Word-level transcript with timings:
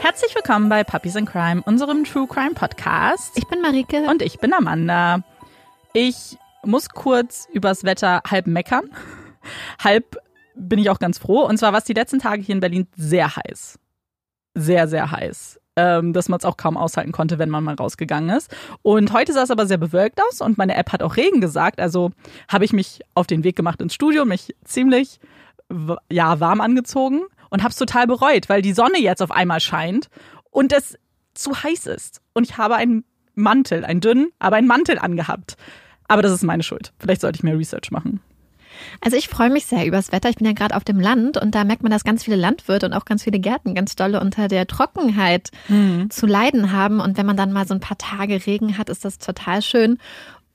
Herzlich 0.00 0.32
willkommen 0.36 0.68
bei 0.68 0.84
Puppies 0.84 1.16
in 1.16 1.26
Crime, 1.26 1.60
unserem 1.64 2.04
True 2.04 2.28
Crime 2.28 2.54
Podcast. 2.54 3.36
Ich 3.36 3.48
bin 3.48 3.60
Marike. 3.60 4.08
Und 4.08 4.22
ich 4.22 4.38
bin 4.38 4.54
Amanda. 4.54 5.24
Ich 5.92 6.38
muss 6.64 6.88
kurz 6.88 7.48
übers 7.52 7.82
Wetter 7.82 8.22
halb 8.30 8.46
meckern. 8.46 8.84
Halb 9.82 10.16
bin 10.54 10.78
ich 10.78 10.88
auch 10.88 11.00
ganz 11.00 11.18
froh. 11.18 11.40
Und 11.44 11.58
zwar 11.58 11.72
war 11.72 11.80
es 11.80 11.84
die 11.84 11.94
letzten 11.94 12.20
Tage 12.20 12.42
hier 12.42 12.54
in 12.54 12.60
Berlin 12.60 12.86
sehr 12.96 13.34
heiß. 13.34 13.80
Sehr, 14.54 14.86
sehr 14.86 15.10
heiß. 15.10 15.58
Ähm, 15.74 16.12
dass 16.12 16.28
man 16.28 16.38
es 16.38 16.44
auch 16.44 16.56
kaum 16.56 16.76
aushalten 16.76 17.10
konnte, 17.10 17.40
wenn 17.40 17.50
man 17.50 17.64
mal 17.64 17.74
rausgegangen 17.74 18.30
ist. 18.36 18.54
Und 18.82 19.12
heute 19.12 19.32
sah 19.32 19.42
es 19.42 19.50
aber 19.50 19.66
sehr 19.66 19.78
bewölkt 19.78 20.20
aus 20.22 20.40
und 20.40 20.58
meine 20.58 20.76
App 20.76 20.92
hat 20.92 21.02
auch 21.02 21.16
Regen 21.16 21.40
gesagt. 21.40 21.80
Also 21.80 22.12
habe 22.48 22.64
ich 22.64 22.72
mich 22.72 23.00
auf 23.14 23.26
den 23.26 23.42
Weg 23.42 23.56
gemacht 23.56 23.80
ins 23.82 23.94
Studio, 23.94 24.24
mich 24.24 24.54
ziemlich 24.64 25.18
ja, 26.08 26.38
warm 26.38 26.60
angezogen 26.60 27.22
und 27.50 27.62
habe 27.62 27.70
es 27.70 27.76
total 27.76 28.06
bereut, 28.06 28.48
weil 28.48 28.62
die 28.62 28.72
Sonne 28.72 28.98
jetzt 28.98 29.22
auf 29.22 29.30
einmal 29.30 29.60
scheint 29.60 30.08
und 30.50 30.72
es 30.72 30.98
zu 31.34 31.62
heiß 31.62 31.86
ist. 31.86 32.20
Und 32.34 32.44
ich 32.44 32.58
habe 32.58 32.76
einen 32.76 33.04
Mantel, 33.34 33.84
einen 33.84 34.00
dünnen, 34.00 34.28
aber 34.38 34.56
einen 34.56 34.66
Mantel 34.66 34.98
angehabt. 34.98 35.56
Aber 36.08 36.22
das 36.22 36.32
ist 36.32 36.42
meine 36.42 36.62
Schuld. 36.62 36.92
Vielleicht 36.98 37.20
sollte 37.20 37.36
ich 37.36 37.42
mehr 37.42 37.58
Research 37.58 37.90
machen. 37.90 38.20
Also 39.00 39.16
ich 39.16 39.28
freue 39.28 39.50
mich 39.50 39.66
sehr 39.66 39.86
übers 39.86 40.12
Wetter. 40.12 40.28
Ich 40.28 40.36
bin 40.36 40.46
ja 40.46 40.52
gerade 40.52 40.76
auf 40.76 40.84
dem 40.84 41.00
Land 41.00 41.36
und 41.36 41.54
da 41.54 41.64
merkt 41.64 41.82
man, 41.82 41.90
dass 41.90 42.04
ganz 42.04 42.24
viele 42.24 42.36
Landwirte 42.36 42.86
und 42.86 42.92
auch 42.92 43.04
ganz 43.04 43.24
viele 43.24 43.38
Gärten 43.38 43.74
ganz 43.74 43.96
dolle 43.96 44.20
unter 44.20 44.48
der 44.48 44.66
Trockenheit 44.66 45.50
mhm. 45.68 46.10
zu 46.10 46.26
leiden 46.26 46.72
haben. 46.72 47.00
Und 47.00 47.16
wenn 47.16 47.26
man 47.26 47.36
dann 47.36 47.52
mal 47.52 47.66
so 47.66 47.74
ein 47.74 47.80
paar 47.80 47.98
Tage 47.98 48.46
Regen 48.46 48.78
hat, 48.78 48.88
ist 48.88 49.04
das 49.04 49.18
total 49.18 49.62
schön. 49.62 49.98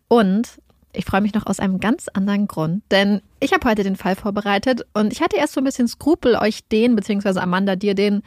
Und 0.08 0.60
ich 0.94 1.06
freue 1.06 1.22
mich 1.22 1.34
noch 1.34 1.46
aus 1.46 1.60
einem 1.60 1.80
ganz 1.80 2.08
anderen 2.08 2.48
Grund, 2.48 2.84
denn 2.92 3.22
ich 3.40 3.54
habe 3.54 3.68
heute 3.70 3.84
den 3.84 3.96
Fall 3.96 4.16
vorbereitet 4.16 4.86
und 4.94 5.12
ich 5.12 5.22
hatte 5.22 5.38
erst 5.38 5.54
so 5.54 5.62
ein 5.62 5.66
bisschen 5.66 5.88
Skrupel, 5.88 6.36
euch 6.36 6.67
den, 6.67 6.95
beziehungsweise 6.95 7.42
Amanda, 7.42 7.76
dir 7.76 7.95
den 7.95 8.22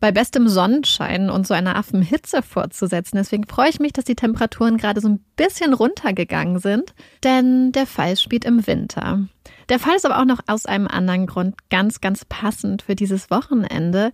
bei 0.00 0.12
bestem 0.12 0.48
Sonnenschein 0.48 1.28
und 1.28 1.46
so 1.46 1.52
einer 1.52 1.76
Affenhitze 1.76 2.42
vorzusetzen. 2.42 3.16
Deswegen 3.16 3.46
freue 3.46 3.68
ich 3.68 3.80
mich, 3.80 3.92
dass 3.92 4.06
die 4.06 4.14
Temperaturen 4.14 4.78
gerade 4.78 5.00
so 5.00 5.08
ein 5.08 5.22
bisschen 5.36 5.74
runtergegangen 5.74 6.58
sind, 6.58 6.94
denn 7.22 7.72
der 7.72 7.86
Fall 7.86 8.16
spielt 8.16 8.46
im 8.46 8.66
Winter. 8.66 9.28
Der 9.68 9.78
Fall 9.78 9.96
ist 9.96 10.06
aber 10.06 10.18
auch 10.18 10.24
noch 10.24 10.40
aus 10.46 10.66
einem 10.66 10.88
anderen 10.88 11.26
Grund 11.26 11.54
ganz, 11.68 12.00
ganz 12.00 12.24
passend 12.24 12.82
für 12.82 12.96
dieses 12.96 13.30
Wochenende. 13.30 14.10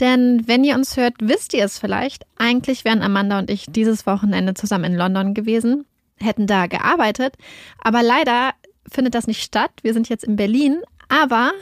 Denn 0.00 0.42
wenn 0.48 0.64
ihr 0.64 0.74
uns 0.74 0.96
hört, 0.96 1.14
wisst 1.20 1.54
ihr 1.54 1.64
es 1.64 1.78
vielleicht. 1.78 2.24
Eigentlich 2.38 2.84
wären 2.84 3.02
Amanda 3.02 3.38
und 3.38 3.50
ich 3.50 3.66
dieses 3.68 4.06
Wochenende 4.06 4.54
zusammen 4.54 4.84
in 4.84 4.96
London 4.96 5.34
gewesen, 5.34 5.84
hätten 6.18 6.46
da 6.46 6.66
gearbeitet. 6.66 7.36
Aber 7.82 8.02
leider 8.02 8.52
findet 8.90 9.14
das 9.14 9.26
nicht 9.26 9.42
statt. 9.42 9.72
Wir 9.82 9.92
sind 9.92 10.08
jetzt 10.08 10.24
in 10.24 10.36
Berlin. 10.36 10.82
Aber 11.08 11.52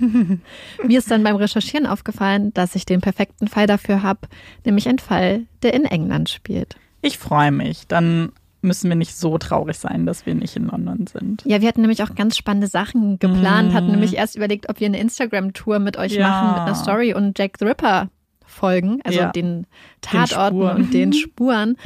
Mir 0.84 0.98
ist 0.98 1.10
dann 1.10 1.22
beim 1.22 1.36
Recherchieren 1.36 1.86
aufgefallen, 1.86 2.52
dass 2.54 2.74
ich 2.74 2.86
den 2.86 3.00
perfekten 3.00 3.48
Fall 3.48 3.66
dafür 3.66 4.02
habe, 4.02 4.28
nämlich 4.64 4.88
ein 4.88 4.98
Fall, 4.98 5.44
der 5.62 5.74
in 5.74 5.84
England 5.84 6.30
spielt. 6.30 6.76
Ich 7.02 7.18
freue 7.18 7.52
mich. 7.52 7.86
Dann 7.86 8.32
müssen 8.62 8.88
wir 8.88 8.96
nicht 8.96 9.14
so 9.14 9.36
traurig 9.36 9.76
sein, 9.76 10.06
dass 10.06 10.24
wir 10.24 10.34
nicht 10.34 10.56
in 10.56 10.66
London 10.66 11.06
sind. 11.06 11.42
Ja, 11.44 11.60
wir 11.60 11.68
hatten 11.68 11.82
nämlich 11.82 12.02
auch 12.02 12.14
ganz 12.14 12.36
spannende 12.36 12.66
Sachen 12.66 13.18
geplant, 13.18 13.72
mm. 13.72 13.74
hatten 13.74 13.90
nämlich 13.90 14.16
erst 14.16 14.36
überlegt, 14.36 14.70
ob 14.70 14.80
wir 14.80 14.86
eine 14.86 14.98
Instagram-Tour 14.98 15.80
mit 15.80 15.98
euch 15.98 16.12
ja. 16.12 16.28
machen, 16.28 16.48
mit 16.52 16.60
einer 16.60 16.74
Story 16.74 17.12
und 17.12 17.38
Jack 17.38 17.58
the 17.58 17.66
Ripper 17.66 18.08
folgen, 18.54 19.00
also 19.04 19.18
ja. 19.18 19.32
den 19.32 19.66
Tatorten 20.00 20.58
den 20.58 20.76
und 20.76 20.94
den 20.94 21.12
Spuren. 21.12 21.76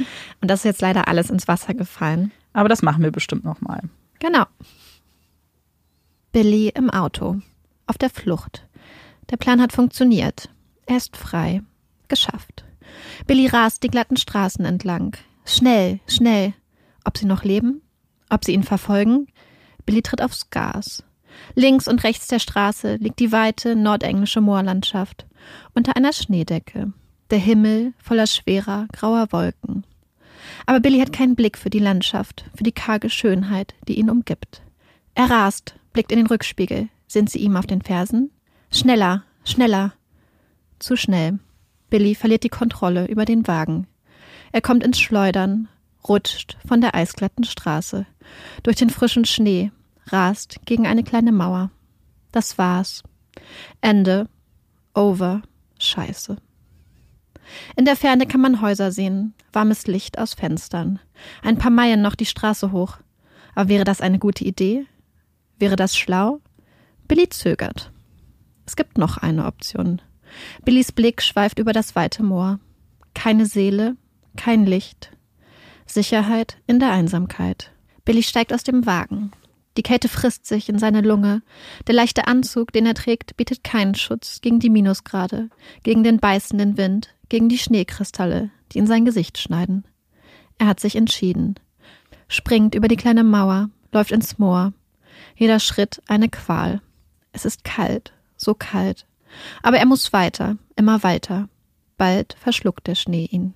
Und 0.41 0.49
das 0.49 0.61
ist 0.61 0.65
jetzt 0.65 0.81
leider 0.81 1.07
alles 1.07 1.29
ins 1.29 1.47
Wasser 1.47 1.73
gefallen. 1.73 2.31
Aber 2.53 2.69
das 2.69 2.81
machen 2.81 3.03
wir 3.03 3.11
bestimmt 3.11 3.43
nochmal. 3.43 3.81
Genau. 4.19 4.45
Billy 6.31 6.69
im 6.69 6.89
Auto 6.89 7.41
auf 7.87 7.97
der 7.97 8.09
Flucht. 8.09 8.67
Der 9.31 9.37
Plan 9.37 9.61
hat 9.61 9.73
funktioniert. 9.73 10.49
Er 10.85 10.97
ist 10.97 11.17
frei. 11.17 11.61
Geschafft. 12.07 12.65
Billy 13.27 13.47
rast 13.47 13.83
die 13.83 13.89
glatten 13.89 14.17
Straßen 14.17 14.65
entlang. 14.65 15.15
Schnell, 15.45 15.99
schnell. 16.07 16.53
Ob 17.03 17.17
sie 17.17 17.25
noch 17.25 17.43
leben? 17.43 17.81
Ob 18.29 18.45
sie 18.45 18.53
ihn 18.53 18.63
verfolgen? 18.63 19.27
Billy 19.85 20.01
tritt 20.01 20.21
aufs 20.21 20.49
Gas. 20.49 21.03
Links 21.55 21.87
und 21.87 22.03
rechts 22.03 22.27
der 22.27 22.39
Straße 22.39 22.95
liegt 22.95 23.19
die 23.19 23.31
weite 23.31 23.75
nordenglische 23.75 24.41
Moorlandschaft 24.41 25.25
unter 25.73 25.95
einer 25.95 26.13
Schneedecke. 26.13 26.93
Der 27.29 27.39
Himmel 27.39 27.93
voller 27.97 28.27
schwerer, 28.27 28.87
grauer 28.91 29.31
Wolken. 29.31 29.83
Aber 30.65 30.79
Billy 30.79 30.99
hat 30.99 31.13
keinen 31.13 31.35
Blick 31.35 31.57
für 31.57 31.69
die 31.69 31.79
Landschaft, 31.79 32.45
für 32.55 32.63
die 32.63 32.71
karge 32.71 33.09
Schönheit, 33.09 33.75
die 33.87 33.99
ihn 33.99 34.09
umgibt. 34.09 34.61
Er 35.15 35.29
rast, 35.29 35.75
blickt 35.93 36.11
in 36.11 36.17
den 36.17 36.27
Rückspiegel, 36.27 36.89
sind 37.07 37.29
sie 37.29 37.39
ihm 37.39 37.55
auf 37.57 37.67
den 37.67 37.81
Fersen? 37.81 38.31
Schneller, 38.71 39.23
schneller. 39.43 39.93
Zu 40.79 40.95
schnell. 40.95 41.39
Billy 41.89 42.15
verliert 42.15 42.43
die 42.43 42.49
Kontrolle 42.49 43.07
über 43.07 43.25
den 43.25 43.47
Wagen. 43.47 43.87
Er 44.51 44.61
kommt 44.61 44.83
ins 44.83 44.99
Schleudern, 44.99 45.67
rutscht 46.07 46.57
von 46.67 46.81
der 46.81 46.95
eisglatten 46.95 47.43
Straße, 47.43 48.05
durch 48.63 48.77
den 48.77 48.89
frischen 48.89 49.25
Schnee, 49.25 49.71
rast 50.07 50.59
gegen 50.65 50.87
eine 50.87 51.03
kleine 51.03 51.31
Mauer. 51.31 51.71
Das 52.31 52.57
war's. 52.57 53.03
Ende. 53.81 54.27
Over. 54.99 55.43
Scheiße. 55.79 56.35
In 57.77 57.85
der 57.85 57.95
Ferne 57.95 58.27
kann 58.27 58.41
man 58.41 58.61
Häuser 58.61 58.91
sehen, 58.91 59.33
warmes 59.53 59.87
Licht 59.87 60.19
aus 60.19 60.33
Fenstern. 60.33 60.99
Ein 61.41 61.57
paar 61.57 61.71
Meilen 61.71 62.01
noch 62.01 62.15
die 62.15 62.25
Straße 62.25 62.73
hoch. 62.73 62.97
Aber 63.55 63.69
wäre 63.69 63.85
das 63.85 64.01
eine 64.01 64.19
gute 64.19 64.43
Idee? 64.43 64.85
Wäre 65.57 65.77
das 65.77 65.95
schlau? 65.97 66.41
Billy 67.07 67.29
zögert. 67.29 67.93
Es 68.65 68.75
gibt 68.75 68.97
noch 68.97 69.15
eine 69.15 69.45
Option. 69.45 70.01
Billys 70.65 70.91
Blick 70.91 71.21
schweift 71.21 71.59
über 71.59 71.71
das 71.71 71.95
weite 71.95 72.21
Moor. 72.21 72.59
Keine 73.13 73.45
Seele, 73.45 73.95
kein 74.35 74.65
Licht. 74.65 75.11
Sicherheit 75.85 76.57
in 76.67 76.79
der 76.79 76.91
Einsamkeit. 76.91 77.71
Billy 78.03 78.21
steigt 78.21 78.51
aus 78.51 78.63
dem 78.63 78.85
Wagen. 78.85 79.31
Die 79.79 79.83
Kälte 79.83 80.09
frisst 80.09 80.45
sich 80.45 80.67
in 80.67 80.77
seine 80.77 80.99
Lunge. 80.99 81.41
Der 81.87 81.95
leichte 81.95 82.27
Anzug, 82.27 82.73
den 82.73 82.85
er 82.85 82.95
trägt, 82.95 83.37
bietet 83.37 83.63
keinen 83.63 83.95
Schutz 83.95 84.41
gegen 84.41 84.59
die 84.59 84.69
Minusgrade, 84.69 85.49
gegen 85.83 86.03
den 86.03 86.19
beißenden 86.19 86.75
Wind, 86.75 87.15
gegen 87.29 87.47
die 87.47 87.57
Schneekristalle, 87.57 88.49
die 88.73 88.79
in 88.79 88.87
sein 88.87 89.05
Gesicht 89.05 89.37
schneiden. 89.37 89.85
Er 90.57 90.67
hat 90.67 90.81
sich 90.81 90.97
entschieden. 90.97 91.55
Springt 92.27 92.75
über 92.75 92.89
die 92.89 92.97
kleine 92.97 93.23
Mauer, 93.23 93.69
läuft 93.93 94.11
ins 94.11 94.37
Moor. 94.37 94.73
Jeder 95.37 95.61
Schritt 95.61 96.01
eine 96.09 96.27
Qual. 96.27 96.81
Es 97.31 97.45
ist 97.45 97.63
kalt, 97.63 98.11
so 98.35 98.55
kalt. 98.55 99.05
Aber 99.63 99.77
er 99.77 99.85
muss 99.85 100.11
weiter, 100.11 100.57
immer 100.75 101.03
weiter. 101.03 101.47
Bald 101.95 102.35
verschluckt 102.37 102.85
der 102.85 102.95
Schnee 102.95 103.29
ihn. 103.31 103.53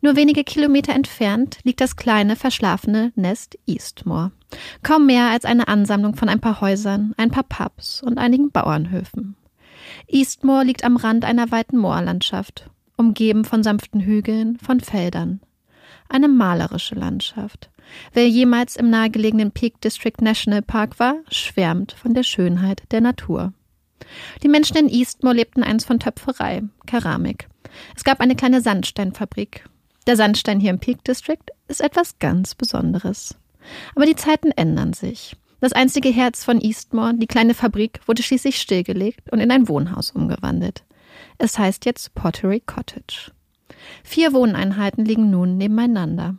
Nur 0.00 0.14
wenige 0.14 0.44
Kilometer 0.44 0.94
entfernt 0.94 1.58
liegt 1.64 1.80
das 1.80 1.96
kleine, 1.96 2.36
verschlafene 2.36 3.12
Nest 3.16 3.58
Eastmore. 3.66 4.30
Kaum 4.82 5.06
mehr 5.06 5.30
als 5.30 5.44
eine 5.44 5.68
Ansammlung 5.68 6.14
von 6.14 6.28
ein 6.28 6.40
paar 6.40 6.60
Häusern, 6.60 7.14
ein 7.16 7.30
paar 7.30 7.42
Pubs 7.42 8.02
und 8.02 8.18
einigen 8.18 8.50
Bauernhöfen. 8.50 9.36
Eastmore 10.06 10.64
liegt 10.64 10.84
am 10.84 10.96
Rand 10.96 11.24
einer 11.24 11.50
weiten 11.50 11.78
Moorlandschaft, 11.78 12.70
umgeben 12.96 13.44
von 13.44 13.62
sanften 13.62 14.00
Hügeln, 14.00 14.58
von 14.58 14.80
Feldern. 14.80 15.40
Eine 16.08 16.28
malerische 16.28 16.94
Landschaft. 16.94 17.70
Wer 18.12 18.28
jemals 18.28 18.76
im 18.76 18.90
nahegelegenen 18.90 19.50
Peak 19.50 19.80
District 19.80 20.20
National 20.20 20.62
Park 20.62 20.98
war, 20.98 21.16
schwärmt 21.30 21.92
von 21.92 22.14
der 22.14 22.22
Schönheit 22.22 22.82
der 22.90 23.00
Natur. 23.00 23.52
Die 24.42 24.48
Menschen 24.48 24.76
in 24.76 24.88
Eastmore 24.88 25.34
lebten 25.34 25.62
einst 25.62 25.86
von 25.86 25.98
Töpferei, 25.98 26.62
Keramik. 26.86 27.48
Es 27.96 28.04
gab 28.04 28.20
eine 28.20 28.36
kleine 28.36 28.60
Sandsteinfabrik. 28.60 29.64
Der 30.08 30.16
Sandstein 30.16 30.58
hier 30.58 30.70
im 30.70 30.78
Peak 30.78 31.04
District 31.04 31.44
ist 31.68 31.82
etwas 31.82 32.18
ganz 32.18 32.54
Besonderes. 32.54 33.36
Aber 33.94 34.06
die 34.06 34.16
Zeiten 34.16 34.52
ändern 34.52 34.94
sich. 34.94 35.36
Das 35.60 35.74
einzige 35.74 36.08
Herz 36.08 36.44
von 36.44 36.62
Eastmore, 36.62 37.12
die 37.14 37.26
kleine 37.26 37.52
Fabrik, 37.52 38.00
wurde 38.06 38.22
schließlich 38.22 38.58
stillgelegt 38.58 39.30
und 39.30 39.40
in 39.40 39.50
ein 39.50 39.68
Wohnhaus 39.68 40.12
umgewandelt. 40.12 40.82
Es 41.36 41.58
heißt 41.58 41.84
jetzt 41.84 42.14
Pottery 42.14 42.60
Cottage. 42.60 43.32
Vier 44.02 44.32
Wohneinheiten 44.32 45.04
liegen 45.04 45.28
nun 45.28 45.58
nebeneinander. 45.58 46.36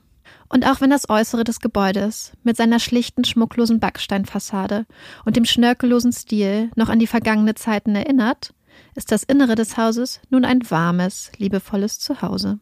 Und 0.47 0.65
auch 0.65 0.81
wenn 0.81 0.89
das 0.89 1.07
Äußere 1.07 1.43
des 1.43 1.59
Gebäudes 1.59 2.31
mit 2.41 2.57
seiner 2.57 2.79
schlichten, 2.79 3.23
schmucklosen 3.23 3.79
Backsteinfassade 3.79 4.87
und 5.25 5.35
dem 5.35 5.45
schnörkellosen 5.45 6.11
Stil 6.11 6.71
noch 6.75 6.89
an 6.89 6.97
die 6.97 7.05
vergangene 7.05 7.53
Zeiten 7.53 7.93
erinnert, 7.95 8.51
ist 8.95 9.11
das 9.11 9.21
Innere 9.21 9.53
des 9.53 9.77
Hauses 9.77 10.21
nun 10.31 10.43
ein 10.43 10.67
warmes, 10.71 11.31
liebevolles 11.37 11.99
Zuhause. 11.99 12.59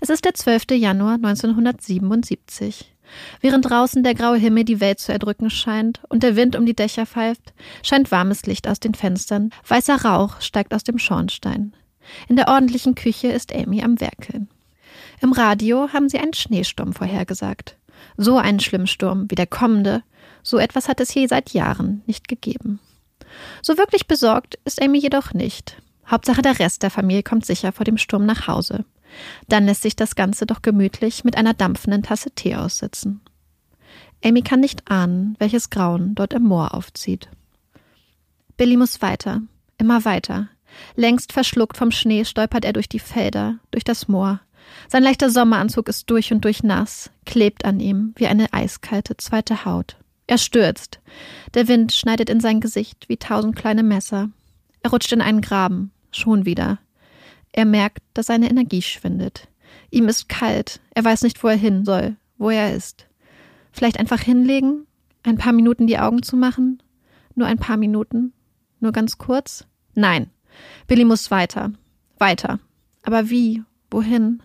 Es 0.00 0.10
ist 0.10 0.24
der 0.24 0.34
12. 0.34 0.72
Januar 0.72 1.14
1977. 1.14 2.92
Während 3.40 3.68
draußen 3.68 4.02
der 4.02 4.14
graue 4.14 4.36
Himmel 4.36 4.64
die 4.64 4.80
Welt 4.80 4.98
zu 4.98 5.12
erdrücken 5.12 5.50
scheint 5.50 6.00
und 6.08 6.22
der 6.22 6.36
Wind 6.36 6.56
um 6.56 6.66
die 6.66 6.74
Dächer 6.74 7.06
pfeift, 7.06 7.54
scheint 7.82 8.10
warmes 8.10 8.46
Licht 8.46 8.68
aus 8.68 8.80
den 8.80 8.94
Fenstern, 8.94 9.50
weißer 9.66 10.02
Rauch 10.04 10.40
steigt 10.40 10.74
aus 10.74 10.84
dem 10.84 10.98
Schornstein. 10.98 11.74
In 12.28 12.36
der 12.36 12.48
ordentlichen 12.48 12.94
Küche 12.94 13.28
ist 13.28 13.54
Amy 13.54 13.82
am 13.82 14.00
Werkeln. 14.00 14.48
Im 15.20 15.32
Radio 15.32 15.92
haben 15.92 16.08
sie 16.08 16.18
einen 16.18 16.34
Schneesturm 16.34 16.92
vorhergesagt. 16.92 17.76
So 18.16 18.38
einen 18.38 18.60
schlimmen 18.60 18.86
Sturm 18.86 19.30
wie 19.30 19.34
der 19.34 19.46
kommende, 19.46 20.02
so 20.42 20.58
etwas 20.58 20.88
hat 20.88 21.00
es 21.00 21.12
je 21.14 21.26
seit 21.26 21.50
Jahren 21.50 22.02
nicht 22.06 22.28
gegeben. 22.28 22.78
So 23.62 23.76
wirklich 23.76 24.06
besorgt 24.06 24.58
ist 24.64 24.80
Amy 24.80 24.98
jedoch 24.98 25.32
nicht. 25.32 25.76
Hauptsache 26.08 26.42
der 26.42 26.58
Rest 26.58 26.82
der 26.82 26.90
Familie 26.90 27.22
kommt 27.22 27.44
sicher 27.44 27.72
vor 27.72 27.84
dem 27.84 27.98
Sturm 27.98 28.26
nach 28.26 28.46
Hause. 28.46 28.84
Dann 29.48 29.66
lässt 29.66 29.82
sich 29.82 29.96
das 29.96 30.14
Ganze 30.14 30.46
doch 30.46 30.62
gemütlich 30.62 31.24
mit 31.24 31.36
einer 31.36 31.54
dampfenden 31.54 32.02
Tasse 32.02 32.30
Tee 32.30 32.56
aussitzen. 32.56 33.20
Amy 34.24 34.42
kann 34.42 34.60
nicht 34.60 34.90
ahnen, 34.90 35.36
welches 35.38 35.70
Grauen 35.70 36.14
dort 36.14 36.32
im 36.32 36.44
Moor 36.44 36.74
aufzieht. 36.74 37.28
Billy 38.56 38.76
muss 38.76 39.02
weiter, 39.02 39.42
immer 39.78 40.04
weiter. 40.04 40.48
Längst 40.94 41.32
verschluckt 41.32 41.76
vom 41.76 41.90
Schnee 41.90 42.24
stolpert 42.24 42.64
er 42.64 42.72
durch 42.72 42.88
die 42.88 42.98
Felder, 42.98 43.58
durch 43.70 43.84
das 43.84 44.08
Moor. 44.08 44.40
Sein 44.88 45.02
leichter 45.02 45.30
Sommeranzug 45.30 45.88
ist 45.88 46.10
durch 46.10 46.32
und 46.32 46.44
durch 46.44 46.62
nass, 46.62 47.10
klebt 47.24 47.64
an 47.64 47.80
ihm 47.80 48.12
wie 48.16 48.26
eine 48.26 48.52
eiskalte 48.52 49.16
zweite 49.16 49.64
Haut. 49.64 49.96
Er 50.26 50.38
stürzt. 50.38 51.00
Der 51.54 51.68
Wind 51.68 51.92
schneidet 51.92 52.28
in 52.28 52.40
sein 52.40 52.60
Gesicht 52.60 53.08
wie 53.08 53.16
tausend 53.16 53.54
kleine 53.54 53.82
Messer. 53.82 54.30
Er 54.82 54.90
rutscht 54.90 55.12
in 55.12 55.20
einen 55.20 55.40
Graben, 55.40 55.92
schon 56.10 56.44
wieder. 56.46 56.78
Er 57.56 57.64
merkt, 57.64 58.02
dass 58.14 58.26
seine 58.26 58.50
Energie 58.50 58.82
schwindet. 58.82 59.48
Ihm 59.90 60.08
ist 60.08 60.28
kalt, 60.28 60.80
er 60.94 61.04
weiß 61.04 61.22
nicht, 61.22 61.42
wo 61.42 61.48
er 61.48 61.56
hin 61.56 61.84
soll, 61.86 62.16
wo 62.36 62.50
er 62.50 62.76
ist. 62.76 63.08
Vielleicht 63.72 63.98
einfach 63.98 64.20
hinlegen, 64.20 64.86
ein 65.22 65.38
paar 65.38 65.54
Minuten 65.54 65.86
die 65.86 65.98
Augen 65.98 66.22
zu 66.22 66.36
machen? 66.36 66.82
Nur 67.34 67.46
ein 67.46 67.58
paar 67.58 67.78
Minuten? 67.78 68.34
Nur 68.78 68.92
ganz 68.92 69.16
kurz? 69.16 69.66
Nein. 69.94 70.30
Billy 70.86 71.04
muss 71.04 71.30
weiter. 71.30 71.72
Weiter. 72.18 72.60
Aber 73.02 73.30
wie? 73.30 73.62
Wohin? 73.90 74.42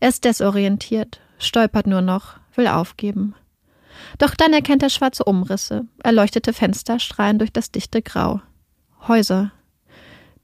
Er 0.00 0.10
ist 0.10 0.24
desorientiert, 0.24 1.20
stolpert 1.38 1.86
nur 1.86 2.02
noch, 2.02 2.36
will 2.54 2.66
aufgeben. 2.66 3.34
Doch 4.18 4.34
dann 4.34 4.52
erkennt 4.52 4.82
er 4.82 4.90
schwarze 4.90 5.24
Umrisse, 5.24 5.86
erleuchtete 6.02 6.52
Fenster 6.52 6.98
strahlen 6.98 7.38
durch 7.38 7.52
das 7.52 7.70
dichte 7.70 8.02
Grau. 8.02 8.42
Häuser. 9.08 9.52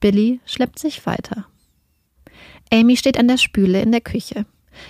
Billy 0.01 0.41
schleppt 0.47 0.79
sich 0.79 1.05
weiter. 1.05 1.47
Amy 2.73 2.97
steht 2.97 3.19
an 3.19 3.29
der 3.29 3.39
Spüle 3.39 3.81
in 3.83 3.93
der 3.93 4.01
Küche. 4.01 4.47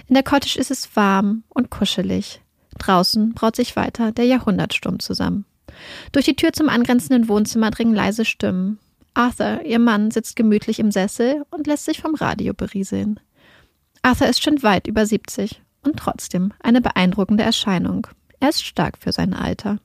In 0.06 0.14
der 0.14 0.22
Cottage 0.22 0.58
ist 0.58 0.70
es 0.70 0.94
warm 0.96 1.44
und 1.48 1.70
kuschelig. 1.70 2.40
Draußen 2.78 3.32
braut 3.34 3.56
sich 3.56 3.76
weiter 3.76 4.12
der 4.12 4.24
Jahrhundertsturm 4.26 5.00
zusammen. 5.00 5.44
Durch 6.12 6.24
die 6.24 6.36
Tür 6.36 6.52
zum 6.52 6.68
angrenzenden 6.68 7.28
Wohnzimmer 7.28 7.70
dringen 7.70 7.94
leise 7.94 8.24
Stimmen. 8.24 8.78
Arthur, 9.14 9.62
ihr 9.64 9.78
Mann, 9.78 10.10
sitzt 10.10 10.36
gemütlich 10.36 10.78
im 10.78 10.90
Sessel 10.90 11.44
und 11.50 11.66
lässt 11.66 11.84
sich 11.84 12.00
vom 12.00 12.14
Radio 12.14 12.54
berieseln. 12.54 13.20
Arthur 14.02 14.28
ist 14.28 14.42
schon 14.42 14.62
weit 14.62 14.86
über 14.86 15.06
70 15.06 15.60
und 15.82 15.96
trotzdem 15.96 16.52
eine 16.60 16.80
beeindruckende 16.80 17.42
Erscheinung. 17.42 18.06
Er 18.40 18.50
ist 18.50 18.64
stark 18.64 18.98
für 18.98 19.12
sein 19.12 19.34
Alter. 19.34 19.78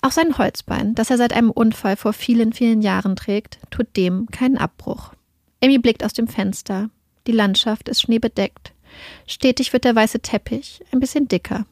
Auch 0.00 0.12
sein 0.12 0.36
Holzbein, 0.38 0.94
das 0.94 1.10
er 1.10 1.16
seit 1.16 1.32
einem 1.32 1.50
Unfall 1.50 1.96
vor 1.96 2.12
vielen, 2.12 2.52
vielen 2.52 2.82
Jahren 2.82 3.16
trägt, 3.16 3.58
tut 3.70 3.96
dem 3.96 4.26
keinen 4.26 4.58
Abbruch. 4.58 5.12
Amy 5.62 5.78
blickt 5.78 6.04
aus 6.04 6.12
dem 6.12 6.26
Fenster. 6.26 6.90
Die 7.26 7.32
Landschaft 7.32 7.88
ist 7.88 8.02
schneebedeckt. 8.02 8.72
Stetig 9.26 9.72
wird 9.72 9.84
der 9.84 9.94
weiße 9.94 10.20
Teppich 10.20 10.82
ein 10.92 11.00
bisschen 11.00 11.28
dicker. 11.28 11.66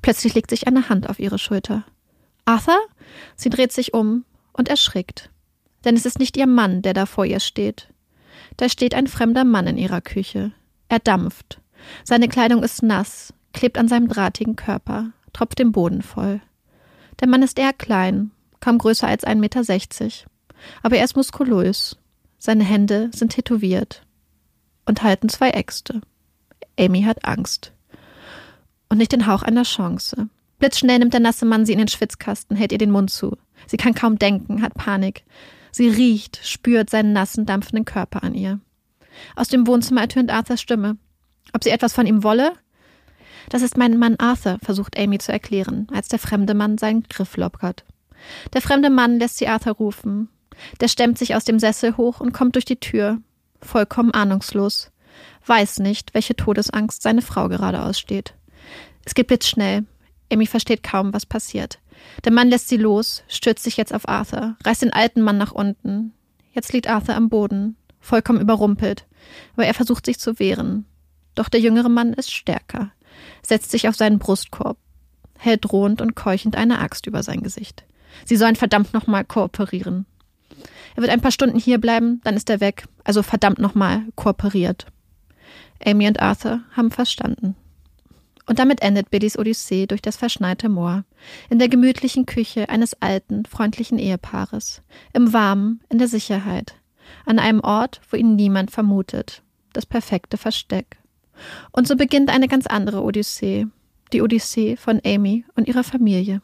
Plötzlich 0.00 0.34
legt 0.34 0.50
sich 0.50 0.66
eine 0.66 0.88
Hand 0.88 1.08
auf 1.08 1.18
ihre 1.18 1.38
Schulter. 1.38 1.84
Arthur? 2.46 2.78
Sie 3.36 3.50
dreht 3.50 3.72
sich 3.72 3.92
um 3.92 4.24
und 4.52 4.68
erschrickt. 4.68 5.30
Denn 5.84 5.96
es 5.96 6.06
ist 6.06 6.18
nicht 6.18 6.36
ihr 6.36 6.46
Mann, 6.46 6.80
der 6.80 6.94
da 6.94 7.04
vor 7.04 7.26
ihr 7.26 7.40
steht. 7.40 7.88
Da 8.56 8.68
steht 8.68 8.94
ein 8.94 9.06
fremder 9.06 9.44
Mann 9.44 9.66
in 9.66 9.76
ihrer 9.76 10.00
Küche. 10.00 10.52
Er 10.88 10.98
dampft. 10.98 11.60
Seine 12.02 12.28
Kleidung 12.28 12.62
ist 12.62 12.82
nass, 12.82 13.34
klebt 13.52 13.76
an 13.76 13.88
seinem 13.88 14.08
drahtigen 14.08 14.56
Körper, 14.56 15.10
tropft 15.34 15.58
den 15.58 15.72
Boden 15.72 16.00
voll. 16.00 16.40
Der 17.20 17.28
Mann 17.28 17.42
ist 17.42 17.58
eher 17.58 17.74
klein, 17.74 18.30
kaum 18.60 18.78
größer 18.78 19.06
als 19.06 19.24
1,60 19.24 19.34
Meter. 19.36 20.30
Aber 20.82 20.96
er 20.96 21.04
ist 21.04 21.16
muskulös. 21.16 21.98
Seine 22.38 22.64
Hände 22.64 23.10
sind 23.12 23.32
tätowiert 23.32 24.04
und 24.86 25.02
halten 25.02 25.28
zwei 25.28 25.50
Äxte. 25.50 26.00
Amy 26.78 27.02
hat 27.02 27.24
Angst. 27.24 27.72
Und 28.88 28.98
nicht 28.98 29.12
den 29.12 29.26
Hauch 29.26 29.42
einer 29.42 29.62
Chance. 29.62 30.28
Blitzschnell 30.58 30.98
nimmt 30.98 31.12
der 31.12 31.20
nasse 31.20 31.44
Mann 31.44 31.66
sie 31.66 31.72
in 31.72 31.78
den 31.78 31.88
Schwitzkasten, 31.88 32.56
hält 32.56 32.72
ihr 32.72 32.78
den 32.78 32.90
Mund 32.90 33.10
zu. 33.10 33.36
Sie 33.66 33.76
kann 33.76 33.94
kaum 33.94 34.18
denken, 34.18 34.62
hat 34.62 34.74
Panik. 34.74 35.24
Sie 35.72 35.88
riecht, 35.88 36.40
spürt 36.44 36.90
seinen 36.90 37.12
nassen, 37.12 37.46
dampfenden 37.46 37.84
Körper 37.84 38.22
an 38.22 38.34
ihr. 38.34 38.60
Aus 39.36 39.48
dem 39.48 39.66
Wohnzimmer 39.66 40.02
ertönt 40.02 40.30
Arthurs 40.30 40.60
Stimme. 40.60 40.96
Ob 41.52 41.64
sie 41.64 41.70
etwas 41.70 41.92
von 41.92 42.06
ihm 42.06 42.22
wolle? 42.22 42.52
Das 43.48 43.62
ist 43.62 43.76
mein 43.76 43.98
Mann 43.98 44.16
Arthur, 44.18 44.58
versucht 44.62 44.98
Amy 44.98 45.18
zu 45.18 45.32
erklären, 45.32 45.86
als 45.92 46.08
der 46.08 46.18
fremde 46.18 46.54
Mann 46.54 46.78
seinen 46.78 47.02
Griff 47.04 47.36
lockert. 47.36 47.84
Der 48.52 48.62
fremde 48.62 48.90
Mann 48.90 49.18
lässt 49.18 49.38
sie 49.38 49.48
Arthur 49.48 49.74
rufen. 49.74 50.28
Der 50.80 50.88
stemmt 50.88 51.18
sich 51.18 51.34
aus 51.34 51.44
dem 51.44 51.58
Sessel 51.58 51.96
hoch 51.96 52.20
und 52.20 52.32
kommt 52.32 52.54
durch 52.54 52.64
die 52.64 52.80
Tür, 52.80 53.18
vollkommen 53.64 54.12
ahnungslos. 54.12 54.90
Weiß 55.46 55.78
nicht, 55.80 56.14
welche 56.14 56.36
Todesangst 56.36 57.02
seine 57.02 57.22
Frau 57.22 57.48
gerade 57.48 57.82
aussteht. 57.82 58.34
Es 59.04 59.14
geht 59.14 59.26
blitzschnell. 59.26 59.84
Amy 60.32 60.46
versteht 60.46 60.82
kaum, 60.82 61.12
was 61.12 61.26
passiert. 61.26 61.78
Der 62.24 62.32
Mann 62.32 62.48
lässt 62.48 62.68
sie 62.68 62.76
los, 62.76 63.22
stürzt 63.28 63.64
sich 63.64 63.76
jetzt 63.76 63.94
auf 63.94 64.08
Arthur, 64.08 64.56
reißt 64.64 64.82
den 64.82 64.92
alten 64.92 65.20
Mann 65.20 65.38
nach 65.38 65.52
unten. 65.52 66.12
Jetzt 66.52 66.72
liegt 66.72 66.88
Arthur 66.88 67.14
am 67.14 67.28
Boden, 67.28 67.76
vollkommen 68.00 68.40
überrumpelt, 68.40 69.06
aber 69.54 69.66
er 69.66 69.74
versucht 69.74 70.06
sich 70.06 70.18
zu 70.18 70.38
wehren. 70.38 70.86
Doch 71.34 71.48
der 71.48 71.60
jüngere 71.60 71.88
Mann 71.88 72.12
ist 72.12 72.32
stärker, 72.32 72.92
setzt 73.42 73.70
sich 73.70 73.88
auf 73.88 73.96
seinen 73.96 74.18
Brustkorb, 74.18 74.78
hält 75.38 75.64
drohend 75.64 76.00
und 76.00 76.14
keuchend 76.14 76.56
eine 76.56 76.78
Axt 76.78 77.06
über 77.06 77.22
sein 77.22 77.42
Gesicht. 77.42 77.84
Sie 78.24 78.36
sollen 78.36 78.56
verdammt 78.56 78.94
nochmal 78.94 79.24
kooperieren. 79.24 80.06
Er 80.96 81.02
wird 81.02 81.12
ein 81.12 81.20
paar 81.20 81.30
Stunden 81.30 81.58
hierbleiben, 81.58 82.20
dann 82.24 82.36
ist 82.36 82.50
er 82.50 82.60
weg, 82.60 82.86
also 83.04 83.22
verdammt 83.22 83.58
nochmal 83.58 84.02
kooperiert. 84.14 84.86
Amy 85.84 86.06
und 86.06 86.20
Arthur 86.20 86.60
haben 86.72 86.90
verstanden. 86.90 87.56
Und 88.46 88.58
damit 88.58 88.82
endet 88.82 89.10
Billys 89.10 89.38
Odyssee 89.38 89.86
durch 89.86 90.02
das 90.02 90.16
verschneite 90.16 90.68
Moor, 90.68 91.04
in 91.48 91.58
der 91.58 91.68
gemütlichen 91.68 92.26
Küche 92.26 92.68
eines 92.68 92.94
alten, 93.00 93.46
freundlichen 93.46 93.98
Ehepaares, 93.98 94.82
im 95.14 95.32
Warmen, 95.32 95.80
in 95.88 95.98
der 95.98 96.08
Sicherheit, 96.08 96.74
an 97.24 97.38
einem 97.38 97.60
Ort, 97.60 98.00
wo 98.10 98.16
ihn 98.16 98.36
niemand 98.36 98.70
vermutet, 98.70 99.42
das 99.72 99.86
perfekte 99.86 100.36
Versteck. 100.36 100.98
Und 101.72 101.88
so 101.88 101.96
beginnt 101.96 102.30
eine 102.30 102.48
ganz 102.48 102.66
andere 102.66 103.02
Odyssee, 103.02 103.66
die 104.12 104.20
Odyssee 104.20 104.76
von 104.76 105.00
Amy 105.04 105.44
und 105.56 105.66
ihrer 105.66 105.84
Familie. 105.84 106.42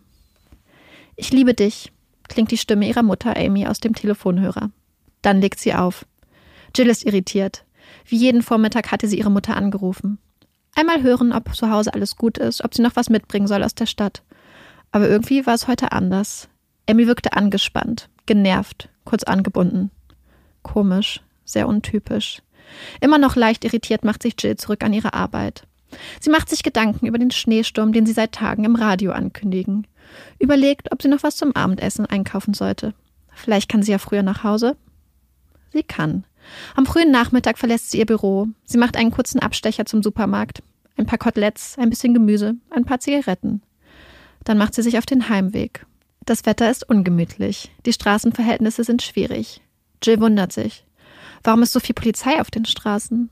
Ich 1.17 1.33
liebe 1.33 1.53
dich, 1.53 1.93
klingt 2.31 2.51
die 2.51 2.57
Stimme 2.57 2.89
ihrer 2.89 3.03
Mutter 3.03 3.37
Amy 3.37 3.67
aus 3.67 3.81
dem 3.81 3.95
Telefonhörer. 3.95 4.71
Dann 5.21 5.41
legt 5.41 5.59
sie 5.59 5.75
auf. 5.75 6.07
Jill 6.75 6.89
ist 6.89 7.05
irritiert. 7.05 7.65
Wie 8.07 8.17
jeden 8.17 8.43
Vormittag 8.43 8.91
hatte 8.91 9.09
sie 9.09 9.19
ihre 9.19 9.31
Mutter 9.31 9.57
angerufen. 9.57 10.19
Einmal 10.75 11.03
hören, 11.03 11.33
ob 11.33 11.55
zu 11.55 11.71
Hause 11.71 11.93
alles 11.93 12.17
gut 12.17 12.39
ist, 12.39 12.65
ob 12.65 12.75
sie 12.75 12.83
noch 12.83 12.97
was 12.97 13.11
mitbringen 13.11 13.49
soll 13.49 13.63
aus 13.63 13.75
der 13.75 13.87
Stadt. 13.87 14.23
Aber 14.93 15.09
irgendwie 15.09 15.45
war 15.45 15.55
es 15.55 15.69
heute 15.69 15.93
anders. 15.93 16.49
Amy 16.89 17.07
wirkte 17.07 17.35
angespannt, 17.35 18.09
genervt, 18.27 18.89
kurz 19.05 19.25
angebunden. 19.25 19.91
Komisch, 20.63 21.21
sehr 21.45 21.69
untypisch. 21.69 22.43
Immer 23.01 23.19
noch 23.19 23.37
leicht 23.37 23.65
irritiert 23.65 24.05
macht 24.05 24.23
sich 24.23 24.35
Jill 24.39 24.57
zurück 24.57 24.85
an 24.85 24.93
ihre 24.93 25.15
Arbeit. 25.15 25.67
Sie 26.21 26.31
macht 26.31 26.49
sich 26.49 26.63
Gedanken 26.63 27.07
über 27.07 27.19
den 27.19 27.33
Schneesturm, 27.33 27.93
den 27.93 28.07
sie 28.07 28.13
seit 28.13 28.33
Tagen 28.33 28.65
im 28.65 28.77
Radio 28.77 29.11
ankündigen. 29.11 29.87
Überlegt, 30.39 30.93
ob 30.93 31.03
sie 31.03 31.09
noch 31.09 31.23
was 31.23 31.37
zum 31.37 31.55
Abendessen 31.55 32.07
einkaufen 32.07 32.55
sollte. 32.55 32.95
Vielleicht 33.33 33.69
kann 33.69 33.83
sie 33.83 33.93
ja 33.93 33.99
früher 33.99 34.23
nach 34.23 34.45
Hause. 34.45 34.77
Sie 35.73 35.83
kann. 35.83 36.25
Am 36.75 36.87
frühen 36.87 37.11
Nachmittag 37.11 37.59
verlässt 37.59 37.91
sie 37.91 37.99
ihr 37.99 38.07
Büro. 38.07 38.49
Sie 38.65 38.79
macht 38.79 38.97
einen 38.97 39.11
kurzen 39.11 39.41
Abstecher 39.41 39.85
zum 39.87 40.03
Supermarkt. 40.03 40.63
Ein 40.97 41.07
paar 41.07 41.19
Koteletts, 41.19 41.79
ein 41.79 41.91
bisschen 41.91 42.15
Gemüse, 42.15 42.55
ein 42.71 42.85
paar 42.85 43.01
Zigaretten. 43.01 43.63
Dann 44.45 44.59
macht 44.59 44.75
sie 44.75 44.83
sich 44.83 44.99
auf 44.99 45.07
den 45.07 45.29
Heimweg. 45.29 45.87
Das 46.27 46.47
Wetter 46.47 46.71
ist 46.71 46.89
ungemütlich. 46.89 47.71
Die 47.87 47.93
Straßenverhältnisse 47.93 48.85
sind 48.85 49.03
schwierig. 49.03 49.61
Jill 50.03 50.21
wundert 50.21 50.53
sich. 50.53 50.85
Warum 51.43 51.63
ist 51.63 51.73
so 51.73 51.81
viel 51.81 51.95
Polizei 51.95 52.41
auf 52.41 52.51
den 52.51 52.65
Straßen? 52.65 53.31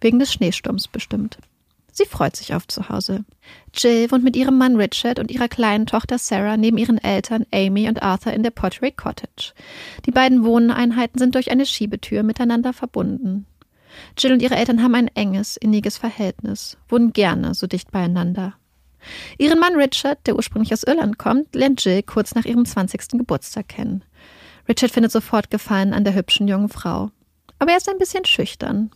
Wegen 0.00 0.18
des 0.18 0.32
Schneesturms 0.32 0.88
bestimmt. 0.88 1.38
Sie 1.96 2.06
freut 2.06 2.34
sich 2.34 2.52
auf 2.54 2.66
Zuhause. 2.66 3.24
Jill 3.72 4.10
wohnt 4.10 4.24
mit 4.24 4.34
ihrem 4.34 4.58
Mann 4.58 4.74
Richard 4.74 5.20
und 5.20 5.30
ihrer 5.30 5.46
kleinen 5.46 5.86
Tochter 5.86 6.18
Sarah 6.18 6.56
neben 6.56 6.76
ihren 6.76 6.98
Eltern 6.98 7.46
Amy 7.54 7.88
und 7.88 8.02
Arthur 8.02 8.32
in 8.32 8.42
der 8.42 8.50
Pottery 8.50 8.90
Cottage. 8.90 9.52
Die 10.04 10.10
beiden 10.10 10.44
Wohneinheiten 10.44 11.20
sind 11.20 11.36
durch 11.36 11.52
eine 11.52 11.64
Schiebetür 11.64 12.24
miteinander 12.24 12.72
verbunden. 12.72 13.46
Jill 14.18 14.32
und 14.32 14.42
ihre 14.42 14.56
Eltern 14.56 14.82
haben 14.82 14.96
ein 14.96 15.06
enges, 15.06 15.56
inniges 15.56 15.96
Verhältnis, 15.96 16.76
wohnen 16.88 17.12
gerne 17.12 17.54
so 17.54 17.68
dicht 17.68 17.92
beieinander. 17.92 18.54
Ihren 19.38 19.60
Mann 19.60 19.76
Richard, 19.76 20.26
der 20.26 20.34
ursprünglich 20.34 20.72
aus 20.72 20.82
Irland 20.82 21.16
kommt, 21.16 21.54
lernt 21.54 21.84
Jill 21.84 22.02
kurz 22.02 22.34
nach 22.34 22.44
ihrem 22.44 22.64
20. 22.64 23.18
Geburtstag 23.18 23.68
kennen. 23.68 24.02
Richard 24.68 24.90
findet 24.90 25.12
sofort 25.12 25.48
Gefallen 25.48 25.94
an 25.94 26.02
der 26.02 26.16
hübschen 26.16 26.48
jungen 26.48 26.70
Frau. 26.70 27.12
Aber 27.60 27.70
er 27.70 27.76
ist 27.76 27.88
ein 27.88 27.98
bisschen 27.98 28.24
schüchtern 28.24 28.90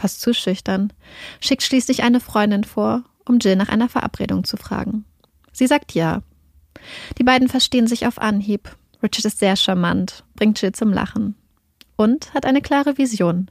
fast 0.00 0.20
zu 0.20 0.32
schüchtern, 0.32 0.92
schickt 1.40 1.62
schließlich 1.62 2.02
eine 2.02 2.20
Freundin 2.20 2.64
vor, 2.64 3.04
um 3.26 3.38
Jill 3.38 3.56
nach 3.56 3.68
einer 3.68 3.88
Verabredung 3.88 4.44
zu 4.44 4.56
fragen. 4.56 5.04
Sie 5.52 5.66
sagt 5.66 5.92
ja. 5.92 6.22
Die 7.18 7.24
beiden 7.24 7.48
verstehen 7.48 7.86
sich 7.86 8.06
auf 8.06 8.18
Anhieb. 8.18 8.76
Richard 9.02 9.24
ist 9.24 9.38
sehr 9.38 9.56
charmant, 9.56 10.24
bringt 10.34 10.60
Jill 10.60 10.72
zum 10.72 10.92
Lachen. 10.92 11.34
und 11.96 12.32
hat 12.32 12.46
eine 12.46 12.62
klare 12.62 12.96
Vision. 12.96 13.50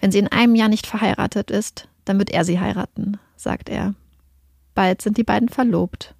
Wenn 0.00 0.10
sie 0.10 0.18
in 0.18 0.28
einem 0.28 0.54
Jahr 0.54 0.68
nicht 0.68 0.86
verheiratet 0.86 1.50
ist, 1.50 1.86
dann 2.06 2.18
wird 2.18 2.30
er 2.30 2.44
sie 2.44 2.58
heiraten, 2.58 3.18
sagt 3.36 3.68
er. 3.68 3.94
Bald 4.74 5.02
sind 5.02 5.18
die 5.18 5.22
beiden 5.22 5.48
verlobt. 5.48 6.14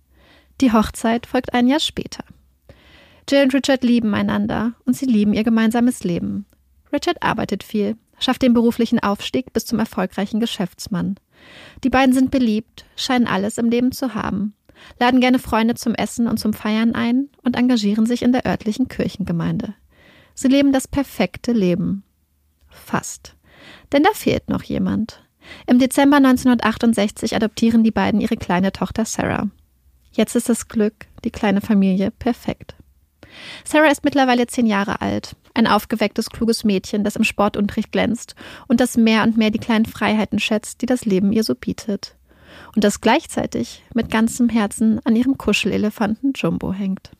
Die 0.60 0.72
Hochzeit 0.72 1.26
folgt 1.26 1.54
ein 1.54 1.66
Jahr 1.66 1.80
später. 1.80 2.24
Jill 3.28 3.44
und 3.44 3.54
Richard 3.54 3.82
lieben 3.82 4.14
einander 4.14 4.74
und 4.84 4.94
sie 4.94 5.06
lieben 5.06 5.32
ihr 5.32 5.44
gemeinsames 5.44 6.04
Leben. 6.04 6.44
Richard 6.92 7.22
arbeitet 7.22 7.64
viel, 7.64 7.96
schafft 8.18 8.42
den 8.42 8.54
beruflichen 8.54 9.00
Aufstieg 9.00 9.52
bis 9.52 9.66
zum 9.66 9.78
erfolgreichen 9.78 10.40
Geschäftsmann. 10.40 11.16
Die 11.82 11.90
beiden 11.90 12.14
sind 12.14 12.30
beliebt, 12.30 12.86
scheinen 12.96 13.26
alles 13.26 13.58
im 13.58 13.68
Leben 13.68 13.92
zu 13.92 14.14
haben, 14.14 14.54
laden 14.98 15.20
gerne 15.20 15.38
Freunde 15.38 15.74
zum 15.74 15.94
Essen 15.94 16.26
und 16.26 16.38
zum 16.38 16.52
Feiern 16.52 16.94
ein 16.94 17.28
und 17.42 17.56
engagieren 17.56 18.06
sich 18.06 18.22
in 18.22 18.32
der 18.32 18.46
örtlichen 18.46 18.88
Kirchengemeinde. 18.88 19.74
Sie 20.34 20.48
leben 20.48 20.72
das 20.72 20.88
perfekte 20.88 21.52
Leben. 21.52 22.02
Fast. 22.68 23.36
Denn 23.92 24.02
da 24.02 24.10
fehlt 24.12 24.48
noch 24.48 24.62
jemand. 24.62 25.22
Im 25.66 25.78
Dezember 25.78 26.16
1968 26.16 27.36
adoptieren 27.36 27.84
die 27.84 27.90
beiden 27.90 28.20
ihre 28.20 28.36
kleine 28.36 28.72
Tochter 28.72 29.04
Sarah. 29.04 29.48
Jetzt 30.12 30.36
ist 30.36 30.48
das 30.48 30.68
Glück, 30.68 31.06
die 31.24 31.30
kleine 31.30 31.60
Familie, 31.60 32.10
perfekt. 32.10 32.76
Sarah 33.64 33.90
ist 33.90 34.04
mittlerweile 34.04 34.46
zehn 34.46 34.66
Jahre 34.66 35.00
alt, 35.00 35.36
ein 35.54 35.66
aufgewecktes, 35.66 36.30
kluges 36.30 36.64
Mädchen, 36.64 37.04
das 37.04 37.16
im 37.16 37.24
Sportunterricht 37.24 37.92
glänzt 37.92 38.34
und 38.68 38.80
das 38.80 38.96
mehr 38.96 39.22
und 39.22 39.36
mehr 39.36 39.50
die 39.50 39.58
kleinen 39.58 39.86
Freiheiten 39.86 40.38
schätzt, 40.38 40.82
die 40.82 40.86
das 40.86 41.04
Leben 41.04 41.32
ihr 41.32 41.44
so 41.44 41.54
bietet. 41.54 42.16
Und 42.74 42.84
das 42.84 43.00
gleichzeitig 43.00 43.82
mit 43.94 44.10
ganzem 44.10 44.48
Herzen 44.48 45.00
an 45.04 45.16
ihrem 45.16 45.38
Kuschelelefanten 45.38 46.32
Jumbo 46.34 46.72
hängt. 46.72 47.10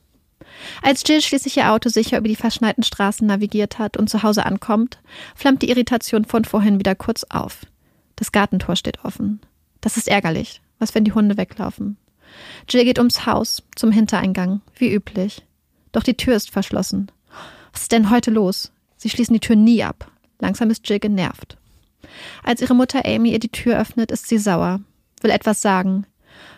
Als 0.81 1.03
Jill 1.05 1.21
schließlich 1.21 1.57
ihr 1.57 1.71
Auto 1.71 1.89
sicher 1.89 2.17
über 2.17 2.27
die 2.27 2.35
verschneiten 2.35 2.83
Straßen 2.83 3.25
navigiert 3.25 3.79
hat 3.79 3.97
und 3.97 4.09
zu 4.09 4.23
Hause 4.23 4.45
ankommt, 4.45 4.99
flammt 5.35 5.61
die 5.61 5.69
Irritation 5.69 6.25
von 6.25 6.45
vorhin 6.45 6.79
wieder 6.79 6.95
kurz 6.95 7.25
auf. 7.29 7.61
Das 8.15 8.31
Gartentor 8.31 8.75
steht 8.75 9.03
offen. 9.03 9.41
Das 9.81 9.97
ist 9.97 10.07
ärgerlich. 10.07 10.61
Was, 10.79 10.95
wenn 10.95 11.03
die 11.03 11.13
Hunde 11.13 11.37
weglaufen? 11.37 11.97
Jill 12.67 12.83
geht 12.83 12.99
ums 12.99 13.25
Haus, 13.25 13.63
zum 13.75 13.91
Hintereingang, 13.91 14.61
wie 14.75 14.91
üblich. 14.93 15.43
Doch 15.95 16.03
die 16.03 16.17
Tür 16.17 16.35
ist 16.35 16.51
verschlossen. 16.51 17.09
Was 17.71 17.83
ist 17.83 17.93
denn 17.93 18.09
heute 18.09 18.29
los? 18.29 18.73
Sie 18.97 19.09
schließen 19.09 19.33
die 19.33 19.39
Tür 19.39 19.55
nie 19.55 19.81
ab. 19.81 20.11
Langsam 20.39 20.69
ist 20.69 20.89
Jill 20.89 20.99
genervt. 20.99 21.57
Als 22.43 22.61
ihre 22.61 22.75
Mutter 22.75 23.05
Amy 23.05 23.31
ihr 23.31 23.39
die 23.39 23.47
Tür 23.47 23.79
öffnet, 23.79 24.11
ist 24.11 24.27
sie 24.27 24.37
sauer, 24.37 24.81
will 25.21 25.31
etwas 25.31 25.61
sagen. 25.61 26.05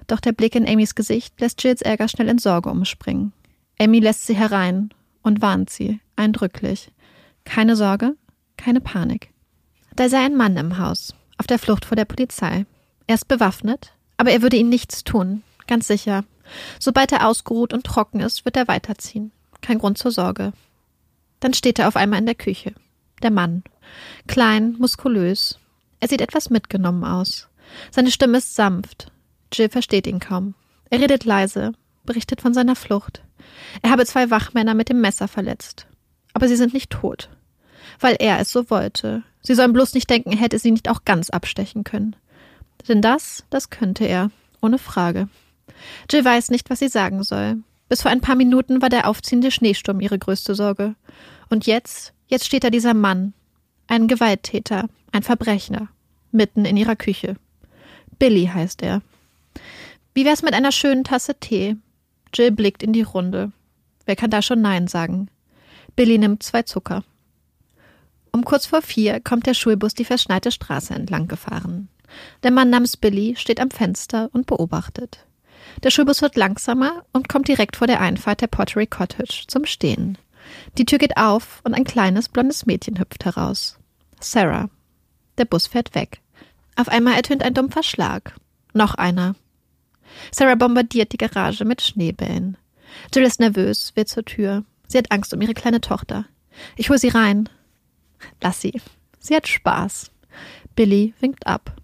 Doch 0.08 0.20
der 0.20 0.32
Blick 0.32 0.56
in 0.56 0.68
Amys 0.68 0.96
Gesicht 0.96 1.40
lässt 1.40 1.64
Jills 1.64 1.84
Ärger 1.84 2.08
schnell 2.08 2.30
in 2.30 2.40
Sorge 2.40 2.72
umspringen. 2.72 3.32
Amy 3.80 4.00
lässt 4.00 4.26
sie 4.26 4.36
herein 4.36 4.90
und 5.22 5.40
warnt 5.40 5.70
sie, 5.70 6.00
eindrücklich. 6.16 6.92
Keine 7.46 7.76
Sorge, 7.76 8.16
keine 8.58 8.82
Panik. 8.82 9.30
Da 9.96 10.10
sei 10.10 10.26
ein 10.26 10.36
Mann 10.36 10.58
im 10.58 10.80
Haus, 10.80 11.14
auf 11.38 11.46
der 11.46 11.60
Flucht 11.60 11.86
vor 11.86 11.96
der 11.96 12.06
Polizei. 12.06 12.66
Er 13.06 13.14
ist 13.14 13.28
bewaffnet, 13.28 13.94
aber 14.18 14.32
er 14.32 14.42
würde 14.42 14.58
ihnen 14.58 14.70
nichts 14.70 15.04
tun, 15.04 15.44
ganz 15.68 15.86
sicher. 15.86 16.24
Sobald 16.80 17.12
er 17.12 17.28
ausgeruht 17.28 17.74
und 17.74 17.86
trocken 17.86 18.20
ist, 18.20 18.46
wird 18.46 18.58
er 18.58 18.68
weiterziehen. 18.68 19.32
Kein 19.62 19.80
Grund 19.80 19.98
zur 19.98 20.12
Sorge. 20.12 20.54
Dann 21.40 21.54
steht 21.54 21.80
er 21.80 21.88
auf 21.88 21.96
einmal 21.96 22.20
in 22.20 22.26
der 22.26 22.36
Küche. 22.36 22.74
Der 23.22 23.32
Mann. 23.32 23.64
Klein, 24.28 24.76
muskulös. 24.80 25.60
Er 26.00 26.08
sieht 26.08 26.22
etwas 26.22 26.50
mitgenommen 26.50 27.04
aus. 27.04 27.48
Seine 27.92 28.12
Stimme 28.12 28.38
ist 28.38 28.56
sanft. 28.56 29.12
Jill 29.52 29.70
versteht 29.70 30.08
ihn 30.08 30.20
kaum. 30.20 30.56
Er 30.90 31.00
redet 31.00 31.26
leise, 31.26 31.74
berichtet 32.06 32.42
von 32.42 32.54
seiner 32.54 32.76
Flucht. 32.76 33.24
Er 33.82 33.90
habe 33.90 34.06
zwei 34.06 34.30
Wachmänner 34.30 34.74
mit 34.74 34.90
dem 34.90 35.02
Messer 35.02 35.28
verletzt. 35.28 35.88
Aber 36.34 36.48
sie 36.48 36.56
sind 36.56 36.74
nicht 36.74 36.92
tot. 36.92 37.30
Weil 38.00 38.16
er 38.20 38.40
es 38.40 38.52
so 38.52 38.70
wollte. 38.70 39.24
Sie 39.42 39.56
sollen 39.56 39.74
bloß 39.74 39.94
nicht 39.94 40.10
denken, 40.10 40.32
er 40.32 40.40
hätte 40.40 40.60
sie 40.60 40.72
nicht 40.72 40.90
auch 40.90 41.06
ganz 41.06 41.30
abstechen 41.30 41.84
können. 41.84 42.16
Denn 42.88 43.02
das, 43.02 43.46
das 43.50 43.70
könnte 43.70 44.06
er. 44.06 44.30
Ohne 44.62 44.78
Frage. 44.78 45.30
Jill 46.10 46.24
weiß 46.24 46.50
nicht, 46.50 46.70
was 46.70 46.80
sie 46.80 46.90
sagen 46.90 47.24
soll. 47.24 47.58
Bis 47.90 48.02
vor 48.02 48.12
ein 48.12 48.22
paar 48.22 48.36
Minuten 48.36 48.82
war 48.82 48.90
der 48.90 49.08
aufziehende 49.08 49.52
Schneesturm 49.52 50.00
ihre 50.00 50.20
größte 50.20 50.56
Sorge. 50.56 50.96
Und 51.50 51.66
jetzt, 51.66 52.14
jetzt 52.28 52.46
steht 52.46 52.64
da 52.64 52.70
dieser 52.70 52.94
Mann. 52.94 53.34
Ein 53.88 54.08
Gewalttäter, 54.08 54.90
ein 55.12 55.24
Verbrecher. 55.24 55.88
Mitten 56.32 56.66
in 56.66 56.76
ihrer 56.76 56.96
Küche. 56.96 57.36
Billy 58.20 58.50
heißt 58.54 58.82
er. 58.84 59.02
Wie 60.14 60.26
wär's 60.26 60.42
mit 60.42 60.54
einer 60.54 60.72
schönen 60.72 61.04
Tasse 61.04 61.36
Tee? 61.40 61.78
Jill 62.34 62.52
blickt 62.52 62.84
in 62.84 62.92
die 62.92 63.04
Runde. 63.04 63.52
Wer 64.06 64.16
kann 64.16 64.30
da 64.30 64.42
schon 64.42 64.62
Nein 64.62 64.88
sagen? 64.88 65.30
Billy 65.96 66.18
nimmt 66.18 66.44
zwei 66.44 66.64
Zucker. 66.64 67.04
Um 68.32 68.44
kurz 68.44 68.66
vor 68.66 68.82
vier 68.82 69.20
kommt 69.20 69.48
der 69.48 69.54
Schulbus 69.54 69.94
die 69.94 70.06
verschneite 70.06 70.52
Straße 70.52 70.94
entlang 70.94 71.28
gefahren. 71.28 71.88
Der 72.44 72.52
Mann 72.52 72.70
namens 72.70 72.98
Billy 72.98 73.36
steht 73.38 73.60
am 73.60 73.72
Fenster 73.72 74.30
und 74.34 74.46
beobachtet. 74.46 75.27
Der 75.84 75.92
Schulbus 75.92 76.22
wird 76.22 76.36
langsamer 76.36 77.06
und 77.14 77.30
kommt 77.30 77.48
direkt 77.48 77.76
vor 77.76 77.88
der 77.88 78.02
Einfahrt 78.02 78.42
der 78.42 78.48
Pottery 78.48 78.88
Cottage 78.88 79.46
zum 79.48 79.66
Stehen. 79.66 80.18
Die 80.78 80.86
Tür 80.86 80.98
geht 80.98 81.18
auf 81.18 81.62
und 81.64 81.74
ein 81.74 81.84
kleines 81.84 82.30
blondes 82.30 82.66
Mädchen 82.66 83.00
hüpft 83.00 83.26
heraus. 83.26 83.78
Sarah. 84.20 84.70
Der 85.38 85.46
Bus 85.46 85.68
fährt 85.68 85.94
weg. 85.94 86.22
Auf 86.76 86.90
einmal 86.90 87.14
ertönt 87.14 87.44
ein 87.44 87.54
dumpfer 87.54 87.84
Schlag. 87.84 88.36
Noch 88.74 88.96
einer. 88.96 89.36
Sarah 90.32 90.56
bombardiert 90.56 91.12
die 91.12 91.18
Garage 91.18 91.66
mit 91.66 91.82
Schneebällen. 91.82 92.58
Jill 93.14 93.26
ist 93.26 93.40
nervös, 93.40 93.92
will 93.96 94.06
zur 94.06 94.26
Tür. 94.26 94.64
Sie 94.88 94.98
hat 94.98 95.12
Angst 95.12 95.34
um 95.34 95.42
ihre 95.42 95.54
kleine 95.54 95.82
Tochter. 95.82 96.26
Ich 96.76 96.90
hol 96.90 96.98
sie 96.98 97.10
rein. 97.10 97.50
Lass 98.42 98.62
sie. 98.62 98.82
Sie 99.20 99.36
hat 99.36 99.48
Spaß. 99.48 100.12
Billy 100.76 101.14
winkt 101.20 101.46
ab. 101.46 101.76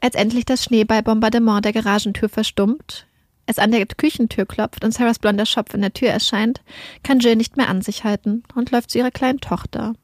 Als 0.00 0.14
endlich 0.14 0.44
das 0.44 0.64
Schneeballbombardement 0.64 1.64
der 1.64 1.72
Garagentür 1.72 2.28
verstummt, 2.28 3.06
es 3.48 3.58
an 3.58 3.72
der 3.72 3.84
Küchentür 3.86 4.44
klopft 4.44 4.84
und 4.84 4.92
Sarahs 4.92 5.18
blonder 5.18 5.46
Schopf 5.46 5.72
in 5.72 5.80
der 5.80 5.94
Tür 5.94 6.10
erscheint, 6.10 6.60
kann 7.02 7.18
Jill 7.18 7.34
nicht 7.34 7.56
mehr 7.56 7.68
an 7.68 7.80
sich 7.80 8.04
halten 8.04 8.42
und 8.54 8.70
läuft 8.70 8.90
zu 8.90 8.98
ihrer 8.98 9.10
kleinen 9.10 9.40
Tochter, 9.40 9.94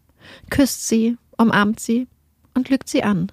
küsst 0.49 0.89
sie, 0.89 1.19
umarmt 1.37 1.79
sie 1.79 2.09
und 2.55 2.71
lügt 2.71 2.89
sie 2.89 3.03
an. 3.03 3.31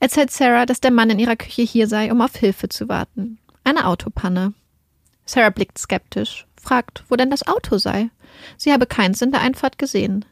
Erzählt 0.00 0.30
Sarah, 0.30 0.66
dass 0.66 0.80
der 0.80 0.90
Mann 0.90 1.08
in 1.08 1.18
ihrer 1.18 1.36
Küche 1.36 1.62
hier 1.62 1.88
sei, 1.88 2.12
um 2.12 2.20
auf 2.20 2.36
Hilfe 2.36 2.68
zu 2.68 2.90
warten. 2.90 3.38
Eine 3.64 3.86
Autopanne. 3.86 4.52
Sarah 5.24 5.50
blickt 5.50 5.78
skeptisch, 5.78 6.46
fragt, 6.60 7.04
wo 7.08 7.16
denn 7.16 7.30
das 7.30 7.46
Auto 7.46 7.78
sei. 7.78 8.10
Sie 8.58 8.72
habe 8.72 8.84
keins 8.84 9.22
in 9.22 9.32
der 9.32 9.40
Einfahrt 9.40 9.78
gesehen. 9.78 10.26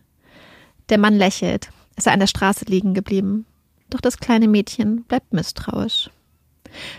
Der 0.91 0.99
Mann 0.99 1.17
lächelt. 1.17 1.71
Er 1.97 2.03
sei 2.03 2.13
an 2.13 2.21
der 2.21 2.27
Straße 2.27 2.67
liegen 2.67 2.93
geblieben. 2.93 3.47
Doch 3.89 4.03
das 4.03 4.19
kleine 4.19 4.47
Mädchen 4.47 5.05
bleibt 5.05 5.33
misstrauisch. 5.33 6.11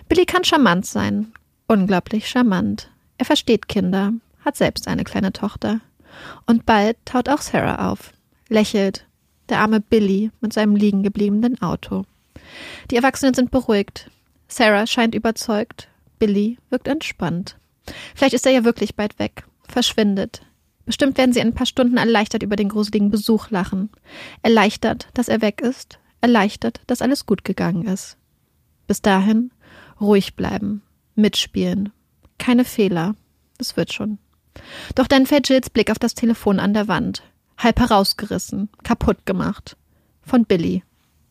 Billy 0.09 0.25
kann 0.25 0.43
charmant 0.43 0.88
sein. 0.88 1.31
Unglaublich 1.69 2.29
charmant. 2.29 2.89
Er 3.17 3.25
versteht 3.25 3.67
Kinder, 3.67 4.13
hat 4.45 4.55
selbst 4.55 4.88
eine 4.88 5.03
kleine 5.03 5.33
Tochter. 5.33 5.81
Und 6.45 6.65
bald 6.65 6.97
taut 7.03 7.27
auch 7.27 7.41
Sarah 7.41 7.91
auf, 7.91 8.13
lächelt, 8.47 9.05
der 9.50 9.59
arme 9.59 9.81
Billy 9.81 10.31
mit 10.39 10.53
seinem 10.53 10.77
liegen 10.77 11.03
gebliebenen 11.03 11.62
Auto. 11.62 12.05
Die 12.89 12.95
Erwachsenen 12.95 13.33
sind 13.33 13.51
beruhigt. 13.51 14.09
Sarah 14.47 14.88
scheint 14.88 15.13
überzeugt, 15.13 15.89
Billy 16.19 16.57
wirkt 16.69 16.88
entspannt. 16.88 17.57
Vielleicht 18.15 18.33
ist 18.33 18.45
er 18.45 18.53
ja 18.53 18.63
wirklich 18.63 18.95
bald 18.95 19.19
weg, 19.19 19.43
verschwindet. 19.67 20.41
Bestimmt 20.86 21.17
werden 21.17 21.33
sie 21.33 21.41
in 21.41 21.50
ein 21.50 21.53
paar 21.53 21.65
Stunden 21.65 21.97
erleichtert 21.97 22.43
über 22.43 22.55
den 22.55 22.69
gruseligen 22.69 23.12
Besuch 23.12 23.50
lachen. 23.50 23.89
Erleichtert, 24.41 25.09
dass 25.13 25.27
er 25.27 25.41
weg 25.41 25.59
ist, 25.59 26.00
erleichtert, 26.21 26.79
dass 26.88 27.01
alles 27.01 27.25
gut 27.25 27.43
gegangen 27.43 27.86
ist. 27.86 28.15
Bis 28.88 29.01
dahin 29.01 29.51
ruhig 30.00 30.36
bleiben, 30.36 30.81
mitspielen. 31.17 31.91
Keine 32.38 32.65
Fehler. 32.65 33.15
Das 33.57 33.77
wird 33.77 33.93
schon. 33.93 34.19
Doch 34.95 35.07
dann 35.07 35.25
fällt 35.25 35.50
Jills 35.50 35.69
Blick 35.69 35.91
auf 35.91 36.00
das 36.00 36.13
Telefon 36.13 36.59
an 36.59 36.74
der 36.74 36.88
Wand. 36.88 37.24
Halb 37.57 37.79
herausgerissen, 37.79 38.69
kaputt 38.83 39.25
gemacht. 39.25 39.77
Von 40.21 40.45
Billy. 40.45 40.83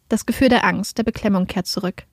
Das 0.08 0.26
Gefühl 0.26 0.48
der 0.48 0.64
Angst, 0.64 0.98
der 0.98 1.04
Beklemmung 1.04 1.46
kehrt 1.46 1.66
zurück. 1.66 2.04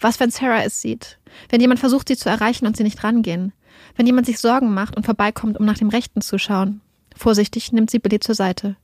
Was, 0.00 0.20
wenn 0.20 0.30
Sarah 0.30 0.62
es 0.62 0.80
sieht? 0.80 1.18
Wenn 1.48 1.60
jemand 1.60 1.80
versucht, 1.80 2.08
sie 2.08 2.16
zu 2.16 2.28
erreichen 2.28 2.66
und 2.66 2.76
sie 2.76 2.84
nicht 2.84 3.02
rangehen? 3.02 3.52
Wenn 3.96 4.06
jemand 4.06 4.26
sich 4.26 4.38
Sorgen 4.38 4.74
macht 4.74 4.96
und 4.96 5.04
vorbeikommt, 5.04 5.58
um 5.58 5.66
nach 5.66 5.78
dem 5.78 5.88
Rechten 5.88 6.20
zu 6.20 6.38
schauen? 6.38 6.80
Vorsichtig 7.16 7.72
nimmt 7.72 7.90
sie 7.90 7.98
Billy 7.98 8.20
zur 8.20 8.34
Seite. 8.34 8.76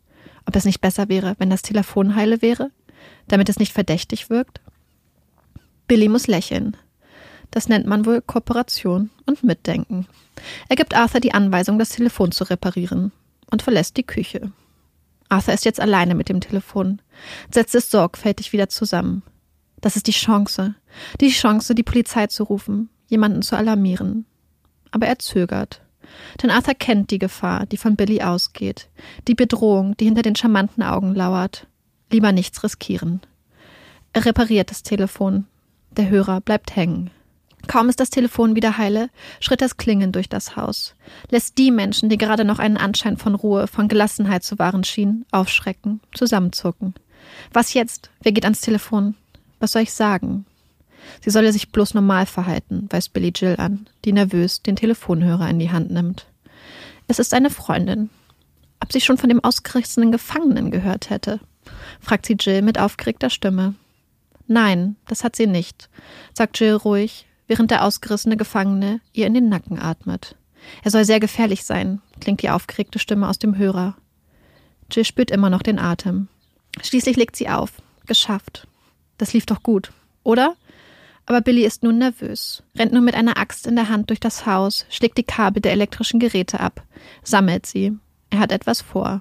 Ob 0.47 0.57
es 0.57 0.65
nicht 0.65 0.81
besser 0.81 1.09
wäre, 1.09 1.35
wenn 1.39 1.51
das 1.51 1.63
Telefon 1.63 2.15
heile 2.15 2.43
wäre? 2.43 2.71
Damit 3.27 3.49
es 3.49 3.59
nicht 3.59 3.73
verdächtig 3.73 4.31
wirkt? 4.31 4.61
Billy 5.87 6.09
muss 6.09 6.27
lächeln. 6.27 6.77
Das 7.51 7.69
nennt 7.69 7.87
man 7.87 8.05
wohl 8.05 8.21
Kooperation 8.21 9.11
und 9.27 9.43
Mitdenken. 9.43 10.07
Er 10.69 10.77
gibt 10.77 10.95
Arthur 10.95 11.21
die 11.21 11.35
Anweisung, 11.35 11.79
das 11.79 11.91
Telefon 11.91 12.33
zu 12.33 12.45
reparieren 12.45 13.13
und 13.51 13.63
verlässt 13.63 13.97
die 13.97 14.07
Küche. 14.07 14.53
Arthur 15.29 15.55
ist 15.55 15.65
jetzt 15.65 15.81
alleine 15.81 16.15
mit 16.15 16.29
dem 16.29 16.41
Telefon, 16.41 17.01
setzt 17.53 17.75
es 17.75 17.91
sorgfältig 17.91 18.53
wieder 18.53 18.69
zusammen. 18.69 19.23
Das 19.81 19.97
ist 19.97 20.07
die 20.07 20.13
Chance. 20.13 20.75
Die 21.21 21.31
Chance, 21.31 21.75
die 21.75 21.83
Polizei 21.83 22.27
zu 22.27 22.45
rufen, 22.45 22.89
jemanden 23.07 23.43
zu 23.43 23.57
alarmieren. 23.57 24.27
Aber 24.91 25.07
er 25.07 25.19
zögert. 25.19 25.83
Denn 26.43 26.51
Arthur 26.51 26.75
kennt 26.75 27.11
die 27.11 27.19
Gefahr, 27.19 27.67
die 27.67 27.77
von 27.77 27.97
Billy 27.97 28.23
ausgeht, 28.23 28.89
die 29.29 29.35
Bedrohung, 29.35 29.97
die 29.97 30.07
hinter 30.07 30.23
den 30.23 30.37
charmanten 30.37 30.83
Augen 30.83 31.15
lauert. 31.15 31.67
Lieber 32.11 32.33
nichts 32.33 32.63
riskieren. 32.65 33.21
Er 34.15 34.25
repariert 34.25 34.71
das 34.71 34.83
Telefon. 34.83 35.47
Der 35.91 36.09
Hörer 36.09 36.41
bleibt 36.41 36.75
hängen. 36.75 37.11
Kaum 37.67 37.89
ist 37.89 38.01
das 38.01 38.11
Telefon 38.11 38.55
wieder 38.55 38.79
heile, 38.79 39.11
schritt 39.41 39.61
das 39.61 39.77
Klingen 39.77 40.13
durch 40.13 40.29
das 40.29 40.57
Haus, 40.57 40.95
lässt 41.31 41.59
die 41.59 41.71
Menschen, 41.71 42.09
die 42.09 42.17
gerade 42.17 42.45
noch 42.45 42.59
einen 42.59 42.77
Anschein 42.77 43.17
von 43.17 43.35
Ruhe, 43.35 43.67
von 43.67 43.89
Gelassenheit 43.89 44.43
zu 44.43 44.59
wahren 44.59 44.85
schienen, 44.85 45.27
aufschrecken, 45.33 46.01
zusammenzucken. 46.15 46.95
Was 47.53 47.75
jetzt? 47.75 48.11
Wer 48.23 48.33
geht 48.33 48.45
ans 48.45 48.61
Telefon? 48.61 49.15
Was 49.61 49.73
soll 49.73 49.83
ich 49.83 49.93
sagen? 49.93 50.47
Sie 51.21 51.31
solle 51.31 51.53
sich 51.53 51.71
bloß 51.71 51.95
normal 51.95 52.27
verhalten, 52.27 52.87
weist 52.91 53.13
Billy 53.13 53.33
Jill 53.35 53.57
an, 53.59 53.89
die 54.05 54.13
nervös 54.13 54.63
den 54.63 54.77
Telefonhörer 54.77 55.49
in 55.49 55.59
die 55.59 55.71
Hand 55.71 55.91
nimmt. 55.91 56.27
Es 57.07 57.19
ist 57.19 57.35
eine 57.35 57.51
Freundin. 57.51 58.11
Ob 58.81 58.93
sie 58.93 59.01
schon 59.01 59.19
von 59.19 59.29
dem 59.29 59.43
ausgerissenen 59.43 60.13
Gefangenen 60.13 60.71
gehört 60.71 61.11
hätte? 61.11 61.41
fragt 62.01 62.27
sie 62.27 62.37
Jill 62.39 62.63
mit 62.63 62.79
aufgeregter 62.79 63.31
Stimme. 63.31 63.75
Nein, 64.47 64.97
das 65.07 65.25
hat 65.25 65.37
sie 65.37 65.47
nicht, 65.47 65.91
sagt 66.33 66.59
Jill 66.59 66.75
ruhig, 66.75 67.27
während 67.49 67.73
der 67.73 67.85
ausgerissene 67.85 68.37
Gefangene 68.37 69.01
ihr 69.13 69.27
in 69.27 69.35
den 69.35 69.49
Nacken 69.49 69.81
atmet. 69.81 70.37
Er 70.85 70.91
soll 70.91 71.05
sehr 71.05 71.19
gefährlich 71.19 71.65
sein, 71.65 72.01
klingt 72.21 72.43
die 72.43 72.51
aufgeregte 72.51 72.99
Stimme 72.99 73.29
aus 73.29 73.39
dem 73.39 73.59
Hörer. 73.59 73.97
Jill 74.91 75.05
spürt 75.05 75.31
immer 75.31 75.51
noch 75.51 75.63
den 75.63 75.79
Atem. 75.79 76.29
Schließlich 76.81 77.17
legt 77.17 77.37
sie 77.37 77.49
auf. 77.49 77.73
Geschafft. 78.07 78.67
Das 79.19 79.33
lief 79.33 79.47
doch 79.47 79.63
gut, 79.63 79.93
oder? 80.23 80.55
Aber 81.27 81.43
Billy 81.43 81.65
ist 81.65 81.83
nun 81.83 81.99
nervös, 81.99 82.63
rennt 82.79 82.93
nun 82.93 83.05
mit 83.05 83.15
einer 83.15 83.37
Axt 83.37 83.67
in 83.67 83.77
der 83.77 83.91
Hand 83.91 84.09
durch 84.09 84.21
das 84.21 84.47
Haus, 84.47 84.87
schlägt 84.89 85.19
die 85.19 85.25
Kabel 85.25 85.61
der 85.61 85.73
elektrischen 85.73 86.21
Geräte 86.21 86.61
ab, 86.61 86.83
sammelt 87.23 87.67
sie. 87.67 87.93
Er 88.31 88.39
hat 88.39 88.53
etwas 88.53 88.81
vor. 88.81 89.21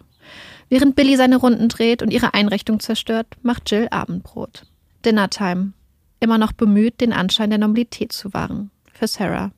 Während 0.70 0.96
Billy 0.96 1.18
seine 1.18 1.38
Runden 1.38 1.68
dreht 1.68 2.02
und 2.02 2.12
ihre 2.12 2.34
Einrichtung 2.34 2.80
zerstört, 2.80 3.28
macht 3.42 3.70
Jill 3.70 3.88
Abendbrot. 3.90 4.66
Dinnertime. 5.04 5.74
Immer 6.20 6.38
noch 6.38 6.52
bemüht, 6.52 7.02
den 7.02 7.14
Anschein 7.14 7.50
der 7.50 7.60
Normalität 7.60 8.12
zu 8.12 8.34
wahren. 8.34 8.72
Für 8.94 9.08
Sarah. 9.08 9.52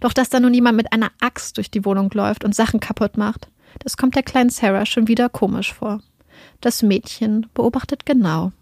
Doch 0.00 0.12
dass 0.12 0.30
da 0.30 0.40
nun 0.40 0.54
jemand 0.54 0.76
mit 0.76 0.92
einer 0.92 1.10
Axt 1.20 1.56
durch 1.56 1.70
die 1.70 1.84
Wohnung 1.84 2.10
läuft 2.12 2.44
und 2.44 2.54
Sachen 2.54 2.80
kaputt 2.80 3.16
macht, 3.16 3.48
das 3.78 3.96
kommt 3.96 4.14
der 4.14 4.22
kleinen 4.22 4.50
Sarah 4.50 4.86
schon 4.86 5.08
wieder 5.08 5.28
komisch 5.28 5.72
vor. 5.72 6.00
Das 6.60 6.82
Mädchen 6.82 7.46
beobachtet 7.54 8.06
genau. 8.06 8.52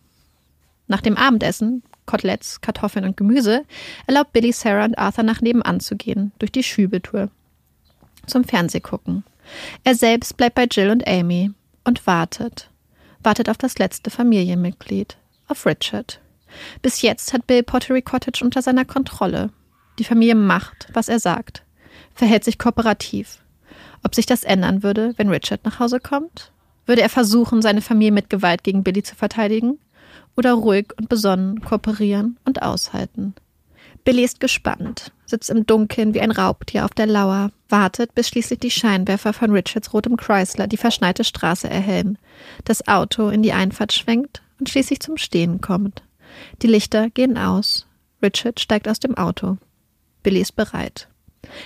Nach 0.86 1.00
dem 1.00 1.16
Abendessen 1.16 1.82
Koteletts, 2.10 2.60
Kartoffeln 2.60 3.04
und 3.04 3.16
Gemüse, 3.16 3.64
erlaubt 4.08 4.32
Billy 4.32 4.50
Sarah 4.50 4.84
und 4.84 4.98
Arthur 4.98 5.22
nach 5.22 5.40
nebenan 5.40 5.78
zu 5.78 5.96
gehen, 5.96 6.32
durch 6.40 6.50
die 6.50 6.64
Schübeltour. 6.64 7.30
Zum 8.26 8.42
Fernsehgucken. 8.42 9.22
Er 9.84 9.94
selbst 9.94 10.36
bleibt 10.36 10.56
bei 10.56 10.66
Jill 10.68 10.90
und 10.90 11.06
Amy 11.06 11.52
und 11.84 12.06
wartet. 12.06 12.68
Wartet 13.22 13.48
auf 13.48 13.58
das 13.58 13.78
letzte 13.78 14.10
Familienmitglied, 14.10 15.18
auf 15.46 15.66
Richard. 15.66 16.20
Bis 16.82 17.02
jetzt 17.02 17.32
hat 17.32 17.46
Bill 17.46 17.62
Pottery 17.62 18.02
Cottage 18.02 18.44
unter 18.44 18.62
seiner 18.62 18.84
Kontrolle. 18.84 19.50
Die 19.98 20.04
Familie 20.04 20.34
macht, 20.34 20.88
was 20.92 21.08
er 21.08 21.20
sagt, 21.20 21.64
verhält 22.14 22.44
sich 22.44 22.58
kooperativ. 22.58 23.38
Ob 24.02 24.14
sich 24.14 24.26
das 24.26 24.44
ändern 24.44 24.82
würde, 24.82 25.14
wenn 25.16 25.28
Richard 25.28 25.64
nach 25.64 25.78
Hause 25.78 26.00
kommt? 26.00 26.52
Würde 26.86 27.02
er 27.02 27.10
versuchen, 27.10 27.62
seine 27.62 27.82
Familie 27.82 28.12
mit 28.12 28.30
Gewalt 28.30 28.64
gegen 28.64 28.82
Billy 28.82 29.02
zu 29.02 29.14
verteidigen? 29.14 29.78
oder 30.36 30.52
ruhig 30.54 30.92
und 30.98 31.08
besonnen 31.08 31.60
kooperieren 31.60 32.38
und 32.44 32.62
aushalten. 32.62 33.34
Billy 34.04 34.24
ist 34.24 34.40
gespannt, 34.40 35.12
sitzt 35.26 35.50
im 35.50 35.66
Dunkeln 35.66 36.14
wie 36.14 36.20
ein 36.20 36.30
Raubtier 36.30 36.86
auf 36.86 36.92
der 36.92 37.06
Lauer, 37.06 37.50
wartet, 37.68 38.14
bis 38.14 38.28
schließlich 38.28 38.58
die 38.58 38.70
Scheinwerfer 38.70 39.32
von 39.32 39.50
Richards 39.50 39.92
rotem 39.92 40.16
Chrysler 40.16 40.66
die 40.66 40.78
verschneite 40.78 41.24
Straße 41.24 41.68
erhellen, 41.68 42.16
das 42.64 42.88
Auto 42.88 43.28
in 43.28 43.42
die 43.42 43.52
Einfahrt 43.52 43.92
schwenkt 43.92 44.42
und 44.58 44.70
schließlich 44.70 45.00
zum 45.00 45.18
Stehen 45.18 45.60
kommt. 45.60 46.02
Die 46.62 46.66
Lichter 46.66 47.10
gehen 47.10 47.38
aus. 47.38 47.86
Richard 48.22 48.60
steigt 48.60 48.88
aus 48.88 49.00
dem 49.00 49.16
Auto. 49.16 49.56
Billy 50.22 50.40
ist 50.40 50.56
bereit. 50.56 51.08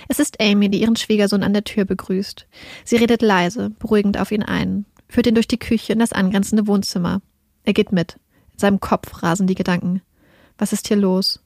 Es 0.07 0.19
ist 0.19 0.41
Amy, 0.41 0.69
die 0.69 0.81
ihren 0.81 0.95
Schwiegersohn 0.95 1.43
an 1.43 1.53
der 1.53 1.63
Tür 1.63 1.85
begrüßt. 1.85 2.47
Sie 2.85 2.95
redet 2.95 3.21
leise, 3.21 3.71
beruhigend 3.79 4.17
auf 4.17 4.31
ihn 4.31 4.43
ein, 4.43 4.85
führt 5.09 5.27
ihn 5.27 5.35
durch 5.35 5.47
die 5.47 5.59
Küche 5.59 5.93
in 5.93 5.99
das 5.99 6.13
angrenzende 6.13 6.67
Wohnzimmer. 6.67 7.21
Er 7.63 7.73
geht 7.73 7.91
mit. 7.91 8.17
In 8.53 8.59
seinem 8.59 8.79
Kopf 8.79 9.21
rasen 9.21 9.47
die 9.47 9.55
Gedanken. 9.55 10.01
Was 10.57 10.71
ist 10.71 10.87
hier 10.87 10.97
los? 10.97 11.41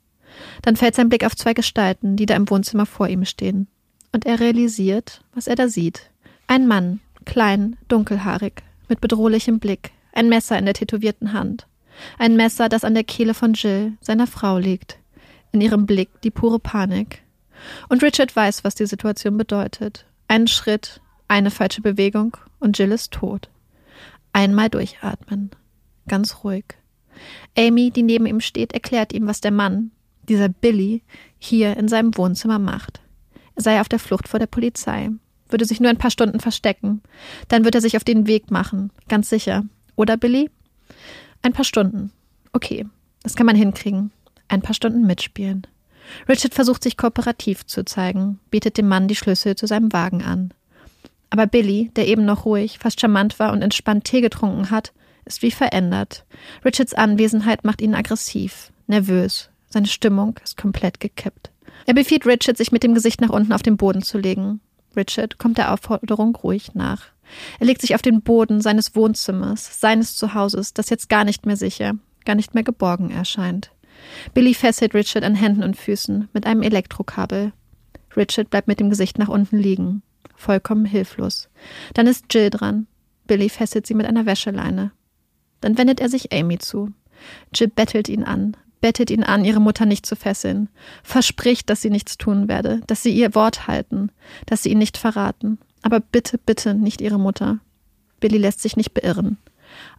Dann 0.61 0.75
fällt 0.75 0.95
sein 0.95 1.09
Blick 1.09 1.25
auf 1.25 1.35
zwei 1.35 1.53
Gestalten, 1.53 2.15
die 2.15 2.25
da 2.25 2.35
im 2.35 2.49
Wohnzimmer 2.49 2.85
vor 2.85 3.07
ihm 3.07 3.25
stehen. 3.25 3.67
Und 4.11 4.25
er 4.25 4.39
realisiert, 4.39 5.21
was 5.33 5.47
er 5.47 5.55
da 5.55 5.67
sieht. 5.67 6.11
Ein 6.47 6.67
Mann, 6.67 6.99
klein, 7.25 7.77
dunkelhaarig, 7.87 8.63
mit 8.87 9.01
bedrohlichem 9.01 9.59
Blick, 9.59 9.91
ein 10.13 10.29
Messer 10.29 10.57
in 10.57 10.65
der 10.65 10.73
tätowierten 10.73 11.33
Hand. 11.33 11.67
Ein 12.17 12.35
Messer, 12.35 12.69
das 12.69 12.83
an 12.83 12.93
der 12.93 13.03
Kehle 13.03 13.33
von 13.33 13.53
Jill, 13.53 13.93
seiner 14.01 14.27
Frau, 14.27 14.57
liegt. 14.57 14.99
In 15.51 15.61
ihrem 15.61 15.85
Blick 15.85 16.09
die 16.21 16.31
pure 16.31 16.59
Panik. 16.59 17.23
Und 17.89 18.03
Richard 18.03 18.35
weiß, 18.35 18.63
was 18.63 18.75
die 18.75 18.85
Situation 18.85 19.37
bedeutet. 19.37 20.05
Einen 20.27 20.47
Schritt, 20.47 21.01
eine 21.27 21.51
falsche 21.51 21.81
Bewegung 21.81 22.37
und 22.59 22.77
Jill 22.77 22.91
ist 22.91 23.11
tot. 23.11 23.49
Einmal 24.33 24.69
durchatmen. 24.69 25.51
Ganz 26.07 26.43
ruhig. 26.43 26.65
Amy, 27.57 27.91
die 27.91 28.03
neben 28.03 28.25
ihm 28.25 28.39
steht, 28.39 28.73
erklärt 28.73 29.13
ihm, 29.13 29.27
was 29.27 29.41
der 29.41 29.51
Mann, 29.51 29.91
dieser 30.27 30.49
Billy, 30.49 31.03
hier 31.37 31.77
in 31.77 31.87
seinem 31.87 32.15
Wohnzimmer 32.17 32.59
macht. 32.59 33.01
Er 33.55 33.63
sei 33.63 33.81
auf 33.81 33.89
der 33.89 33.99
Flucht 33.99 34.27
vor 34.27 34.39
der 34.39 34.47
Polizei, 34.47 35.09
würde 35.49 35.65
sich 35.65 35.79
nur 35.79 35.89
ein 35.89 35.97
paar 35.97 36.11
Stunden 36.11 36.39
verstecken. 36.39 37.01
Dann 37.47 37.65
wird 37.65 37.75
er 37.75 37.81
sich 37.81 37.97
auf 37.97 38.03
den 38.03 38.27
Weg 38.27 38.51
machen, 38.51 38.91
ganz 39.07 39.29
sicher. 39.29 39.65
Oder, 39.95 40.15
Billy? 40.15 40.49
Ein 41.41 41.53
paar 41.53 41.65
Stunden. 41.65 42.11
Okay, 42.53 42.85
das 43.23 43.35
kann 43.35 43.45
man 43.45 43.55
hinkriegen. 43.55 44.11
Ein 44.47 44.61
paar 44.61 44.73
Stunden 44.73 45.05
mitspielen. 45.05 45.67
Richard 46.27 46.53
versucht 46.53 46.83
sich 46.83 46.97
kooperativ 46.97 47.65
zu 47.65 47.85
zeigen, 47.85 48.39
bietet 48.49 48.77
dem 48.77 48.87
Mann 48.87 49.07
die 49.07 49.15
Schlüssel 49.15 49.55
zu 49.55 49.67
seinem 49.67 49.93
Wagen 49.93 50.23
an. 50.23 50.53
Aber 51.29 51.45
Billy, 51.45 51.91
der 51.95 52.07
eben 52.07 52.25
noch 52.25 52.45
ruhig, 52.45 52.79
fast 52.79 52.99
charmant 52.99 53.37
war 53.39 53.51
und 53.51 53.61
entspannt 53.61 54.05
Tee 54.05 54.21
getrunken 54.21 54.71
hat, 54.71 54.93
ist 55.25 55.43
wie 55.43 55.51
verändert. 55.51 56.25
Richards 56.65 56.95
Anwesenheit 56.95 57.63
macht 57.63 57.81
ihn 57.81 57.93
aggressiv, 57.93 58.71
nervös. 58.87 59.49
Seine 59.69 59.87
Stimmung 59.87 60.39
ist 60.43 60.57
komplett 60.57 60.99
gekippt. 60.99 61.51
Er 61.85 61.93
befiehlt 61.93 62.25
Richard, 62.25 62.57
sich 62.57 62.71
mit 62.71 62.83
dem 62.83 62.95
Gesicht 62.95 63.21
nach 63.21 63.29
unten 63.29 63.53
auf 63.53 63.61
den 63.61 63.77
Boden 63.77 64.01
zu 64.01 64.17
legen. 64.17 64.59
Richard 64.95 65.37
kommt 65.37 65.59
der 65.59 65.71
Aufforderung 65.71 66.35
ruhig 66.35 66.73
nach. 66.73 67.03
Er 67.59 67.65
legt 67.65 67.81
sich 67.81 67.95
auf 67.95 68.01
den 68.01 68.21
Boden 68.21 68.61
seines 68.61 68.95
Wohnzimmers, 68.95 69.79
seines 69.79 70.15
Zuhauses, 70.15 70.73
das 70.73 70.89
jetzt 70.89 71.09
gar 71.09 71.23
nicht 71.23 71.45
mehr 71.45 71.57
sicher, 71.57 71.93
gar 72.25 72.35
nicht 72.35 72.53
mehr 72.53 72.63
geborgen 72.63 73.11
erscheint. 73.11 73.71
Billy 74.33 74.53
fesselt 74.53 74.93
Richard 74.93 75.23
an 75.23 75.35
Händen 75.35 75.63
und 75.63 75.77
Füßen 75.77 76.29
mit 76.33 76.45
einem 76.45 76.61
Elektrokabel. 76.61 77.53
Richard 78.15 78.49
bleibt 78.49 78.67
mit 78.67 78.79
dem 78.79 78.89
Gesicht 78.89 79.17
nach 79.17 79.29
unten 79.29 79.57
liegen, 79.57 80.01
vollkommen 80.35 80.85
hilflos. 80.85 81.49
Dann 81.93 82.07
ist 82.07 82.25
Jill 82.33 82.49
dran. 82.49 82.87
Billy 83.27 83.49
fesselt 83.49 83.85
sie 83.85 83.93
mit 83.93 84.07
einer 84.07 84.25
Wäscheleine. 84.25 84.91
Dann 85.61 85.77
wendet 85.77 85.99
er 85.99 86.09
sich 86.09 86.33
Amy 86.33 86.57
zu. 86.57 86.91
Jill 87.53 87.67
bettelt 87.67 88.09
ihn 88.09 88.23
an, 88.23 88.55
bettet 88.81 89.11
ihn 89.11 89.23
an, 89.23 89.45
ihre 89.45 89.59
Mutter 89.59 89.85
nicht 89.85 90.05
zu 90.05 90.15
fesseln, 90.15 90.69
verspricht, 91.03 91.69
dass 91.69 91.81
sie 91.81 91.89
nichts 91.89 92.17
tun 92.17 92.47
werde, 92.47 92.81
dass 92.87 93.03
sie 93.03 93.13
ihr 93.13 93.35
Wort 93.35 93.67
halten, 93.67 94.11
dass 94.45 94.63
sie 94.63 94.71
ihn 94.71 94.77
nicht 94.77 94.97
verraten. 94.97 95.59
Aber 95.81 95.99
bitte, 95.99 96.37
bitte 96.37 96.73
nicht 96.73 97.01
ihre 97.01 97.19
Mutter. 97.19 97.59
Billy 98.19 98.37
lässt 98.37 98.61
sich 98.61 98.75
nicht 98.75 98.93
beirren. 98.93 99.37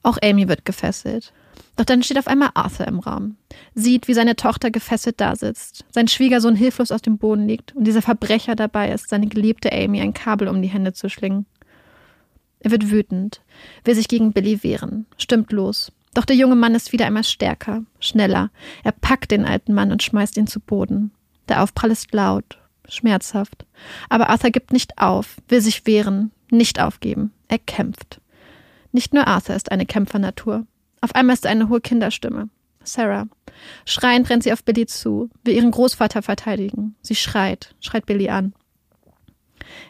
Auch 0.02 0.18
Amy 0.22 0.48
wird 0.48 0.64
gefesselt. 0.64 1.32
Doch 1.76 1.84
dann 1.84 2.02
steht 2.02 2.18
auf 2.18 2.26
einmal 2.26 2.50
Arthur 2.54 2.86
im 2.86 2.98
Raum, 2.98 3.36
sieht, 3.74 4.08
wie 4.08 4.14
seine 4.14 4.36
Tochter 4.36 4.70
gefesselt 4.70 5.20
dasitzt, 5.20 5.84
sein 5.90 6.08
Schwiegersohn 6.08 6.54
hilflos 6.54 6.90
auf 6.90 7.00
dem 7.00 7.16
Boden 7.16 7.46
liegt 7.46 7.74
und 7.74 7.84
dieser 7.84 8.02
Verbrecher 8.02 8.54
dabei 8.54 8.92
ist, 8.92 9.08
seine 9.08 9.28
geliebte 9.28 9.72
Amy 9.72 10.00
ein 10.00 10.12
Kabel 10.12 10.48
um 10.48 10.60
die 10.60 10.68
Hände 10.68 10.92
zu 10.92 11.08
schlingen. 11.08 11.46
Er 12.60 12.70
wird 12.70 12.90
wütend, 12.90 13.40
will 13.84 13.94
sich 13.94 14.08
gegen 14.08 14.32
Billy 14.32 14.62
wehren, 14.62 15.06
stimmt 15.16 15.52
los. 15.52 15.92
Doch 16.12 16.24
der 16.24 16.36
junge 16.36 16.56
Mann 16.56 16.74
ist 16.74 16.92
wieder 16.92 17.06
einmal 17.06 17.24
stärker, 17.24 17.84
schneller. 18.00 18.50
Er 18.84 18.92
packt 18.92 19.30
den 19.30 19.44
alten 19.44 19.72
Mann 19.72 19.92
und 19.92 20.02
schmeißt 20.02 20.36
ihn 20.36 20.48
zu 20.48 20.60
Boden. 20.60 21.12
Der 21.48 21.62
Aufprall 21.62 21.92
ist 21.92 22.12
laut, 22.12 22.58
schmerzhaft. 22.90 23.66
Aber 24.09 24.29
Arthur 24.29 24.50
gibt 24.50 24.72
nicht 24.72 24.98
auf, 24.98 25.37
will 25.48 25.61
sich 25.61 25.87
wehren, 25.87 26.31
nicht 26.50 26.81
aufgeben. 26.81 27.33
Er 27.48 27.59
kämpft. 27.59 28.20
Nicht 28.92 29.14
nur 29.14 29.26
Arthur 29.26 29.57
ist 29.57 29.70
eine 29.70 29.87
Kämpfernatur. 29.87 30.66
Auf 31.00 31.14
einmal 31.14 31.35
ist 31.35 31.46
eine 31.46 31.68
hohe 31.68 31.81
Kinderstimme. 31.81 32.48
Sarah. 32.83 33.26
Schreiend 33.85 34.31
rennt 34.31 34.42
sie 34.42 34.53
auf 34.53 34.64
Billy 34.64 34.87
zu, 34.87 35.31
will 35.44 35.55
ihren 35.55 35.70
Großvater 35.70 36.22
verteidigen. 36.22 36.96
Sie 37.03 37.14
schreit, 37.14 37.74
schreit 37.81 38.07
Billy 38.07 38.31
an. 38.31 38.55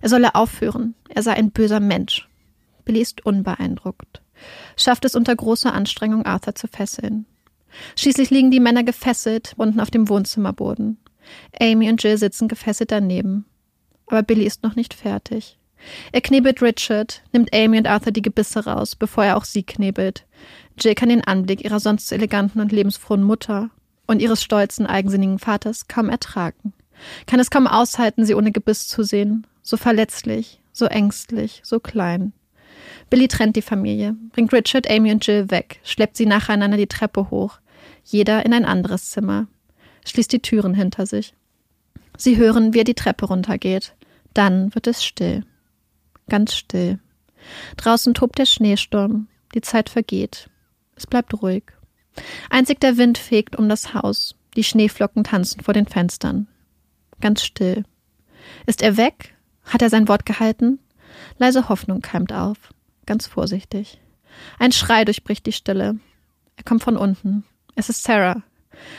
Er 0.01 0.09
solle 0.09 0.35
aufhören. 0.35 0.95
Er 1.09 1.23
sei 1.23 1.35
ein 1.35 1.51
böser 1.51 1.81
Mensch. 1.81 2.29
Billy 2.85 3.01
ist 3.01 3.25
unbeeindruckt. 3.25 4.23
Schafft 4.77 5.05
es 5.05 5.15
unter 5.15 5.35
großer 5.35 5.73
Anstrengung, 5.73 6.25
Arthur 6.25 6.55
zu 6.55 6.67
fesseln. 6.67 7.27
Schließlich 7.97 8.31
liegen 8.31 8.51
die 8.51 8.61
Männer 8.61 8.83
gefesselt 8.83 9.55
unten 9.57 9.81
auf 9.81 9.91
dem 9.91 10.09
Wohnzimmerboden. 10.09 10.99
Amy 11.61 11.89
und 11.89 12.03
Jill 12.03 12.19
sitzen 12.19 12.49
gefesselt 12.49 12.91
daneben. 12.91 13.45
Aber 14.07 14.23
Billy 14.23 14.45
ist 14.45 14.63
noch 14.63 14.77
nicht 14.77 14.95
fertig. 14.95 15.59
Er 16.13 16.21
knebelt 16.21 16.61
Richard, 16.61 17.23
nimmt 17.33 17.55
Amy 17.55 17.79
und 17.79 17.87
Arthur 17.87 18.13
die 18.13 18.23
Gebisse 18.23 18.65
raus, 18.65 18.97
bevor 18.97 19.25
er 19.25 19.37
auch 19.37 19.45
sie 19.45 19.63
knebelt. 19.63 20.27
Jill 20.79 20.95
kann 20.95 21.09
den 21.09 21.25
Anblick 21.25 21.65
ihrer 21.65 21.81
sonst 21.81 22.09
so 22.09 22.15
eleganten 22.15 22.61
und 22.61 22.73
lebensfrohen 22.73 23.23
Mutter 23.23 23.71
und 24.07 24.21
ihres 24.21 24.43
stolzen, 24.43 24.87
eigensinnigen 24.87 25.39
Vaters 25.39 25.89
kaum 25.89 26.09
ertragen. 26.09 26.73
Kann 27.27 27.41
es 27.41 27.51
kaum 27.51 27.67
aushalten, 27.67 28.25
sie 28.25 28.35
ohne 28.35 28.53
Gebiss 28.53 28.89
zu 28.89 29.03
sehen. 29.03 29.47
So 29.63 29.77
verletzlich, 29.77 30.61
so 30.73 30.87
ängstlich, 30.87 31.61
so 31.65 31.81
klein. 31.81 32.33
Billy 33.09 33.29
trennt 33.29 33.57
die 33.57 33.63
Familie, 33.63 34.17
bringt 34.33 34.53
Richard, 34.53 34.91
Amy 34.91 35.13
und 35.13 35.27
Jill 35.27 35.51
weg, 35.51 35.81
schleppt 35.85 36.17
sie 36.17 36.27
nacheinander 36.27 36.77
die 36.77 36.87
Treppe 36.87 37.31
hoch, 37.31 37.59
jeder 38.05 38.45
in 38.47 38.55
ein 38.55 38.65
anderes 38.65 39.11
Zimmer, 39.11 39.47
schließt 40.05 40.33
die 40.33 40.41
Türen 40.41 40.75
hinter 40.75 41.07
sich. 41.07 41.35
Sie 42.17 42.37
hören, 42.37 42.75
wie 42.75 42.81
er 42.81 42.85
die 42.85 42.95
Treppe 42.95 43.27
runtergeht. 43.27 43.95
Dann 44.35 44.75
wird 44.75 44.87
es 44.87 45.05
still. 45.05 45.45
Ganz 46.29 46.55
still. 46.55 46.99
Draußen 47.77 48.15
tobt 48.15 48.39
der 48.39 48.47
Schneesturm. 48.47 49.29
Die 49.55 49.63
Zeit 49.63 49.89
vergeht. 49.89 50.49
Es 50.97 51.07
bleibt 51.07 51.43
ruhig. 51.43 51.65
Einzig 52.51 52.81
der 52.81 52.97
Wind 52.97 53.19
fegt 53.19 53.57
um 53.57 53.69
das 53.69 53.95
Haus. 53.95 54.37
Die 54.57 54.65
Schneeflocken 54.65 55.25
tanzen 55.25 55.63
vor 55.63 55.75
den 55.75 55.87
Fenstern. 55.87 56.47
Ganz 57.21 57.43
still. 57.43 57.85
Ist 58.67 58.83
er 58.83 58.97
weg? 58.97 59.35
Hat 59.65 59.83
er 59.83 59.91
sein 59.91 60.09
Wort 60.09 60.27
gehalten? 60.27 60.79
Leise 61.39 61.69
Hoffnung 61.69 62.01
keimt 62.01 62.33
auf. 62.33 62.59
Ganz 63.07 63.27
vorsichtig. 63.27 64.01
Ein 64.59 64.73
Schrei 64.73 65.05
durchbricht 65.05 65.47
die 65.47 65.53
Stille. 65.53 65.99
Er 66.57 66.65
kommt 66.65 66.83
von 66.83 66.97
unten. 66.97 67.45
Es 67.75 67.89
ist 67.89 68.03
Sarah. 68.03 68.43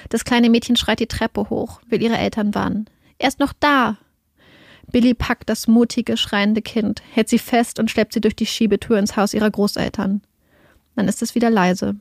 Das 0.09 0.25
kleine 0.25 0.49
Mädchen 0.49 0.75
schreit 0.75 0.99
die 0.99 1.07
Treppe 1.07 1.49
hoch, 1.49 1.81
will 1.87 2.01
ihre 2.01 2.17
Eltern 2.17 2.53
warnen. 2.53 2.89
Er 3.17 3.27
ist 3.27 3.39
noch 3.39 3.53
da. 3.59 3.97
Billy 4.91 5.13
packt 5.13 5.49
das 5.49 5.67
mutige, 5.67 6.17
schreiende 6.17 6.61
Kind, 6.61 7.01
hält 7.11 7.29
sie 7.29 7.39
fest 7.39 7.79
und 7.79 7.89
schleppt 7.89 8.13
sie 8.13 8.21
durch 8.21 8.35
die 8.35 8.45
Schiebetür 8.45 8.99
ins 8.99 9.15
Haus 9.15 9.33
ihrer 9.33 9.49
Großeltern. 9.49 10.21
Dann 10.95 11.07
ist 11.07 11.21
es 11.21 11.35
wieder 11.35 11.49
leise. 11.49 11.95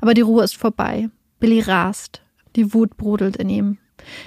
Aber 0.00 0.14
die 0.14 0.22
Ruhe 0.22 0.44
ist 0.44 0.56
vorbei. 0.56 1.10
Billy 1.38 1.60
rast. 1.60 2.22
Die 2.54 2.72
Wut 2.72 2.96
brodelt 2.96 3.36
in 3.36 3.50
ihm. 3.50 3.78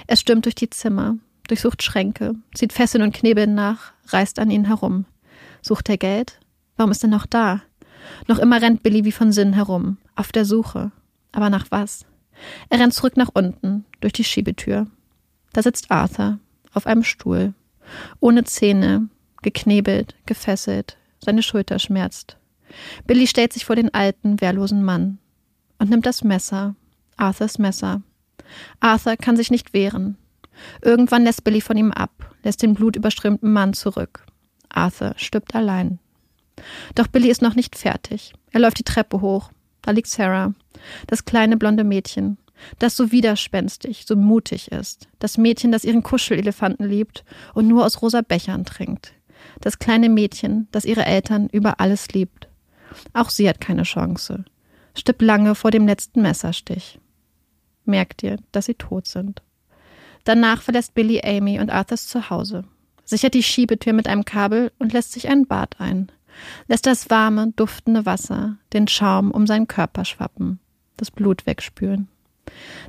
Er 0.06 0.16
stürmt 0.16 0.44
durch 0.44 0.54
die 0.54 0.70
Zimmer, 0.70 1.16
durchsucht 1.48 1.82
Schränke, 1.82 2.34
zieht 2.54 2.72
Fesseln 2.72 3.02
und 3.02 3.14
Knebeln 3.14 3.54
nach, 3.54 3.92
reißt 4.06 4.38
an 4.38 4.50
ihnen 4.50 4.66
herum. 4.66 5.06
Sucht 5.62 5.88
er 5.88 5.96
Geld? 5.96 6.38
Warum 6.76 6.92
ist 6.92 7.02
er 7.02 7.08
noch 7.08 7.26
da? 7.26 7.62
Noch 8.28 8.38
immer 8.38 8.62
rennt 8.62 8.82
Billy 8.82 9.04
wie 9.04 9.12
von 9.12 9.32
Sinn 9.32 9.52
herum, 9.52 9.98
auf 10.14 10.32
der 10.32 10.44
Suche. 10.44 10.92
Aber 11.32 11.50
nach 11.50 11.66
was? 11.70 12.06
Er 12.68 12.80
rennt 12.80 12.94
zurück 12.94 13.16
nach 13.16 13.30
unten, 13.32 13.84
durch 14.00 14.12
die 14.12 14.24
Schiebetür. 14.24 14.86
Da 15.52 15.62
sitzt 15.62 15.90
Arthur, 15.90 16.38
auf 16.72 16.86
einem 16.86 17.02
Stuhl. 17.02 17.54
Ohne 18.20 18.44
Zähne, 18.44 19.08
geknebelt, 19.42 20.14
gefesselt, 20.26 20.96
seine 21.18 21.42
Schulter 21.42 21.78
schmerzt. 21.78 22.36
Billy 23.06 23.26
stellt 23.26 23.52
sich 23.52 23.64
vor 23.64 23.76
den 23.76 23.92
alten, 23.92 24.40
wehrlosen 24.40 24.84
Mann 24.84 25.18
und 25.78 25.90
nimmt 25.90 26.06
das 26.06 26.22
Messer, 26.22 26.76
Arthurs 27.16 27.58
Messer. 27.58 28.02
Arthur 28.78 29.16
kann 29.16 29.36
sich 29.36 29.50
nicht 29.50 29.72
wehren. 29.72 30.16
Irgendwann 30.82 31.24
lässt 31.24 31.44
Billy 31.44 31.60
von 31.60 31.76
ihm 31.76 31.92
ab, 31.92 32.34
lässt 32.42 32.62
den 32.62 32.74
blutüberströmten 32.74 33.52
Mann 33.52 33.72
zurück. 33.72 34.26
Arthur 34.68 35.14
stirbt 35.16 35.54
allein. 35.54 35.98
Doch 36.94 37.06
Billy 37.06 37.30
ist 37.30 37.42
noch 37.42 37.54
nicht 37.54 37.76
fertig. 37.76 38.32
Er 38.52 38.60
läuft 38.60 38.78
die 38.78 38.84
Treppe 38.84 39.20
hoch. 39.20 39.50
Da 39.82 39.92
liegt 39.92 40.08
Sarah, 40.08 40.52
das 41.06 41.24
kleine 41.24 41.56
blonde 41.56 41.84
Mädchen, 41.84 42.38
das 42.78 42.96
so 42.96 43.10
widerspenstig, 43.12 44.04
so 44.06 44.16
mutig 44.16 44.70
ist. 44.70 45.08
Das 45.18 45.38
Mädchen, 45.38 45.72
das 45.72 45.84
ihren 45.84 46.02
Kuschelelefanten 46.02 46.86
liebt 46.86 47.24
und 47.54 47.68
nur 47.68 47.84
aus 47.86 48.02
rosa 48.02 48.20
Bechern 48.20 48.64
trinkt. 48.64 49.14
Das 49.60 49.78
kleine 49.78 50.08
Mädchen, 50.08 50.68
das 50.70 50.84
ihre 50.84 51.04
Eltern 51.04 51.48
über 51.50 51.80
alles 51.80 52.08
liebt. 52.12 52.48
Auch 53.12 53.30
sie 53.30 53.48
hat 53.48 53.60
keine 53.60 53.84
Chance. 53.84 54.44
Stirbt 54.94 55.22
lange 55.22 55.54
vor 55.54 55.70
dem 55.70 55.86
letzten 55.86 56.22
Messerstich. 56.22 56.98
Merkt 57.84 58.22
ihr, 58.22 58.36
dass 58.52 58.66
sie 58.66 58.74
tot 58.74 59.06
sind. 59.06 59.42
Danach 60.24 60.62
verlässt 60.62 60.94
Billy 60.94 61.22
Amy 61.24 61.60
und 61.60 61.70
Arthurs 61.70 62.06
Zuhause, 62.06 62.64
sichert 63.04 63.34
die 63.34 63.42
Schiebetür 63.42 63.92
mit 63.92 64.06
einem 64.06 64.24
Kabel 64.24 64.70
und 64.78 64.92
lässt 64.92 65.12
sich 65.12 65.28
ein 65.28 65.46
Bad 65.46 65.80
ein. 65.80 66.12
Lässt 66.68 66.86
das 66.86 67.10
warme, 67.10 67.52
duftende 67.56 68.06
Wasser 68.06 68.56
den 68.72 68.88
Schaum 68.88 69.30
um 69.30 69.46
seinen 69.46 69.68
Körper 69.68 70.04
schwappen, 70.04 70.60
das 70.96 71.10
Blut 71.10 71.46
wegspülen. 71.46 72.08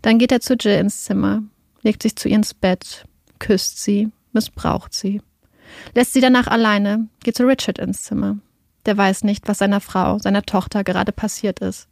Dann 0.01 0.19
geht 0.19 0.31
er 0.31 0.41
zu 0.41 0.55
Jill 0.55 0.79
ins 0.79 1.03
Zimmer, 1.03 1.43
legt 1.81 2.03
sich 2.03 2.15
zu 2.15 2.29
ihr 2.29 2.35
ins 2.35 2.53
Bett, 2.53 3.05
küsst 3.39 3.81
sie, 3.81 4.11
missbraucht 4.33 4.93
sie. 4.93 5.21
Lässt 5.93 6.13
sie 6.13 6.21
danach 6.21 6.47
alleine, 6.47 7.07
geht 7.23 7.35
zu 7.35 7.45
Richard 7.45 7.79
ins 7.79 8.03
Zimmer. 8.03 8.37
Der 8.85 8.97
weiß 8.97 9.23
nicht, 9.23 9.47
was 9.47 9.59
seiner 9.59 9.79
Frau, 9.79 10.17
seiner 10.19 10.43
Tochter 10.43 10.83
gerade 10.83 11.11
passiert 11.11 11.59
ist. 11.59 11.87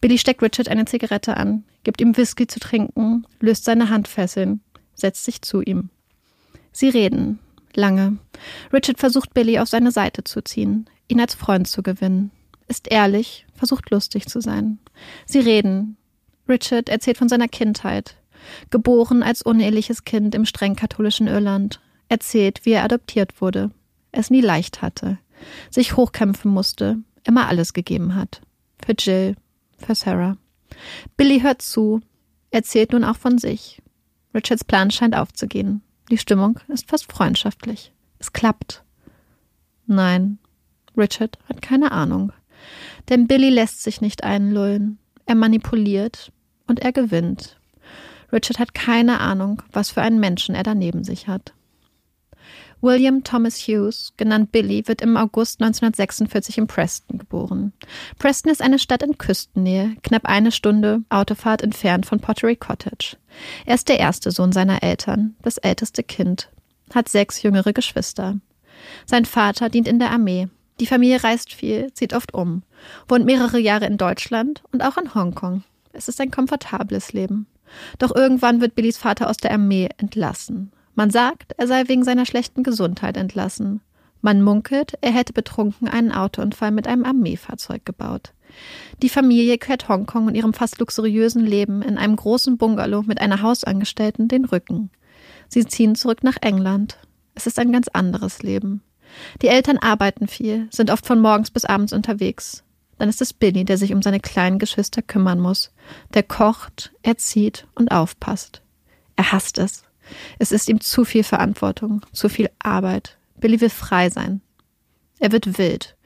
Billy 0.00 0.18
steckt 0.18 0.42
Richard 0.42 0.68
eine 0.68 0.86
Zigarette 0.86 1.36
an, 1.36 1.64
gibt 1.84 2.00
ihm 2.00 2.16
Whisky 2.16 2.46
zu 2.46 2.58
trinken, 2.58 3.26
löst 3.38 3.64
seine 3.64 3.90
Handfesseln, 3.90 4.60
setzt 4.94 5.24
sich 5.24 5.42
zu 5.42 5.60
ihm. 5.60 5.90
Sie 6.72 6.88
reden, 6.88 7.38
lange. 7.74 8.18
Richard 8.72 8.98
versucht 8.98 9.34
Billy 9.34 9.58
auf 9.58 9.68
seine 9.68 9.92
Seite 9.92 10.24
zu 10.24 10.42
ziehen, 10.42 10.88
ihn 11.08 11.20
als 11.20 11.34
Freund 11.34 11.68
zu 11.68 11.82
gewinnen. 11.82 12.30
Ist 12.68 12.90
ehrlich, 12.90 13.46
versucht 13.54 13.90
lustig 13.90 14.26
zu 14.26 14.40
sein. 14.40 14.78
Sie 15.26 15.40
reden, 15.40 15.96
Richard 16.48 16.88
erzählt 16.88 17.18
von 17.18 17.28
seiner 17.28 17.48
Kindheit. 17.48 18.16
Geboren 18.70 19.22
als 19.22 19.42
uneheliches 19.42 20.04
Kind 20.04 20.34
im 20.34 20.44
streng 20.44 20.76
katholischen 20.76 21.26
Irland, 21.26 21.80
erzählt, 22.08 22.64
wie 22.64 22.72
er 22.72 22.84
adoptiert 22.84 23.40
wurde, 23.40 23.70
es 24.12 24.30
nie 24.30 24.40
leicht 24.40 24.82
hatte, 24.82 25.18
sich 25.70 25.96
hochkämpfen 25.96 26.50
musste, 26.50 26.98
immer 27.24 27.48
alles 27.48 27.72
gegeben 27.72 28.14
hat. 28.14 28.40
Für 28.84 28.94
Jill, 28.98 29.36
für 29.78 29.94
Sarah. 29.94 30.36
Billy 31.16 31.40
hört 31.40 31.62
zu, 31.62 32.00
erzählt 32.50 32.92
nun 32.92 33.04
auch 33.04 33.16
von 33.16 33.38
sich. 33.38 33.82
Richards 34.34 34.64
Plan 34.64 34.90
scheint 34.90 35.16
aufzugehen. 35.16 35.82
Die 36.10 36.18
Stimmung 36.18 36.58
ist 36.68 36.88
fast 36.88 37.10
freundschaftlich. 37.10 37.92
Es 38.20 38.32
klappt. 38.32 38.84
Nein, 39.86 40.38
Richard 40.96 41.38
hat 41.48 41.60
keine 41.60 41.90
Ahnung. 41.90 42.32
Denn 43.08 43.26
Billy 43.26 43.50
lässt 43.50 43.82
sich 43.82 44.00
nicht 44.00 44.22
einlullen. 44.22 44.98
Er 45.26 45.34
manipuliert, 45.34 46.30
und 46.70 46.80
er 46.80 46.92
gewinnt. 46.92 47.58
Richard 48.32 48.58
hat 48.58 48.72
keine 48.72 49.20
Ahnung, 49.20 49.62
was 49.72 49.90
für 49.90 50.00
einen 50.00 50.20
Menschen 50.20 50.54
er 50.54 50.62
da 50.62 50.74
neben 50.74 51.04
sich 51.04 51.26
hat. 51.26 51.52
William 52.80 53.24
Thomas 53.24 53.58
Hughes, 53.58 54.14
genannt 54.16 54.52
Billy, 54.52 54.88
wird 54.88 55.02
im 55.02 55.18
August 55.18 55.60
1946 55.60 56.56
in 56.56 56.66
Preston 56.66 57.18
geboren. 57.18 57.74
Preston 58.18 58.50
ist 58.50 58.62
eine 58.62 58.78
Stadt 58.78 59.02
in 59.02 59.18
Küstennähe, 59.18 59.96
knapp 60.02 60.24
eine 60.24 60.50
Stunde 60.50 61.02
Autofahrt 61.10 61.60
entfernt 61.60 62.06
von 62.06 62.20
Pottery 62.20 62.56
Cottage. 62.56 63.16
Er 63.66 63.74
ist 63.74 63.90
der 63.90 63.98
erste 63.98 64.30
Sohn 64.30 64.52
seiner 64.52 64.82
Eltern, 64.82 65.34
das 65.42 65.58
älteste 65.58 66.02
Kind, 66.02 66.50
hat 66.94 67.08
sechs 67.08 67.42
jüngere 67.42 67.72
Geschwister. 67.72 68.38
Sein 69.06 69.24
Vater 69.24 69.68
dient 69.68 69.88
in 69.88 69.98
der 69.98 70.10
Armee. 70.10 70.48
Die 70.80 70.86
Familie 70.86 71.22
reist 71.22 71.52
viel, 71.52 71.92
zieht 71.92 72.14
oft 72.14 72.32
um, 72.32 72.62
wohnt 73.06 73.26
mehrere 73.26 73.58
Jahre 73.58 73.86
in 73.86 73.98
Deutschland 73.98 74.62
und 74.72 74.82
auch 74.82 74.96
in 74.96 75.14
Hongkong. 75.14 75.62
Es 75.92 76.08
ist 76.08 76.20
ein 76.20 76.30
komfortables 76.30 77.12
Leben. 77.12 77.46
Doch 77.98 78.14
irgendwann 78.14 78.60
wird 78.60 78.74
Billys 78.74 78.96
Vater 78.96 79.28
aus 79.28 79.36
der 79.36 79.52
Armee 79.52 79.88
entlassen. 79.98 80.72
Man 80.94 81.10
sagt, 81.10 81.52
er 81.56 81.66
sei 81.66 81.88
wegen 81.88 82.04
seiner 82.04 82.26
schlechten 82.26 82.62
Gesundheit 82.62 83.16
entlassen. 83.16 83.80
Man 84.22 84.42
munkelt, 84.42 84.94
er 85.00 85.12
hätte 85.12 85.32
betrunken 85.32 85.88
einen 85.88 86.12
Autounfall 86.12 86.72
mit 86.72 86.86
einem 86.86 87.04
Armeefahrzeug 87.04 87.84
gebaut. 87.84 88.32
Die 89.02 89.08
Familie 89.08 89.56
kehrt 89.58 89.88
Hongkong 89.88 90.26
und 90.26 90.34
ihrem 90.34 90.52
fast 90.52 90.78
luxuriösen 90.78 91.44
Leben 91.46 91.82
in 91.82 91.96
einem 91.96 92.16
großen 92.16 92.58
Bungalow 92.58 93.02
mit 93.02 93.20
einer 93.20 93.42
Hausangestellten 93.42 94.28
den 94.28 94.44
Rücken. 94.44 94.90
Sie 95.50 95.66
ziehen 95.66 95.96
zurück 95.96 96.22
nach 96.22 96.36
England. 96.40 96.96
Es 97.34 97.46
ist 97.46 97.58
ein 97.58 97.72
ganz 97.72 97.88
anderes 97.88 98.42
Leben. 98.42 98.82
Die 99.42 99.48
Eltern 99.48 99.78
arbeiten 99.78 100.28
viel, 100.28 100.68
sind 100.70 100.90
oft 100.90 101.04
von 101.04 101.20
morgens 101.20 101.50
bis 101.50 101.64
abends 101.64 101.92
unterwegs. 101.92 102.62
Dann 102.98 103.08
ist 103.08 103.20
es 103.20 103.32
Billy, 103.32 103.64
der 103.64 103.76
sich 103.76 103.92
um 103.92 104.00
seine 104.00 104.20
kleinen 104.20 104.60
Geschwister 104.60 105.02
kümmern 105.02 105.40
muss. 105.40 105.72
Der 106.14 106.22
kocht, 106.22 106.92
erzieht 107.02 107.66
und 107.74 107.90
aufpasst. 107.90 108.62
Er 109.16 109.32
hasst 109.32 109.58
es. 109.58 109.82
Es 110.38 110.52
ist 110.52 110.68
ihm 110.68 110.80
zu 110.80 111.04
viel 111.04 111.24
Verantwortung, 111.24 112.06
zu 112.12 112.28
viel 112.28 112.50
Arbeit. 112.60 113.18
Billy 113.40 113.60
will 113.60 113.70
frei 113.70 114.08
sein. 114.08 114.42
Er 115.18 115.32
wird 115.32 115.58
wild, 115.58 115.96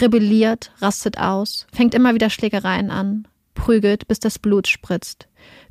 rebelliert, 0.00 0.72
rastet 0.80 1.18
aus, 1.18 1.66
fängt 1.72 1.94
immer 1.94 2.14
wieder 2.14 2.30
Schlägereien 2.30 2.90
an, 2.90 3.28
prügelt, 3.54 4.08
bis 4.08 4.18
das 4.18 4.38
Blut 4.38 4.66
spritzt. 4.66 5.28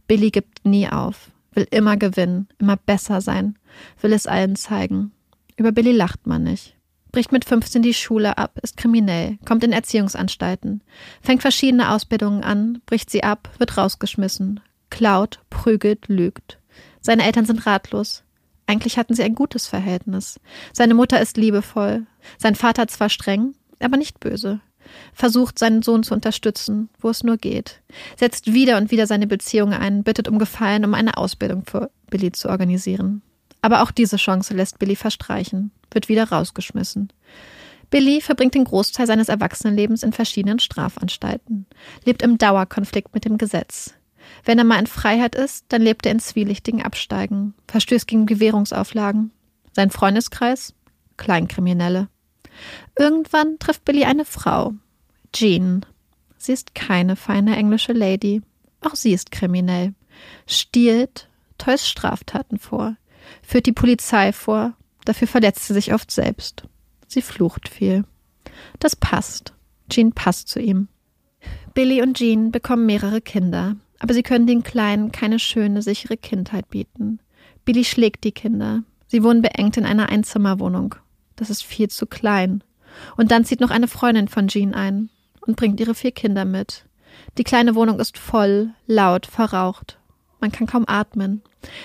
Billy 0.07 0.31
gibt 0.31 0.65
nie 0.65 0.87
auf, 0.89 1.31
will 1.57 1.67
immer 1.71 1.97
gewinnen, 1.97 2.47
immer 2.57 2.77
besser 2.77 3.19
sein, 3.19 3.59
will 3.99 4.13
es 4.13 4.27
allen 4.27 4.55
zeigen. 4.55 5.11
Über 5.57 5.73
Billy 5.73 5.91
lacht 5.91 6.25
man 6.25 6.43
nicht 6.43 6.77
bricht 7.17 7.31
mit 7.31 7.45
15 7.45 7.81
die 7.81 7.95
Schule 7.95 8.37
ab, 8.37 8.59
ist 8.61 8.77
kriminell, 8.77 9.39
kommt 9.43 9.63
in 9.63 9.71
Erziehungsanstalten, 9.71 10.83
fängt 11.19 11.41
verschiedene 11.41 11.89
Ausbildungen 11.89 12.43
an, 12.43 12.79
bricht 12.85 13.09
sie 13.09 13.23
ab, 13.23 13.49
wird 13.57 13.75
rausgeschmissen, 13.75 14.59
klaut, 14.91 15.39
prügelt, 15.49 16.09
lügt. 16.09 16.59
Seine 17.01 17.23
Eltern 17.23 17.45
sind 17.45 17.65
ratlos. 17.65 18.23
Eigentlich 18.67 18.99
hatten 18.99 19.15
sie 19.15 19.23
ein 19.23 19.33
gutes 19.33 19.65
Verhältnis. 19.65 20.39
Seine 20.73 20.93
Mutter 20.93 21.19
ist 21.19 21.37
liebevoll, 21.37 22.05
sein 22.37 22.53
Vater 22.53 22.87
zwar 22.87 23.09
streng, 23.09 23.55
aber 23.79 23.97
nicht 23.97 24.19
böse. 24.19 24.59
Versucht, 25.13 25.59
seinen 25.59 25.81
Sohn 25.81 26.03
zu 26.03 26.13
unterstützen, 26.13 26.89
wo 26.99 27.09
es 27.09 27.23
nur 27.23 27.37
geht. 27.37 27.81
Setzt 28.17 28.53
wieder 28.53 28.77
und 28.77 28.91
wieder 28.91 29.07
seine 29.07 29.27
Beziehung 29.27 29.73
ein, 29.73 30.03
bittet 30.03 30.27
um 30.27 30.39
Gefallen, 30.39 30.85
um 30.85 30.93
eine 30.93 31.17
Ausbildung 31.17 31.63
für 31.65 31.89
Billy 32.09 32.31
zu 32.31 32.49
organisieren. 32.49 33.21
Aber 33.61 33.81
auch 33.81 33.91
diese 33.91 34.17
Chance 34.17 34.53
lässt 34.53 34.79
Billy 34.79 34.95
verstreichen, 34.95 35.71
wird 35.91 36.09
wieder 36.09 36.29
rausgeschmissen. 36.29 37.11
Billy 37.89 38.21
verbringt 38.21 38.53
den 38.53 38.65
Großteil 38.65 39.07
seines 39.07 39.29
Erwachsenenlebens 39.29 40.03
in 40.03 40.13
verschiedenen 40.13 40.59
Strafanstalten, 40.59 41.65
lebt 42.03 42.21
im 42.21 42.37
Dauerkonflikt 42.37 43.13
mit 43.13 43.25
dem 43.25 43.37
Gesetz. 43.37 43.93
Wenn 44.43 44.57
er 44.57 44.65
mal 44.65 44.79
in 44.79 44.87
Freiheit 44.87 45.35
ist, 45.35 45.65
dann 45.69 45.81
lebt 45.81 46.05
er 46.05 46.11
in 46.11 46.19
zwielichtigen 46.19 46.83
Absteigen, 46.83 47.53
verstößt 47.67 48.07
gegen 48.07 48.25
Gewährungsauflagen. 48.25 49.31
Sein 49.71 49.89
Freundeskreis? 49.89 50.73
Kleinkriminelle. 51.15 52.09
Irgendwann 52.97 53.59
trifft 53.59 53.85
Billy 53.85 54.03
eine 54.05 54.25
Frau, 54.25 54.73
Jean. 55.33 55.85
Sie 56.37 56.53
ist 56.53 56.75
keine 56.75 57.15
feine 57.15 57.55
englische 57.55 57.93
Lady. 57.93 58.41
Auch 58.81 58.95
sie 58.95 59.13
ist 59.13 59.31
kriminell. 59.31 59.93
Stiehlt, 60.45 61.29
täuscht 61.57 61.87
Straftaten 61.87 62.57
vor, 62.59 62.95
führt 63.41 63.65
die 63.65 63.73
Polizei 63.73 64.31
vor, 64.33 64.73
dafür 65.05 65.27
verletzt 65.27 65.67
sie 65.67 65.73
sich 65.73 65.93
oft 65.93 66.11
selbst. 66.11 66.63
Sie 67.07 67.21
flucht 67.21 67.69
viel. 67.69 68.03
Das 68.79 68.95
passt. 68.95 69.53
Jean 69.89 70.11
passt 70.11 70.47
zu 70.49 70.59
ihm. 70.59 70.87
Billy 71.73 72.01
und 72.01 72.17
Jean 72.17 72.51
bekommen 72.51 72.85
mehrere 72.85 73.21
Kinder, 73.21 73.75
aber 73.99 74.13
sie 74.13 74.23
können 74.23 74.47
den 74.47 74.63
Kleinen 74.63 75.11
keine 75.11 75.39
schöne, 75.39 75.81
sichere 75.81 76.17
Kindheit 76.17 76.69
bieten. 76.69 77.19
Billy 77.65 77.83
schlägt 77.83 78.23
die 78.23 78.31
Kinder. 78.31 78.83
Sie 79.07 79.23
wohnen 79.23 79.41
beengt 79.41 79.77
in 79.77 79.85
einer 79.85 80.09
Einzimmerwohnung. 80.09 80.95
Das 81.37 81.49
ist 81.49 81.63
viel 81.63 81.89
zu 81.89 82.05
klein. 82.05 82.63
Und 83.15 83.31
dann 83.31 83.45
zieht 83.45 83.61
noch 83.61 83.69
eine 83.69 83.87
Freundin 83.87 84.27
von 84.27 84.49
Jean 84.49 84.73
ein 84.73 85.09
und 85.41 85.55
bringt 85.55 85.79
ihre 85.79 85.95
vier 85.95 86.11
Kinder 86.11 86.43
mit. 86.43 86.85
Die 87.37 87.43
kleine 87.43 87.75
Wohnung 87.75 87.99
ist 87.99 88.17
voll, 88.17 88.71
laut, 88.85 89.25
verraucht. 89.25 89.97
Man 90.39 90.51
kann 90.51 90.67
kaum 90.67 90.83
atmen. 90.87 91.41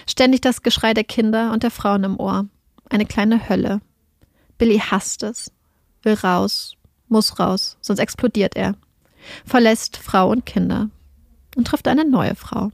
Ständig 0.09 0.41
das 0.41 0.63
Geschrei 0.63 0.95
der 0.95 1.05
Kinder 1.05 1.53
und 1.53 1.63
der 1.63 1.71
Frauen 1.71 2.05
im 2.05 2.19
Ohr. 2.19 2.47
Eine 2.91 3.07
kleine 3.07 3.49
Hölle. 3.49 3.81
Billy 4.59 4.79
hasst 4.79 5.23
es. 5.23 5.53
Will 6.03 6.15
raus, 6.15 6.77
muss 7.09 7.39
raus, 7.39 7.77
sonst 7.81 8.01
explodiert 8.01 8.57
er. 8.57 8.75
Verlässt 9.47 9.97
Frau 9.97 10.31
und 10.31 10.47
Kinder 10.47 10.91
und 11.57 11.67
trifft 11.67 11.87
eine 11.87 12.05
neue 12.05 12.35
Frau. 12.35 12.73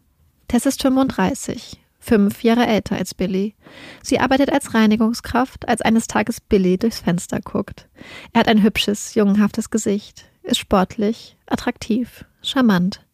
Tess 0.49 0.65
ist 0.65 0.81
35, 0.81 1.79
fünf 2.09 2.43
Jahre 2.43 2.67
älter 2.67 2.97
als 2.97 3.13
Billy. 3.13 3.55
Sie 4.03 4.19
arbeitet 4.19 4.51
als 4.51 4.73
Reinigungskraft, 4.73 5.69
als 5.69 5.83
eines 5.83 6.07
Tages 6.07 6.41
Billy 6.41 6.79
durchs 6.79 7.01
Fenster 7.01 7.41
guckt. 7.41 7.87
Er 8.33 8.41
hat 8.41 8.49
ein 8.49 8.63
hübsches, 8.63 9.15
jungenhaftes 9.15 9.69
Gesicht, 9.69 10.25
ist 10.43 10.59
sportlich, 10.59 11.37
attraktiv, 11.47 12.25
charmant. 12.43 13.05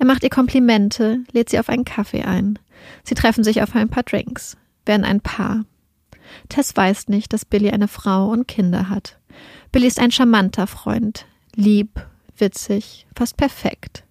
Er 0.00 0.06
macht 0.06 0.24
ihr 0.24 0.30
Komplimente, 0.30 1.20
lädt 1.30 1.48
sie 1.48 1.60
auf 1.60 1.68
einen 1.68 1.84
Kaffee 1.84 2.24
ein. 2.24 2.58
Sie 3.04 3.14
treffen 3.14 3.44
sich 3.44 3.62
auf 3.62 3.76
ein 3.76 3.88
paar 3.88 4.02
Drinks, 4.02 4.56
werden 4.84 5.04
ein 5.04 5.20
Paar. 5.20 5.64
Tess 6.48 6.76
weiß 6.76 7.06
nicht, 7.06 7.32
dass 7.32 7.44
Billy 7.44 7.70
eine 7.70 7.88
Frau 7.88 8.30
und 8.30 8.48
Kinder 8.48 8.88
hat. 8.88 9.20
Billy 9.70 9.86
ist 9.86 10.00
ein 10.00 10.10
charmanter 10.10 10.66
Freund, 10.66 11.26
lieb, 11.54 12.04
witzig, 12.36 13.06
fast 13.14 13.36
perfekt 13.36 14.04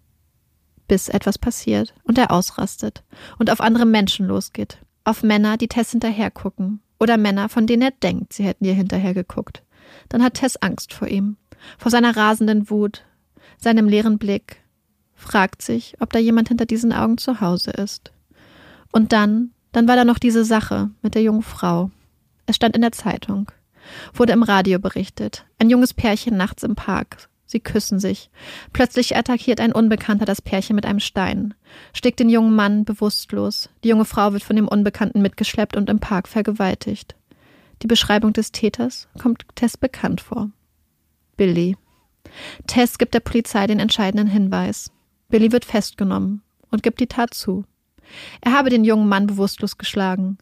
bis 0.89 1.07
etwas 1.07 1.37
passiert 1.37 1.93
und 2.03 2.17
er 2.17 2.31
ausrastet 2.31 3.03
und 3.37 3.49
auf 3.49 3.61
andere 3.61 3.85
Menschen 3.85 4.27
losgeht. 4.27 4.79
Auf 5.05 5.23
Männer, 5.23 5.55
die 5.55 5.69
Tess 5.69 5.91
hinterher 5.91 6.29
gucken. 6.29 6.81
Oder 6.99 7.15
Männer, 7.15 7.47
von 7.47 7.65
denen 7.65 7.83
er 7.83 7.91
denkt, 7.91 8.33
sie 8.33 8.43
hätten 8.43 8.65
ihr 8.65 8.73
hinterher 8.73 9.13
geguckt. 9.13 9.63
Dann 10.09 10.21
hat 10.21 10.33
Tess 10.33 10.57
Angst 10.57 10.93
vor 10.93 11.07
ihm, 11.07 11.37
vor 11.77 11.91
seiner 11.91 12.17
rasenden 12.17 12.69
Wut, 12.69 13.05
seinem 13.57 13.87
leeren 13.87 14.17
Blick, 14.17 14.57
fragt 15.15 15.61
sich, 15.61 15.95
ob 15.99 16.11
da 16.11 16.19
jemand 16.19 16.49
hinter 16.49 16.65
diesen 16.65 16.91
Augen 16.91 17.17
zu 17.17 17.39
Hause 17.39 17.71
ist. 17.71 18.11
Und 18.91 19.13
dann, 19.13 19.51
dann 19.71 19.87
war 19.87 19.95
da 19.95 20.03
noch 20.03 20.19
diese 20.19 20.43
Sache 20.43 20.89
mit 21.01 21.15
der 21.15 21.21
jungen 21.21 21.43
Frau. 21.43 21.91
Es 22.45 22.55
stand 22.57 22.75
in 22.75 22.81
der 22.81 22.91
Zeitung, 22.91 23.51
wurde 24.13 24.33
im 24.33 24.43
Radio 24.43 24.79
berichtet. 24.79 25.45
Ein 25.59 25.69
junges 25.69 25.93
Pärchen 25.93 26.35
nachts 26.35 26.63
im 26.63 26.75
Park, 26.75 27.28
Sie 27.51 27.59
küssen 27.59 27.99
sich. 27.99 28.29
Plötzlich 28.73 29.17
attackiert 29.17 29.59
ein 29.59 29.71
Unbekannter 29.71 30.25
das 30.25 30.39
Pärchen 30.39 30.75
mit 30.75 30.85
einem 30.85 30.99
Stein, 30.99 31.55
schlägt 31.93 32.19
den 32.19 32.29
jungen 32.29 32.55
Mann 32.55 32.85
bewusstlos. 32.85 33.71
Die 33.83 33.89
junge 33.89 34.05
Frau 34.05 34.33
wird 34.33 34.43
von 34.43 34.55
dem 34.55 34.67
Unbekannten 34.67 35.23
mitgeschleppt 35.23 35.75
und 35.75 35.89
im 35.89 35.97
Park 35.97 36.27
vergewaltigt. 36.27 37.15
Die 37.81 37.87
Beschreibung 37.87 38.33
des 38.33 38.51
Täters 38.51 39.07
kommt 39.19 39.45
Tess 39.55 39.77
bekannt 39.77 40.21
vor. 40.21 40.51
Billy. 41.37 41.75
Tess 42.67 42.99
gibt 42.99 43.15
der 43.15 43.19
Polizei 43.21 43.65
den 43.65 43.79
entscheidenden 43.79 44.27
Hinweis. 44.27 44.91
Billy 45.29 45.51
wird 45.51 45.65
festgenommen 45.65 46.43
und 46.69 46.83
gibt 46.83 46.99
die 46.99 47.07
Tat 47.07 47.33
zu. 47.33 47.65
Er 48.41 48.53
habe 48.53 48.69
den 48.69 48.83
jungen 48.83 49.09
Mann 49.09 49.25
bewusstlos 49.25 49.79
geschlagen. 49.79 50.37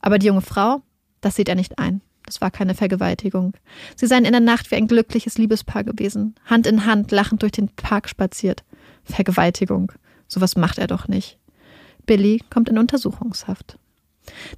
Aber 0.00 0.20
die 0.20 0.28
junge 0.28 0.42
Frau, 0.42 0.82
das 1.20 1.34
sieht 1.34 1.48
er 1.48 1.56
nicht 1.56 1.80
ein. 1.80 2.02
Das 2.26 2.40
war 2.40 2.50
keine 2.50 2.74
Vergewaltigung. 2.74 3.54
Sie 3.96 4.06
seien 4.06 4.24
in 4.24 4.32
der 4.32 4.40
Nacht 4.40 4.70
wie 4.70 4.76
ein 4.76 4.88
glückliches 4.88 5.38
Liebespaar 5.38 5.84
gewesen, 5.84 6.34
Hand 6.46 6.66
in 6.66 6.86
Hand 6.86 7.10
lachend 7.10 7.42
durch 7.42 7.52
den 7.52 7.68
Park 7.68 8.08
spaziert. 8.08 8.64
Vergewaltigung. 9.04 9.92
Sowas 10.28 10.56
macht 10.56 10.78
er 10.78 10.86
doch 10.86 11.08
nicht. 11.08 11.38
Billy 12.06 12.42
kommt 12.50 12.68
in 12.68 12.78
Untersuchungshaft. 12.78 13.78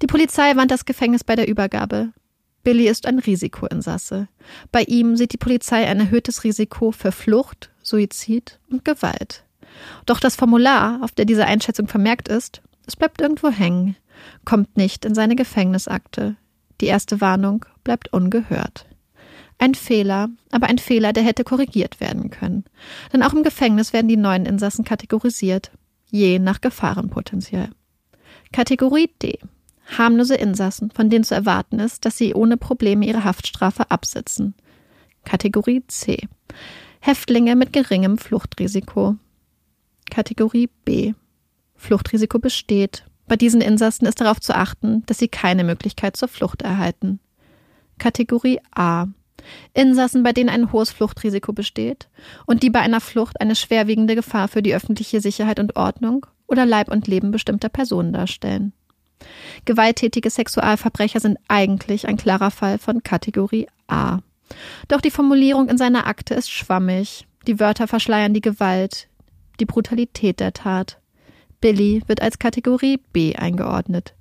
Die 0.03 0.07
Polizei 0.07 0.55
warnt 0.57 0.71
das 0.71 0.85
Gefängnis 0.85 1.25
bei 1.25 1.37
der 1.37 1.49
Übergabe. 1.49 2.13
Billy 2.63 2.89
ist 2.89 3.07
ein 3.07 3.19
Risikoinsasse. 3.19 4.29
Bei 4.73 4.83
ihm 4.83 5.17
sieht 5.17 5.33
die 5.33 5.39
Polizei 5.39 5.87
ein 5.87 6.01
erhöhtes 6.01 6.45
Risiko 6.45 6.93
für 6.93 7.13
Flucht, 7.13 7.71
Suizid 7.83 8.59
und 8.71 8.85
Gewalt. 8.85 9.45
Doch 10.07 10.21
das 10.21 10.37
Formular, 10.37 11.03
auf 11.03 11.13
der 11.13 11.25
diese 11.25 11.47
Einschätzung 11.47 11.89
vermerkt 11.89 12.29
ist, 12.29 12.63
es 12.87 12.97
bleibt 12.97 13.21
irgendwo 13.21 13.51
hängen, 13.51 13.97
kommt 14.45 14.77
nicht 14.77 15.05
in 15.05 15.15
seine 15.15 15.37
Gefängnisakte, 15.37 16.37
die 16.81 16.87
erste 16.87 17.21
Warnung 17.21 17.65
bleibt 17.83 18.13
ungehört. 18.13 18.87
Ein 19.59 19.75
Fehler, 19.75 20.29
aber 20.51 20.67
ein 20.67 20.79
Fehler, 20.79 21.13
der 21.13 21.23
hätte 21.23 21.45
korrigiert 21.45 22.01
werden 22.01 22.31
können. 22.31 22.65
Denn 23.13 23.23
auch 23.23 23.33
im 23.33 23.43
Gefängnis 23.43 23.93
werden 23.93 24.09
die 24.09 24.17
neuen 24.17 24.47
Insassen 24.47 24.85
kategorisiert, 24.85 25.71
je 26.11 26.39
nach 26.39 26.61
Gefahrenpotenzial. 26.61 27.71
Kategorie 28.53 29.11
D. 29.23 29.39
Harmlose 29.87 30.35
Insassen, 30.35 30.91
von 30.91 31.11
denen 31.11 31.25
zu 31.25 31.35
erwarten 31.35 31.79
ist, 31.79 32.05
dass 32.05 32.17
sie 32.17 32.35
ohne 32.35 32.57
Probleme 32.57 33.07
ihre 33.07 33.25
Haftstrafe 33.25 33.91
absitzen. 33.91 34.55
Kategorie 35.25 35.83
C. 35.89 36.29
Häftlinge 37.01 37.55
mit 37.55 37.73
geringem 37.73 38.19
Fluchtrisiko. 38.19 39.17
Kategorie 40.11 40.69
B. 40.85 41.13
Fluchtrisiko 41.77 42.39
besteht, 42.39 43.05
bei 43.27 43.37
diesen 43.37 43.61
Insassen 43.61 44.07
ist 44.07 44.21
darauf 44.21 44.41
zu 44.41 44.55
achten, 44.55 45.05
dass 45.07 45.19
sie 45.19 45.29
keine 45.29 45.65
Möglichkeit 45.65 46.17
zur 46.17 46.29
Flucht 46.29 46.63
erhalten. 46.63 47.21
Kategorie 47.99 48.61
A. 48.75 49.07
Insassen, 49.73 50.23
bei 50.23 50.33
denen 50.33 50.49
ein 50.49 50.73
hohes 50.73 50.91
Fluchtrisiko 50.91 51.53
besteht 51.53 52.09
und 52.47 52.63
die 52.63 52.71
bei 52.71 52.81
einer 52.81 53.01
Flucht 53.01 53.41
eine 53.41 53.55
schwerwiegende 53.55 54.15
Gefahr 54.15 54.49
für 54.49 54.63
die 54.63 54.75
öffentliche 54.75 55.21
Sicherheit 55.21 55.59
und 55.59 55.77
Ordnung 55.77 56.27
oder 56.47 56.67
Leib 56.67 56.91
und 56.91 57.07
Leben 57.07 57.31
bestimmter 57.31 57.69
Personen 57.69 58.13
darstellen. 58.13 58.73
Gewalttätige 59.65 60.31
Sexualverbrecher 60.31 61.21
sind 61.21 61.39
eigentlich 61.49 62.09
ein 62.09 62.17
klarer 62.17 62.51
Fall 62.51 62.79
von 62.79 63.03
Kategorie 63.03 63.69
A. 63.87 64.19
Doch 64.89 65.01
die 65.01 65.11
Formulierung 65.11 65.69
in 65.69 65.79
seiner 65.79 66.07
Akte 66.07 66.35
ist 66.35 66.51
schwammig. 66.51 67.27
Die 67.47 67.61
Wörter 67.61 67.89
verschleiern 67.89 68.35
die 68.35 68.41
Gewalt, 68.41 69.09
die 69.61 69.67
Brutalität 69.67 70.41
der 70.41 70.53
Tat. 70.53 70.99
Billy 71.65 72.03
wird 72.09 72.21
als 72.21 72.39
Kategorie 72.39 73.01
B 73.15 73.37
eingeordnet. 73.37 74.15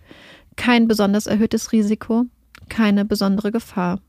Kein 0.56 0.88
besonders 0.88 1.28
erhöhtes 1.28 1.74
Risiko, 1.74 2.24
keine 2.70 3.04
besondere 3.04 3.52
Gefahr. 3.52 4.00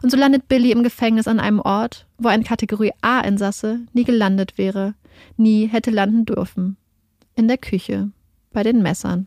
Und 0.00 0.10
so 0.10 0.16
landet 0.16 0.46
Billy 0.46 0.70
im 0.70 0.84
Gefängnis 0.84 1.26
an 1.26 1.40
einem 1.40 1.58
Ort, 1.58 2.06
wo 2.18 2.28
ein 2.28 2.44
Kategorie 2.44 2.92
A-Insasse 3.02 3.80
nie 3.94 4.04
gelandet 4.04 4.58
wäre, 4.58 4.94
nie 5.36 5.66
hätte 5.66 5.90
landen 5.90 6.24
dürfen. 6.24 6.76
In 7.34 7.48
der 7.48 7.58
Küche, 7.58 8.12
bei 8.52 8.62
den 8.62 8.80
Messern. 8.80 9.26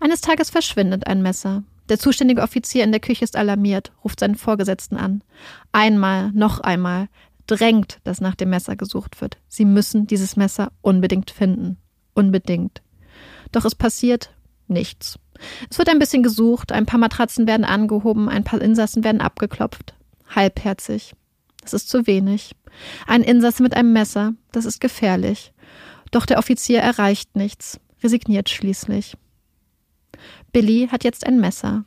Eines 0.00 0.20
Tages 0.20 0.50
verschwindet 0.50 1.08
ein 1.08 1.22
Messer. 1.22 1.64
Der 1.88 1.98
zuständige 1.98 2.42
Offizier 2.42 2.84
in 2.84 2.92
der 2.92 3.00
Küche 3.00 3.24
ist 3.24 3.34
alarmiert, 3.34 3.90
ruft 4.04 4.20
seinen 4.20 4.36
Vorgesetzten 4.36 4.96
an. 4.96 5.24
Einmal, 5.72 6.30
noch 6.30 6.60
einmal, 6.60 7.08
drängt, 7.48 7.98
dass 8.04 8.20
nach 8.20 8.36
dem 8.36 8.50
Messer 8.50 8.76
gesucht 8.76 9.20
wird. 9.20 9.38
Sie 9.48 9.64
müssen 9.64 10.06
dieses 10.06 10.36
Messer 10.36 10.70
unbedingt 10.82 11.32
finden 11.32 11.78
unbedingt. 12.14 12.82
Doch 13.52 13.64
es 13.64 13.74
passiert 13.74 14.30
nichts. 14.68 15.18
Es 15.70 15.78
wird 15.78 15.88
ein 15.88 15.98
bisschen 15.98 16.22
gesucht, 16.22 16.72
ein 16.72 16.86
paar 16.86 16.98
Matratzen 16.98 17.46
werden 17.46 17.64
angehoben, 17.64 18.28
ein 18.28 18.44
paar 18.44 18.60
Insassen 18.60 19.04
werden 19.04 19.20
abgeklopft. 19.20 19.94
Halbherzig. 20.28 21.14
Das 21.60 21.72
ist 21.72 21.88
zu 21.88 22.06
wenig. 22.06 22.54
Ein 23.06 23.22
Insasse 23.22 23.62
mit 23.62 23.76
einem 23.76 23.92
Messer, 23.92 24.34
das 24.52 24.64
ist 24.64 24.80
gefährlich. 24.80 25.52
Doch 26.10 26.26
der 26.26 26.38
Offizier 26.38 26.80
erreicht 26.80 27.36
nichts, 27.36 27.80
resigniert 28.02 28.48
schließlich. 28.48 29.16
Billy 30.52 30.88
hat 30.90 31.04
jetzt 31.04 31.26
ein 31.26 31.40
Messer. 31.40 31.84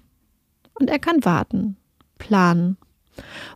Und 0.74 0.90
er 0.90 1.00
kann 1.00 1.24
warten, 1.24 1.78
planen. 2.18 2.78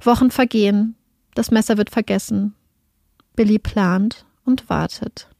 Wochen 0.01 0.31
vergehen, 0.31 0.95
das 1.35 1.51
Messer 1.51 1.77
wird 1.77 1.89
vergessen. 1.89 2.55
Billy 3.35 3.59
plant 3.59 4.25
und 4.43 4.69
wartet. 4.69 5.30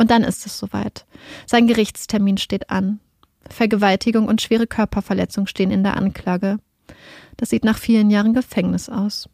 Und 0.00 0.10
dann 0.10 0.24
ist 0.24 0.46
es 0.46 0.58
soweit. 0.58 1.04
Sein 1.44 1.66
Gerichtstermin 1.66 2.38
steht 2.38 2.70
an. 2.70 3.00
Vergewaltigung 3.50 4.28
und 4.28 4.40
schwere 4.40 4.66
Körperverletzung 4.66 5.46
stehen 5.46 5.70
in 5.70 5.82
der 5.82 5.98
Anklage. 5.98 6.58
Das 7.36 7.50
sieht 7.50 7.64
nach 7.64 7.76
vielen 7.76 8.08
Jahren 8.08 8.32
Gefängnis 8.32 8.88
aus. 8.88 9.28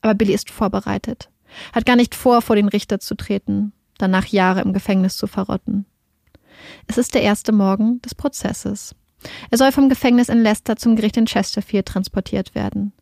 Aber 0.00 0.16
Billy 0.16 0.34
ist 0.34 0.50
vorbereitet, 0.50 1.30
hat 1.72 1.86
gar 1.86 1.94
nicht 1.94 2.16
vor, 2.16 2.42
vor 2.42 2.56
den 2.56 2.66
Richter 2.66 2.98
zu 2.98 3.14
treten, 3.14 3.74
danach 3.96 4.26
Jahre 4.26 4.62
im 4.62 4.72
Gefängnis 4.72 5.16
zu 5.16 5.28
verrotten. 5.28 5.86
Es 6.88 6.98
ist 6.98 7.14
der 7.14 7.22
erste 7.22 7.52
Morgen 7.52 8.02
des 8.02 8.16
Prozesses. 8.16 8.96
Er 9.52 9.58
soll 9.58 9.70
vom 9.70 9.88
Gefängnis 9.88 10.28
in 10.28 10.42
Leicester 10.42 10.74
zum 10.74 10.96
Gericht 10.96 11.16
in 11.16 11.26
Chesterfield 11.26 11.86
transportiert 11.86 12.56
werden. 12.56 12.92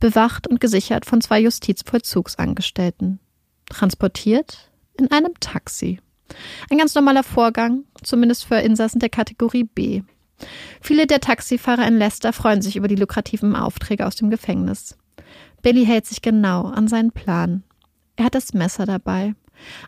Bewacht 0.00 0.48
und 0.48 0.60
gesichert 0.60 1.06
von 1.06 1.20
zwei 1.20 1.38
Justizvollzugsangestellten. 1.38 3.20
Transportiert 3.68 4.72
in 4.98 5.12
einem 5.12 5.34
Taxi. 5.38 6.00
Ein 6.70 6.78
ganz 6.78 6.94
normaler 6.94 7.22
Vorgang, 7.22 7.84
zumindest 8.02 8.44
für 8.44 8.56
Insassen 8.56 9.00
der 9.00 9.08
Kategorie 9.08 9.64
B. 9.64 10.02
Viele 10.80 11.06
der 11.06 11.20
Taxifahrer 11.20 11.86
in 11.86 11.98
Leicester 11.98 12.32
freuen 12.32 12.62
sich 12.62 12.76
über 12.76 12.88
die 12.88 12.96
lukrativen 12.96 13.56
Aufträge 13.56 14.06
aus 14.06 14.16
dem 14.16 14.30
Gefängnis. 14.30 14.96
Billy 15.62 15.84
hält 15.84 16.06
sich 16.06 16.22
genau 16.22 16.64
an 16.64 16.88
seinen 16.88 17.12
Plan. 17.12 17.62
Er 18.16 18.26
hat 18.26 18.34
das 18.34 18.54
Messer 18.54 18.86
dabei. 18.86 19.34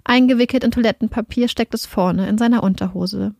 Eingewickelt 0.04 0.64
in 0.64 0.70
Toilettenpapier 0.70 1.48
steckt 1.48 1.74
es 1.74 1.86
vorne 1.86 2.28
in 2.28 2.36
seiner 2.36 2.62
Unterhose. 2.62 3.34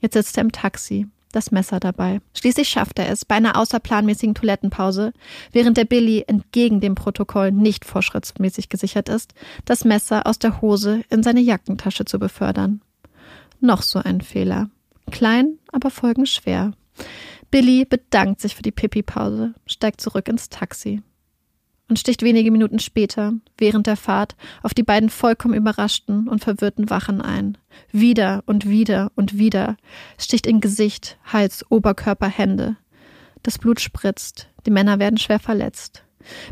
Jetzt 0.00 0.14
sitzt 0.14 0.36
er 0.36 0.42
im 0.42 0.52
Taxi, 0.52 1.08
das 1.34 1.50
Messer 1.50 1.80
dabei. 1.80 2.20
Schließlich 2.34 2.68
schafft 2.68 2.98
er 2.98 3.08
es 3.08 3.24
bei 3.24 3.36
einer 3.36 3.56
außerplanmäßigen 3.56 4.34
Toilettenpause, 4.34 5.12
während 5.52 5.76
der 5.76 5.84
Billy 5.84 6.24
entgegen 6.26 6.80
dem 6.80 6.94
Protokoll 6.94 7.52
nicht 7.52 7.84
vorschrittsmäßig 7.84 8.68
gesichert 8.68 9.08
ist, 9.08 9.34
das 9.64 9.84
Messer 9.84 10.26
aus 10.26 10.38
der 10.38 10.60
Hose 10.60 11.02
in 11.10 11.22
seine 11.22 11.40
Jackentasche 11.40 12.04
zu 12.04 12.18
befördern. 12.18 12.80
Noch 13.60 13.82
so 13.82 13.98
ein 13.98 14.20
Fehler. 14.20 14.70
Klein, 15.10 15.58
aber 15.72 15.90
folgenschwer. 15.90 16.72
Billy 17.50 17.84
bedankt 17.84 18.40
sich 18.40 18.54
für 18.54 18.62
die 18.62 18.72
Pipi-Pause, 18.72 19.54
steigt 19.66 20.00
zurück 20.00 20.28
ins 20.28 20.48
Taxi 20.48 21.02
und 21.88 21.98
sticht 21.98 22.22
wenige 22.22 22.50
Minuten 22.50 22.78
später, 22.78 23.34
während 23.58 23.86
der 23.86 23.96
Fahrt, 23.96 24.36
auf 24.62 24.74
die 24.74 24.82
beiden 24.82 25.10
vollkommen 25.10 25.54
überraschten 25.54 26.28
und 26.28 26.42
verwirrten 26.42 26.90
Wachen 26.90 27.20
ein. 27.20 27.58
Wieder 27.92 28.42
und 28.46 28.68
wieder 28.68 29.12
und 29.14 29.38
wieder 29.38 29.76
sticht 30.18 30.46
in 30.46 30.60
Gesicht, 30.60 31.18
Hals, 31.24 31.64
Oberkörper, 31.70 32.28
Hände. 32.28 32.76
Das 33.42 33.58
Blut 33.58 33.80
spritzt, 33.80 34.48
die 34.66 34.70
Männer 34.70 34.98
werden 34.98 35.18
schwer 35.18 35.38
verletzt. 35.38 36.04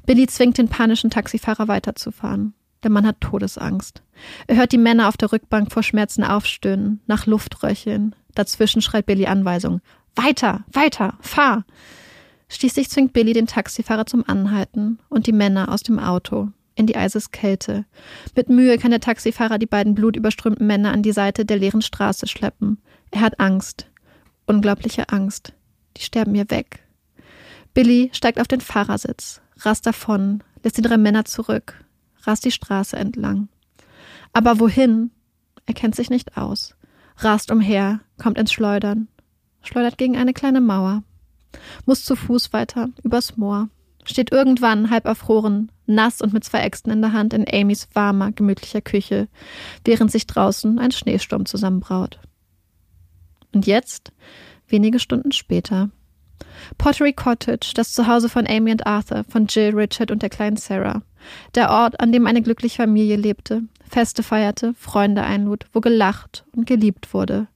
Billy 0.05 0.27
zwingt 0.27 0.59
den 0.59 0.69
panischen 0.69 1.11
Taxifahrer 1.11 1.67
weiterzufahren. 1.67 2.53
Der 2.83 2.91
Mann 2.91 3.07
hat 3.07 3.21
Todesangst. 3.21 4.03
Er 4.47 4.57
hört 4.57 4.73
die 4.73 4.79
Männer 4.79 5.09
auf 5.09 5.17
der 5.17 5.33
Rückbank 5.33 5.73
vor 5.73 5.83
Schmerzen 5.83 6.25
aufstöhnen, 6.25 7.01
nach 7.07 7.27
Luft 7.27 7.63
röcheln. 7.63 8.15
Dazwischen 8.35 8.83
schreit 8.83 9.07
Billy 9.07 9.27
Anweisung. 9.27 9.81
Weiter, 10.15 10.65
weiter, 10.73 11.17
fahr! 11.21 11.65
Schließlich 12.53 12.91
zwingt 12.91 13.15
Billy 13.15 13.33
den 13.33 13.47
Taxifahrer 13.47 14.05
zum 14.05 14.29
Anhalten 14.29 14.99
und 15.09 15.27
die 15.27 15.33
Männer 15.33 15.73
aus 15.73 15.83
dem 15.83 15.99
Auto 15.99 16.51
in 16.75 16.87
die 16.87 16.97
Eiseskälte. 16.97 17.87
Mit 18.37 18.51
Mühe 18.51 18.77
kann 18.77 18.91
der 18.91 19.01
Taxifahrer 19.01 19.59
die 19.59 19.67
beiden 19.67 19.95
blutüberströmten 19.95 20.67
Männer 20.67 20.93
an 20.93 21.03
die 21.03 21.13
Seite 21.13 21.47
der 21.47 21.57
leeren 21.57 21.81
Straße 21.81 22.29
schleppen. 22.29 22.79
Er 23.11 23.23
hat 23.23 23.41
Angst. 23.41 23.89
Unglaubliche 24.45 25.09
Angst. 25.09 25.55
Die 25.97 26.03
sterben 26.03 26.33
mir 26.33 26.51
weg. 26.51 26.87
Billy 27.73 28.11
steigt 28.13 28.39
auf 28.39 28.49
den 28.49 28.61
Fahrersitz, 28.61 29.41
rast 29.61 29.87
davon, 29.87 30.45
lässt 30.63 30.77
die 30.77 30.83
drei 30.83 30.99
Männer 30.99 31.25
zurück, 31.25 31.83
rast 32.25 32.45
die 32.45 32.53
Straße 32.53 32.97
entlang. 32.97 33.49
Aber 34.35 34.61
wohin? 34.61 35.11
Er 35.65 35.73
kennt 35.73 35.95
sich 35.95 36.11
nicht 36.11 36.37
aus. 36.37 36.77
Rast 37.17 37.51
umher, 37.51 38.01
kommt 38.19 38.37
ins 38.37 38.53
Schleudern, 38.53 39.09
schleudert 39.63 39.97
gegen 39.97 40.19
eine 40.19 40.35
kleine 40.35 40.61
Mauer 40.61 41.03
muss 41.87 42.05
zu 42.05 42.17
Fuß 42.17 42.53
weiter, 42.53 42.89
übers 43.03 43.37
Moor, 43.37 43.69
steht 44.05 44.33
irgendwann 44.33 44.91
halb 44.91 45.05
erfroren, 45.05 45.71
nass 45.87 46.21
und 46.21 46.33
mit 46.33 46.45
zwei 46.45 46.61
Äxten 46.61 46.93
in 46.93 47.03
der 47.03 47.13
Hand 47.13 47.35
in 47.35 47.47
Amys 47.51 47.89
warmer, 47.93 48.33
gemütlicher 48.33 48.81
Küche, 48.81 49.29
während 49.85 50.11
sich 50.11 50.27
draußen 50.27 50.79
ein 50.79 50.91
Schneesturm 50.91 51.47
zusammenbraut. 51.47 52.19
Und 53.55 53.67
jetzt, 53.67 54.13
wenige 54.67 54.99
Stunden 54.99 55.33
später, 55.33 55.91
Pottery 56.79 57.13
Cottage, 57.13 57.73
das 57.75 57.93
Zuhause 57.93 58.29
von 58.29 58.47
Amy 58.47 58.73
und 58.73 58.87
Arthur, 58.87 59.25
von 59.29 59.47
Jill, 59.47 59.75
Richard 59.75 60.11
und 60.11 60.23
der 60.23 60.31
kleinen 60.31 60.57
Sarah. 60.57 61.03
Der 61.55 61.71
Ort, 61.71 62.01
an 62.01 62.11
dem 62.13 62.27
eine 62.27 62.43
glückliche 62.43 62.77
Familie 62.77 63.17
lebte, 63.17 63.63
Feste 63.89 64.23
feierte, 64.23 64.75
Freunde 64.75 65.23
einlud, 65.23 65.67
wo 65.73 65.81
gelacht 65.81 66.45
und 66.57 66.67
geliebt 66.67 67.13
wurde, 67.13 67.47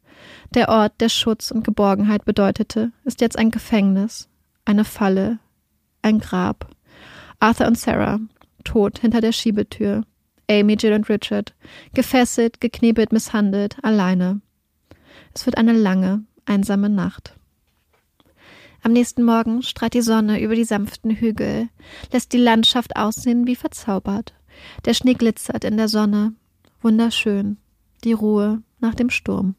der 0.55 0.69
Ort, 0.69 1.01
der 1.01 1.09
Schutz 1.09 1.51
und 1.51 1.65
Geborgenheit 1.65 2.25
bedeutete, 2.25 2.93
ist 3.05 3.21
jetzt 3.21 3.39
ein 3.39 3.51
Gefängnis, 3.51 4.29
eine 4.65 4.85
Falle, 4.85 5.39
ein 6.03 6.19
Grab. 6.19 6.69
Arthur 7.41 7.67
und 7.67 7.79
Sarah, 7.79 8.21
tot 8.65 8.99
hinter 8.99 9.21
der 9.21 9.33
Schiebetür. 9.33 10.05
Amy, 10.49 10.75
Jill 10.75 10.93
und 10.93 11.09
Richard, 11.09 11.55
gefesselt, 11.93 12.61
geknebelt, 12.61 13.13
misshandelt, 13.13 13.83
alleine. 13.83 14.41
Es 15.35 15.45
wird 15.45 15.59
eine 15.59 15.73
lange, 15.73 16.25
einsame 16.45 16.89
Nacht. 16.89 17.35
Am 18.83 18.93
nächsten 18.93 19.25
Morgen 19.25 19.63
strahlt 19.63 19.95
die 19.95 20.03
Sonne 20.03 20.41
über 20.41 20.55
die 20.55 20.65
sanften 20.65 21.11
Hügel, 21.11 21.69
lässt 22.13 22.33
die 22.33 22.39
Landschaft 22.39 22.97
aussehen 22.97 23.47
wie 23.47 23.57
verzaubert. 23.57 24.35
Der 24.85 24.95
Schnee 24.95 25.15
glitzert 25.15 25.65
in 25.65 25.77
der 25.77 25.89
Sonne. 25.89 26.35
Wunderschön. 26.81 27.57
Die 28.05 28.13
Ruhe 28.13 28.63
nach 28.79 28.95
dem 28.95 29.11
Sturm. 29.11 29.57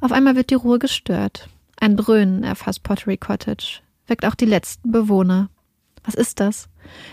Auf 0.00 0.12
einmal 0.12 0.36
wird 0.36 0.50
die 0.50 0.54
Ruhe 0.54 0.78
gestört. 0.78 1.48
Ein 1.80 1.96
Dröhnen 1.96 2.42
erfasst 2.42 2.82
Pottery 2.82 3.16
Cottage, 3.16 3.80
weckt 4.06 4.24
auch 4.24 4.34
die 4.34 4.46
letzten 4.46 4.90
Bewohner. 4.90 5.48
Was 6.04 6.14
ist 6.14 6.40
das? 6.40 6.68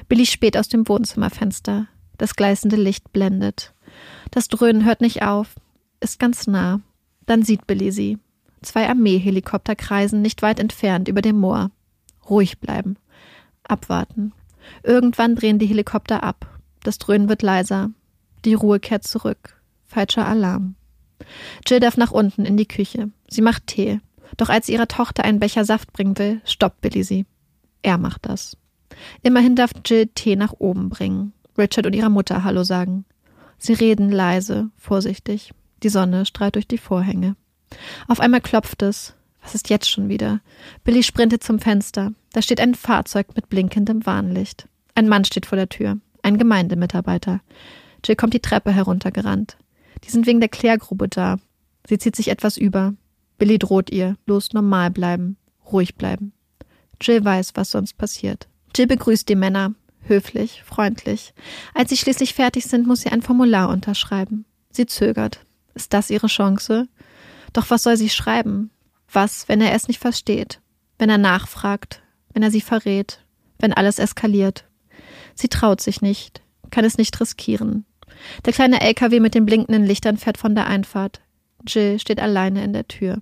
Billy 0.08 0.26
späht 0.26 0.58
aus 0.58 0.68
dem 0.68 0.88
Wohnzimmerfenster. 0.88 1.88
Das 2.18 2.36
gleißende 2.36 2.76
Licht 2.78 3.12
blendet. 3.12 3.74
Das 4.32 4.48
Dröhnen 4.48 4.86
hört 4.86 5.02
nicht 5.02 5.22
auf, 5.22 5.56
ist 6.00 6.20
ganz 6.20 6.48
nah. 6.48 6.82
Dann 7.26 7.44
sieht 7.44 7.68
Billy 7.68 7.92
sie. 7.92 8.18
Zwei 8.62 8.88
Armeehelikopter 8.88 9.76
kreisen 9.76 10.22
nicht 10.22 10.42
weit 10.42 10.60
entfernt 10.60 11.08
über 11.08 11.22
dem 11.22 11.38
Moor. 11.40 11.72
Ruhig 12.30 12.60
bleiben. 12.60 12.98
Abwarten. 13.64 14.34
Irgendwann 14.84 15.36
drehen 15.36 15.60
die 15.60 15.68
Helikopter 15.68 16.24
ab. 16.24 16.60
Das 16.84 16.98
Dröhnen 16.98 17.30
wird 17.30 17.42
leiser. 17.42 17.92
Die 18.46 18.54
Ruhe 18.54 18.80
kehrt 18.80 19.04
zurück. 19.04 19.62
Falscher 19.86 20.26
Alarm. 20.26 20.76
Jill 21.68 21.80
darf 21.80 21.98
nach 21.98 22.12
unten 22.12 22.46
in 22.46 22.58
die 22.58 22.68
Küche. 22.68 23.10
Sie 23.28 23.42
macht 23.42 23.68
Tee. 23.68 24.00
Doch 24.38 24.50
als 24.50 24.66
sie 24.66 24.74
ihrer 24.74 24.88
Tochter 24.88 25.24
einen 25.24 25.40
Becher 25.40 25.66
Saft 25.66 25.94
bringen 25.94 26.18
will, 26.18 26.42
stoppt 26.46 26.82
Billy 26.82 27.04
sie. 27.04 27.26
Er 27.82 27.98
macht 27.98 28.26
das. 28.26 28.58
Immerhin 29.22 29.56
darf 29.56 29.72
Jill 29.86 30.08
Tee 30.08 30.36
nach 30.36 30.54
oben 30.58 30.90
bringen. 30.90 31.34
Richard 31.58 31.86
und 31.86 31.94
ihrer 31.94 32.10
Mutter 32.10 32.44
Hallo 32.44 32.64
sagen. 32.64 33.06
Sie 33.58 33.74
reden 33.74 34.12
leise, 34.12 34.70
vorsichtig. 34.78 35.52
Die 35.84 35.90
Sonne 35.90 36.26
strahlt 36.26 36.56
durch 36.56 36.68
die 36.68 36.78
Vorhänge. 36.78 37.36
Auf 38.08 38.20
einmal 38.20 38.42
klopft 38.42 38.82
es. 38.82 39.16
Was 39.42 39.56
ist 39.56 39.70
jetzt 39.70 39.90
schon 39.90 40.10
wieder? 40.10 40.42
Billy 40.84 41.04
sprintet 41.04 41.44
zum 41.44 41.60
Fenster. 41.60 42.12
Da 42.34 42.42
steht 42.42 42.60
ein 42.60 42.76
Fahrzeug 42.76 43.28
mit 43.36 43.50
blinkendem 43.50 44.06
Warnlicht. 44.06 44.68
Ein 44.96 45.08
Mann 45.08 45.26
steht 45.26 45.46
vor 45.46 45.56
der 45.56 45.70
Tür. 45.70 45.98
Ein 46.24 46.38
Gemeindemitarbeiter. 46.38 47.42
Jill 48.04 48.16
kommt 48.16 48.34
die 48.34 48.40
Treppe 48.40 48.72
heruntergerannt. 48.72 49.58
Die 50.04 50.12
sind 50.12 50.26
wegen 50.26 50.40
der 50.40 50.50
Klärgrube 50.50 51.08
da. 51.08 51.38
Sie 51.88 51.98
zieht 51.98 52.16
sich 52.16 52.30
etwas 52.30 52.58
über. 52.58 52.94
Billy 53.38 53.60
droht 53.60 53.90
ihr. 53.92 54.18
Los, 54.26 54.54
normal 54.54 54.92
bleiben. 54.92 55.38
Ruhig 55.72 55.96
bleiben. 55.96 56.34
Jill 57.02 57.24
weiß, 57.24 57.52
was 57.56 57.72
sonst 57.72 57.98
passiert. 57.98 58.48
Jill 58.76 58.88
begrüßt 58.88 59.28
die 59.28 59.36
Männer. 59.36 59.74
Höflich, 60.02 60.64
freundlich. 60.64 61.34
Als 61.74 61.90
sie 61.90 61.98
schließlich 61.98 62.34
fertig 62.34 62.66
sind, 62.66 62.86
muss 62.86 63.02
sie 63.02 63.10
ein 63.10 63.24
Formular 63.24 63.70
unterschreiben. 63.70 64.46
Sie 64.70 64.86
zögert. 64.86 65.40
Ist 65.74 65.94
das 65.94 66.10
ihre 66.10 66.28
Chance? 66.28 66.88
Doch 67.54 67.70
was 67.70 67.84
soll 67.84 67.98
sie 67.98 68.10
schreiben? 68.10 68.70
Was, 69.12 69.48
wenn 69.50 69.62
er 69.62 69.74
es 69.74 69.88
nicht 69.88 70.00
versteht? 70.00 70.62
Wenn 71.00 71.10
er 71.10 71.18
nachfragt? 71.18 72.02
Wenn 72.34 72.44
er 72.44 72.52
sie 72.52 72.62
verrät? 72.62 73.26
Wenn 73.58 73.74
alles 73.74 74.00
eskaliert? 74.00 74.66
Sie 75.34 75.48
traut 75.48 75.82
sich 75.82 76.02
nicht, 76.02 76.42
kann 76.70 76.86
es 76.86 76.98
nicht 76.98 77.20
riskieren. 77.20 77.86
Der 78.46 78.54
kleine 78.54 78.82
LKW 78.82 79.20
mit 79.20 79.36
den 79.36 79.46
blinkenden 79.46 79.86
Lichtern 79.86 80.18
fährt 80.18 80.38
von 80.38 80.56
der 80.56 80.68
Einfahrt. 80.68 81.22
Jill 81.68 82.00
steht 82.00 82.20
alleine 82.20 82.64
in 82.64 82.74
der 82.74 82.88
Tür. 82.88 83.22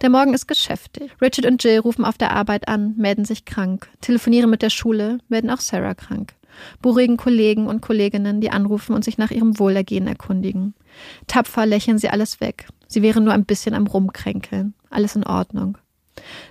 Der 0.00 0.10
Morgen 0.10 0.34
ist 0.34 0.46
geschäftig. 0.46 1.10
Richard 1.20 1.46
und 1.46 1.62
Jill 1.62 1.80
rufen 1.80 2.04
auf 2.04 2.18
der 2.18 2.32
Arbeit 2.32 2.68
an, 2.68 2.94
melden 2.96 3.24
sich 3.24 3.44
krank, 3.44 3.88
telefonieren 4.00 4.50
mit 4.50 4.62
der 4.62 4.70
Schule, 4.70 5.18
melden 5.28 5.50
auch 5.50 5.60
Sarah 5.60 5.94
krank. 5.94 6.34
Beruhigen 6.80 7.16
Kollegen 7.16 7.66
und 7.66 7.82
Kolleginnen, 7.82 8.40
die 8.40 8.50
anrufen 8.50 8.94
und 8.94 9.04
sich 9.04 9.18
nach 9.18 9.30
ihrem 9.30 9.58
Wohlergehen 9.58 10.06
erkundigen. 10.06 10.74
Tapfer 11.26 11.66
lächeln 11.66 11.98
sie 11.98 12.08
alles 12.08 12.40
weg. 12.40 12.68
Sie 12.88 13.02
wären 13.02 13.24
nur 13.24 13.34
ein 13.34 13.44
bisschen 13.44 13.74
am 13.74 13.86
Rumkränkeln. 13.86 14.74
Alles 14.90 15.14
in 15.14 15.24
Ordnung. 15.24 15.78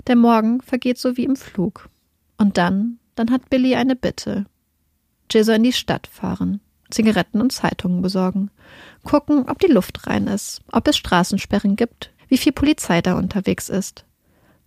Der 0.06 0.16
Morgen 0.16 0.62
vergeht 0.62 0.98
so 0.98 1.18
wie 1.18 1.26
im 1.26 1.36
Flug. 1.36 1.90
Und 2.38 2.58
dann, 2.58 3.00
dann 3.16 3.32
hat 3.32 3.50
Billy 3.50 3.76
eine 3.76 3.96
Bitte. 3.96 4.46
Jill 5.30 5.44
soll 5.44 5.56
in 5.56 5.64
die 5.64 5.74
Stadt 5.74 6.08
fahren, 6.08 6.62
Zigaretten 6.90 7.42
und 7.42 7.52
Zeitungen 7.52 8.02
besorgen, 8.02 8.52
gucken, 9.04 9.50
ob 9.50 9.60
die 9.60 9.72
Luft 9.72 10.08
rein 10.08 10.28
ist, 10.28 10.62
ob 10.72 10.88
es 10.88 10.98
Straßensperren 10.98 11.76
gibt, 11.76 12.12
wie 12.28 12.38
viel 12.38 12.52
Polizei 12.52 13.02
da 13.02 13.18
unterwegs 13.18 13.70
ist. 13.70 14.06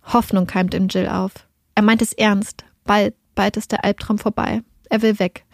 Hoffnung 0.03 0.47
keimt 0.47 0.73
im 0.73 0.87
Jill 0.87 1.07
auf. 1.07 1.47
Er 1.75 1.83
meint 1.83 2.01
es 2.01 2.13
ernst. 2.13 2.65
Bald, 2.83 3.15
bald 3.35 3.57
ist 3.57 3.71
der 3.71 3.85
Albtraum 3.85 4.17
vorbei. 4.17 4.61
Er 4.89 5.01
will 5.01 5.19
weg. 5.19 5.45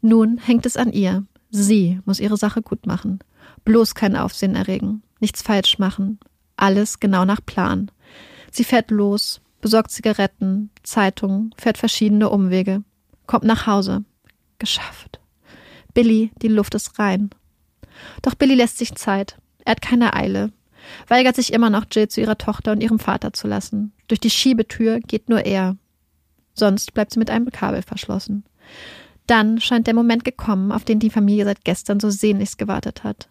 Nun 0.00 0.38
hängt 0.38 0.66
es 0.66 0.76
an 0.76 0.92
ihr. 0.92 1.24
Sie 1.50 2.00
muss 2.04 2.20
ihre 2.20 2.36
Sache 2.36 2.62
gut 2.62 2.86
machen. 2.86 3.20
Bloß 3.64 3.94
kein 3.94 4.16
Aufsehen 4.16 4.56
erregen. 4.56 5.02
Nichts 5.20 5.42
falsch 5.42 5.78
machen. 5.78 6.18
Alles 6.56 7.00
genau 7.00 7.24
nach 7.24 7.40
Plan. 7.44 7.90
Sie 8.50 8.64
fährt 8.64 8.90
los, 8.90 9.40
besorgt 9.60 9.90
Zigaretten, 9.90 10.70
Zeitungen, 10.82 11.54
fährt 11.56 11.78
verschiedene 11.78 12.28
Umwege, 12.28 12.84
kommt 13.26 13.44
nach 13.44 13.66
Hause. 13.66 14.04
Geschafft. 14.58 15.20
Billy, 15.94 16.30
die 16.42 16.48
Luft 16.48 16.74
ist 16.74 16.98
rein. 16.98 17.30
Doch 18.22 18.34
Billy 18.34 18.54
lässt 18.54 18.78
sich 18.78 18.94
Zeit. 18.94 19.38
Er 19.64 19.72
hat 19.72 19.82
keine 19.82 20.14
Eile. 20.14 20.52
Weigert 21.08 21.36
sich 21.36 21.52
immer 21.52 21.70
noch, 21.70 21.86
Jill 21.90 22.08
zu 22.08 22.20
ihrer 22.20 22.36
Tochter 22.36 22.72
und 22.72 22.82
ihrem 22.82 22.98
Vater 22.98 23.32
zu 23.32 23.46
lassen. 23.46 23.92
Durch 24.08 24.20
die 24.20 24.30
Schiebetür 24.30 25.00
geht 25.00 25.28
nur 25.28 25.46
er. 25.46 25.76
Sonst 26.54 26.92
bleibt 26.94 27.12
sie 27.12 27.18
mit 27.18 27.30
einem 27.30 27.50
Kabel 27.50 27.82
verschlossen. 27.82 28.44
Dann 29.26 29.60
scheint 29.60 29.86
der 29.86 29.94
Moment 29.94 30.24
gekommen, 30.24 30.72
auf 30.72 30.84
den 30.84 31.00
die 31.00 31.10
Familie 31.10 31.44
seit 31.44 31.64
gestern 31.64 32.00
so 32.00 32.10
sehnlichst 32.10 32.58
gewartet 32.58 33.04
hat. 33.04 33.28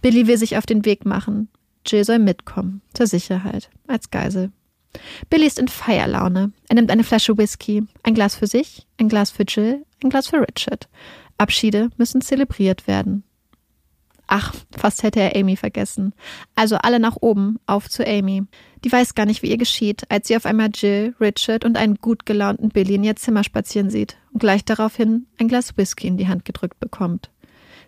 Billy 0.00 0.26
will 0.26 0.38
sich 0.38 0.56
auf 0.56 0.66
den 0.66 0.84
Weg 0.84 1.04
machen. 1.04 1.48
Jill 1.84 2.04
soll 2.04 2.18
mitkommen, 2.18 2.80
zur 2.94 3.06
Sicherheit, 3.06 3.70
als 3.86 4.10
Geisel. 4.10 4.50
Billy 5.28 5.46
ist 5.46 5.58
in 5.58 5.68
Feierlaune. 5.68 6.52
Er 6.68 6.74
nimmt 6.74 6.90
eine 6.90 7.04
Flasche 7.04 7.36
Whisky, 7.36 7.84
ein 8.02 8.14
Glas 8.14 8.34
für 8.34 8.46
sich, 8.46 8.86
ein 8.98 9.08
Glas 9.08 9.30
für 9.30 9.44
Jill, 9.44 9.84
ein 10.02 10.10
Glas 10.10 10.28
für 10.28 10.40
Richard. 10.40 10.88
Abschiede 11.38 11.90
müssen 11.96 12.20
zelebriert 12.20 12.86
werden. 12.86 13.24
Ach, 14.28 14.54
fast 14.76 15.02
hätte 15.02 15.20
er 15.20 15.36
Amy 15.36 15.56
vergessen. 15.56 16.12
Also 16.56 16.76
alle 16.76 16.98
nach 16.98 17.16
oben, 17.20 17.58
auf 17.66 17.88
zu 17.88 18.04
Amy. 18.04 18.42
Die 18.84 18.90
weiß 18.90 19.14
gar 19.14 19.24
nicht, 19.24 19.42
wie 19.42 19.50
ihr 19.50 19.56
geschieht, 19.56 20.10
als 20.10 20.26
sie 20.26 20.36
auf 20.36 20.46
einmal 20.46 20.70
Jill, 20.74 21.14
Richard 21.20 21.64
und 21.64 21.76
einen 21.76 21.96
gut 21.96 22.26
gelaunten 22.26 22.70
Billy 22.70 22.96
in 22.96 23.04
ihr 23.04 23.16
Zimmer 23.16 23.44
spazieren 23.44 23.88
sieht 23.88 24.16
und 24.32 24.40
gleich 24.40 24.64
daraufhin 24.64 25.26
ein 25.38 25.48
Glas 25.48 25.76
Whisky 25.76 26.08
in 26.08 26.16
die 26.16 26.26
Hand 26.26 26.44
gedrückt 26.44 26.80
bekommt. 26.80 27.30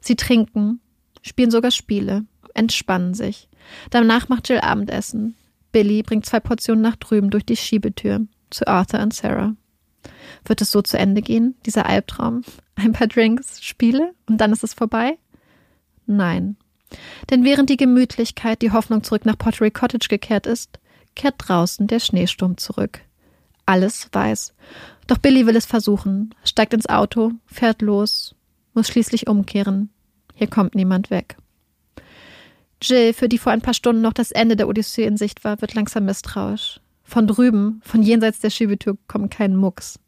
Sie 0.00 0.14
trinken, 0.14 0.80
spielen 1.22 1.50
sogar 1.50 1.72
Spiele, 1.72 2.24
entspannen 2.54 3.14
sich. 3.14 3.48
Danach 3.90 4.28
macht 4.28 4.48
Jill 4.48 4.60
Abendessen. 4.60 5.34
Billy 5.72 6.02
bringt 6.02 6.24
zwei 6.24 6.40
Portionen 6.40 6.82
nach 6.82 6.96
drüben 6.96 7.30
durch 7.30 7.44
die 7.44 7.56
Schiebetür 7.56 8.26
zu 8.50 8.66
Arthur 8.66 9.00
und 9.00 9.12
Sarah. 9.12 9.54
Wird 10.48 10.62
es 10.62 10.70
so 10.70 10.82
zu 10.82 10.98
Ende 10.98 11.22
gehen, 11.22 11.54
dieser 11.66 11.86
Albtraum? 11.86 12.42
Ein 12.74 12.92
paar 12.92 13.06
Drinks, 13.06 13.62
Spiele 13.62 14.14
und 14.26 14.38
dann 14.38 14.52
ist 14.52 14.64
es 14.64 14.74
vorbei? 14.74 15.18
Nein. 16.06 16.56
Denn 17.30 17.44
während 17.44 17.68
die 17.68 17.76
Gemütlichkeit, 17.76 18.62
die 18.62 18.72
Hoffnung 18.72 19.04
zurück 19.04 19.26
nach 19.26 19.36
Pottery 19.36 19.70
Cottage 19.70 20.08
gekehrt 20.08 20.46
ist, 20.46 20.78
kehrt 21.14 21.34
draußen 21.36 21.86
der 21.86 22.00
Schneesturm 22.00 22.56
zurück. 22.56 23.00
Alles 23.66 24.08
weiß. 24.12 24.54
Doch 25.06 25.18
Billy 25.18 25.46
will 25.46 25.56
es 25.56 25.66
versuchen, 25.66 26.34
steigt 26.44 26.72
ins 26.72 26.88
Auto, 26.88 27.32
fährt 27.44 27.82
los, 27.82 28.34
muss 28.72 28.88
schließlich 28.88 29.26
umkehren. 29.26 29.90
Hier 30.34 30.46
kommt 30.48 30.74
niemand 30.74 31.10
weg. 31.10 31.36
Jill, 32.80 33.12
für 33.12 33.28
die 33.28 33.38
vor 33.38 33.52
ein 33.52 33.60
paar 33.60 33.74
Stunden 33.74 34.00
noch 34.00 34.12
das 34.12 34.30
Ende 34.30 34.56
der 34.56 34.68
Odyssee 34.68 35.04
in 35.04 35.18
Sicht 35.18 35.44
war, 35.44 35.60
wird 35.60 35.74
langsam 35.74 36.06
misstrauisch. 36.06 36.80
Von 37.02 37.26
drüben, 37.26 37.80
von 37.84 38.02
jenseits 38.02 38.38
der 38.38 38.50
Schiebetür, 38.50 38.96
kommt 39.08 39.30
kein 39.32 39.56
Mucks. 39.56 39.98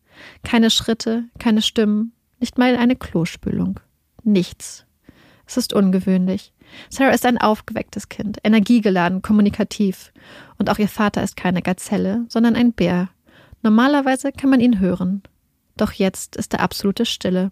Keine 0.43 0.71
Schritte, 0.71 1.25
keine 1.39 1.63
Stimmen, 1.63 2.13
nicht 2.39 2.59
mal 2.59 2.77
eine 2.77 2.97
Klospülung. 2.97 3.81
Nichts. 4.23 4.87
Es 5.47 5.57
ist 5.57 5.73
ungewöhnlich. 5.73 6.53
Sarah 6.89 7.11
ist 7.11 7.27
ein 7.27 7.39
aufgewecktes 7.39 8.09
Kind, 8.09 8.39
energiegeladen, 8.45 9.23
kommunikativ. 9.23 10.13
Und 10.59 10.71
auch 10.71 10.79
ihr 10.79 10.89
Vater 10.89 11.23
ist 11.23 11.37
keine 11.37 11.63
Gazelle, 11.63 12.25
sondern 12.29 12.55
ein 12.55 12.73
Bär. 12.73 13.09
Normalerweise 13.63 14.33
kann 14.33 14.51
man 14.51 14.61
ihn 14.61 14.81
hören. 14.81 15.23
Doch 15.77 15.93
jetzt 15.93 16.37
ist 16.37 16.55
er 16.55 16.61
absolute 16.61 17.05
Stille. 17.05 17.51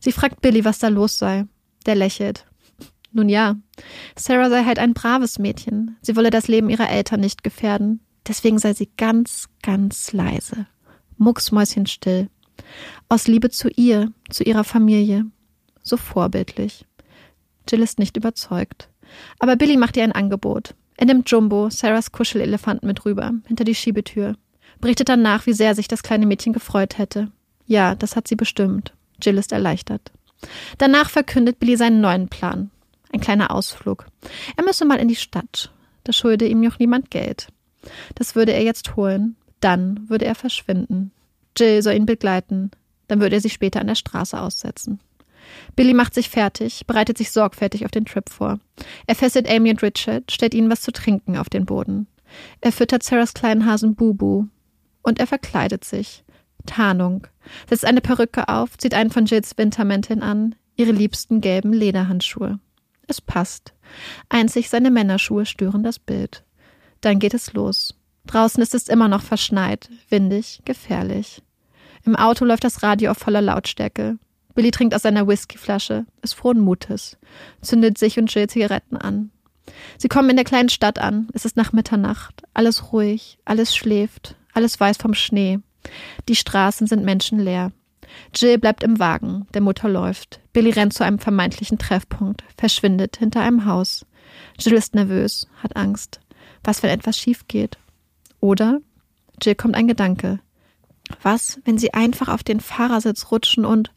Sie 0.00 0.12
fragt 0.12 0.40
Billy, 0.40 0.64
was 0.64 0.78
da 0.78 0.88
los 0.88 1.18
sei. 1.18 1.44
Der 1.86 1.94
lächelt. 1.94 2.46
Nun 3.12 3.28
ja, 3.28 3.56
Sarah 4.16 4.48
sei 4.48 4.64
halt 4.64 4.78
ein 4.78 4.94
braves 4.94 5.38
Mädchen. 5.38 5.96
Sie 6.00 6.16
wolle 6.16 6.30
das 6.30 6.48
Leben 6.48 6.70
ihrer 6.70 6.88
Eltern 6.88 7.20
nicht 7.20 7.44
gefährden. 7.44 8.00
Deswegen 8.26 8.58
sei 8.58 8.72
sie 8.72 8.90
ganz, 8.96 9.48
ganz 9.62 10.12
leise. 10.12 10.66
Mucksmäuschenstill. 11.22 12.28
Aus 13.08 13.26
Liebe 13.28 13.50
zu 13.50 13.68
ihr, 13.68 14.12
zu 14.30 14.44
ihrer 14.44 14.64
Familie. 14.64 15.26
So 15.82 15.96
vorbildlich. 15.96 16.84
Jill 17.68 17.82
ist 17.82 17.98
nicht 17.98 18.16
überzeugt. 18.16 18.88
Aber 19.38 19.56
Billy 19.56 19.76
macht 19.76 19.96
ihr 19.96 20.04
ein 20.04 20.12
Angebot. 20.12 20.74
Er 20.96 21.06
nimmt 21.06 21.30
Jumbo, 21.30 21.70
Sarahs 21.70 22.12
Kuschelelefant, 22.12 22.82
mit 22.82 23.04
rüber, 23.04 23.32
hinter 23.46 23.64
die 23.64 23.74
Schiebetür. 23.74 24.36
Berichtet 24.80 25.08
danach, 25.08 25.46
wie 25.46 25.52
sehr 25.52 25.74
sich 25.74 25.88
das 25.88 26.02
kleine 26.02 26.26
Mädchen 26.26 26.52
gefreut 26.52 26.98
hätte. 26.98 27.30
Ja, 27.66 27.94
das 27.94 28.16
hat 28.16 28.28
sie 28.28 28.36
bestimmt. 28.36 28.94
Jill 29.20 29.38
ist 29.38 29.52
erleichtert. 29.52 30.10
Danach 30.78 31.08
verkündet 31.08 31.60
Billy 31.60 31.76
seinen 31.76 32.00
neuen 32.00 32.28
Plan. 32.28 32.70
Ein 33.12 33.20
kleiner 33.20 33.50
Ausflug. 33.52 34.06
Er 34.56 34.64
müsse 34.64 34.84
mal 34.84 34.98
in 34.98 35.08
die 35.08 35.16
Stadt. 35.16 35.70
Da 36.04 36.12
schulde 36.12 36.46
ihm 36.46 36.60
noch 36.60 36.78
niemand 36.78 37.10
Geld. 37.10 37.48
Das 38.14 38.34
würde 38.34 38.52
er 38.52 38.62
jetzt 38.62 38.96
holen. 38.96 39.36
Dann 39.62 40.10
würde 40.10 40.24
er 40.24 40.34
verschwinden. 40.34 41.12
Jill 41.56 41.82
soll 41.82 41.94
ihn 41.94 42.04
begleiten. 42.04 42.72
Dann 43.06 43.20
würde 43.20 43.36
er 43.36 43.40
sich 43.40 43.52
später 43.52 43.80
an 43.80 43.86
der 43.86 43.94
Straße 43.94 44.38
aussetzen. 44.38 45.00
Billy 45.76 45.94
macht 45.94 46.14
sich 46.14 46.28
fertig, 46.28 46.86
bereitet 46.86 47.16
sich 47.16 47.30
sorgfältig 47.30 47.84
auf 47.84 47.90
den 47.90 48.04
Trip 48.04 48.28
vor. 48.28 48.58
Er 49.06 49.14
fesselt 49.14 49.48
Amy 49.48 49.70
und 49.70 49.82
Richard, 49.82 50.32
stellt 50.32 50.54
ihnen 50.54 50.68
was 50.68 50.82
zu 50.82 50.92
trinken 50.92 51.36
auf 51.36 51.48
den 51.48 51.64
Boden. 51.64 52.08
Er 52.60 52.72
füttert 52.72 53.02
Sarahs 53.04 53.34
kleinen 53.34 53.64
Hasen 53.64 53.94
Bubu. 53.94 54.46
Und 55.02 55.20
er 55.20 55.26
verkleidet 55.26 55.84
sich. 55.84 56.24
Tarnung. 56.66 57.26
Setzt 57.68 57.84
eine 57.84 58.00
Perücke 58.00 58.48
auf, 58.48 58.76
zieht 58.78 58.94
einen 58.94 59.10
von 59.10 59.26
Jills 59.26 59.56
Wintermänteln 59.56 60.22
an, 60.22 60.54
ihre 60.76 60.92
liebsten 60.92 61.40
gelben 61.40 61.72
Lederhandschuhe. 61.72 62.58
Es 63.06 63.20
passt. 63.20 63.74
Einzig 64.28 64.70
seine 64.70 64.90
Männerschuhe 64.90 65.46
stören 65.46 65.82
das 65.84 65.98
Bild. 65.98 66.44
Dann 67.00 67.18
geht 67.18 67.34
es 67.34 67.52
los. 67.52 67.94
Draußen 68.26 68.62
ist 68.62 68.74
es 68.74 68.88
immer 68.88 69.08
noch 69.08 69.22
verschneit, 69.22 69.88
windig, 70.08 70.60
gefährlich. 70.64 71.42
Im 72.04 72.16
Auto 72.16 72.44
läuft 72.44 72.64
das 72.64 72.82
Radio 72.82 73.10
auf 73.10 73.18
voller 73.18 73.42
Lautstärke. 73.42 74.18
Billy 74.54 74.70
trinkt 74.70 74.94
aus 74.94 75.02
seiner 75.02 75.26
Whiskyflasche, 75.26 76.04
ist 76.20 76.34
frohen 76.34 76.60
Mutes, 76.60 77.16
zündet 77.62 77.98
sich 77.98 78.18
und 78.18 78.32
Jill 78.32 78.48
Zigaretten 78.48 78.96
an. 78.96 79.30
Sie 79.96 80.08
kommen 80.08 80.30
in 80.30 80.36
der 80.36 80.44
kleinen 80.44 80.68
Stadt 80.68 80.98
an. 80.98 81.28
Es 81.32 81.44
ist 81.44 81.56
nach 81.56 81.72
Mitternacht. 81.72 82.42
Alles 82.52 82.92
ruhig, 82.92 83.38
alles 83.44 83.74
schläft, 83.74 84.34
alles 84.52 84.78
weiß 84.78 84.96
vom 84.96 85.14
Schnee. 85.14 85.60
Die 86.28 86.36
Straßen 86.36 86.86
sind 86.86 87.04
menschenleer. 87.04 87.72
Jill 88.34 88.58
bleibt 88.58 88.82
im 88.82 88.98
Wagen, 88.98 89.46
der 89.54 89.62
Mutter 89.62 89.88
läuft. 89.88 90.40
Billy 90.52 90.70
rennt 90.70 90.92
zu 90.92 91.04
einem 91.04 91.18
vermeintlichen 91.18 91.78
Treffpunkt, 91.78 92.44
verschwindet 92.58 93.16
hinter 93.16 93.40
einem 93.40 93.64
Haus. 93.64 94.04
Jill 94.58 94.74
ist 94.74 94.94
nervös, 94.94 95.48
hat 95.62 95.76
Angst. 95.76 96.20
Was, 96.64 96.82
wenn 96.82 96.90
etwas 96.90 97.16
schief 97.16 97.48
geht? 97.48 97.78
Oder? 98.42 98.80
Jill 99.40 99.54
kommt 99.54 99.76
ein 99.76 99.86
Gedanke. 99.86 100.40
Was, 101.22 101.60
wenn 101.64 101.78
sie 101.78 101.94
einfach 101.94 102.28
auf 102.28 102.42
den 102.42 102.60
Fahrersitz 102.60 103.30
rutschen 103.30 103.64
und 103.64 103.92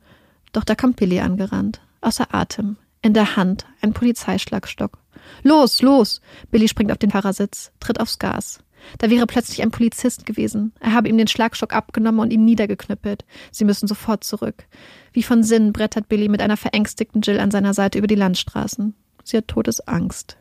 doch 0.53 0.63
da 0.63 0.75
kommt 0.75 0.97
Billy 0.97 1.19
angerannt, 1.19 1.81
außer 2.01 2.33
Atem, 2.33 2.77
in 3.01 3.13
der 3.13 3.35
Hand 3.35 3.65
ein 3.81 3.93
Polizeischlagstock. 3.93 4.99
Los, 5.41 5.81
los! 5.81 6.21
Billy 6.51 6.67
springt 6.67 6.91
auf 6.91 6.99
den 6.99 7.09
Fahrersitz, 7.09 7.71
tritt 7.79 7.99
aufs 7.99 8.19
Gas. 8.19 8.59
Da 8.99 9.09
wäre 9.09 9.25
plötzlich 9.25 9.63
ein 9.63 9.71
Polizist 9.71 10.27
gewesen. 10.27 10.73
Er 10.79 10.93
habe 10.93 11.09
ihm 11.09 11.17
den 11.17 11.27
Schlagstock 11.27 11.73
abgenommen 11.73 12.19
und 12.19 12.31
ihm 12.31 12.45
niedergeknüppelt. 12.45 13.25
Sie 13.51 13.65
müssen 13.65 13.87
sofort 13.87 14.23
zurück. 14.23 14.67
Wie 15.11 15.23
von 15.23 15.41
Sinnen 15.41 15.73
brettert 15.73 16.07
Billy 16.07 16.29
mit 16.29 16.41
einer 16.41 16.57
verängstigten 16.57 17.21
Jill 17.21 17.39
an 17.39 17.49
seiner 17.49 17.73
Seite 17.73 17.97
über 17.97 18.07
die 18.07 18.13
Landstraßen. 18.13 18.93
Sie 19.23 19.37
hat 19.37 19.47
Todesangst. 19.47 20.37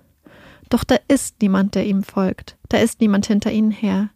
Doch 0.68 0.84
da 0.84 0.96
ist 1.08 1.40
niemand, 1.40 1.74
der 1.74 1.86
ihm 1.86 2.02
folgt. 2.02 2.56
Da 2.68 2.78
ist 2.78 3.00
niemand 3.00 3.26
hinter 3.26 3.52
ihnen 3.52 3.70
her. 3.70 4.10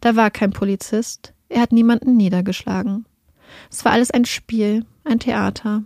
Da 0.00 0.16
war 0.16 0.30
kein 0.30 0.52
Polizist. 0.52 1.32
Er 1.48 1.60
hat 1.62 1.72
niemanden 1.72 2.16
niedergeschlagen. 2.16 3.06
Es 3.70 3.84
war 3.84 3.92
alles 3.92 4.10
ein 4.10 4.24
Spiel, 4.24 4.84
ein 5.04 5.18
Theater. 5.18 5.84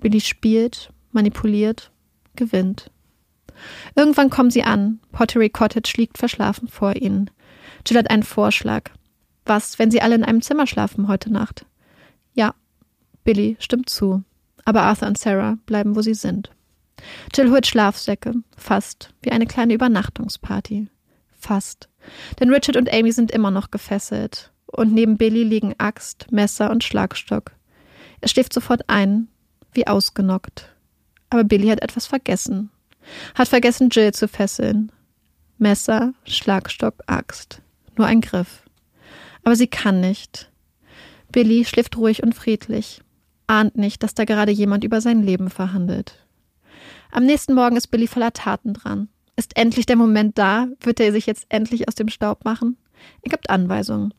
Billy 0.00 0.20
spielt, 0.20 0.90
manipuliert, 1.12 1.90
gewinnt. 2.36 2.90
Irgendwann 3.94 4.30
kommen 4.30 4.50
sie 4.50 4.64
an. 4.64 5.00
Pottery 5.12 5.48
Cottage 5.48 5.94
liegt 5.96 6.18
verschlafen 6.18 6.68
vor 6.68 6.96
ihnen. 6.96 7.30
Jill 7.86 7.98
hat 7.98 8.10
einen 8.10 8.22
Vorschlag. 8.22 8.90
Was, 9.46 9.78
wenn 9.78 9.90
sie 9.90 10.02
alle 10.02 10.14
in 10.14 10.24
einem 10.24 10.42
Zimmer 10.42 10.66
schlafen 10.66 11.08
heute 11.08 11.32
Nacht? 11.32 11.66
Ja, 12.34 12.54
Billy 13.24 13.56
stimmt 13.60 13.88
zu. 13.88 14.22
Aber 14.64 14.82
Arthur 14.82 15.08
und 15.08 15.18
Sarah 15.18 15.58
bleiben, 15.66 15.94
wo 15.94 16.02
sie 16.02 16.14
sind. 16.14 16.50
Jill 17.34 17.50
holt 17.50 17.66
Schlafsäcke, 17.66 18.34
fast 18.56 19.12
wie 19.22 19.32
eine 19.32 19.46
kleine 19.46 19.74
Übernachtungsparty. 19.74 20.88
Fast. 21.32 21.88
Denn 22.40 22.52
Richard 22.52 22.76
und 22.76 22.92
Amy 22.92 23.12
sind 23.12 23.30
immer 23.30 23.50
noch 23.50 23.70
gefesselt. 23.70 24.52
Und 24.66 24.92
neben 24.92 25.16
Billy 25.16 25.42
liegen 25.42 25.74
Axt, 25.78 26.32
Messer 26.32 26.70
und 26.70 26.82
Schlagstock. 26.82 27.52
Er 28.20 28.28
schläft 28.28 28.52
sofort 28.52 28.88
ein, 28.88 29.28
wie 29.72 29.86
ausgenockt. 29.86 30.74
Aber 31.30 31.44
Billy 31.44 31.68
hat 31.68 31.82
etwas 31.82 32.06
vergessen. 32.06 32.70
Hat 33.34 33.48
vergessen, 33.48 33.90
Jill 33.90 34.12
zu 34.12 34.28
fesseln. 34.28 34.90
Messer, 35.58 36.14
Schlagstock, 36.24 36.94
Axt. 37.06 37.60
Nur 37.96 38.06
ein 38.06 38.20
Griff. 38.20 38.62
Aber 39.44 39.56
sie 39.56 39.66
kann 39.66 40.00
nicht. 40.00 40.50
Billy 41.30 41.64
schläft 41.64 41.96
ruhig 41.96 42.22
und 42.22 42.34
friedlich, 42.34 43.02
ahnt 43.48 43.76
nicht, 43.76 44.02
dass 44.02 44.14
da 44.14 44.24
gerade 44.24 44.52
jemand 44.52 44.84
über 44.84 45.00
sein 45.00 45.22
Leben 45.22 45.50
verhandelt. 45.50 46.23
Am 47.14 47.26
nächsten 47.26 47.54
Morgen 47.54 47.76
ist 47.76 47.92
Billy 47.92 48.08
voller 48.08 48.32
Taten 48.32 48.74
dran. 48.74 49.08
Ist 49.36 49.56
endlich 49.56 49.86
der 49.86 49.94
Moment 49.94 50.36
da? 50.36 50.66
Wird 50.80 50.98
er 50.98 51.12
sich 51.12 51.26
jetzt 51.26 51.46
endlich 51.48 51.86
aus 51.86 51.94
dem 51.94 52.08
Staub 52.08 52.44
machen? 52.44 52.76
Er 53.22 53.30
gibt 53.30 53.50
Anweisungen. 53.50 54.12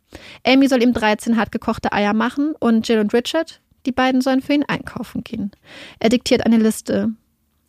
Amy 0.48 0.70
soll 0.70 0.82
ihm 0.82 0.94
13 0.94 1.36
hartgekochte 1.36 1.92
Eier 1.92 2.14
machen 2.14 2.56
und 2.58 2.88
Jill 2.88 3.00
und 3.00 3.14
Richard, 3.14 3.60
die 3.86 3.92
beiden 3.92 4.22
sollen 4.22 4.42
für 4.42 4.54
ihn 4.54 4.64
einkaufen 4.64 5.26
gehen. 5.26 5.52
Er 6.00 6.08
diktiert 6.08 6.46
eine 6.46 6.56
Liste. 6.56 7.10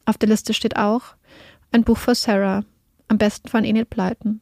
Auf 0.04 0.16
der 0.16 0.28
Liste 0.28 0.54
steht 0.54 0.76
auch 0.76 1.16
ein 1.72 1.82
Buch 1.82 1.98
für 1.98 2.14
Sarah, 2.14 2.62
am 3.08 3.18
besten 3.18 3.48
von 3.48 3.64
Enid 3.64 3.90
Blyton. 3.90 4.40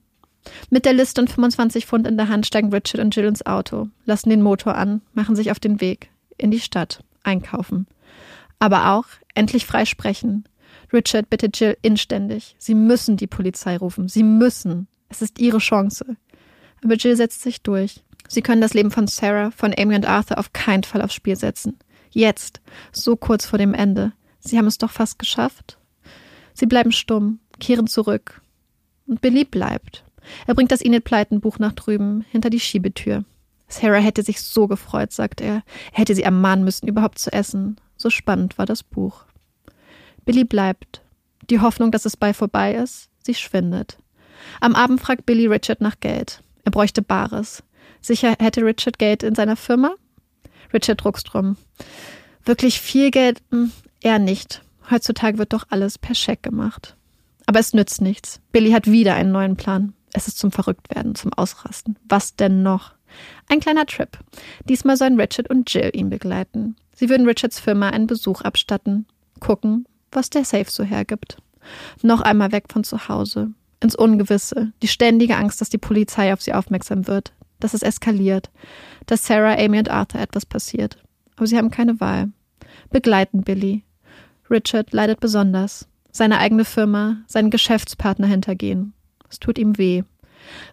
Mit 0.69 0.85
der 0.85 0.93
Liste 0.93 1.19
und 1.19 1.31
25 1.31 1.87
Pfund 1.87 2.07
in 2.07 2.19
der 2.19 2.29
Hand 2.29 2.45
steigen 2.45 2.71
Richard 2.71 3.03
und 3.03 3.17
Jill 3.17 3.25
ins 3.25 3.47
Auto, 3.47 3.89
lassen 4.05 4.29
den 4.29 4.43
Motor 4.43 4.75
an, 4.75 5.01
machen 5.15 5.35
sich 5.35 5.51
auf 5.51 5.61
den 5.61 5.81
Weg 5.81 6.11
in 6.37 6.51
die 6.51 6.61
Stadt, 6.61 7.03
einkaufen. 7.23 7.87
Aber 8.59 8.93
auch 8.93 9.07
endlich 9.35 9.65
frei 9.65 9.87
sprechen. 9.87 10.45
Richard 10.95 11.29
bittet 11.29 11.59
Jill 11.59 11.77
inständig. 11.83 12.55
Sie 12.59 12.75
müssen 12.75 13.17
die 13.17 13.27
Polizei 13.27 13.77
rufen. 13.77 14.09
Sie 14.09 14.23
müssen. 14.23 14.89
Es 15.09 15.21
ist 15.21 15.39
ihre 15.39 15.59
Chance. 15.59 16.17
Aber 16.83 16.95
Jill 16.95 17.17
setzt 17.17 17.43
sich 17.43 17.63
durch. 17.63 18.03
Sie 18.29 18.43
können 18.43 18.61
das 18.61 18.75
Leben 18.75 18.91
von 18.91 19.07
Sarah, 19.07 19.51
von 19.51 19.75
Amy 19.77 19.95
und 19.95 20.07
Arthur 20.07 20.39
auf 20.39 20.53
keinen 20.53 20.85
Fall 20.85 21.03
aufs 21.03 21.15
Spiel 21.15 21.37
setzen. 21.37 21.79
Jetzt, 22.11 22.61
so 22.93 23.17
kurz 23.17 23.45
vor 23.45 23.59
dem 23.59 23.75
Ende. 23.75 24.13
Sie 24.39 24.57
haben 24.57 24.67
es 24.67 24.79
doch 24.79 24.91
fast 24.91 25.19
geschafft. 25.19 25.79
Sie 26.55 26.67
bleiben 26.67 26.93
stumm, 26.93 27.41
kehren 27.59 27.87
zurück. 27.87 28.41
Und 29.07 29.21
Billy 29.21 29.45
bleibt. 29.45 30.05
Er 30.47 30.55
bringt 30.55 30.73
das 30.73 30.81
Enid 30.81 31.05
Pleiten 31.05 31.41
Buch 31.41 31.59
nach 31.59 31.73
drüben, 31.73 32.25
hinter 32.31 32.51
die 32.51 32.61
Schiebetür. 32.61 33.25
Sarah 33.69 33.99
hätte 33.99 34.23
sich 34.23 34.41
so 34.41 34.69
gefreut, 34.69 35.13
sagt 35.13 35.41
er. 35.41 35.57
Er 35.93 35.99
hätte 35.99 36.15
sie 36.15 36.23
ermahnen 36.23 36.65
müssen, 36.65 36.87
überhaupt 36.87 37.19
zu 37.19 37.33
essen. 37.33 37.77
So 37.97 38.11
spannend 38.11 38.57
war 38.59 38.67
das 38.67 38.83
Buch. 38.83 39.25
Billy 40.25 40.45
bleibt. 40.45 41.03
Die 41.51 41.61
Hoffnung, 41.61 41.91
dass 41.91 42.05
es 42.05 42.17
bald 42.17 42.37
vorbei 42.37 42.75
ist, 42.75 43.09
sie 43.23 43.35
schwindet. 43.35 43.99
Am 44.61 44.75
Abend 44.75 45.01
fragt 45.01 45.27
Billy 45.27 45.47
Richard 45.47 45.81
nach 45.81 46.01
Geld. 46.01 46.43
Er 46.65 46.71
bräuchte 46.71 47.03
Bares. 47.03 47.63
Sicher 48.01 48.37
hätte 48.39 48.65
Richard 48.65 48.99
Geld 48.99 49.23
in 49.23 49.35
seiner 49.35 49.57
Firma? 49.57 49.95
Richard 50.73 51.03
Druckstrom. 51.03 51.57
Wirklich 52.45 52.81
viel 52.81 53.11
Geld? 53.11 53.43
Hm, 53.51 53.73
eher 54.01 54.19
nicht. 54.19 54.63
Heutzutage 54.91 55.39
wird 55.39 55.53
doch 55.53 55.67
alles 55.71 55.99
per 55.99 56.15
Scheck 56.15 56.43
gemacht. 56.43 56.97
Aber 57.47 57.61
es 57.61 57.73
nützt 57.73 58.01
nichts. 58.01 58.41
Billy 58.53 58.73
hat 58.73 58.87
wieder 58.87 59.15
einen 59.15 59.33
neuen 59.33 59.57
Plan. 59.57 59.95
Es 60.13 60.29
ist 60.29 60.39
zum 60.39 60.53
Verrücktwerden, 60.53 61.15
zum 61.15 61.33
Ausrasten. 61.33 61.99
Was 62.09 62.37
denn 62.37 62.63
noch? 62.63 62.93
Ein 63.49 63.61
kleiner 63.61 63.87
Trip. 63.87 64.19
Diesmal 64.69 64.97
sollen 64.97 65.21
Richard 65.21 65.51
und 65.51 65.73
Jill 65.73 65.91
ihn 65.93 66.11
begleiten. 66.11 66.77
Sie 66.95 67.09
würden 67.09 67.27
Richards 67.27 67.61
Firma 67.61 67.91
einen 67.91 68.07
Besuch 68.07 68.43
abstatten, 68.43 69.07
gucken, 69.41 69.87
was 70.15 70.31
der 70.31 70.45
Safe 70.45 70.71
so 70.71 70.85
hergibt. 70.85 71.37
Noch 72.03 72.21
einmal 72.21 72.53
weg 72.53 72.65
von 72.69 72.85
zu 72.85 73.09
Hause, 73.09 73.51
ins 73.81 73.95
Ungewisse, 73.95 74.73
die 74.83 74.89
ständige 74.89 75.37
Angst, 75.37 75.61
dass 75.61 75.71
die 75.71 75.79
Polizei 75.79 76.33
auf 76.33 76.43
sie 76.43 76.53
aufmerksam 76.53 77.07
wird, 77.07 77.33
dass 77.61 77.75
es 77.75 77.83
eskaliert, 77.83 78.51
dass 79.07 79.27
Sarah, 79.27 79.57
Amy 79.59 79.79
und 79.79 79.91
Arthur 79.91 80.21
etwas 80.21 80.47
passiert. 80.47 80.99
Aber 81.37 81.47
sie 81.47 81.57
haben 81.57 81.71
keine 81.71 82.01
Wahl. 82.01 82.31
Begleiten 82.91 83.43
Billy. 83.43 83.83
Richard 84.51 84.93
leidet 84.93 85.21
besonders. 85.21 85.89
Seine 86.11 86.39
eigene 86.39 86.65
Firma, 86.65 87.19
seinen 87.27 87.51
Geschäftspartner 87.51 88.27
hintergehen. 88.27 88.93
Es 89.29 89.41
tut 89.41 89.59
ihm 89.59 89.79
weh. 89.79 90.03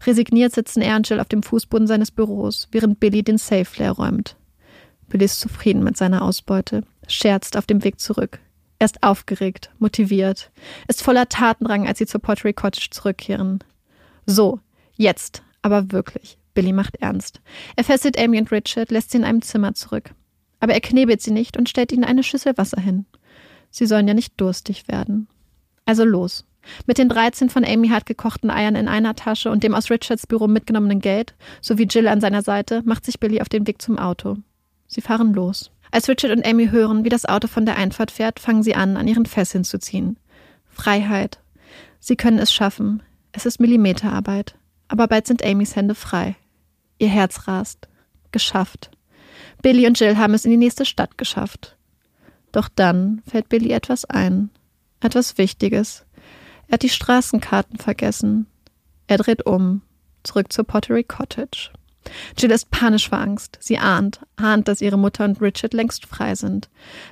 Resigniert 0.05 0.53
sitzen 0.53 0.81
Jill 1.03 1.19
auf 1.19 1.29
dem 1.29 1.43
Fußboden 1.43 1.87
seines 1.87 2.11
Büros, 2.11 2.67
während 2.71 2.99
Billy 2.99 3.23
den 3.23 3.37
Safe 3.37 3.67
leer 3.77 3.93
räumt. 3.93 4.35
Billy 5.07 5.25
ist 5.25 5.39
zufrieden 5.39 5.83
mit 5.83 5.97
seiner 5.97 6.21
Ausbeute, 6.21 6.83
scherzt 7.07 7.57
auf 7.57 7.65
dem 7.65 7.83
Weg 7.83 7.99
zurück. 7.99 8.39
Er 8.81 8.85
ist 8.85 9.03
aufgeregt, 9.03 9.69
motiviert, 9.77 10.49
ist 10.87 11.03
voller 11.03 11.29
Tatendrang, 11.29 11.87
als 11.87 11.99
sie 11.99 12.07
zur 12.07 12.19
Pottery 12.19 12.51
Cottage 12.51 12.89
zurückkehren. 12.89 13.63
So, 14.25 14.59
jetzt, 14.95 15.43
aber 15.61 15.91
wirklich. 15.91 16.39
Billy 16.55 16.73
macht 16.73 16.95
ernst. 16.95 17.41
Er 17.75 17.83
fesselt 17.83 18.17
Amy 18.17 18.39
und 18.39 18.51
Richard, 18.51 18.89
lässt 18.89 19.11
sie 19.11 19.19
in 19.19 19.23
einem 19.23 19.43
Zimmer 19.43 19.75
zurück. 19.75 20.15
Aber 20.59 20.73
er 20.73 20.81
knebelt 20.81 21.21
sie 21.21 21.29
nicht 21.29 21.57
und 21.57 21.69
stellt 21.69 21.91
ihnen 21.91 22.03
eine 22.03 22.23
Schüssel 22.23 22.57
Wasser 22.57 22.81
hin. 22.81 23.05
Sie 23.69 23.85
sollen 23.85 24.07
ja 24.07 24.15
nicht 24.15 24.33
durstig 24.41 24.87
werden. 24.87 25.27
Also 25.85 26.03
los. 26.03 26.47
Mit 26.87 26.97
den 26.97 27.07
13 27.07 27.51
von 27.51 27.63
Amy 27.63 27.89
hart 27.89 28.07
gekochten 28.07 28.49
Eiern 28.49 28.75
in 28.75 28.87
einer 28.87 29.13
Tasche 29.13 29.51
und 29.51 29.63
dem 29.63 29.75
aus 29.75 29.91
Richards 29.91 30.25
Büro 30.25 30.47
mitgenommenen 30.47 31.01
Geld, 31.01 31.35
sowie 31.61 31.85
Jill 31.87 32.07
an 32.07 32.19
seiner 32.19 32.41
Seite, 32.41 32.81
macht 32.83 33.05
sich 33.05 33.19
Billy 33.19 33.41
auf 33.41 33.49
den 33.49 33.67
Weg 33.67 33.79
zum 33.79 33.99
Auto. 33.99 34.37
Sie 34.87 35.01
fahren 35.01 35.33
los. 35.33 35.70
Als 35.91 36.07
Richard 36.07 36.31
und 36.31 36.45
Amy 36.45 36.69
hören, 36.69 37.03
wie 37.03 37.09
das 37.09 37.25
Auto 37.25 37.47
von 37.47 37.65
der 37.65 37.75
Einfahrt 37.75 38.11
fährt, 38.11 38.39
fangen 38.39 38.63
sie 38.63 38.75
an, 38.75 38.95
an 38.95 39.07
ihren 39.07 39.25
Fesseln 39.25 39.65
zu 39.65 39.77
ziehen. 39.77 40.17
Freiheit. 40.69 41.39
Sie 41.99 42.15
können 42.15 42.39
es 42.39 42.51
schaffen. 42.51 43.03
Es 43.33 43.45
ist 43.45 43.59
Millimeterarbeit. 43.59 44.55
Aber 44.87 45.07
bald 45.07 45.27
sind 45.27 45.45
Amys 45.45 45.75
Hände 45.75 45.95
frei. 45.95 46.35
Ihr 46.97 47.09
Herz 47.09 47.47
rast. 47.47 47.89
Geschafft. 48.31 48.89
Billy 49.61 49.85
und 49.85 49.99
Jill 49.99 50.17
haben 50.17 50.33
es 50.33 50.45
in 50.45 50.51
die 50.51 50.57
nächste 50.57 50.85
Stadt 50.85 51.17
geschafft. 51.17 51.77
Doch 52.51 52.69
dann 52.69 53.21
fällt 53.29 53.49
Billy 53.49 53.71
etwas 53.71 54.05
ein. 54.05 54.49
Etwas 55.01 55.37
Wichtiges. 55.37 56.05
Er 56.67 56.73
hat 56.73 56.83
die 56.83 56.89
Straßenkarten 56.89 57.77
vergessen. 57.77 58.47
Er 59.07 59.17
dreht 59.17 59.45
um. 59.45 59.81
Zurück 60.23 60.53
zur 60.53 60.65
Pottery 60.65 61.03
Cottage. 61.03 61.71
Jill 62.37 62.51
ist 62.51 62.71
panisch 62.71 63.09
vor 63.09 63.19
Angst. 63.19 63.57
Sie 63.61 63.77
ahnt, 63.77 64.21
ahnt, 64.35 64.67
dass 64.67 64.81
ihre 64.81 64.97
Mutter 64.97 65.25
und 65.25 65.41
Richard 65.41 65.73
längst 65.73 66.05
frei 66.05 66.35
sind. 66.35 66.69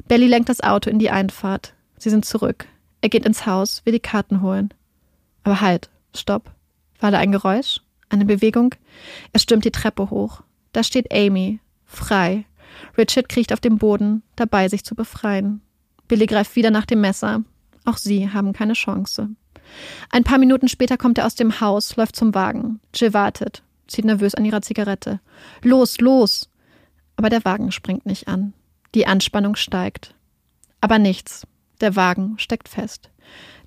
Belly 0.07 0.27
lenkt 0.27 0.49
das 0.49 0.61
Auto 0.61 0.89
in 0.89 0.99
die 0.99 1.09
Einfahrt. 1.09 1.73
Sie 1.97 2.09
sind 2.09 2.25
zurück. 2.25 2.65
Er 3.01 3.09
geht 3.09 3.25
ins 3.25 3.45
Haus, 3.45 3.81
will 3.85 3.93
die 3.93 3.99
Karten 3.99 4.41
holen. 4.41 4.73
Aber 5.43 5.61
halt, 5.61 5.89
stopp. 6.15 6.51
War 6.99 7.11
da 7.11 7.19
ein 7.19 7.31
Geräusch? 7.31 7.81
Eine 8.09 8.25
Bewegung? 8.25 8.75
Er 9.31 9.39
stürmt 9.39 9.65
die 9.65 9.71
Treppe 9.71 10.09
hoch. 10.09 10.41
Da 10.73 10.83
steht 10.83 11.13
Amy, 11.13 11.59
frei. 11.85 12.45
Richard 12.97 13.29
kriecht 13.29 13.53
auf 13.53 13.59
dem 13.59 13.77
Boden, 13.77 14.23
dabei 14.35 14.67
sich 14.67 14.83
zu 14.83 14.95
befreien. 14.95 15.61
Billy 16.07 16.25
greift 16.25 16.55
wieder 16.55 16.71
nach 16.71 16.85
dem 16.85 17.01
Messer. 17.01 17.43
Auch 17.85 17.97
sie 17.97 18.31
haben 18.31 18.53
keine 18.53 18.73
Chance. 18.73 19.29
Ein 20.09 20.23
paar 20.23 20.39
Minuten 20.39 20.67
später 20.67 20.97
kommt 20.97 21.17
er 21.19 21.25
aus 21.25 21.35
dem 21.35 21.61
Haus, 21.61 21.95
läuft 21.95 22.15
zum 22.15 22.33
Wagen. 22.33 22.79
Jill 22.93 23.13
wartet, 23.13 23.63
zieht 23.89 24.05
nervös 24.05 24.35
an 24.35 24.45
ihrer 24.45 24.61
Zigarette. 24.61 25.19
Los, 25.61 25.99
los! 25.99 26.49
Aber 27.15 27.29
der 27.29 27.43
Wagen 27.43 27.71
springt 27.71 28.05
nicht 28.05 28.27
an. 28.27 28.53
Die 28.95 29.07
Anspannung 29.07 29.55
steigt. 29.55 30.15
Aber 30.81 30.99
nichts. 30.99 31.45
Der 31.81 31.95
Wagen 31.95 32.35
steckt 32.37 32.69
fest. 32.69 33.09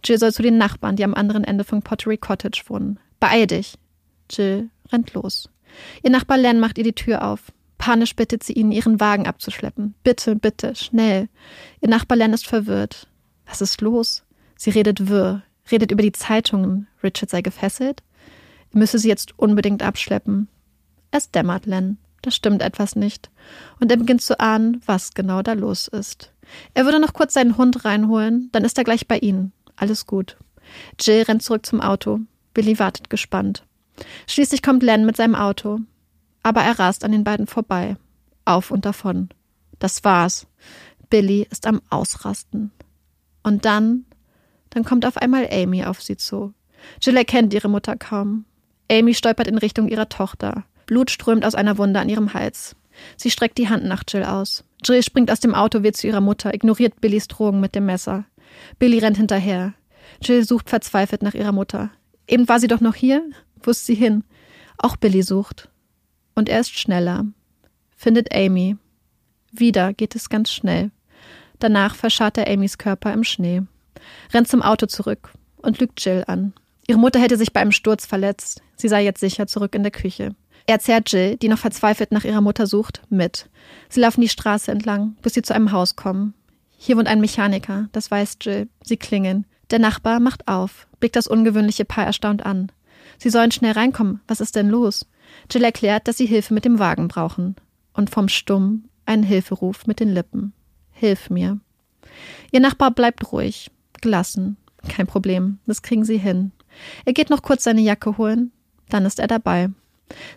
Jill 0.04 0.18
soll 0.18 0.32
zu 0.32 0.42
den 0.42 0.58
Nachbarn, 0.58 0.96
die 0.96 1.04
am 1.04 1.14
anderen 1.14 1.44
Ende 1.44 1.64
von 1.64 1.82
Pottery 1.82 2.16
Cottage 2.16 2.62
wohnen. 2.66 2.98
Beeil 3.20 3.46
dich! 3.46 3.78
Jill 4.30 4.70
rennt 4.90 5.14
los. 5.14 5.48
Ihr 6.02 6.10
Nachbar 6.10 6.38
Len 6.38 6.60
macht 6.60 6.78
ihr 6.78 6.84
die 6.84 6.94
Tür 6.94 7.24
auf. 7.24 7.52
Panisch 7.78 8.14
bittet 8.14 8.42
sie 8.42 8.52
ihn, 8.52 8.72
ihren 8.72 9.00
Wagen 9.00 9.26
abzuschleppen. 9.26 9.94
Bitte, 10.02 10.36
bitte, 10.36 10.74
schnell. 10.74 11.28
Ihr 11.80 11.88
Nachbar 11.88 12.16
Len 12.16 12.32
ist 12.32 12.46
verwirrt. 12.46 13.08
Was 13.46 13.60
ist 13.60 13.80
los? 13.80 14.24
Sie 14.56 14.70
redet 14.70 15.08
wirr, 15.08 15.42
redet 15.70 15.90
über 15.90 16.02
die 16.02 16.12
Zeitungen. 16.12 16.86
Richard 17.02 17.30
sei 17.30 17.42
gefesselt. 17.42 18.02
Er 18.72 18.78
müsse 18.78 18.98
sie 18.98 19.08
jetzt 19.08 19.38
unbedingt 19.38 19.82
abschleppen. 19.82 20.48
Es 21.10 21.30
dämmert 21.30 21.66
Len. 21.66 21.98
Da 22.22 22.30
stimmt 22.30 22.62
etwas 22.62 22.94
nicht. 22.94 23.30
Und 23.80 23.90
er 23.90 23.96
beginnt 23.96 24.22
zu 24.22 24.38
ahnen, 24.38 24.80
was 24.86 25.12
genau 25.12 25.42
da 25.42 25.54
los 25.54 25.88
ist. 25.88 26.32
Er 26.74 26.84
würde 26.84 27.00
noch 27.00 27.12
kurz 27.12 27.34
seinen 27.34 27.56
Hund 27.56 27.84
reinholen, 27.84 28.48
dann 28.52 28.64
ist 28.64 28.78
er 28.78 28.84
gleich 28.84 29.08
bei 29.08 29.18
ihnen. 29.18 29.52
Alles 29.76 30.06
gut. 30.06 30.36
Jill 31.00 31.22
rennt 31.22 31.42
zurück 31.42 31.66
zum 31.66 31.80
Auto. 31.80 32.20
Billy 32.54 32.78
wartet 32.78 33.10
gespannt. 33.10 33.64
Schließlich 34.26 34.62
kommt 34.62 34.82
Len 34.82 35.04
mit 35.04 35.16
seinem 35.16 35.34
Auto 35.34 35.80
aber 36.42 36.62
er 36.62 36.78
rast 36.78 37.04
an 37.04 37.12
den 37.12 37.24
beiden 37.24 37.46
vorbei. 37.46 37.96
Auf 38.44 38.70
und 38.70 38.84
davon. 38.84 39.28
Das 39.78 40.04
war's. 40.04 40.46
Billy 41.10 41.46
ist 41.50 41.66
am 41.66 41.80
Ausrasten. 41.90 42.72
Und 43.42 43.64
dann, 43.64 44.04
dann 44.70 44.84
kommt 44.84 45.06
auf 45.06 45.16
einmal 45.16 45.48
Amy 45.50 45.84
auf 45.84 46.02
sie 46.02 46.16
zu. 46.16 46.54
Jill 47.00 47.16
erkennt 47.16 47.54
ihre 47.54 47.68
Mutter 47.68 47.96
kaum. 47.96 48.44
Amy 48.92 49.14
stolpert 49.14 49.48
in 49.48 49.56
Richtung 49.56 49.88
ihrer 49.88 50.08
Tochter. 50.10 50.64
Blut 50.86 51.10
strömt 51.10 51.46
aus 51.46 51.54
einer 51.54 51.78
Wunde 51.78 51.98
an 51.98 52.10
ihrem 52.10 52.34
Hals. 52.34 52.76
Sie 53.16 53.30
streckt 53.30 53.56
die 53.56 53.70
Hand 53.70 53.84
nach 53.84 54.04
Jill 54.06 54.24
aus. 54.24 54.64
Jill 54.84 55.02
springt 55.02 55.30
aus 55.30 55.40
dem 55.40 55.54
Auto, 55.54 55.82
wird 55.82 55.96
zu 55.96 56.06
ihrer 56.06 56.20
Mutter, 56.20 56.52
ignoriert 56.52 57.00
Billys 57.00 57.26
Drogen 57.26 57.60
mit 57.60 57.74
dem 57.74 57.86
Messer. 57.86 58.26
Billy 58.78 58.98
rennt 58.98 59.16
hinterher. 59.16 59.72
Jill 60.20 60.44
sucht 60.44 60.68
verzweifelt 60.68 61.22
nach 61.22 61.32
ihrer 61.32 61.52
Mutter. 61.52 61.90
Eben 62.28 62.48
war 62.48 62.60
sie 62.60 62.68
doch 62.68 62.80
noch 62.80 62.94
hier. 62.94 63.22
Wo 63.62 63.70
ist 63.70 63.86
sie 63.86 63.94
hin? 63.94 64.24
Auch 64.76 64.96
Billy 64.96 65.22
sucht. 65.22 65.70
Und 66.34 66.50
er 66.50 66.60
ist 66.60 66.78
schneller. 66.78 67.24
Findet 67.96 68.34
Amy. 68.34 68.76
Wieder 69.52 69.94
geht 69.94 70.14
es 70.14 70.28
ganz 70.28 70.52
schnell. 70.52 70.90
Danach 71.58 71.94
verscharrt 71.94 72.36
er 72.36 72.50
Amys 72.50 72.76
Körper 72.76 73.12
im 73.12 73.24
Schnee. 73.24 73.62
Rennt 74.34 74.48
zum 74.48 74.62
Auto 74.62 74.86
zurück 74.86 75.30
und 75.58 75.78
lügt 75.78 76.04
Jill 76.04 76.24
an. 76.26 76.52
Ihre 76.86 76.98
Mutter 76.98 77.20
hätte 77.20 77.36
sich 77.36 77.52
bei 77.52 77.60
einem 77.60 77.72
Sturz 77.72 78.06
verletzt. 78.06 78.62
Sie 78.76 78.88
sei 78.88 79.04
jetzt 79.04 79.20
sicher 79.20 79.46
zurück 79.46 79.74
in 79.74 79.82
der 79.82 79.92
Küche. 79.92 80.34
Er 80.66 80.78
zerrt 80.78 81.12
Jill, 81.12 81.36
die 81.36 81.48
noch 81.48 81.58
verzweifelt 81.58 82.12
nach 82.12 82.24
ihrer 82.24 82.40
Mutter 82.40 82.66
sucht, 82.66 83.02
mit. 83.08 83.48
Sie 83.88 84.00
laufen 84.00 84.20
die 84.20 84.28
Straße 84.28 84.70
entlang, 84.70 85.16
bis 85.22 85.34
sie 85.34 85.42
zu 85.42 85.54
einem 85.54 85.72
Haus 85.72 85.96
kommen. 85.96 86.34
Hier 86.76 86.96
wohnt 86.96 87.08
ein 87.08 87.20
Mechaniker, 87.20 87.88
das 87.92 88.10
weiß 88.10 88.38
Jill. 88.40 88.68
Sie 88.82 88.96
klingeln. 88.96 89.46
Der 89.70 89.78
Nachbar 89.78 90.20
macht 90.20 90.48
auf, 90.48 90.86
blickt 91.00 91.16
das 91.16 91.26
ungewöhnliche 91.26 91.84
Paar 91.84 92.04
erstaunt 92.04 92.44
an. 92.44 92.70
Sie 93.18 93.30
sollen 93.30 93.50
schnell 93.50 93.72
reinkommen. 93.72 94.20
Was 94.26 94.40
ist 94.40 94.56
denn 94.56 94.68
los? 94.68 95.06
Jill 95.50 95.64
erklärt, 95.64 96.08
dass 96.08 96.16
sie 96.16 96.26
Hilfe 96.26 96.54
mit 96.54 96.64
dem 96.64 96.78
Wagen 96.78 97.08
brauchen. 97.08 97.56
Und 97.94 98.10
vom 98.10 98.28
Stumm 98.28 98.84
einen 99.06 99.22
Hilferuf 99.22 99.86
mit 99.86 100.00
den 100.00 100.08
Lippen. 100.08 100.52
Hilf 100.92 101.30
mir. 101.30 101.58
Ihr 102.50 102.60
Nachbar 102.60 102.90
bleibt 102.90 103.32
ruhig, 103.32 103.70
gelassen. 104.00 104.56
Kein 104.88 105.06
Problem, 105.06 105.58
das 105.66 105.82
kriegen 105.82 106.04
sie 106.04 106.18
hin. 106.18 106.52
Er 107.04 107.12
geht 107.12 107.30
noch 107.30 107.42
kurz 107.42 107.64
seine 107.64 107.80
Jacke 107.80 108.18
holen, 108.18 108.52
dann 108.88 109.04
ist 109.04 109.18
er 109.18 109.26
dabei. 109.26 109.70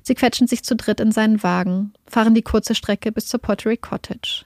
Sie 0.03 0.15
quetschen 0.15 0.47
sich 0.47 0.63
zu 0.63 0.75
dritt 0.75 0.99
in 0.99 1.11
seinen 1.11 1.43
Wagen, 1.43 1.93
fahren 2.07 2.33
die 2.33 2.41
kurze 2.41 2.75
Strecke 2.75 3.11
bis 3.11 3.27
zur 3.27 3.41
Pottery 3.41 3.77
Cottage. 3.77 4.45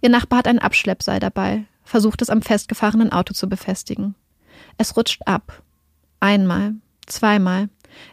Ihr 0.00 0.10
Nachbar 0.10 0.40
hat 0.40 0.48
ein 0.48 0.58
Abschleppseil 0.58 1.20
dabei, 1.20 1.64
versucht 1.84 2.22
es 2.22 2.30
am 2.30 2.42
festgefahrenen 2.42 3.12
Auto 3.12 3.34
zu 3.34 3.48
befestigen. 3.48 4.14
Es 4.78 4.96
rutscht 4.96 5.22
ab. 5.26 5.62
Einmal, 6.20 6.74
zweimal. 7.06 7.68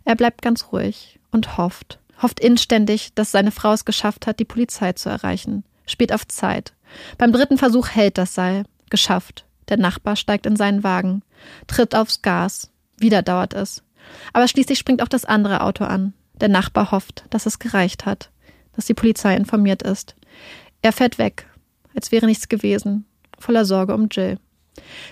Er 0.05 0.15
bleibt 0.15 0.41
ganz 0.41 0.71
ruhig 0.71 1.19
und 1.31 1.57
hofft, 1.57 1.99
hofft 2.21 2.39
inständig, 2.39 3.13
dass 3.15 3.31
seine 3.31 3.51
Frau 3.51 3.73
es 3.73 3.85
geschafft 3.85 4.27
hat, 4.27 4.39
die 4.39 4.45
Polizei 4.45 4.93
zu 4.93 5.09
erreichen. 5.09 5.63
Spät 5.85 6.13
auf 6.13 6.27
Zeit. 6.27 6.73
Beim 7.17 7.31
dritten 7.31 7.57
Versuch 7.57 7.89
hält 7.89 8.17
das 8.17 8.35
Seil. 8.35 8.65
Geschafft. 8.89 9.45
Der 9.69 9.77
Nachbar 9.77 10.17
steigt 10.17 10.45
in 10.45 10.57
seinen 10.57 10.83
Wagen, 10.83 11.23
tritt 11.67 11.95
aufs 11.95 12.21
Gas. 12.21 12.70
Wieder 13.01 13.21
dauert 13.21 13.53
es. 13.53 13.83
Aber 14.31 14.47
schließlich 14.47 14.79
springt 14.79 15.01
auch 15.01 15.07
das 15.07 15.25
andere 15.25 15.61
Auto 15.61 15.83
an. 15.83 16.13
Der 16.39 16.49
Nachbar 16.49 16.91
hofft, 16.91 17.25
dass 17.29 17.45
es 17.45 17.59
gereicht 17.59 18.05
hat, 18.05 18.31
dass 18.75 18.85
die 18.85 18.93
Polizei 18.93 19.35
informiert 19.35 19.83
ist. 19.83 20.15
Er 20.81 20.93
fährt 20.93 21.17
weg, 21.17 21.47
als 21.95 22.11
wäre 22.11 22.25
nichts 22.25 22.49
gewesen, 22.49 23.05
voller 23.37 23.65
Sorge 23.65 23.93
um 23.93 24.07
Jill. 24.09 24.39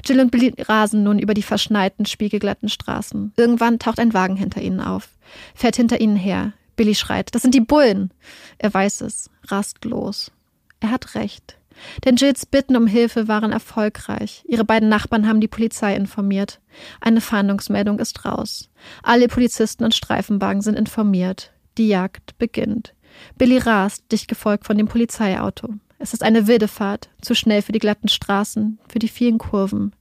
Jill 0.05 0.19
und 0.21 0.31
Billy 0.31 0.53
rasen 0.57 1.03
nun 1.03 1.19
über 1.19 1.33
die 1.33 1.43
verschneiten, 1.43 2.05
spiegelglatten 2.05 2.69
Straßen. 2.69 3.33
Irgendwann 3.35 3.77
taucht 3.77 3.99
ein 3.99 4.13
Wagen 4.13 4.37
hinter 4.37 4.61
ihnen 4.61 4.79
auf, 4.79 5.09
fährt 5.53 5.75
hinter 5.75 5.99
ihnen 5.99 6.15
her. 6.15 6.53
Billy 6.75 6.95
schreit, 6.95 7.35
das 7.35 7.41
sind 7.41 7.53
die 7.53 7.61
Bullen. 7.61 8.11
Er 8.57 8.73
weiß 8.73 9.01
es, 9.01 9.29
rast 9.47 9.83
los. 9.83 10.31
Er 10.79 10.91
hat 10.91 11.13
recht. 11.15 11.58
Denn 12.05 12.15
Jills 12.15 12.45
Bitten 12.45 12.75
um 12.75 12.87
Hilfe 12.87 13.27
waren 13.27 13.51
erfolgreich. 13.51 14.43
Ihre 14.47 14.65
beiden 14.65 14.89
Nachbarn 14.89 15.27
haben 15.27 15.41
die 15.41 15.47
Polizei 15.47 15.95
informiert. 15.95 16.59
Eine 17.01 17.21
Fahndungsmeldung 17.21 17.99
ist 17.99 18.25
raus. 18.25 18.69
Alle 19.03 19.27
Polizisten 19.27 19.83
und 19.83 19.95
Streifenwagen 19.95 20.61
sind 20.61 20.77
informiert. 20.77 21.51
Die 21.77 21.87
Jagd 21.87 22.37
beginnt. 22.37 22.93
Billy 23.37 23.57
rast, 23.57 24.11
dicht 24.11 24.27
gefolgt 24.27 24.65
von 24.65 24.77
dem 24.77 24.87
Polizeiauto. 24.87 25.69
Es 26.01 26.13
ist 26.13 26.23
eine 26.23 26.47
wilde 26.47 26.69
Fahrt, 26.69 27.09
zu 27.21 27.35
schnell 27.35 27.61
für 27.61 27.73
die 27.73 27.79
glatten 27.79 28.07
Straßen, 28.07 28.79
für 28.87 28.99
die 28.99 29.09
vielen 29.09 29.37
Kurven. 29.37 29.93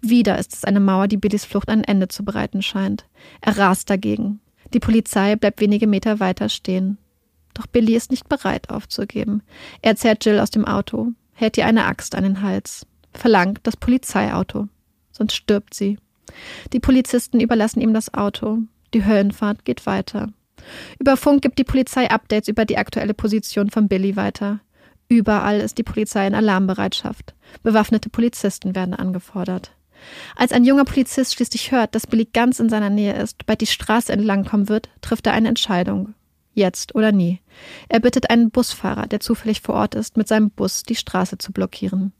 Wieder 0.00 0.38
ist 0.38 0.52
es 0.52 0.64
eine 0.64 0.80
Mauer, 0.80 1.06
die 1.06 1.16
Billys 1.16 1.44
Flucht 1.44 1.68
ein 1.68 1.84
Ende 1.84 2.08
zu 2.08 2.24
bereiten 2.24 2.60
scheint. 2.60 3.06
Er 3.40 3.56
rast 3.56 3.88
dagegen. 3.88 4.40
Die 4.72 4.80
Polizei 4.80 5.36
bleibt 5.36 5.60
wenige 5.60 5.86
Meter 5.86 6.18
weiter 6.18 6.48
stehen. 6.48 6.98
Doch 7.54 7.68
Billy 7.68 7.94
ist 7.94 8.10
nicht 8.10 8.28
bereit 8.28 8.70
aufzugeben. 8.70 9.42
Er 9.80 9.94
zerrt 9.94 10.24
Jill 10.24 10.40
aus 10.40 10.50
dem 10.50 10.64
Auto, 10.64 11.12
hält 11.34 11.58
ihr 11.58 11.66
eine 11.66 11.84
Axt 11.84 12.14
an 12.14 12.24
den 12.24 12.42
Hals, 12.42 12.86
verlangt 13.12 13.60
das 13.64 13.76
Polizeiauto. 13.76 14.68
Sonst 15.12 15.34
stirbt 15.34 15.74
sie. 15.74 15.98
Die 16.72 16.80
Polizisten 16.80 17.40
überlassen 17.40 17.80
ihm 17.80 17.94
das 17.94 18.14
Auto. 18.14 18.58
Die 18.94 19.04
Höllenfahrt 19.04 19.64
geht 19.64 19.86
weiter. 19.86 20.32
Über 20.98 21.16
Funk 21.16 21.42
gibt 21.42 21.58
die 21.58 21.64
Polizei 21.64 22.10
Updates 22.10 22.48
über 22.48 22.64
die 22.64 22.78
aktuelle 22.78 23.14
Position 23.14 23.70
von 23.70 23.88
Billy 23.88 24.16
weiter. 24.16 24.60
Überall 25.08 25.60
ist 25.60 25.78
die 25.78 25.82
Polizei 25.82 26.26
in 26.26 26.34
Alarmbereitschaft. 26.34 27.34
Bewaffnete 27.62 28.08
Polizisten 28.08 28.74
werden 28.74 28.94
angefordert. 28.94 29.72
Als 30.36 30.52
ein 30.52 30.64
junger 30.64 30.84
Polizist 30.84 31.34
schließlich 31.34 31.72
hört, 31.72 31.94
dass 31.94 32.06
Billy 32.06 32.26
ganz 32.32 32.60
in 32.60 32.68
seiner 32.68 32.90
Nähe 32.90 33.14
ist, 33.14 33.46
bald 33.46 33.60
die 33.60 33.66
Straße 33.66 34.12
entlangkommen 34.12 34.68
wird, 34.68 34.88
trifft 35.00 35.26
er 35.26 35.32
eine 35.32 35.48
Entscheidung. 35.48 36.14
Jetzt 36.54 36.94
oder 36.94 37.12
nie. 37.12 37.40
Er 37.88 38.00
bittet 38.00 38.30
einen 38.30 38.50
Busfahrer, 38.50 39.06
der 39.06 39.20
zufällig 39.20 39.60
vor 39.60 39.74
Ort 39.74 39.94
ist, 39.94 40.16
mit 40.16 40.28
seinem 40.28 40.50
Bus 40.50 40.84
die 40.84 40.94
Straße 40.94 41.36
zu 41.38 41.52
blockieren. 41.52 42.12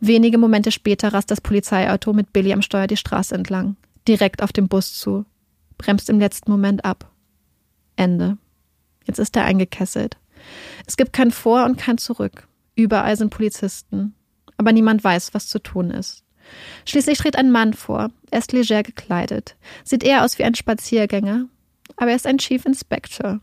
Wenige 0.00 0.38
Momente 0.38 0.72
später 0.72 1.12
rast 1.12 1.30
das 1.30 1.40
Polizeiauto 1.40 2.12
mit 2.12 2.32
Billy 2.32 2.52
am 2.52 2.62
Steuer 2.62 2.86
die 2.86 2.96
Straße 2.96 3.34
entlang, 3.34 3.76
direkt 4.08 4.42
auf 4.42 4.52
den 4.52 4.68
Bus 4.68 4.98
zu, 4.98 5.26
bremst 5.76 6.08
im 6.08 6.18
letzten 6.18 6.50
Moment 6.50 6.84
ab. 6.84 7.10
Ende. 7.96 8.38
Jetzt 9.04 9.18
ist 9.18 9.36
er 9.36 9.44
eingekesselt. 9.44 10.16
Es 10.86 10.96
gibt 10.96 11.12
kein 11.12 11.30
Vor 11.30 11.64
und 11.64 11.78
kein 11.78 11.98
Zurück. 11.98 12.48
Überall 12.74 13.16
sind 13.16 13.30
Polizisten. 13.30 14.14
Aber 14.58 14.72
niemand 14.72 15.02
weiß, 15.04 15.34
was 15.34 15.48
zu 15.48 15.58
tun 15.58 15.90
ist. 15.90 16.24
Schließlich 16.84 17.18
tritt 17.18 17.36
ein 17.36 17.50
Mann 17.50 17.74
vor. 17.74 18.10
Er 18.30 18.38
ist 18.38 18.52
leger 18.52 18.82
gekleidet. 18.82 19.56
Sieht 19.84 20.04
eher 20.04 20.24
aus 20.24 20.38
wie 20.38 20.44
ein 20.44 20.54
Spaziergänger. 20.54 21.46
Aber 21.96 22.10
er 22.10 22.16
ist 22.16 22.26
ein 22.26 22.38
Chief 22.38 22.64
Inspector. 22.64 23.40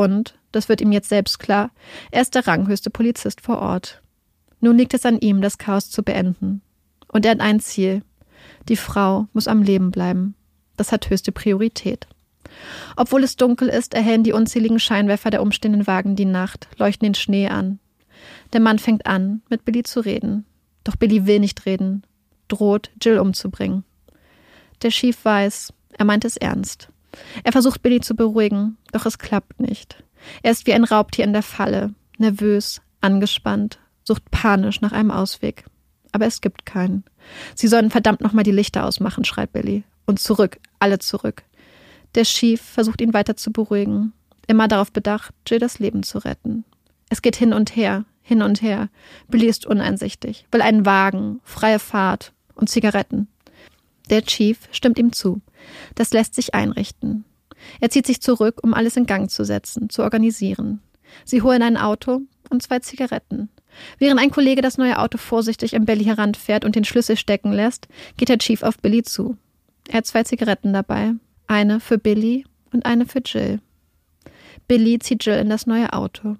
Und, 0.00 0.38
das 0.50 0.70
wird 0.70 0.80
ihm 0.80 0.92
jetzt 0.92 1.10
selbst 1.10 1.38
klar, 1.38 1.70
er 2.10 2.22
ist 2.22 2.34
der 2.34 2.46
ranghöchste 2.46 2.88
Polizist 2.88 3.42
vor 3.42 3.58
Ort. 3.58 4.00
Nun 4.60 4.78
liegt 4.78 4.94
es 4.94 5.04
an 5.04 5.20
ihm, 5.20 5.42
das 5.42 5.58
Chaos 5.58 5.90
zu 5.90 6.02
beenden. 6.02 6.62
Und 7.08 7.26
er 7.26 7.32
hat 7.32 7.40
ein 7.40 7.60
Ziel. 7.60 8.00
Die 8.70 8.76
Frau 8.76 9.26
muss 9.34 9.46
am 9.46 9.60
Leben 9.60 9.90
bleiben. 9.90 10.34
Das 10.78 10.90
hat 10.90 11.10
höchste 11.10 11.32
Priorität. 11.32 12.06
Obwohl 12.96 13.22
es 13.24 13.36
dunkel 13.36 13.68
ist, 13.68 13.92
erhellen 13.92 14.24
die 14.24 14.32
unzähligen 14.32 14.80
Scheinwerfer 14.80 15.28
der 15.28 15.42
umstehenden 15.42 15.86
Wagen 15.86 16.16
die 16.16 16.24
Nacht, 16.24 16.68
leuchten 16.78 17.04
den 17.04 17.14
Schnee 17.14 17.48
an. 17.48 17.78
Der 18.54 18.60
Mann 18.60 18.78
fängt 18.78 19.04
an, 19.04 19.42
mit 19.50 19.66
Billy 19.66 19.82
zu 19.82 20.00
reden. 20.00 20.46
Doch 20.82 20.96
Billy 20.96 21.26
will 21.26 21.40
nicht 21.40 21.66
reden, 21.66 22.04
droht, 22.48 22.90
Jill 23.02 23.18
umzubringen. 23.18 23.84
Der 24.80 24.92
Chief 24.92 25.22
weiß, 25.22 25.74
er 25.92 26.06
meint 26.06 26.24
es 26.24 26.38
ernst. 26.38 26.88
Er 27.44 27.52
versucht 27.52 27.82
Billy 27.82 28.00
zu 28.00 28.14
beruhigen, 28.14 28.76
doch 28.92 29.06
es 29.06 29.18
klappt 29.18 29.60
nicht. 29.60 30.02
Er 30.42 30.52
ist 30.52 30.66
wie 30.66 30.74
ein 30.74 30.84
Raubtier 30.84 31.24
in 31.24 31.32
der 31.32 31.42
Falle, 31.42 31.94
nervös, 32.18 32.80
angespannt, 33.00 33.78
sucht 34.04 34.30
panisch 34.30 34.80
nach 34.80 34.92
einem 34.92 35.10
Ausweg. 35.10 35.64
Aber 36.12 36.26
es 36.26 36.40
gibt 36.40 36.66
keinen. 36.66 37.04
Sie 37.54 37.68
sollen 37.68 37.90
verdammt 37.90 38.20
nochmal 38.20 38.44
die 38.44 38.50
Lichter 38.50 38.84
ausmachen, 38.84 39.24
schreit 39.24 39.52
Billy. 39.52 39.84
Und 40.06 40.18
zurück, 40.18 40.58
alle 40.78 40.98
zurück. 40.98 41.44
Der 42.14 42.24
Chief 42.24 42.60
versucht 42.60 43.00
ihn 43.00 43.14
weiter 43.14 43.36
zu 43.36 43.52
beruhigen, 43.52 44.12
immer 44.48 44.66
darauf 44.66 44.92
bedacht, 44.92 45.32
Jill 45.46 45.60
das 45.60 45.78
Leben 45.78 46.02
zu 46.02 46.18
retten. 46.18 46.64
Es 47.08 47.22
geht 47.22 47.36
hin 47.36 47.52
und 47.52 47.76
her, 47.76 48.04
hin 48.22 48.42
und 48.42 48.62
her. 48.62 48.88
Billy 49.28 49.46
ist 49.46 49.66
uneinsichtig, 49.66 50.46
will 50.50 50.62
einen 50.62 50.84
Wagen, 50.84 51.40
freie 51.44 51.78
Fahrt 51.78 52.32
und 52.54 52.68
Zigaretten. 52.68 53.28
Der 54.10 54.22
Chief 54.22 54.58
stimmt 54.72 54.98
ihm 54.98 55.12
zu. 55.12 55.40
Das 55.94 56.12
lässt 56.12 56.34
sich 56.34 56.54
einrichten. 56.54 57.24
Er 57.80 57.90
zieht 57.90 58.06
sich 58.06 58.20
zurück, 58.20 58.60
um 58.62 58.74
alles 58.74 58.96
in 58.96 59.06
Gang 59.06 59.30
zu 59.30 59.44
setzen, 59.44 59.90
zu 59.90 60.02
organisieren. 60.02 60.80
Sie 61.24 61.42
holen 61.42 61.62
ein 61.62 61.76
Auto 61.76 62.22
und 62.48 62.62
zwei 62.62 62.78
Zigaretten. 62.78 63.48
Während 63.98 64.20
ein 64.20 64.30
Kollege 64.30 64.62
das 64.62 64.78
neue 64.78 64.98
Auto 64.98 65.18
vorsichtig 65.18 65.74
im 65.74 65.84
Billy 65.84 66.04
heranfährt 66.04 66.64
und 66.64 66.74
den 66.74 66.84
Schlüssel 66.84 67.16
stecken 67.16 67.52
lässt, 67.52 67.88
geht 68.16 68.28
der 68.28 68.38
Chief 68.38 68.62
auf 68.62 68.78
Billy 68.78 69.02
zu. 69.02 69.36
Er 69.88 69.98
hat 69.98 70.06
zwei 70.06 70.22
Zigaretten 70.24 70.72
dabei 70.72 71.14
eine 71.50 71.80
für 71.80 71.98
Billy 71.98 72.44
und 72.72 72.86
eine 72.86 73.06
für 73.06 73.20
Jill. 73.24 73.60
Billy 74.68 75.00
zieht 75.00 75.26
Jill 75.26 75.38
in 75.38 75.50
das 75.50 75.66
neue 75.66 75.92
Auto. 75.92 76.36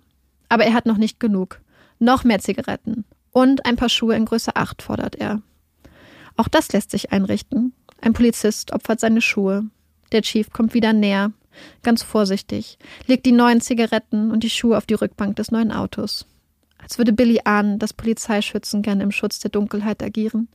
Aber 0.49 0.65
er 0.65 0.73
hat 0.73 0.87
noch 0.87 0.99
nicht 0.99 1.19
genug. 1.19 1.61
Noch 1.99 2.23
mehr 2.23 2.39
Zigaretten. 2.39 3.05
Und 3.33 3.67
ein 3.67 3.75
paar 3.75 3.89
Schuhe 3.89 4.15
in 4.15 4.25
Größe 4.25 4.55
8 4.55 4.83
fordert 4.83 5.17
er. 5.17 5.43
Auch 6.37 6.47
das 6.47 6.73
lässt 6.73 6.93
sich 6.93 7.13
einrichten. 7.13 7.73
Ein 8.01 8.13
Polizist 8.13 8.73
opfert 8.73 9.01
seine 9.01 9.21
Schuhe. 9.21 9.65
Der 10.13 10.23
Chief 10.23 10.51
kommt 10.51 10.75
wieder 10.75 10.93
näher, 10.93 11.33
ganz 11.83 12.03
vorsichtig, 12.03 12.79
legt 13.07 13.27
die 13.27 13.33
neuen 13.33 13.61
Zigaretten 13.61 14.31
und 14.31 14.43
die 14.43 14.51
Schuhe 14.51 14.77
auf 14.77 14.87
die 14.87 14.95
Rückbank 14.95 15.37
des 15.37 15.51
neuen 15.51 15.73
Autos. 15.73 16.27
Als 16.79 16.99
würde 16.99 17.13
Billy 17.13 17.41
ahnen, 17.45 17.79
dass 17.79 17.93
Polizeischützen 17.93 18.83
gerne 18.83 19.03
im 19.03 19.13
Schutz 19.13 19.39
der 19.39 19.51
Dunkelheit 19.51 20.03
agieren, 20.03 20.49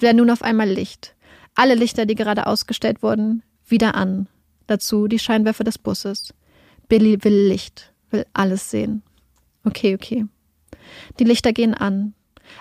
will 0.00 0.08
er 0.08 0.14
nun 0.14 0.30
auf 0.30 0.42
einmal 0.42 0.68
Licht. 0.68 1.14
Alle 1.54 1.74
Lichter, 1.74 2.04
die 2.04 2.14
gerade 2.14 2.46
ausgestellt 2.46 3.02
wurden, 3.02 3.42
wieder 3.66 3.94
an. 3.94 4.28
Dazu 4.66 5.08
die 5.08 5.18
Scheinwerfer 5.18 5.64
des 5.64 5.78
Busses. 5.78 6.34
Billy 6.88 7.22
will 7.22 7.48
Licht, 7.48 7.92
will 8.10 8.26
alles 8.32 8.70
sehen. 8.70 9.02
Okay, 9.64 9.94
okay. 9.94 10.26
Die 11.18 11.24
Lichter 11.24 11.52
gehen 11.52 11.74
an, 11.74 12.14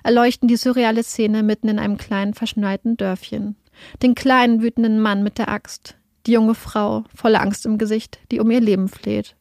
erleuchten 0.03 0.47
die 0.47 0.57
surreale 0.57 1.03
Szene 1.03 1.43
mitten 1.43 1.69
in 1.69 1.79
einem 1.79 1.97
kleinen, 1.97 2.33
verschneiten 2.33 2.97
Dörfchen. 2.97 3.55
Den 4.01 4.15
kleinen, 4.15 4.61
wütenden 4.61 4.99
Mann 4.99 5.23
mit 5.23 5.37
der 5.37 5.49
Axt, 5.49 5.95
Die 6.25 6.33
junge 6.33 6.55
Frau, 6.55 7.05
voller 7.15 7.41
Angst 7.41 7.65
im 7.65 7.77
Gesicht, 7.77 8.19
die 8.31 8.39
um 8.39 8.51
ihr 8.51 8.59
Leben 8.59 8.89
fleht. 8.89 9.35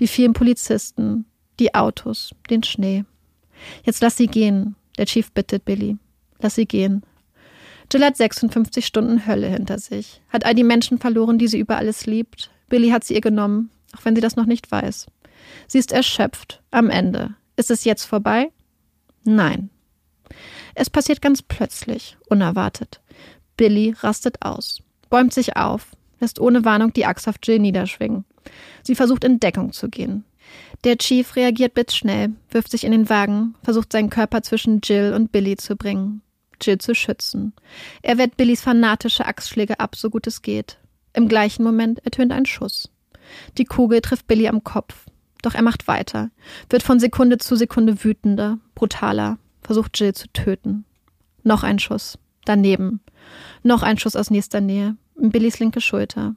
Die 0.00 0.08
vielen 0.08 0.32
Polizisten, 0.32 1.26
die 1.60 1.74
Autos, 1.74 2.34
den 2.50 2.62
Schnee. 2.62 3.04
Jetzt 3.84 4.02
lass 4.02 4.16
sie 4.16 4.26
gehen, 4.26 4.74
der 4.98 5.06
Chief 5.06 5.30
bittet 5.32 5.64
Billy. 5.64 5.96
Lass 6.40 6.56
sie 6.56 6.66
gehen. 6.66 7.02
Jill 7.92 8.04
hat 8.04 8.16
56 8.16 8.84
Stunden 8.84 9.26
Hölle 9.26 9.48
hinter 9.48 9.78
sich, 9.78 10.20
hat 10.28 10.44
all 10.44 10.54
die 10.54 10.64
Menschen 10.64 10.98
verloren, 10.98 11.38
die 11.38 11.48
sie 11.48 11.58
über 11.58 11.76
alles 11.76 12.06
liebt. 12.06 12.50
Billy 12.68 12.90
hat 12.90 13.04
sie 13.04 13.14
ihr 13.14 13.20
genommen, 13.20 13.70
auch 13.96 14.04
wenn 14.04 14.16
sie 14.16 14.20
das 14.20 14.36
noch 14.36 14.46
nicht 14.46 14.70
weiß. 14.72 15.06
Sie 15.68 15.78
ist 15.78 15.92
erschöpft, 15.92 16.62
am 16.70 16.90
Ende. 16.90 17.34
Ist 17.56 17.70
es 17.70 17.84
jetzt 17.84 18.04
vorbei? 18.04 18.50
Nein. 19.24 19.70
Es 20.74 20.90
passiert 20.90 21.22
ganz 21.22 21.42
plötzlich, 21.42 22.16
unerwartet. 22.28 23.00
Billy 23.56 23.94
rastet 23.98 24.42
aus, 24.42 24.82
bäumt 25.10 25.32
sich 25.32 25.56
auf, 25.56 25.88
lässt 26.20 26.40
ohne 26.40 26.64
Warnung 26.64 26.92
die 26.92 27.06
Axt 27.06 27.28
auf 27.28 27.36
Jill 27.42 27.58
niederschwingen. 27.58 28.24
Sie 28.82 28.94
versucht 28.94 29.24
in 29.24 29.40
Deckung 29.40 29.72
zu 29.72 29.88
gehen. 29.88 30.24
Der 30.84 30.98
Chief 30.98 31.36
reagiert 31.36 31.74
blitzschnell, 31.74 32.32
wirft 32.50 32.70
sich 32.70 32.84
in 32.84 32.92
den 32.92 33.08
Wagen, 33.08 33.54
versucht 33.62 33.92
seinen 33.92 34.10
Körper 34.10 34.42
zwischen 34.42 34.80
Jill 34.82 35.14
und 35.14 35.32
Billy 35.32 35.56
zu 35.56 35.76
bringen, 35.76 36.20
Jill 36.60 36.78
zu 36.78 36.94
schützen. 36.94 37.54
Er 38.02 38.18
wehrt 38.18 38.36
Billys 38.36 38.60
fanatische 38.60 39.24
Axtschläge 39.24 39.80
ab, 39.80 39.96
so 39.96 40.10
gut 40.10 40.26
es 40.26 40.42
geht. 40.42 40.78
Im 41.14 41.28
gleichen 41.28 41.64
Moment 41.64 42.04
ertönt 42.04 42.32
ein 42.32 42.46
Schuss. 42.46 42.90
Die 43.56 43.64
Kugel 43.64 44.00
trifft 44.00 44.26
Billy 44.26 44.48
am 44.48 44.64
Kopf. 44.64 45.06
Doch 45.42 45.54
er 45.54 45.62
macht 45.62 45.88
weiter, 45.88 46.30
wird 46.70 46.82
von 46.82 46.98
Sekunde 46.98 47.38
zu 47.38 47.56
Sekunde 47.56 48.02
wütender, 48.02 48.58
brutaler, 48.74 49.38
versucht 49.62 49.98
Jill 49.98 50.14
zu 50.14 50.28
töten. 50.32 50.84
Noch 51.42 51.62
ein 51.62 51.78
Schuss. 51.78 52.18
Daneben. 52.44 53.00
Noch 53.62 53.82
ein 53.82 53.98
Schuss 53.98 54.16
aus 54.16 54.30
nächster 54.30 54.60
Nähe. 54.60 54.96
In 55.20 55.30
Billys 55.30 55.58
linke 55.58 55.80
Schulter. 55.80 56.34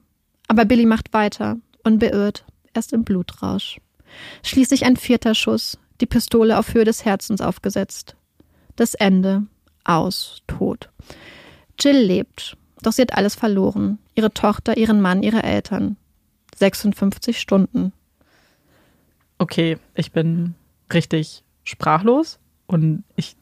Aber 0.47 0.65
Billy 0.65 0.85
macht 0.85 1.13
weiter, 1.13 1.57
unbeirrt, 1.83 2.45
erst 2.73 2.93
im 2.93 3.03
Blutrausch. 3.03 3.79
Schließlich 4.43 4.85
ein 4.85 4.95
vierter 4.95 5.35
Schuss, 5.35 5.77
die 5.99 6.05
Pistole 6.05 6.57
auf 6.57 6.73
Höhe 6.73 6.85
des 6.85 7.05
Herzens 7.05 7.41
aufgesetzt. 7.41 8.15
Das 8.75 8.93
Ende. 8.93 9.43
Aus. 9.83 10.41
Tot. 10.47 10.89
Jill 11.79 11.97
lebt, 11.97 12.57
doch 12.81 12.91
sie 12.91 13.03
hat 13.03 13.13
alles 13.13 13.35
verloren. 13.35 13.99
Ihre 14.15 14.33
Tochter, 14.33 14.77
ihren 14.77 15.01
Mann, 15.01 15.23
ihre 15.23 15.43
Eltern. 15.43 15.97
56 16.55 17.39
Stunden. 17.39 17.93
Okay, 19.37 19.77
ich 19.95 20.11
bin 20.11 20.55
richtig 20.91 21.43
sprachlos 21.63 22.39
und 22.65 23.03
ich 23.15 23.37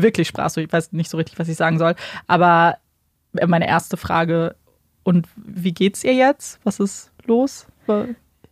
wirklich 0.00 0.28
sprachlos. 0.28 0.56
Ich 0.56 0.72
weiß 0.72 0.92
nicht 0.92 1.10
so 1.10 1.18
richtig, 1.18 1.38
was 1.38 1.48
ich 1.48 1.56
sagen 1.56 1.78
soll. 1.78 1.94
Aber 2.26 2.78
meine 3.46 3.68
erste 3.68 3.96
Frage: 3.96 4.56
Und 5.02 5.26
wie 5.36 5.72
geht's 5.72 6.04
ihr 6.04 6.14
jetzt? 6.14 6.60
Was 6.64 6.80
ist 6.80 7.10
los? 7.26 7.66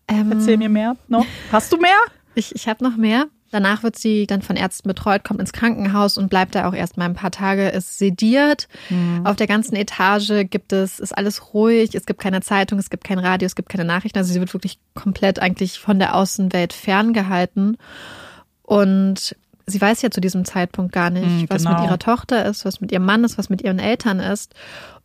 Ähm, 0.09 0.33
Erzähl 0.33 0.57
mir 0.57 0.69
mehr 0.69 0.97
noch. 1.09 1.25
Hast 1.53 1.73
du 1.73 1.79
mehr? 1.79 1.99
Ich, 2.35 2.55
ich 2.55 2.69
habe 2.69 2.85
noch 2.85 2.97
mehr. 2.97 3.27
Danach 3.53 3.83
wird 3.83 3.99
sie 3.99 4.29
dann 4.29 4.43
von 4.43 4.55
Ärzten 4.55 4.87
betreut, 4.87 5.25
kommt 5.25 5.41
ins 5.41 5.53
Krankenhaus 5.53 6.17
und 6.17 6.31
bleibt 6.31 6.55
da 6.55 6.69
auch 6.69 6.75
erstmal 6.75 7.09
ein 7.09 7.15
paar 7.15 7.33
Tage, 7.33 7.69
ist 7.69 7.99
sediert. 7.99 8.69
Mhm. 8.91 9.27
Auf 9.27 9.35
der 9.35 9.49
ganzen 9.49 9.75
Etage 9.75 10.49
gibt 10.49 10.73
es, 10.73 11.01
ist 11.01 11.17
alles 11.17 11.53
ruhig, 11.53 11.95
es 11.95 12.07
gibt 12.07 12.21
keine 12.21 12.43
Zeitung, 12.43 12.79
es 12.79 12.91
gibt 12.91 13.03
kein 13.03 13.19
Radio, 13.19 13.47
es 13.47 13.57
gibt 13.57 13.69
keine 13.69 13.85
Nachrichten. 13.85 14.19
Also 14.19 14.33
sie 14.33 14.39
wird 14.39 14.55
wirklich 14.55 14.79
komplett 14.95 15.41
eigentlich 15.41 15.81
von 15.81 15.99
der 15.99 16.15
Außenwelt 16.15 16.73
ferngehalten. 16.73 17.77
Und 18.63 19.35
sie 19.71 19.81
weiß 19.81 20.03
ja 20.03 20.11
zu 20.11 20.21
diesem 20.21 20.45
Zeitpunkt 20.45 20.93
gar 20.93 21.11
nicht, 21.11 21.27
mhm, 21.27 21.47
was 21.49 21.65
mit 21.65 21.73
genau. 21.73 21.85
ihrer 21.85 21.99
Tochter 21.99 22.45
ist, 22.45 22.65
was 22.65 22.81
mit 22.81 22.93
ihrem 22.93 23.05
Mann 23.05 23.25
ist, 23.25 23.39
was 23.39 23.49
mit 23.49 23.63
ihren 23.63 23.79
Eltern 23.79 24.21
ist. 24.21 24.55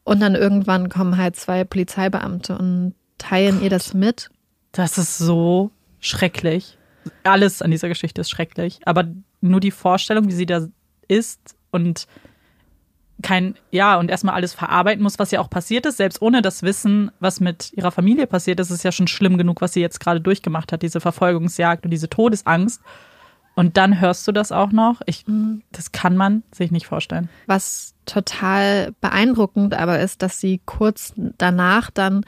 Und 0.04 0.20
dann 0.20 0.36
irgendwann 0.36 0.90
kommen 0.90 1.18
halt 1.18 1.36
zwei 1.36 1.64
Polizeibeamte 1.64 2.58
und 2.58 2.94
teilen 3.18 3.56
Gott. 3.56 3.64
ihr 3.64 3.70
das 3.70 3.94
mit. 3.94 4.30
Das 4.72 4.98
ist 4.98 5.18
so 5.18 5.72
schrecklich 6.00 6.78
alles 7.24 7.62
an 7.62 7.72
dieser 7.72 7.88
Geschichte 7.88 8.22
ist 8.22 8.30
schrecklich. 8.30 8.80
Aber 8.86 9.06
nur 9.42 9.60
die 9.60 9.72
Vorstellung, 9.72 10.28
wie 10.28 10.34
sie 10.34 10.46
da 10.46 10.68
ist 11.08 11.56
und 11.72 12.08
kein, 13.22 13.56
ja, 13.72 13.98
und 13.98 14.10
erstmal 14.10 14.36
alles 14.36 14.54
verarbeiten 14.54 15.02
muss, 15.02 15.20
was 15.20 15.32
ja 15.32 15.40
auch 15.40 15.50
passiert 15.50 15.86
ist, 15.86 15.98
selbst 15.98 16.22
ohne 16.22 16.42
das 16.42 16.64
Wissen, 16.64 17.12
was 17.20 17.40
mit 17.40 17.72
ihrer 17.74 17.92
Familie 17.92 18.28
passiert 18.28 18.60
ist, 18.60 18.72
ist 18.72 18.84
ja 18.84 18.92
schon 18.92 19.08
schlimm 19.08 19.38
genug, 19.38 19.62
was 19.62 19.74
sie 19.74 19.82
jetzt 19.82 20.00
gerade 20.00 20.20
durchgemacht 20.20 20.72
hat, 20.72 20.82
diese 20.82 21.00
Verfolgungsjagd 21.00 21.86
und 21.86 21.92
diese 21.92 22.10
Todesangst. 22.10 22.82
Und 23.56 23.78
dann 23.78 24.02
hörst 24.02 24.28
du 24.28 24.32
das 24.34 24.52
auch 24.52 24.72
noch. 24.72 25.02
Ich, 25.06 25.26
mhm. 25.28 25.62
das 25.72 25.92
kann 25.94 26.18
man 26.18 26.44
sich 26.52 26.72
nicht 26.72 26.88
vorstellen. 26.88 27.30
Was 27.48 27.94
total 28.06 28.94
beeindruckend 29.02 29.74
aber 29.74 30.00
ist, 30.00 30.22
dass 30.22 30.40
sie 30.40 30.62
kurz 30.66 31.14
danach 31.16 31.90
dann 31.90 32.26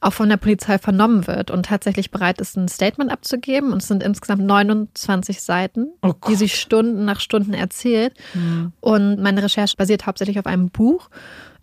auch 0.00 0.12
von 0.12 0.28
der 0.28 0.36
Polizei 0.36 0.78
vernommen 0.78 1.28
wird 1.28 1.52
und 1.52 1.66
tatsächlich 1.66 2.10
bereit 2.10 2.40
ist, 2.40 2.56
ein 2.56 2.66
Statement 2.66 3.12
abzugeben. 3.12 3.72
Und 3.72 3.82
es 3.82 3.88
sind 3.88 4.02
insgesamt 4.02 4.42
29 4.42 5.40
Seiten, 5.40 5.92
oh 6.02 6.12
die 6.28 6.34
sie 6.34 6.48
Stunden 6.48 7.04
nach 7.04 7.20
Stunden 7.20 7.54
erzählt. 7.54 8.14
Mhm. 8.34 8.72
Und 8.80 9.22
meine 9.22 9.44
Recherche 9.44 9.76
basiert 9.76 10.06
hauptsächlich 10.06 10.40
auf 10.40 10.46
einem 10.46 10.70
Buch. 10.70 11.08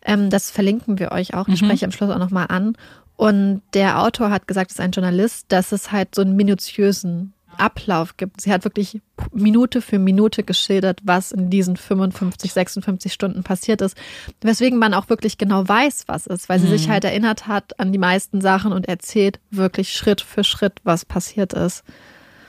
Ähm, 0.01 0.29
das 0.29 0.51
verlinken 0.51 0.99
wir 0.99 1.11
euch 1.11 1.33
auch. 1.33 1.49
Ich 1.49 1.61
mhm. 1.61 1.65
spreche 1.65 1.85
am 1.85 1.91
Schluss 1.91 2.09
auch 2.09 2.17
nochmal 2.17 2.45
an. 2.47 2.77
Und 3.17 3.61
der 3.73 4.01
Autor 4.01 4.31
hat 4.31 4.47
gesagt, 4.47 4.71
ist 4.71 4.79
ein 4.79 4.91
Journalist, 4.91 5.47
dass 5.49 5.73
es 5.73 5.91
halt 5.91 6.15
so 6.15 6.21
einen 6.21 6.37
minutiösen 6.37 7.33
Ablauf 7.59 8.17
gibt. 8.17 8.41
Sie 8.41 8.51
hat 8.51 8.63
wirklich 8.63 9.01
Minute 9.31 9.81
für 9.81 9.99
Minute 9.99 10.43
geschildert, 10.43 11.01
was 11.03 11.31
in 11.31 11.49
diesen 11.49 11.77
55, 11.77 12.53
56 12.53 13.13
Stunden 13.13 13.43
passiert 13.43 13.81
ist. 13.81 13.97
Weswegen 14.41 14.79
man 14.79 14.93
auch 14.93 15.09
wirklich 15.09 15.37
genau 15.37 15.67
weiß, 15.67 16.05
was 16.07 16.27
ist, 16.27 16.49
weil 16.49 16.59
sie 16.59 16.67
mhm. 16.67 16.71
sich 16.71 16.89
halt 16.89 17.03
erinnert 17.03 17.47
hat 17.47 17.79
an 17.79 17.91
die 17.91 17.97
meisten 17.97 18.41
Sachen 18.41 18.71
und 18.71 18.87
erzählt 18.87 19.39
wirklich 19.51 19.93
Schritt 19.93 20.21
für 20.21 20.43
Schritt, 20.43 20.79
was 20.83 21.05
passiert 21.05 21.53
ist. 21.53 21.83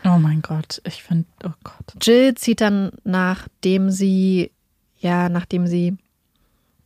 Oh 0.05 0.19
mein 0.19 0.41
Gott, 0.41 0.81
ich 0.85 1.03
finde, 1.03 1.27
oh 1.45 1.53
Gott. 1.63 1.95
Jill 2.01 2.35
zieht 2.35 2.61
dann, 2.61 2.91
nachdem 3.05 3.91
sie, 3.91 4.51
ja, 4.99 5.29
nachdem 5.29 5.67
sie 5.67 5.99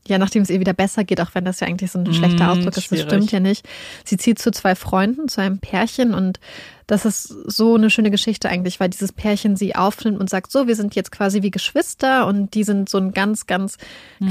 ja, 0.07 0.19
nachdem 0.19 0.43
es 0.43 0.51
ihr 0.51 0.61
wieder 0.61 0.75
besser 0.75 1.05
geht, 1.05 1.21
auch 1.21 1.35
wenn 1.35 1.45
das 1.45 1.61
ja 1.61 1.67
eigentlich 1.67 1.91
so 1.91 1.99
ein 1.99 2.13
schlechter 2.13 2.45
mm, 2.45 2.51
Ausdruck 2.51 2.77
ist, 2.77 2.93
das 2.93 3.01
stimmt 3.01 3.33
ja 3.33 3.41
nicht. 3.41 3.67
Sie 4.05 4.17
zieht 4.17 4.39
zu 4.39 4.51
zwei 4.51 4.75
Freunden, 4.75 5.29
zu 5.29 5.41
einem 5.41 5.61
Pärchen 5.61 6.13
und 6.13 6.41
das 6.87 7.05
ist 7.05 7.29
so 7.47 7.75
eine 7.75 7.91
schöne 7.91 8.11
Geschichte 8.11 8.49
eigentlich, 8.49 8.81
weil 8.81 8.91
dieses 8.91 9.13
Pärchen 9.13 9.57
sie 9.57 9.75
aufnimmt 9.75 10.21
und 10.21 10.29
sagt, 10.29 10.53
so, 10.53 10.67
wir 10.67 10.77
sind 10.77 10.95
jetzt 10.95 11.11
quasi 11.11 11.43
wie 11.43 11.51
Geschwister 11.51 12.27
und 12.27 12.55
die 12.55 12.65
sind 12.65 12.89
so 12.89 12.99
ein 12.99 13.13
ganz, 13.13 13.47
ganz 13.47 13.79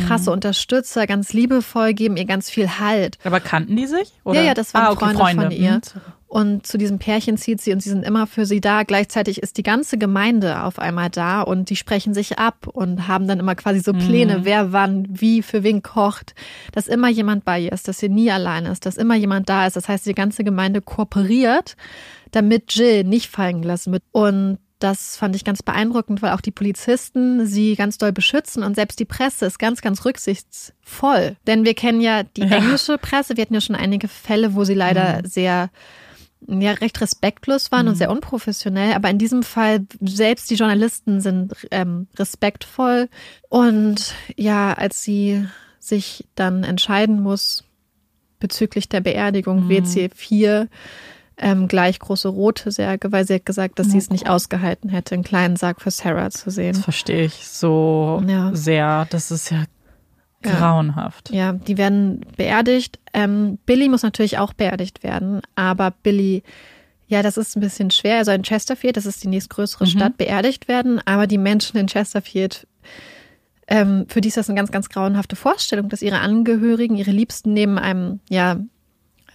krasse 0.05 0.29
mhm. 0.29 0.33
Unterstützer, 0.33 1.07
ganz 1.07 1.33
liebevoll, 1.33 1.93
geben 1.93 2.17
ihr 2.17 2.25
ganz 2.25 2.49
viel 2.49 2.79
Halt. 2.79 3.17
Aber 3.23 3.39
kannten 3.39 3.75
die 3.75 3.87
sich? 3.87 4.11
Oder? 4.23 4.41
Ja, 4.41 4.47
ja, 4.47 4.53
das 4.53 4.73
waren 4.73 4.85
ah, 4.85 4.91
okay, 4.91 5.05
Freunde, 5.05 5.19
Freunde, 5.19 5.43
von 5.43 5.51
ihr. 5.51 5.71
Mhm. 5.73 6.01
Und 6.33 6.65
zu 6.65 6.79
diesem 6.79 6.97
Pärchen 6.97 7.37
zieht 7.37 7.61
sie 7.61 7.73
und 7.73 7.83
sie 7.83 7.89
sind 7.89 8.03
immer 8.03 8.25
für 8.25 8.47
sie 8.47 8.59
da. 8.59 8.81
Gleichzeitig 8.81 9.43
ist 9.43 9.55
die 9.57 9.61
ganze 9.61 9.99
Gemeinde 9.99 10.63
auf 10.63 10.79
einmal 10.79 11.11
da 11.11 11.43
und 11.43 11.69
die 11.69 11.75
sprechen 11.75 12.15
sich 12.15 12.39
ab 12.39 12.65
und 12.65 13.07
haben 13.07 13.27
dann 13.27 13.39
immer 13.39 13.53
quasi 13.53 13.81
so 13.81 13.93
Pläne, 13.93 14.39
mhm. 14.39 14.45
wer 14.45 14.71
wann, 14.73 15.05
wie, 15.07 15.43
für 15.43 15.61
wen 15.61 15.83
kocht. 15.83 16.33
Dass 16.71 16.87
immer 16.87 17.07
jemand 17.07 17.45
bei 17.45 17.59
ihr 17.59 17.71
ist, 17.71 17.87
dass 17.87 17.99
sie 17.99 18.09
nie 18.09 18.31
allein 18.31 18.65
ist, 18.65 18.87
dass 18.87 18.97
immer 18.97 19.13
jemand 19.13 19.47
da 19.47 19.67
ist. 19.67 19.75
Das 19.75 19.87
heißt, 19.87 20.07
die 20.07 20.15
ganze 20.15 20.43
Gemeinde 20.43 20.81
kooperiert, 20.81 21.75
damit 22.33 22.73
Jill 22.73 23.03
nicht 23.05 23.29
fallen 23.29 23.61
gelassen 23.61 23.93
wird. 23.93 24.03
Und 24.11 24.57
das 24.79 25.15
fand 25.15 25.35
ich 25.35 25.45
ganz 25.45 25.63
beeindruckend, 25.63 26.21
weil 26.21 26.33
auch 26.33 26.41
die 26.41 26.51
Polizisten 26.51 27.45
sie 27.45 27.75
ganz 27.75 27.97
doll 27.97 28.11
beschützen 28.11 28.63
und 28.63 28.75
selbst 28.75 28.99
die 28.99 29.05
Presse 29.05 29.45
ist 29.45 29.57
ganz, 29.57 29.81
ganz 29.81 30.03
rücksichtsvoll. 30.03 31.37
Denn 31.47 31.63
wir 31.63 31.73
kennen 31.73 32.01
ja 32.01 32.23
die 32.23 32.41
englische 32.41 32.97
Presse. 32.97 33.37
Wir 33.37 33.43
hatten 33.43 33.53
ja 33.53 33.61
schon 33.61 33.77
einige 33.77 34.09
Fälle, 34.09 34.55
wo 34.55 34.65
sie 34.65 34.73
leider 34.73 35.19
mhm. 35.19 35.25
sehr 35.25 35.69
ja 36.45 36.71
recht 36.73 36.99
respektlos 36.99 37.71
waren 37.71 37.85
mhm. 37.85 37.91
und 37.91 37.95
sehr 37.95 38.11
unprofessionell, 38.11 38.93
aber 38.93 39.09
in 39.09 39.17
diesem 39.17 39.43
Fall 39.43 39.85
selbst 40.01 40.49
die 40.51 40.55
Journalisten 40.55 41.21
sind 41.21 41.53
ähm, 41.71 42.07
respektvoll 42.19 43.07
und 43.47 44.13
ja, 44.35 44.73
als 44.73 45.03
sie 45.03 45.45
sich 45.79 46.25
dann 46.35 46.65
entscheiden 46.65 47.21
muss 47.21 47.63
bezüglich 48.39 48.89
der 48.89 48.99
Beerdigung, 48.99 49.65
mhm. 49.65 49.69
wählt 49.69 49.87
sie 49.87 50.09
vier 50.13 50.67
ähm, 51.43 51.67
gleich 51.67 51.99
große 51.99 52.29
rote 52.29 52.71
Särge, 52.71 53.11
weil 53.11 53.27
sie 53.27 53.35
hat 53.35 53.45
gesagt, 53.45 53.77
dass 53.77 53.91
sie 53.91 53.97
es 53.97 54.09
nicht 54.09 54.29
ausgehalten 54.29 54.89
hätte, 54.89 55.13
einen 55.13 55.25
kleinen 55.25 55.57
Sarg 55.57 55.81
für 55.81 55.91
Sarah 55.91 56.29
zu 56.29 56.49
sehen. 56.49 56.73
Das 56.73 56.83
verstehe 56.83 57.25
ich 57.25 57.47
so 57.47 58.23
ja. 58.25 58.51
sehr. 58.53 59.05
Das 59.09 59.29
ist 59.29 59.51
ja 59.51 59.65
Grauenhaft. 60.41 61.31
Ja, 61.31 61.53
die 61.53 61.77
werden 61.77 62.21
beerdigt. 62.37 62.99
Ähm, 63.13 63.57
Billy 63.65 63.89
muss 63.89 64.03
natürlich 64.03 64.37
auch 64.37 64.53
beerdigt 64.53 65.03
werden, 65.03 65.41
aber 65.55 65.91
Billy, 65.91 66.43
ja, 67.07 67.21
das 67.21 67.37
ist 67.37 67.55
ein 67.55 67.61
bisschen 67.61 67.91
schwer. 67.91 68.17
Er 68.17 68.25
soll 68.25 68.35
in 68.35 68.43
Chesterfield, 68.43 68.97
das 68.97 69.05
ist 69.05 69.23
die 69.23 69.29
nächstgrößere 69.29 69.85
mhm. 69.85 69.89
Stadt, 69.89 70.17
beerdigt 70.17 70.67
werden, 70.67 71.01
aber 71.05 71.27
die 71.27 71.37
Menschen 71.37 71.77
in 71.77 71.87
Chesterfield, 71.87 72.67
ähm, 73.67 74.05
für 74.07 74.21
die 74.21 74.27
ist 74.29 74.37
das 74.37 74.49
eine 74.49 74.57
ganz, 74.57 74.71
ganz 74.71 74.89
grauenhafte 74.89 75.35
Vorstellung, 75.35 75.89
dass 75.89 76.01
ihre 76.01 76.19
Angehörigen, 76.19 76.97
ihre 76.97 77.11
Liebsten 77.11 77.53
neben 77.53 77.77
einem, 77.77 78.19
ja, 78.29 78.57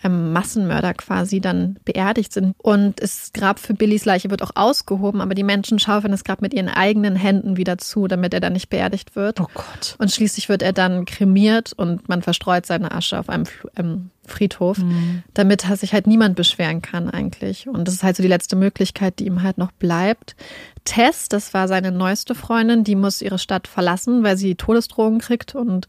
ähm, 0.05 0.33
Massenmörder 0.33 0.95
quasi 0.95 1.41
dann 1.41 1.79
beerdigt 1.85 2.33
sind. 2.33 2.55
Und 2.59 3.03
das 3.03 3.33
Grab 3.33 3.59
für 3.59 3.75
Billys 3.75 4.05
Leiche 4.05 4.31
wird 4.31 4.43
auch 4.43 4.53
ausgehoben, 4.55 5.21
aber 5.21 5.35
die 5.35 5.43
Menschen 5.43 5.79
schaufeln 5.79 6.13
das 6.13 6.25
Grab 6.25 6.41
mit 6.41 6.55
ihren 6.55 6.69
eigenen 6.69 7.17
Händen 7.17 7.57
wieder 7.57 7.79
zu, 7.79 8.07
damit 8.07 8.35
er 8.35 8.41
dann 8.41 8.53
nicht 8.53 8.71
beerdigt 8.71 9.17
wird. 9.17 9.41
Oh 9.41 9.49
Gott. 9.55 9.97
Und 9.99 10.11
schließlich 10.11 10.49
wird 10.49 10.63
er 10.63 10.73
dann 10.73 11.05
kremiert 11.05 11.73
und 11.73 12.09
man 12.09 12.23
verstreut 12.23 12.67
seine 12.67 12.93
Asche 12.93 13.19
auf 13.19 13.29
einem 13.29 13.45
ähm, 13.77 14.11
Friedhof, 14.29 14.79
mhm. 14.79 15.23
damit 15.35 15.63
sich 15.63 15.93
halt 15.93 16.07
niemand 16.07 16.37
beschweren 16.37 16.83
kann 16.83 17.11
eigentlich. 17.11 17.69
Und 17.69 17.89
das 17.89 17.95
ist 17.95 18.03
halt 18.03 18.17
so 18.17 18.23
die 18.23 18.29
letzte 18.29 18.57
Möglichkeit, 18.57 19.19
die 19.19 19.27
ihm 19.27 19.43
halt 19.43 19.59
noch 19.59 19.73
bleibt. 19.73 20.37
Tess, 20.85 21.29
das 21.29 21.55
war 21.55 21.67
seine 21.67 21.91
neueste 21.91 22.35
Freundin, 22.35 22.85
die 22.85 22.95
muss 22.95 23.23
ihre 23.23 23.39
Stadt 23.39 23.67
verlassen, 23.67 24.23
weil 24.23 24.37
sie 24.37 24.55
Todesdrohungen 24.55 25.21
kriegt 25.21 25.55
und 25.55 25.87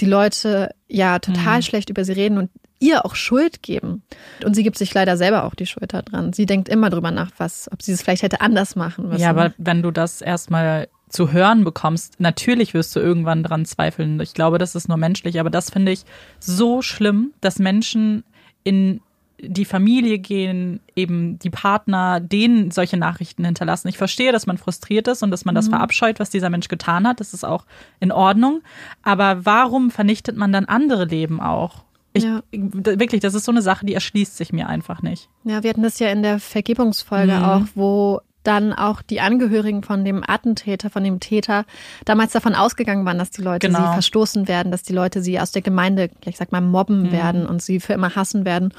die 0.00 0.06
Leute 0.06 0.74
ja 0.88 1.18
total 1.18 1.58
mhm. 1.58 1.62
schlecht 1.62 1.90
über 1.90 2.04
sie 2.04 2.12
reden 2.12 2.38
und 2.38 2.50
ihr 2.84 3.04
auch 3.04 3.14
Schuld 3.14 3.62
geben. 3.62 4.02
Und 4.44 4.54
sie 4.54 4.62
gibt 4.62 4.76
sich 4.76 4.92
leider 4.92 5.16
selber 5.16 5.44
auch 5.44 5.54
die 5.54 5.66
Schuld 5.66 5.94
daran. 5.94 6.32
Sie 6.32 6.46
denkt 6.46 6.68
immer 6.68 6.90
drüber 6.90 7.10
nach, 7.10 7.30
was, 7.38 7.70
ob 7.72 7.82
sie 7.82 7.92
es 7.92 8.02
vielleicht 8.02 8.22
hätte 8.22 8.40
anders 8.40 8.76
machen 8.76 9.08
müssen. 9.08 9.22
Ja, 9.22 9.30
aber 9.30 9.54
wenn 9.56 9.82
du 9.82 9.90
das 9.90 10.20
erstmal 10.20 10.88
zu 11.08 11.32
hören 11.32 11.64
bekommst, 11.64 12.20
natürlich 12.20 12.74
wirst 12.74 12.94
du 12.96 13.00
irgendwann 13.00 13.42
dran 13.42 13.64
zweifeln. 13.64 14.20
Ich 14.20 14.34
glaube, 14.34 14.58
das 14.58 14.74
ist 14.74 14.88
nur 14.88 14.96
menschlich, 14.96 15.40
aber 15.40 15.50
das 15.50 15.70
finde 15.70 15.92
ich 15.92 16.04
so 16.40 16.82
schlimm, 16.82 17.32
dass 17.40 17.58
Menschen 17.58 18.24
in 18.64 19.00
die 19.40 19.64
Familie 19.64 20.18
gehen, 20.18 20.80
eben 20.96 21.38
die 21.38 21.50
Partner, 21.50 22.20
denen 22.20 22.70
solche 22.70 22.96
Nachrichten 22.96 23.44
hinterlassen. 23.44 23.88
Ich 23.88 23.98
verstehe, 23.98 24.32
dass 24.32 24.46
man 24.46 24.58
frustriert 24.58 25.08
ist 25.08 25.22
und 25.22 25.30
dass 25.30 25.44
man 25.44 25.54
das 25.54 25.66
mhm. 25.66 25.72
verabscheut, 25.72 26.20
was 26.20 26.30
dieser 26.30 26.50
Mensch 26.50 26.68
getan 26.68 27.06
hat. 27.06 27.20
Das 27.20 27.34
ist 27.34 27.44
auch 27.44 27.64
in 28.00 28.12
Ordnung. 28.12 28.62
Aber 29.02 29.44
warum 29.44 29.90
vernichtet 29.90 30.36
man 30.36 30.52
dann 30.52 30.64
andere 30.66 31.04
Leben 31.04 31.40
auch? 31.40 31.83
Ich, 32.14 32.24
ja. 32.24 32.42
Wirklich, 32.52 33.20
das 33.20 33.34
ist 33.34 33.44
so 33.44 33.52
eine 33.52 33.60
Sache, 33.60 33.84
die 33.84 33.94
erschließt 33.94 34.36
sich 34.36 34.52
mir 34.52 34.68
einfach 34.68 35.02
nicht. 35.02 35.28
Ja, 35.42 35.62
wir 35.62 35.70
hatten 35.70 35.82
das 35.82 35.98
ja 35.98 36.08
in 36.08 36.22
der 36.22 36.38
Vergebungsfolge 36.38 37.34
mhm. 37.34 37.44
auch, 37.44 37.62
wo 37.74 38.20
dann 38.44 38.72
auch 38.72 39.02
die 39.02 39.20
Angehörigen 39.20 39.82
von 39.82 40.04
dem 40.04 40.22
Attentäter, 40.24 40.90
von 40.90 41.02
dem 41.02 41.18
Täter, 41.18 41.64
damals 42.04 42.32
davon 42.32 42.54
ausgegangen 42.54 43.04
waren, 43.04 43.18
dass 43.18 43.30
die 43.30 43.42
Leute 43.42 43.66
genau. 43.66 43.80
sie 43.80 43.92
verstoßen 43.94 44.46
werden, 44.46 44.70
dass 44.70 44.82
die 44.82 44.92
Leute 44.92 45.22
sie 45.22 45.40
aus 45.40 45.50
der 45.50 45.62
Gemeinde, 45.62 46.10
ich 46.24 46.36
sag 46.36 46.52
mal, 46.52 46.60
mobben 46.60 47.04
mhm. 47.04 47.12
werden 47.12 47.46
und 47.46 47.62
sie 47.62 47.80
für 47.80 47.94
immer 47.94 48.14
hassen 48.14 48.44
werden. 48.44 48.72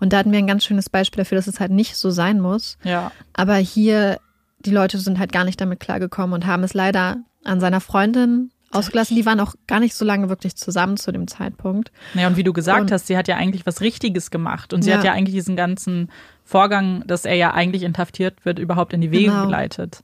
Und 0.00 0.12
da 0.12 0.18
hatten 0.18 0.32
wir 0.32 0.38
ein 0.38 0.46
ganz 0.46 0.64
schönes 0.64 0.90
Beispiel 0.90 1.22
dafür, 1.22 1.36
dass 1.36 1.46
es 1.46 1.60
halt 1.60 1.70
nicht 1.70 1.96
so 1.96 2.10
sein 2.10 2.40
muss. 2.40 2.76
Ja. 2.82 3.12
Aber 3.32 3.54
hier, 3.56 4.18
die 4.58 4.72
Leute 4.72 4.98
sind 4.98 5.18
halt 5.18 5.32
gar 5.32 5.44
nicht 5.44 5.60
damit 5.60 5.80
klargekommen 5.80 6.34
und 6.34 6.46
haben 6.46 6.64
es 6.64 6.74
leider 6.74 7.18
an 7.44 7.60
seiner 7.60 7.80
Freundin 7.80 8.50
ausgelassen. 8.72 9.16
Die 9.16 9.26
waren 9.26 9.40
auch 9.40 9.54
gar 9.66 9.80
nicht 9.80 9.94
so 9.94 10.04
lange 10.04 10.28
wirklich 10.28 10.56
zusammen 10.56 10.96
zu 10.96 11.12
dem 11.12 11.28
Zeitpunkt. 11.28 11.92
Ja, 12.14 12.26
und 12.28 12.36
wie 12.36 12.42
du 12.42 12.52
gesagt 12.52 12.82
und, 12.82 12.92
hast, 12.92 13.06
sie 13.06 13.16
hat 13.16 13.28
ja 13.28 13.36
eigentlich 13.36 13.66
was 13.66 13.80
Richtiges 13.80 14.30
gemacht 14.30 14.72
und 14.72 14.82
sie 14.82 14.90
ja. 14.90 14.98
hat 14.98 15.04
ja 15.04 15.12
eigentlich 15.12 15.34
diesen 15.34 15.56
ganzen 15.56 16.10
Vorgang, 16.44 17.04
dass 17.06 17.24
er 17.24 17.34
ja 17.34 17.52
eigentlich 17.52 17.82
inhaftiert 17.82 18.44
wird, 18.44 18.58
überhaupt 18.58 18.92
in 18.92 19.00
die 19.00 19.10
Wege 19.10 19.30
genau. 19.30 19.44
geleitet. 19.44 20.02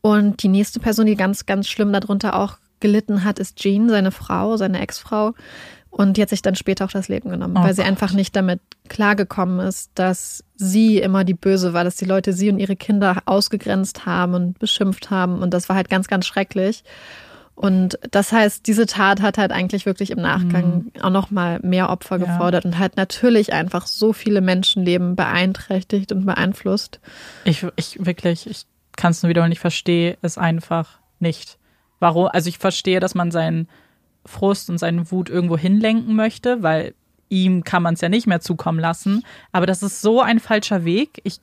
Und 0.00 0.42
die 0.42 0.48
nächste 0.48 0.80
Person, 0.80 1.06
die 1.06 1.16
ganz, 1.16 1.46
ganz 1.46 1.68
schlimm 1.68 1.92
darunter 1.92 2.36
auch 2.36 2.58
gelitten 2.80 3.24
hat, 3.24 3.38
ist 3.38 3.56
Jean, 3.56 3.88
seine 3.88 4.10
Frau, 4.10 4.56
seine 4.56 4.80
Ex-Frau. 4.80 5.34
Und 5.92 6.16
die 6.16 6.22
hat 6.22 6.30
sich 6.30 6.40
dann 6.40 6.56
später 6.56 6.86
auch 6.86 6.90
das 6.90 7.08
Leben 7.08 7.28
genommen, 7.28 7.54
oh 7.56 7.60
weil 7.60 7.68
Gott. 7.68 7.76
sie 7.76 7.82
einfach 7.82 8.12
nicht 8.12 8.34
damit 8.34 8.60
klargekommen 8.88 9.60
ist, 9.60 9.90
dass 9.94 10.42
sie 10.56 10.98
immer 10.98 11.22
die 11.22 11.34
Böse 11.34 11.74
war, 11.74 11.84
dass 11.84 11.96
die 11.96 12.06
Leute 12.06 12.32
sie 12.32 12.48
und 12.50 12.58
ihre 12.58 12.76
Kinder 12.76 13.22
ausgegrenzt 13.26 14.06
haben 14.06 14.32
und 14.32 14.58
beschimpft 14.58 15.10
haben. 15.10 15.42
Und 15.42 15.52
das 15.52 15.68
war 15.68 15.76
halt 15.76 15.90
ganz, 15.90 16.08
ganz 16.08 16.26
schrecklich. 16.26 16.82
Und 17.54 17.98
das 18.10 18.32
heißt, 18.32 18.66
diese 18.66 18.86
Tat 18.86 19.20
hat 19.20 19.38
halt 19.38 19.52
eigentlich 19.52 19.84
wirklich 19.86 20.10
im 20.10 20.20
Nachgang 20.20 20.90
mhm. 20.94 21.02
auch 21.02 21.10
nochmal 21.10 21.60
mehr 21.62 21.90
Opfer 21.90 22.18
ja. 22.18 22.24
gefordert 22.24 22.64
und 22.64 22.78
hat 22.78 22.96
natürlich 22.96 23.52
einfach 23.52 23.86
so 23.86 24.12
viele 24.12 24.40
Menschenleben 24.40 25.16
beeinträchtigt 25.16 26.12
und 26.12 26.24
beeinflusst. 26.24 27.00
Ich, 27.44 27.66
ich 27.76 28.04
wirklich, 28.04 28.48
ich 28.48 28.64
kann 28.96 29.12
es 29.12 29.22
nur 29.22 29.30
wiederholen, 29.30 29.52
ich 29.52 29.60
verstehe 29.60 30.16
es 30.22 30.38
einfach 30.38 30.98
nicht. 31.18 31.58
Warum? 32.00 32.26
Also 32.26 32.48
ich 32.48 32.58
verstehe, 32.58 33.00
dass 33.00 33.14
man 33.14 33.30
seinen 33.30 33.68
Frust 34.24 34.70
und 34.70 34.78
seine 34.78 35.10
Wut 35.10 35.28
irgendwo 35.28 35.56
hinlenken 35.56 36.16
möchte, 36.16 36.62
weil 36.62 36.94
ihm 37.28 37.64
kann 37.64 37.82
man 37.82 37.94
es 37.94 38.00
ja 38.00 38.08
nicht 38.08 38.26
mehr 38.26 38.40
zukommen 38.40 38.78
lassen. 38.78 39.24
Aber 39.52 39.66
das 39.66 39.82
ist 39.82 40.00
so 40.00 40.20
ein 40.20 40.40
falscher 40.40 40.84
Weg. 40.84 41.20
Ich, 41.24 41.38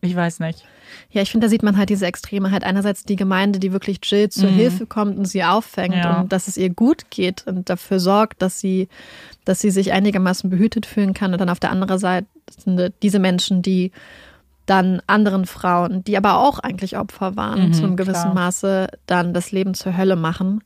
ich 0.00 0.14
weiß 0.14 0.40
nicht. 0.40 0.64
Ja, 1.10 1.22
ich 1.22 1.30
finde, 1.30 1.46
da 1.46 1.50
sieht 1.50 1.62
man 1.62 1.76
halt 1.76 1.90
diese 1.90 2.06
Extreme. 2.06 2.50
Halt 2.50 2.64
einerseits 2.64 3.04
die 3.04 3.16
Gemeinde, 3.16 3.58
die 3.58 3.72
wirklich 3.72 3.98
Jill 4.02 4.28
zur 4.28 4.50
mhm. 4.50 4.54
Hilfe 4.54 4.86
kommt 4.86 5.18
und 5.18 5.26
sie 5.26 5.44
auffängt 5.44 5.96
ja. 5.96 6.20
und 6.20 6.32
dass 6.32 6.48
es 6.48 6.56
ihr 6.56 6.70
gut 6.70 7.10
geht 7.10 7.46
und 7.46 7.70
dafür 7.70 8.00
sorgt, 8.00 8.42
dass 8.42 8.60
sie, 8.60 8.88
dass 9.44 9.60
sie 9.60 9.70
sich 9.70 9.92
einigermaßen 9.92 10.50
behütet 10.50 10.86
fühlen 10.86 11.14
kann. 11.14 11.32
Und 11.32 11.40
dann 11.40 11.50
auf 11.50 11.60
der 11.60 11.70
anderen 11.70 11.98
Seite 11.98 12.26
sind 12.56 12.92
diese 13.02 13.18
Menschen, 13.18 13.62
die 13.62 13.92
dann 14.68 15.00
anderen 15.06 15.46
Frauen, 15.46 16.04
die 16.04 16.16
aber 16.16 16.38
auch 16.38 16.58
eigentlich 16.58 16.98
Opfer 16.98 17.36
waren, 17.36 17.68
mhm, 17.68 17.72
zu 17.72 17.84
einem 17.84 17.96
gewissen 17.96 18.32
klar. 18.32 18.34
Maße 18.34 18.88
dann 19.06 19.32
das 19.32 19.50
Leben 19.50 19.74
zur 19.74 19.96
Hölle 19.96 20.16
machen. 20.16 20.62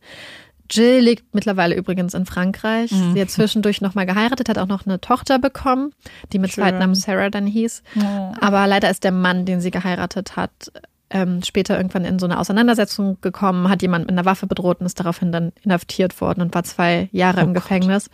Jill 0.73 1.01
lebt 1.01 1.35
mittlerweile 1.35 1.75
übrigens 1.75 2.15
in 2.15 2.27
Frankreich. 2.27 2.91
Mhm. 2.91 3.15
Sie 3.15 3.21
hat 3.21 3.31
zwischendurch 3.31 3.81
nochmal 3.81 4.07
geheiratet, 4.07 4.49
hat 4.49 4.59
auch 4.59 4.67
noch 4.67 4.87
eine 4.87 5.01
Tochter 5.01 5.39
bekommen, 5.39 5.93
die 6.33 6.39
mit 6.39 6.53
Schön. 6.53 6.65
Zweitnamen 6.65 6.95
Sarah 6.95 7.31
dann 7.31 7.47
hieß. 7.47 7.83
Oh. 7.97 8.33
Aber 8.41 8.67
leider 8.67 8.91
ist 8.91 9.05
der 9.05 9.13
Mann, 9.13 9.45
den 9.45 9.61
sie 9.61 9.71
geheiratet 9.71 10.37
hat, 10.37 10.73
ähm, 11.11 11.43
später 11.43 11.77
irgendwann 11.77 12.05
in 12.05 12.19
so 12.19 12.27
eine 12.27 12.41
Auseinandersetzung 12.41 13.19
gekommen, 13.21 13.69
hat 13.69 13.83
jemand 13.83 14.07
mit 14.07 14.13
einer 14.13 14.25
Waffe 14.25 14.47
bedroht 14.47 14.81
und 14.81 14.87
ist 14.87 14.99
daraufhin 14.99 15.31
dann 15.31 15.53
inhaftiert 15.63 16.19
worden 16.21 16.41
und 16.41 16.55
war 16.55 16.65
zwei 16.65 17.11
Jahre 17.13 17.41
oh 17.41 17.45
im 17.45 17.55
Gott. 17.55 17.65
Gefängnis. 17.65 18.09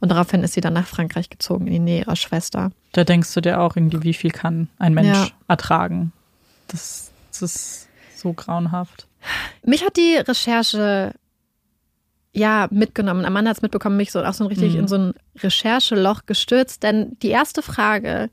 Und 0.00 0.10
daraufhin 0.10 0.44
ist 0.44 0.54
sie 0.54 0.60
dann 0.60 0.72
nach 0.72 0.86
Frankreich 0.86 1.30
gezogen, 1.30 1.66
in 1.66 1.72
die 1.72 1.78
Nähe 1.80 2.00
ihrer 2.02 2.16
Schwester. 2.16 2.70
Da 2.92 3.02
denkst 3.02 3.34
du 3.34 3.40
dir 3.40 3.60
auch 3.60 3.74
irgendwie, 3.74 4.02
wie 4.04 4.14
viel 4.14 4.30
kann 4.30 4.68
ein 4.78 4.94
Mensch 4.94 5.18
ja. 5.18 5.28
ertragen? 5.48 6.12
Das, 6.68 7.10
das 7.32 7.42
ist 7.42 7.88
so 8.14 8.32
grauenhaft. 8.32 9.08
Mich 9.64 9.84
hat 9.84 9.96
die 9.96 10.16
Recherche 10.16 11.12
ja, 12.34 12.66
mitgenommen. 12.70 13.24
Amanda 13.24 13.50
hat 13.50 13.58
es 13.58 13.62
mitbekommen, 13.62 13.96
mich 13.96 14.10
so 14.10 14.22
auch 14.22 14.34
so 14.34 14.46
richtig 14.46 14.74
mhm. 14.74 14.80
in 14.80 14.88
so 14.88 14.96
ein 14.96 15.14
Rechercheloch 15.38 16.26
gestürzt. 16.26 16.82
Denn 16.82 17.16
die 17.22 17.28
erste 17.28 17.62
Frage, 17.62 18.28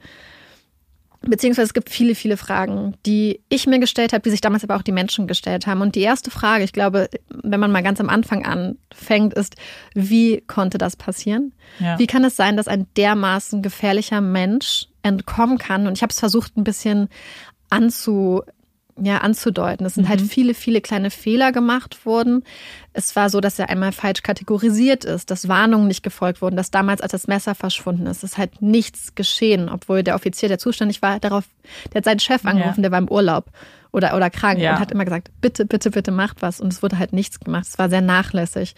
beziehungsweise 1.22 1.68
es 1.68 1.74
gibt 1.74 1.92
viele, 1.92 2.16
viele 2.16 2.36
Fragen, 2.36 2.96
die 3.06 3.42
ich 3.48 3.68
mir 3.68 3.80
gestellt 3.80 4.12
habe, 4.12 4.24
die 4.24 4.32
sich 4.32 4.42
damals 4.42 4.64
aber 4.64 4.76
auch 4.76 4.82
die 4.82 4.92
Menschen 4.92 5.28
gestellt 5.28 5.68
haben. 5.68 5.82
Und 5.82 5.94
die 5.94 6.02
erste 6.02 6.32
Frage, 6.32 6.64
ich 6.64 6.74
glaube, 6.74 7.10
wenn 7.30 7.60
man 7.60 7.72
mal 7.72 7.84
ganz 7.84 8.02
am 8.02 8.10
Anfang 8.10 8.44
anfängt, 8.44 9.36
ist, 9.36 9.56
wie 9.94 10.42
konnte 10.48 10.80
das 10.80 10.96
passieren? 10.96 11.54
Ja. 11.80 12.00
Wie 12.00 12.08
kann 12.08 12.24
es 12.24 12.36
sein, 12.36 12.58
dass 12.58 12.68
ein 12.68 12.88
dermaßen 12.98 13.62
gefährlicher 13.62 14.20
Mensch 14.20 14.88
entkommen 15.04 15.60
kann? 15.60 15.86
Und 15.86 15.94
ich 15.94 16.02
habe 16.02 16.12
es 16.12 16.20
versucht, 16.20 16.58
ein 16.58 16.64
bisschen 16.64 17.08
anzu 17.70 18.42
ja, 19.04 19.18
anzudeuten. 19.18 19.86
Es 19.86 19.96
sind 19.96 20.08
halt 20.08 20.20
mhm. 20.20 20.24
halt 20.24 20.32
viele, 20.32 20.54
viele 20.54 20.82
kleine 20.82 21.10
Fehler 21.10 21.52
gemacht 21.52 22.06
worden. 22.06 22.44
Es 22.94 23.16
war 23.16 23.30
so, 23.30 23.42
dass 23.42 23.58
er 23.58 23.70
einmal 23.70 23.92
falsch 23.92 24.22
kategorisiert 24.22 25.06
ist, 25.06 25.32
dass 25.32 25.48
Warnungen 25.48 25.88
nicht 25.88 26.04
gefolgt 26.04 26.42
wurden, 26.42 26.56
dass 26.56 26.72
damals, 26.72 27.02
als 27.02 27.12
das 27.12 27.28
Messer 27.28 27.56
verschwunden 27.56 28.06
ist, 28.06 28.24
ist 28.24 28.38
halt 28.38 28.62
nichts 28.62 29.16
geschehen, 29.16 29.70
obwohl 29.70 30.04
der 30.04 30.16
Offizier, 30.16 30.50
der 30.50 30.60
zuständig 30.60 31.02
war, 31.02 31.20
darauf, 31.20 31.46
der 31.94 32.00
hat 32.00 32.06
seinen 32.06 32.20
Chef 32.20 32.46
angerufen, 32.46 32.80
ja. 32.80 32.82
der 32.84 32.92
war 32.92 33.00
im 33.00 33.10
Urlaub 33.10 33.52
oder, 33.92 34.16
oder 34.16 34.30
krank 34.30 34.60
ja. 34.60 34.74
und 34.74 34.80
hat 34.80 34.92
immer 34.92 35.04
gesagt, 35.04 35.30
bitte, 35.42 35.66
bitte, 35.66 35.92
bitte 35.92 36.12
macht 36.12 36.42
was. 36.42 36.62
Und 36.62 36.72
es 36.72 36.82
wurde 36.82 36.98
halt 36.98 37.14
nichts 37.14 37.40
gemacht. 37.40 37.66
Es 37.68 37.78
war 37.78 37.90
sehr 37.90 38.02
nachlässig. 38.02 38.76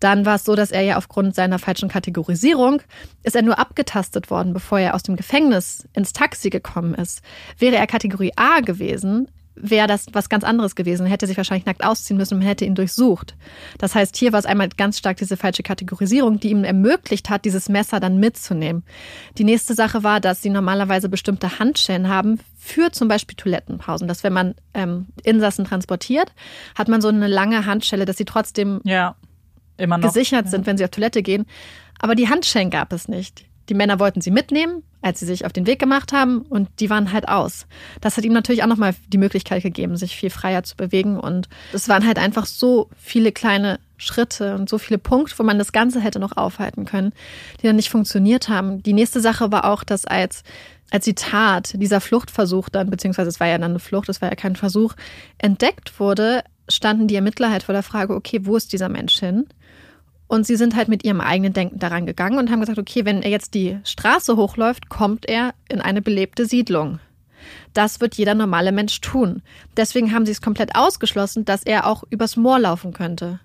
Dann 0.00 0.26
war 0.26 0.36
es 0.36 0.44
so, 0.44 0.54
dass 0.56 0.70
er 0.70 0.82
ja 0.82 0.96
aufgrund 0.96 1.34
seiner 1.34 1.58
falschen 1.58 1.88
Kategorisierung 1.88 2.82
ist 3.22 3.36
er 3.36 3.42
nur 3.42 3.58
abgetastet 3.58 4.30
worden, 4.30 4.52
bevor 4.52 4.80
er 4.80 4.94
aus 4.94 5.02
dem 5.02 5.16
Gefängnis 5.16 5.86
ins 5.92 6.12
Taxi 6.12 6.50
gekommen 6.50 6.94
ist. 6.94 7.22
Wäre 7.58 7.76
er 7.76 7.86
Kategorie 7.86 8.32
A 8.36 8.60
gewesen, 8.60 9.28
wäre 9.60 9.86
das 9.86 10.06
was 10.12 10.28
ganz 10.28 10.44
anderes 10.44 10.74
gewesen. 10.74 11.06
Er 11.06 11.12
hätte 11.12 11.26
sich 11.26 11.36
wahrscheinlich 11.36 11.66
nackt 11.66 11.84
ausziehen 11.84 12.16
müssen 12.16 12.34
und 12.34 12.40
man 12.40 12.48
hätte 12.48 12.64
ihn 12.64 12.74
durchsucht. 12.74 13.36
Das 13.78 13.94
heißt, 13.94 14.16
hier 14.16 14.32
war 14.32 14.38
es 14.38 14.46
einmal 14.46 14.68
ganz 14.68 14.98
stark 14.98 15.16
diese 15.16 15.36
falsche 15.36 15.62
Kategorisierung, 15.62 16.40
die 16.40 16.50
ihm 16.50 16.64
ermöglicht 16.64 17.30
hat, 17.30 17.44
dieses 17.44 17.68
Messer 17.68 18.00
dann 18.00 18.18
mitzunehmen. 18.18 18.84
Die 19.38 19.44
nächste 19.44 19.74
Sache 19.74 20.02
war, 20.02 20.20
dass 20.20 20.42
sie 20.42 20.50
normalerweise 20.50 21.08
bestimmte 21.08 21.58
Handschellen 21.58 22.08
haben 22.08 22.40
für 22.56 22.92
zum 22.92 23.08
Beispiel 23.08 23.36
Toilettenpausen. 23.36 24.08
Dass 24.08 24.24
wenn 24.24 24.32
man 24.32 24.54
ähm, 24.74 25.06
Insassen 25.24 25.64
transportiert, 25.64 26.32
hat 26.74 26.88
man 26.88 27.00
so 27.00 27.08
eine 27.08 27.28
lange 27.28 27.66
Handschelle, 27.66 28.04
dass 28.04 28.16
sie 28.16 28.24
trotzdem 28.24 28.80
ja, 28.84 29.16
gesichert 29.76 30.46
ja. 30.46 30.50
sind, 30.50 30.66
wenn 30.66 30.76
sie 30.76 30.84
auf 30.84 30.90
Toilette 30.90 31.22
gehen. 31.22 31.46
Aber 31.98 32.14
die 32.14 32.28
Handschellen 32.28 32.70
gab 32.70 32.92
es 32.92 33.08
nicht. 33.08 33.47
Die 33.68 33.74
Männer 33.74 33.98
wollten 33.98 34.20
sie 34.20 34.30
mitnehmen, 34.30 34.82
als 35.02 35.20
sie 35.20 35.26
sich 35.26 35.44
auf 35.44 35.52
den 35.52 35.66
Weg 35.66 35.78
gemacht 35.78 36.12
haben 36.12 36.42
und 36.42 36.68
die 36.80 36.90
waren 36.90 37.12
halt 37.12 37.28
aus. 37.28 37.66
Das 38.00 38.16
hat 38.16 38.24
ihm 38.24 38.32
natürlich 38.32 38.62
auch 38.62 38.68
nochmal 38.68 38.94
die 39.08 39.18
Möglichkeit 39.18 39.62
gegeben, 39.62 39.96
sich 39.96 40.16
viel 40.16 40.30
freier 40.30 40.62
zu 40.62 40.76
bewegen 40.76 41.18
und 41.18 41.48
es 41.72 41.88
waren 41.88 42.06
halt 42.06 42.18
einfach 42.18 42.46
so 42.46 42.88
viele 42.96 43.32
kleine 43.32 43.78
Schritte 43.96 44.54
und 44.54 44.68
so 44.68 44.78
viele 44.78 44.98
Punkte, 44.98 45.38
wo 45.38 45.42
man 45.42 45.58
das 45.58 45.72
Ganze 45.72 46.00
hätte 46.00 46.20
noch 46.20 46.36
aufhalten 46.36 46.84
können, 46.84 47.12
die 47.60 47.66
dann 47.66 47.76
nicht 47.76 47.90
funktioniert 47.90 48.48
haben. 48.48 48.82
Die 48.82 48.92
nächste 48.92 49.20
Sache 49.20 49.52
war 49.52 49.64
auch, 49.64 49.84
dass 49.84 50.04
als 50.04 50.42
als 50.90 51.04
die 51.04 51.14
Tat, 51.14 51.74
dieser 51.74 52.00
Fluchtversuch 52.00 52.70
dann, 52.70 52.88
beziehungsweise 52.88 53.28
es 53.28 53.40
war 53.40 53.46
ja 53.46 53.58
dann 53.58 53.72
eine 53.72 53.78
Flucht, 53.78 54.08
es 54.08 54.22
war 54.22 54.30
ja 54.30 54.36
kein 54.36 54.56
Versuch, 54.56 54.94
entdeckt 55.36 56.00
wurde, 56.00 56.42
standen 56.68 57.08
die 57.08 57.14
Ermittler 57.14 57.50
halt 57.50 57.62
vor 57.62 57.74
der 57.74 57.82
Frage, 57.82 58.14
okay, 58.14 58.40
wo 58.44 58.56
ist 58.56 58.72
dieser 58.72 58.88
Mensch 58.88 59.18
hin? 59.18 59.46
Und 60.28 60.46
sie 60.46 60.56
sind 60.56 60.76
halt 60.76 60.88
mit 60.88 61.04
ihrem 61.04 61.20
eigenen 61.20 61.52
Denken 61.54 61.78
daran 61.78 62.04
gegangen 62.06 62.38
und 62.38 62.50
haben 62.50 62.60
gesagt, 62.60 62.78
okay, 62.78 63.04
wenn 63.04 63.22
er 63.22 63.30
jetzt 63.30 63.54
die 63.54 63.78
Straße 63.84 64.36
hochläuft, 64.36 64.88
kommt 64.90 65.26
er 65.28 65.54
in 65.68 65.80
eine 65.80 66.02
belebte 66.02 66.44
Siedlung. 66.46 67.00
Das 67.72 68.00
wird 68.00 68.14
jeder 68.16 68.34
normale 68.34 68.72
Mensch 68.72 69.00
tun. 69.00 69.42
Deswegen 69.76 70.12
haben 70.12 70.26
sie 70.26 70.32
es 70.32 70.42
komplett 70.42 70.74
ausgeschlossen, 70.76 71.44
dass 71.46 71.62
er 71.62 71.86
auch 71.86 72.04
übers 72.10 72.36
Moor 72.36 72.58
laufen 72.58 72.92
könnte. 72.92 73.40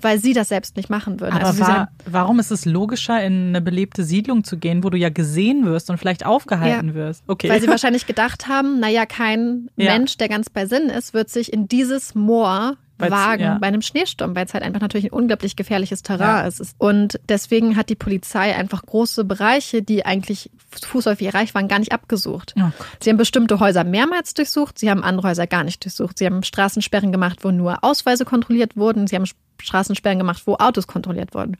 weil 0.00 0.18
sie 0.18 0.34
das 0.34 0.48
selbst 0.50 0.76
nicht 0.76 0.90
machen 0.90 1.18
würden. 1.20 1.34
Aber 1.36 1.46
also 1.46 1.60
war, 1.60 1.66
sagen, 1.66 1.88
warum 2.04 2.38
ist 2.38 2.50
es 2.50 2.66
logischer, 2.66 3.24
in 3.24 3.48
eine 3.48 3.62
belebte 3.62 4.04
Siedlung 4.04 4.44
zu 4.44 4.58
gehen, 4.58 4.84
wo 4.84 4.90
du 4.90 4.98
ja 4.98 5.08
gesehen 5.08 5.64
wirst 5.64 5.88
und 5.88 5.96
vielleicht 5.96 6.26
aufgehalten 6.26 6.88
Ja. 6.88 6.94
wirst? 6.94 7.22
Okay. 7.26 7.48
Weil 7.48 7.62
sie 7.62 7.68
wahrscheinlich 7.76 8.04
gedacht 8.06 8.46
haben, 8.46 8.80
naja, 8.80 9.06
kein 9.06 9.70
Ja. 9.76 9.92
Mensch, 9.92 10.18
der 10.18 10.28
ganz 10.28 10.50
bei 10.50 10.66
Sinn 10.66 10.90
ist, 10.90 11.14
wird 11.14 11.30
sich 11.30 11.52
in 11.54 11.68
dieses 11.68 12.14
Moor 12.14 12.76
Weil's- 13.10 13.12
wagen 13.26 13.42
ja. 13.42 13.58
bei 13.58 13.66
einem 13.68 13.82
Schneesturm, 13.82 14.34
weil 14.36 14.46
es 14.46 14.54
halt 14.54 14.64
einfach 14.64 14.80
natürlich 14.80 15.06
ein 15.06 15.12
unglaublich 15.12 15.56
gefährliches 15.56 16.02
Terrain 16.02 16.42
Ja. 16.42 16.46
ist. 16.46 16.74
Und 16.78 17.20
deswegen 17.28 17.76
hat 17.76 17.88
die 17.88 17.94
Polizei 17.94 18.54
einfach 18.54 18.84
große 18.84 19.24
Bereiche, 19.24 19.82
die 19.82 20.04
eigentlich 20.04 20.50
fußläufig 20.86 21.26
erreicht 21.26 21.54
waren, 21.54 21.68
gar 21.68 21.78
nicht 21.78 21.92
abgesucht. 21.92 22.54
Oh. 22.58 22.62
Sie 23.00 23.10
haben 23.10 23.16
bestimmte 23.16 23.60
Häuser 23.60 23.84
mehrmals 23.84 24.34
durchsucht, 24.34 24.78
sie 24.78 24.90
haben 24.90 25.04
andere 25.04 25.28
Häuser 25.28 25.46
gar 25.46 25.64
nicht 25.64 25.84
durchsucht. 25.84 26.18
Sie 26.18 26.26
haben 26.26 26.42
Straßensperren 26.42 27.12
gemacht, 27.12 27.38
wo 27.42 27.50
nur 27.50 27.78
Ausweise 27.82 28.24
kontrolliert 28.24 28.76
wurden. 28.76 29.06
Sie 29.06 29.14
haben 29.16 29.26
Straßensperren 29.60 30.18
gemacht, 30.18 30.42
wo 30.46 30.54
Autos 30.56 30.86
kontrolliert 30.86 31.34
wurden. 31.34 31.56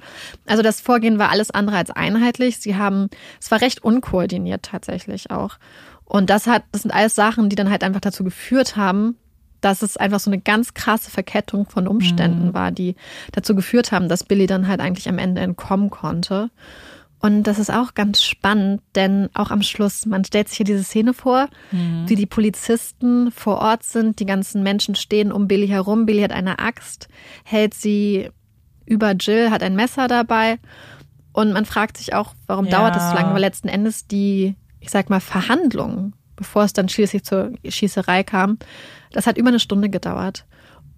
Also 0.46 0.62
das 0.62 0.80
Vorgehen 0.80 1.18
war 1.18 1.30
alles 1.30 1.50
andere 1.52 1.76
als 1.76 1.90
einheitlich. 1.90 2.58
Sie 2.58 2.76
haben, 2.76 3.08
es 3.40 3.50
war 3.50 3.60
recht 3.60 3.84
unkoordiniert 3.84 4.64
tatsächlich 4.64 5.30
auch. 5.30 5.58
Und 6.04 6.28
das 6.28 6.46
hat, 6.46 6.64
das 6.72 6.82
sind 6.82 6.90
alles 6.92 7.14
Sachen, 7.14 7.48
die 7.48 7.56
dann 7.56 7.70
halt 7.70 7.82
einfach 7.82 8.00
dazu 8.00 8.24
geführt 8.24 8.76
haben, 8.76 9.16
dass 9.64 9.82
es 9.82 9.96
einfach 9.96 10.20
so 10.20 10.30
eine 10.30 10.40
ganz 10.40 10.74
krasse 10.74 11.10
Verkettung 11.10 11.66
von 11.68 11.88
Umständen 11.88 12.48
war, 12.54 12.70
die 12.70 12.96
dazu 13.32 13.54
geführt 13.54 13.92
haben, 13.92 14.08
dass 14.08 14.24
Billy 14.24 14.46
dann 14.46 14.68
halt 14.68 14.80
eigentlich 14.80 15.08
am 15.08 15.18
Ende 15.18 15.40
entkommen 15.40 15.90
konnte. 15.90 16.50
Und 17.18 17.44
das 17.44 17.58
ist 17.58 17.72
auch 17.72 17.94
ganz 17.94 18.22
spannend, 18.22 18.82
denn 18.94 19.30
auch 19.32 19.50
am 19.50 19.62
Schluss, 19.62 20.04
man 20.04 20.24
stellt 20.26 20.48
sich 20.48 20.58
hier 20.58 20.66
diese 20.66 20.84
Szene 20.84 21.14
vor, 21.14 21.48
wie 22.06 22.16
die 22.16 22.26
Polizisten 22.26 23.30
vor 23.30 23.58
Ort 23.60 23.82
sind, 23.82 24.20
die 24.20 24.26
ganzen 24.26 24.62
Menschen 24.62 24.94
stehen 24.94 25.32
um 25.32 25.48
Billy 25.48 25.68
herum. 25.68 26.04
Billy 26.04 26.20
hat 26.20 26.32
eine 26.32 26.58
Axt, 26.58 27.08
hält 27.44 27.72
sie 27.72 28.28
über 28.84 29.12
Jill, 29.12 29.50
hat 29.50 29.62
ein 29.62 29.74
Messer 29.74 30.06
dabei. 30.06 30.58
Und 31.32 31.52
man 31.54 31.64
fragt 31.64 31.96
sich 31.96 32.12
auch, 32.14 32.34
warum 32.46 32.66
Ja. 32.66 32.72
dauert 32.72 32.96
das 32.96 33.08
so 33.10 33.16
lange? 33.16 33.32
Weil 33.32 33.40
letzten 33.40 33.68
Endes 33.68 34.06
die, 34.06 34.54
ich 34.80 34.90
sag 34.90 35.08
mal, 35.08 35.20
Verhandlungen, 35.20 36.12
bevor 36.36 36.64
es 36.64 36.72
dann 36.72 36.88
schließlich 36.88 37.24
zur 37.24 37.52
Schießerei 37.66 38.22
kam, 38.24 38.58
das 39.12 39.26
hat 39.26 39.38
über 39.38 39.48
eine 39.48 39.60
Stunde 39.60 39.88
gedauert. 39.90 40.44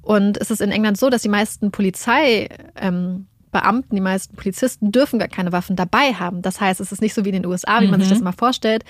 Und 0.03 0.39
es 0.39 0.51
ist 0.51 0.61
in 0.61 0.71
England 0.71 0.99
so, 0.99 1.11
dass 1.11 1.23
die 1.23 1.29
meisten 1.29 1.71
Polizei, 1.71 2.49
ähm, 2.77 3.27
Beamten, 3.53 3.95
die 3.95 4.03
meisten 4.03 4.37
Polizisten 4.37 4.93
dürfen 4.93 5.19
gar 5.19 5.29
keine 5.29 5.51
Waffen 5.51 5.77
dabei 5.77 6.13
haben. 6.13 6.43
Das 6.43 6.61
heißt, 6.61 6.81
es 6.81 6.93
ist 6.93 7.01
nicht 7.01 7.15
so 7.15 7.25
wie 7.25 7.31
in 7.31 7.37
den 7.37 7.47
USA, 7.47 7.81
wie 7.81 7.87
man 7.87 8.01
sich 8.01 8.11
das 8.11 8.21
immer 8.21 8.33
vorstellt. 8.35 8.85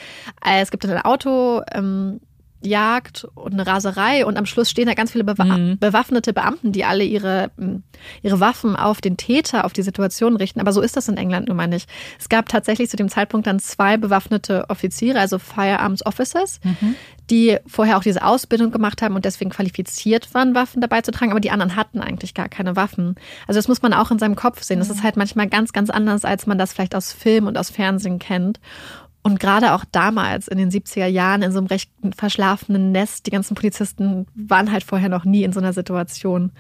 Äh, 0.45 0.61
Es 0.61 0.71
gibt 0.71 0.85
ein 0.85 0.99
Auto, 1.03 1.63
ähm, 1.73 2.21
Jagd 2.67 3.27
und 3.35 3.53
eine 3.55 3.67
Raserei 3.67 4.27
und 4.27 4.37
am 4.37 4.47
Schluss 4.47 4.71
stehen 4.71 4.87
da 4.87 4.95
ganz 4.95 5.13
viele 5.13 5.25
bewa 5.25 5.45
Mhm. 5.45 5.79
bewaffnete 5.79 6.33
Beamten, 6.33 6.73
die 6.73 6.85
alle 6.85 7.05
ihre, 7.05 7.51
m, 7.59 7.83
ihre 8.23 8.41
Waffen 8.41 8.77
auf 8.77 9.01
den 9.01 9.17
Täter, 9.17 9.65
auf 9.65 9.73
die 9.73 9.83
Situation 9.83 10.37
richten. 10.37 10.61
Aber 10.61 10.73
so 10.73 10.81
ist 10.81 10.97
das 10.97 11.09
in 11.09 11.17
England 11.17 11.49
nun 11.49 11.57
mal 11.57 11.67
nicht. 11.69 11.89
Es 12.19 12.29
gab 12.29 12.49
tatsächlich 12.49 12.91
zu 12.91 12.97
dem 12.97 13.09
Zeitpunkt 13.09 13.47
dann 13.47 13.59
zwei 13.61 13.97
bewaffnete 13.97 14.65
Offiziere, 14.69 15.19
also 15.21 15.39
Firearms 15.39 16.05
Officers, 16.05 16.61
die 17.31 17.59
vorher 17.67 17.97
auch 17.99 18.03
diese 18.03 18.25
Ausbildung 18.25 18.71
gemacht 18.71 19.03
haben 19.03 19.15
und 19.15 19.25
deswegen 19.25 19.51
qualifiziert 19.51 20.33
waren, 20.35 20.55
Waffen 20.55 20.81
dabei 20.81 21.01
zu 21.03 21.11
tragen, 21.11 21.31
aber 21.33 21.41
die 21.41 21.51
anderen 21.51 21.77
hatten 21.77 22.01
eigentlich 22.01 22.35
gar 22.35 22.49
keine 22.49 22.77
Waffen. 22.77 23.17
Also 23.47 23.59
das 23.59 23.69
muss 23.69 23.83
man 23.83 23.93
auch 23.93 24.11
in 24.11 24.19
seinem 24.19 24.37
Kopf 24.37 24.63
sehen. 24.63 24.79
Das 24.79 24.91
ist 24.91 25.03
halt 25.03 25.17
manchmal 25.17 25.49
ganz, 25.49 25.73
ganz 25.73 25.91
anders, 25.91 26.25
als 26.25 26.47
man 26.47 26.59
das 26.59 26.73
vielleicht 26.73 26.95
aus 26.95 27.13
Film 27.13 27.47
und 27.47 27.59
aus 27.59 27.71
Fernsehen 27.71 28.19
kennt. 28.19 28.61
Und 29.27 29.41
gerade 29.41 29.73
auch 29.73 29.85
damals 29.91 30.47
in 30.47 30.57
den 30.57 30.71
70er 30.71 31.07
Jahren 31.07 31.43
in 31.43 31.51
so 31.51 31.59
einem 31.59 31.67
recht 31.67 31.91
verschlafenen 32.17 32.93
Nest, 32.93 33.27
die 33.27 33.33
ganzen 33.33 33.57
Polizisten 33.57 34.29
waren 34.37 34.71
halt 34.71 34.85
vorher 34.85 35.09
noch 35.09 35.25
nie 35.25 35.43
in 35.43 35.53
so 35.53 35.59
einer 35.59 35.73
Situation. 35.73 36.53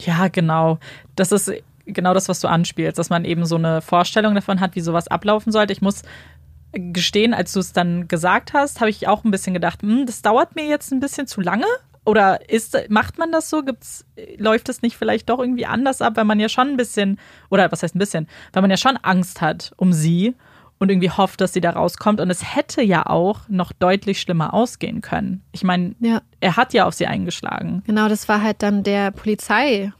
Ja, 0.00 0.26
genau. 0.26 0.80
Das 1.14 1.30
ist 1.30 1.52
genau 1.86 2.12
das, 2.12 2.28
was 2.28 2.40
du 2.40 2.48
anspielst, 2.48 2.98
dass 2.98 3.10
man 3.10 3.24
eben 3.24 3.46
so 3.46 3.54
eine 3.54 3.80
Vorstellung 3.80 4.34
davon 4.34 4.58
hat, 4.58 4.74
wie 4.74 4.80
sowas 4.80 5.06
ablaufen 5.06 5.52
sollte. 5.52 5.72
Ich 5.72 5.82
muss 5.82 6.02
gestehen, 6.72 7.32
als 7.32 7.52
du 7.52 7.60
es 7.60 7.72
dann 7.72 8.08
gesagt 8.08 8.54
hast, 8.54 8.80
habe 8.80 8.90
ich 8.90 9.06
auch 9.06 9.22
ein 9.22 9.30
bisschen 9.30 9.54
gedacht, 9.54 9.82
hm, 9.82 10.04
das 10.04 10.20
dauert 10.20 10.56
mir 10.56 10.66
jetzt 10.66 10.90
ein 10.90 10.98
bisschen 10.98 11.28
zu 11.28 11.42
lange. 11.42 11.66
Oder 12.04 12.50
ist, 12.50 12.76
macht 12.88 13.18
man 13.18 13.30
das 13.30 13.48
so? 13.48 13.62
Gibt's, 13.62 14.04
läuft 14.36 14.68
es 14.68 14.82
nicht 14.82 14.96
vielleicht 14.96 15.28
doch 15.28 15.38
irgendwie 15.38 15.66
anders 15.66 16.02
ab, 16.02 16.14
weil 16.16 16.24
man 16.24 16.40
ja 16.40 16.48
schon 16.48 16.70
ein 16.70 16.76
bisschen, 16.76 17.20
oder 17.50 17.70
was 17.70 17.84
heißt 17.84 17.94
ein 17.94 18.00
bisschen, 18.00 18.26
weil 18.52 18.62
man 18.62 18.70
ja 18.72 18.78
schon 18.78 18.96
Angst 18.96 19.40
hat 19.40 19.72
um 19.76 19.92
sie 19.92 20.34
und 20.78 20.90
irgendwie 20.90 21.10
hofft, 21.10 21.40
dass 21.40 21.52
sie 21.52 21.60
da 21.60 21.70
rauskommt. 21.70 22.20
Und 22.20 22.30
es 22.30 22.54
hätte 22.56 22.82
ja 22.82 23.06
auch 23.06 23.48
noch 23.48 23.72
deutlich 23.72 24.20
schlimmer 24.20 24.52
ausgehen 24.54 25.00
können. 25.00 25.42
Ich 25.52 25.62
meine, 25.64 25.94
Ja. 26.00 26.20
er 26.40 26.56
hat 26.56 26.74
ja 26.74 26.84
auf 26.86 26.94
sie 26.94 27.06
eingeschlagen. 27.06 27.82
Genau, 27.86 28.08
das 28.08 28.28
war 28.28 28.42
halt 28.42 28.62
dann 28.62 28.82
der 28.82 29.10
Polizei, 29.10 29.92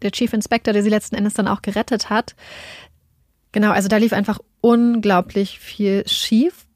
der 0.00 0.10
Chief 0.12 0.32
Inspector, 0.32 0.72
der 0.72 0.82
sie 0.82 0.90
letzten 0.90 1.16
Endes 1.16 1.34
dann 1.34 1.48
auch 1.48 1.62
gerettet 1.62 2.08
hat. 2.10 2.34
Genau, 3.52 3.70
also 3.70 3.88
da 3.88 3.98
lief 3.98 4.12
einfach 4.12 4.38
unglaublich 4.60 5.58
viel 5.58 6.04
schief, 6.08 6.66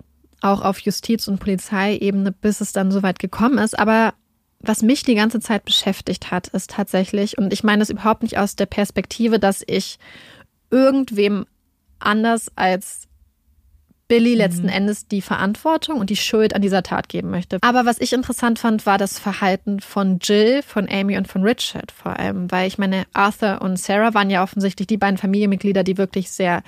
auch 0.42 0.60
auf 0.60 0.78
Justiz- 0.80 1.26
und 1.28 1.38
Polizeiebene, 1.40 2.32
bis 2.32 2.60
es 2.60 2.72
dann 2.72 2.90
so 2.90 3.02
weit 3.02 3.18
gekommen 3.18 3.58
ist. 3.58 3.78
Aber 3.78 4.12
was 4.60 4.82
mich 4.82 5.02
die 5.02 5.14
ganze 5.14 5.40
Zeit 5.40 5.64
beschäftigt 5.64 6.30
hat, 6.30 6.48
ist 6.48 6.70
tatsächlich, 6.70 7.38
und 7.38 7.52
ich 7.52 7.64
meine 7.64 7.80
das 7.80 7.90
überhaupt 7.90 8.22
nicht 8.22 8.38
aus 8.38 8.56
der 8.56 8.66
Perspektive, 8.66 9.38
dass 9.38 9.62
ich 9.66 9.98
irgendwem 10.70 11.46
anders 11.98 12.50
als 12.56 13.05
Billy 14.08 14.34
letzten 14.34 14.68
Endes 14.68 15.08
die 15.08 15.20
Verantwortung 15.20 15.98
und 15.98 16.10
die 16.10 16.16
Schuld 16.16 16.54
an 16.54 16.62
dieser 16.62 16.84
Tat 16.84 17.08
geben 17.08 17.30
möchte. 17.30 17.58
Aber 17.62 17.86
was 17.86 18.00
ich 18.00 18.12
interessant 18.12 18.60
fand, 18.60 18.86
war 18.86 18.98
das 18.98 19.18
Verhalten 19.18 19.80
von 19.80 20.20
Jill, 20.20 20.62
von 20.62 20.88
Amy 20.88 21.16
und 21.16 21.26
von 21.26 21.42
Richard 21.42 21.90
vor 21.90 22.16
allem, 22.16 22.50
weil 22.52 22.68
ich 22.68 22.78
meine, 22.78 23.04
Arthur 23.14 23.62
und 23.62 23.78
Sarah 23.78 24.14
waren 24.14 24.30
ja 24.30 24.44
offensichtlich 24.44 24.86
die 24.86 24.96
beiden 24.96 25.18
Familienmitglieder, 25.18 25.82
die 25.82 25.98
wirklich 25.98 26.30
sehr 26.30 26.62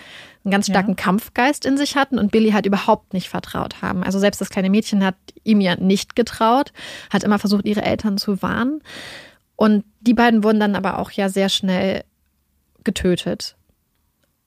einen 0.45 0.51
ganz 0.51 0.66
starken 0.66 0.97
Kampfgeist 0.97 1.64
in 1.64 1.76
sich 1.76 1.97
hatten 1.97 2.18
und 2.18 2.32
Billy 2.32 2.51
halt 2.51 2.66
überhaupt 2.66 3.14
nicht 3.14 3.28
vertraut 3.28 3.82
haben. 3.82 4.03
Also 4.03 4.18
selbst 4.18 4.41
das 4.41 4.51
kleine 4.51 4.70
Mädchen 4.70 5.05
hat 5.05 5.16
ihm 5.45 5.61
ja 5.61 5.76
nicht 5.76 6.16
getraut, 6.16 6.72
hat 7.11 7.22
immer 7.22 7.39
versucht, 7.39 7.66
ihre 7.66 7.82
Eltern 7.82 8.18
zu 8.18 8.43
warnen. 8.43 8.82
Und 9.55 9.84
die 10.01 10.14
beiden 10.14 10.43
wurden 10.43 10.61
dann 10.61 10.74
aber 10.74 10.99
auch 10.99 11.11
ja 11.12 11.28
sehr 11.28 11.49
schnell 11.49 12.05
getötet. 12.82 13.57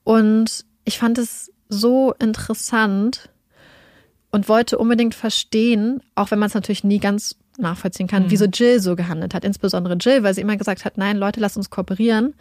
Und 0.04 0.66
ich 0.84 0.98
fand 0.98 1.18
es 1.18 1.51
so 1.72 2.14
interessant 2.20 3.30
und 4.32 4.48
wollte 4.48 4.78
unbedingt 4.78 5.16
verstehen, 5.16 6.02
auch 6.16 6.32
wenn 6.32 6.40
man 6.40 6.48
es 6.48 6.54
natürlich 6.54 6.84
nie 6.84 7.00
ganz 7.00 7.36
nachvollziehen 7.58 8.08
kann, 8.08 8.26
wieso 8.30 8.46
Jill 8.46 8.80
so 8.80 8.96
gehandelt 8.96 9.34
hat. 9.34 9.44
Insbesondere 9.44 9.96
Jill, 9.96 10.24
weil 10.24 10.34
sie 10.34 10.42
immer 10.42 10.56
gesagt 10.56 10.86
hat, 10.86 10.98
nein, 10.98 11.18
Leute, 11.18 11.40
lasst 11.40 11.58
uns 11.58 11.70
kooperieren. 11.70 12.34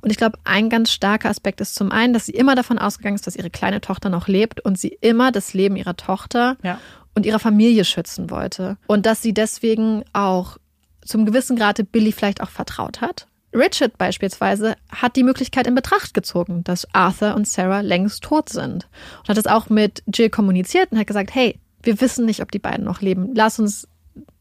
Und 0.00 0.10
ich 0.10 0.16
glaube, 0.16 0.38
ein 0.44 0.70
ganz 0.70 0.90
starker 0.92 1.30
Aspekt 1.30 1.60
ist 1.60 1.74
zum 1.74 1.90
einen, 1.90 2.12
dass 2.12 2.26
sie 2.26 2.32
immer 2.32 2.54
davon 2.54 2.78
ausgegangen 2.78 3.16
ist, 3.16 3.26
dass 3.26 3.36
ihre 3.36 3.50
kleine 3.50 3.80
Tochter 3.80 4.08
noch 4.08 4.28
lebt 4.28 4.60
und 4.60 4.78
sie 4.78 4.96
immer 5.00 5.32
das 5.32 5.52
Leben 5.52 5.76
ihrer 5.76 5.96
Tochter 5.96 6.56
Ja. 6.62 6.78
und 7.14 7.26
ihrer 7.26 7.40
Familie 7.40 7.84
schützen 7.84 8.30
wollte. 8.30 8.76
Und 8.86 9.04
dass 9.06 9.20
sie 9.20 9.34
deswegen 9.34 10.04
auch 10.12 10.58
zum 11.04 11.26
gewissen 11.26 11.56
Grade 11.56 11.82
Billy 11.84 12.12
vielleicht 12.12 12.40
auch 12.40 12.50
vertraut 12.50 13.00
hat. 13.00 13.26
Richard 13.54 13.98
beispielsweise 13.98 14.76
hat 14.90 15.16
die 15.16 15.22
Möglichkeit 15.22 15.66
in 15.66 15.74
Betracht 15.74 16.14
gezogen, 16.14 16.64
dass 16.64 16.86
Arthur 16.94 17.34
und 17.34 17.46
Sarah 17.46 17.80
längst 17.80 18.22
tot 18.22 18.48
sind. 18.48 18.88
Und 19.20 19.28
hat 19.28 19.38
es 19.38 19.46
auch 19.46 19.68
mit 19.68 20.02
Jill 20.12 20.30
kommuniziert 20.30 20.90
und 20.90 20.98
hat 20.98 21.06
gesagt, 21.06 21.34
hey, 21.34 21.58
wir 21.82 22.00
wissen 22.00 22.24
nicht, 22.24 22.40
ob 22.40 22.50
die 22.50 22.58
beiden 22.58 22.84
noch 22.84 23.00
leben. 23.00 23.34
Lass 23.34 23.58
uns 23.58 23.88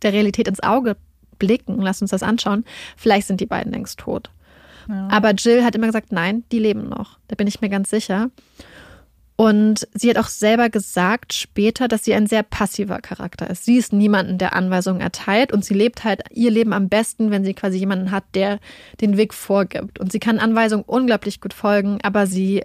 der 0.01 0.13
Realität 0.13 0.47
ins 0.47 0.63
Auge 0.63 0.95
blicken, 1.39 1.81
lass 1.81 2.01
uns 2.01 2.11
das 2.11 2.23
anschauen. 2.23 2.65
Vielleicht 2.95 3.27
sind 3.27 3.41
die 3.41 3.45
beiden 3.45 3.71
längst 3.71 3.99
tot. 3.99 4.29
Aber 5.09 5.31
Jill 5.31 5.63
hat 5.63 5.75
immer 5.75 5.87
gesagt, 5.87 6.11
nein, 6.11 6.43
die 6.51 6.59
leben 6.59 6.89
noch. 6.89 7.17
Da 7.27 7.35
bin 7.35 7.47
ich 7.47 7.61
mir 7.61 7.69
ganz 7.69 7.89
sicher. 7.89 8.29
Und 9.41 9.87
sie 9.95 10.07
hat 10.07 10.19
auch 10.19 10.27
selber 10.27 10.69
gesagt 10.69 11.33
später, 11.33 11.87
dass 11.87 12.03
sie 12.03 12.13
ein 12.13 12.27
sehr 12.27 12.43
passiver 12.43 12.99
Charakter 12.99 13.49
ist. 13.49 13.65
Sie 13.65 13.75
ist 13.75 13.91
niemanden, 13.91 14.37
der 14.37 14.53
Anweisungen 14.53 15.01
erteilt 15.01 15.51
und 15.51 15.65
sie 15.65 15.73
lebt 15.73 16.03
halt 16.03 16.21
ihr 16.29 16.51
Leben 16.51 16.73
am 16.73 16.89
besten, 16.89 17.31
wenn 17.31 17.43
sie 17.43 17.55
quasi 17.55 17.79
jemanden 17.79 18.11
hat, 18.11 18.23
der 18.35 18.59
den 19.01 19.17
Weg 19.17 19.33
vorgibt. 19.33 19.99
Und 19.99 20.11
sie 20.11 20.19
kann 20.19 20.37
Anweisungen 20.37 20.85
unglaublich 20.85 21.41
gut 21.41 21.55
folgen, 21.55 21.97
aber 22.03 22.27
sie 22.27 22.61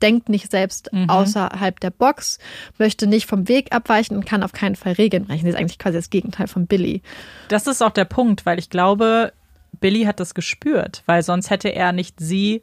denkt 0.00 0.28
nicht 0.28 0.52
selbst 0.52 0.92
außerhalb 1.08 1.80
der 1.80 1.90
Box, 1.90 2.38
möchte 2.78 3.08
nicht 3.08 3.26
vom 3.26 3.48
Weg 3.48 3.74
abweichen 3.74 4.16
und 4.16 4.24
kann 4.24 4.44
auf 4.44 4.52
keinen 4.52 4.76
Fall 4.76 4.92
Regeln 4.92 5.24
brechen. 5.24 5.42
Sie 5.42 5.48
ist 5.48 5.56
eigentlich 5.56 5.80
quasi 5.80 5.98
das 5.98 6.10
Gegenteil 6.10 6.46
von 6.46 6.68
Billy. 6.68 7.02
Das 7.48 7.66
ist 7.66 7.82
auch 7.82 7.90
der 7.90 8.04
Punkt, 8.04 8.46
weil 8.46 8.60
ich 8.60 8.70
glaube, 8.70 9.32
Billy 9.80 10.04
hat 10.04 10.20
das 10.20 10.34
gespürt, 10.34 11.02
weil 11.06 11.24
sonst 11.24 11.50
hätte 11.50 11.70
er 11.70 11.90
nicht 11.90 12.20
sie, 12.20 12.62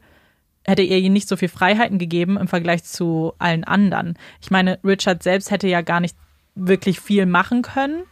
hätte 0.68 0.82
ihr 0.82 1.10
nicht 1.10 1.28
so 1.28 1.36
viel 1.36 1.48
Freiheiten 1.48 1.98
gegeben 1.98 2.36
im 2.36 2.48
Vergleich 2.48 2.84
zu 2.84 3.32
allen 3.38 3.64
anderen. 3.64 4.18
Ich 4.40 4.50
meine, 4.50 4.78
Richard 4.84 5.22
selbst 5.22 5.50
hätte 5.50 5.66
ja 5.68 5.80
gar 5.80 6.00
nicht 6.00 6.16
wirklich 6.54 7.00
viel 7.00 7.26
machen 7.26 7.62
können. 7.62 8.02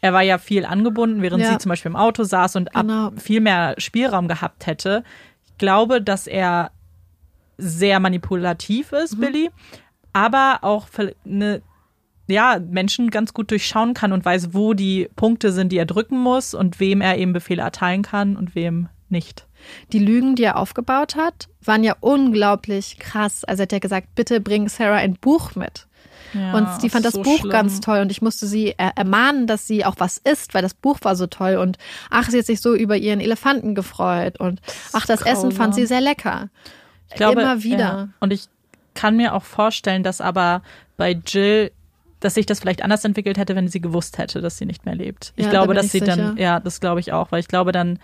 Er 0.00 0.12
war 0.12 0.22
ja 0.22 0.38
viel 0.38 0.64
angebunden, 0.64 1.22
während 1.22 1.42
Ja. 1.42 1.52
sie 1.52 1.58
zum 1.58 1.70
Beispiel 1.70 1.90
im 1.90 1.96
Auto 1.96 2.22
saß 2.24 2.56
und 2.56 2.72
Genau. 2.72 3.06
ab 3.08 3.14
viel 3.20 3.40
mehr 3.40 3.74
Spielraum 3.78 4.28
gehabt 4.28 4.66
hätte. 4.66 5.02
Ich 5.46 5.58
glaube, 5.58 6.00
dass 6.02 6.26
er 6.26 6.70
sehr 7.56 7.98
manipulativ 7.98 8.92
ist, 8.92 9.16
Mhm. 9.16 9.20
Billy, 9.20 9.50
aber 10.12 10.58
auch 10.62 10.86
für 10.88 11.14
eine 11.24 11.62
ja, 12.30 12.60
Menschen 12.60 13.10
ganz 13.10 13.32
gut 13.32 13.50
durchschauen 13.50 13.94
kann 13.94 14.12
und 14.12 14.22
weiß, 14.22 14.52
wo 14.52 14.74
die 14.74 15.08
Punkte 15.16 15.50
sind, 15.50 15.72
die 15.72 15.78
er 15.78 15.86
drücken 15.86 16.18
muss 16.18 16.52
und 16.52 16.78
wem 16.78 17.00
er 17.00 17.16
eben 17.16 17.32
Befehle 17.32 17.62
erteilen 17.62 18.02
kann 18.02 18.36
und 18.36 18.54
wem 18.54 18.88
nicht. 19.08 19.46
Die 19.92 19.98
Lügen, 19.98 20.34
die 20.36 20.44
er 20.44 20.56
aufgebaut 20.56 21.16
hat, 21.16 21.48
waren 21.64 21.84
ja 21.84 21.94
unglaublich 22.00 22.98
krass. 22.98 23.44
Also 23.44 23.62
hat 23.62 23.72
er 23.72 23.80
gesagt, 23.80 24.14
bitte 24.14 24.40
bring 24.40 24.68
Sarah 24.68 24.96
ein 24.96 25.14
Buch 25.14 25.54
mit. 25.54 25.86
Ja, 26.34 26.52
und 26.54 26.80
sie 26.82 26.90
fand 26.90 27.06
das 27.06 27.14
so 27.14 27.22
Buch 27.22 27.38
schlimm. 27.38 27.50
ganz 27.50 27.80
toll 27.80 28.00
und 28.00 28.10
ich 28.10 28.20
musste 28.20 28.46
sie 28.46 28.74
er 28.76 28.92
ermahnen, 28.98 29.46
dass 29.46 29.66
sie 29.66 29.86
auch 29.86 29.94
was 29.96 30.18
isst, 30.18 30.52
weil 30.52 30.60
das 30.60 30.74
Buch 30.74 30.98
war 31.00 31.16
so 31.16 31.26
toll 31.26 31.56
und 31.56 31.78
ach, 32.10 32.28
sie 32.28 32.38
hat 32.38 32.44
sich 32.44 32.60
so 32.60 32.74
über 32.74 32.98
ihren 32.98 33.20
Elefanten 33.20 33.74
gefreut 33.74 34.38
und 34.38 34.60
ach, 34.92 35.06
das 35.06 35.22
Essen 35.22 35.52
fand 35.52 35.70
grausam. 35.70 35.72
sie 35.72 35.86
sehr 35.86 36.02
lecker. 36.02 36.50
Ich 37.08 37.14
glaube, 37.14 37.40
Immer 37.40 37.62
wieder. 37.62 37.78
Ja. 37.78 38.08
Und 38.20 38.34
ich 38.34 38.44
kann 38.92 39.16
mir 39.16 39.32
auch 39.34 39.44
vorstellen, 39.44 40.02
dass 40.02 40.20
aber 40.20 40.60
bei 40.98 41.12
Jill, 41.26 41.70
dass 42.20 42.34
sich 42.34 42.44
das 42.44 42.60
vielleicht 42.60 42.82
anders 42.82 43.04
entwickelt 43.06 43.38
hätte, 43.38 43.56
wenn 43.56 43.68
sie 43.68 43.80
gewusst 43.80 44.18
hätte, 44.18 44.42
dass 44.42 44.58
sie 44.58 44.66
nicht 44.66 44.84
mehr 44.84 44.94
lebt. 44.96 45.32
Ich 45.36 45.46
Ja, 45.46 45.50
da 45.52 45.58
glaube, 45.58 45.68
bin 45.68 45.76
dass 45.76 45.92
sie 45.92 46.00
dann, 46.00 46.18
sicher. 46.18 46.34
ja, 46.42 46.60
das 46.60 46.80
glaube 46.80 47.00
ich 47.00 47.10
auch, 47.12 47.32
weil 47.32 47.40
ich 47.40 47.48
glaube 47.48 47.72
dann, 47.72 47.98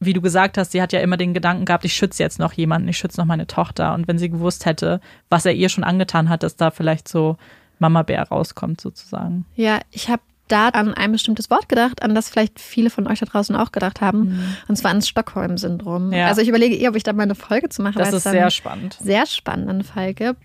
wie 0.00 0.14
du 0.14 0.20
gesagt 0.22 0.56
hast, 0.56 0.72
sie 0.72 0.80
hat 0.80 0.92
ja 0.94 1.00
immer 1.00 1.18
den 1.18 1.34
Gedanken 1.34 1.66
gehabt, 1.66 1.84
ich 1.84 1.92
schütze 1.92 2.22
jetzt 2.22 2.38
noch 2.38 2.54
jemanden, 2.54 2.88
ich 2.88 2.96
schütze 2.98 3.20
noch 3.20 3.26
meine 3.26 3.46
Tochter. 3.46 3.92
Und 3.94 4.08
wenn 4.08 4.18
sie 4.18 4.30
gewusst 4.30 4.64
hätte, 4.64 5.00
was 5.28 5.44
er 5.44 5.52
ihr 5.52 5.68
schon 5.68 5.84
angetan 5.84 6.30
hat, 6.30 6.42
dass 6.42 6.56
da 6.56 6.70
vielleicht 6.70 7.06
so 7.06 7.36
Mama 7.78 8.02
Bär 8.02 8.22
rauskommt, 8.22 8.80
sozusagen. 8.80 9.44
Ja, 9.56 9.80
ich 9.90 10.08
habe 10.08 10.22
da 10.48 10.68
an 10.70 10.94
ein 10.94 11.12
bestimmtes 11.12 11.48
Wort 11.50 11.68
gedacht, 11.68 12.02
an 12.02 12.14
das 12.14 12.28
vielleicht 12.28 12.58
viele 12.58 12.90
von 12.90 13.06
euch 13.06 13.20
da 13.20 13.26
draußen 13.26 13.54
auch 13.54 13.72
gedacht 13.72 14.00
haben, 14.00 14.42
und 14.68 14.76
zwar 14.76 14.90
ans 14.90 15.08
Stockholm-Syndrom. 15.08 16.08
Mhm. 16.08 16.12
Ja. 16.12 16.26
Also 16.26 16.40
ich 16.40 16.48
überlege 16.48 16.74
eher, 16.76 16.90
ob 16.90 16.96
ich 16.96 17.02
da 17.04 17.12
mal 17.12 17.22
eine 17.22 17.34
Folge 17.34 17.68
zu 17.68 17.82
machen, 17.82 17.98
Das 17.98 18.12
ist 18.12 18.24
sehr 18.24 18.50
spannend. 18.50 18.96
sehr 19.00 19.26
spannenden 19.26 19.84
Fall 19.84 20.14
gibt. 20.14 20.42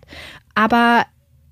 Aber 0.54 1.06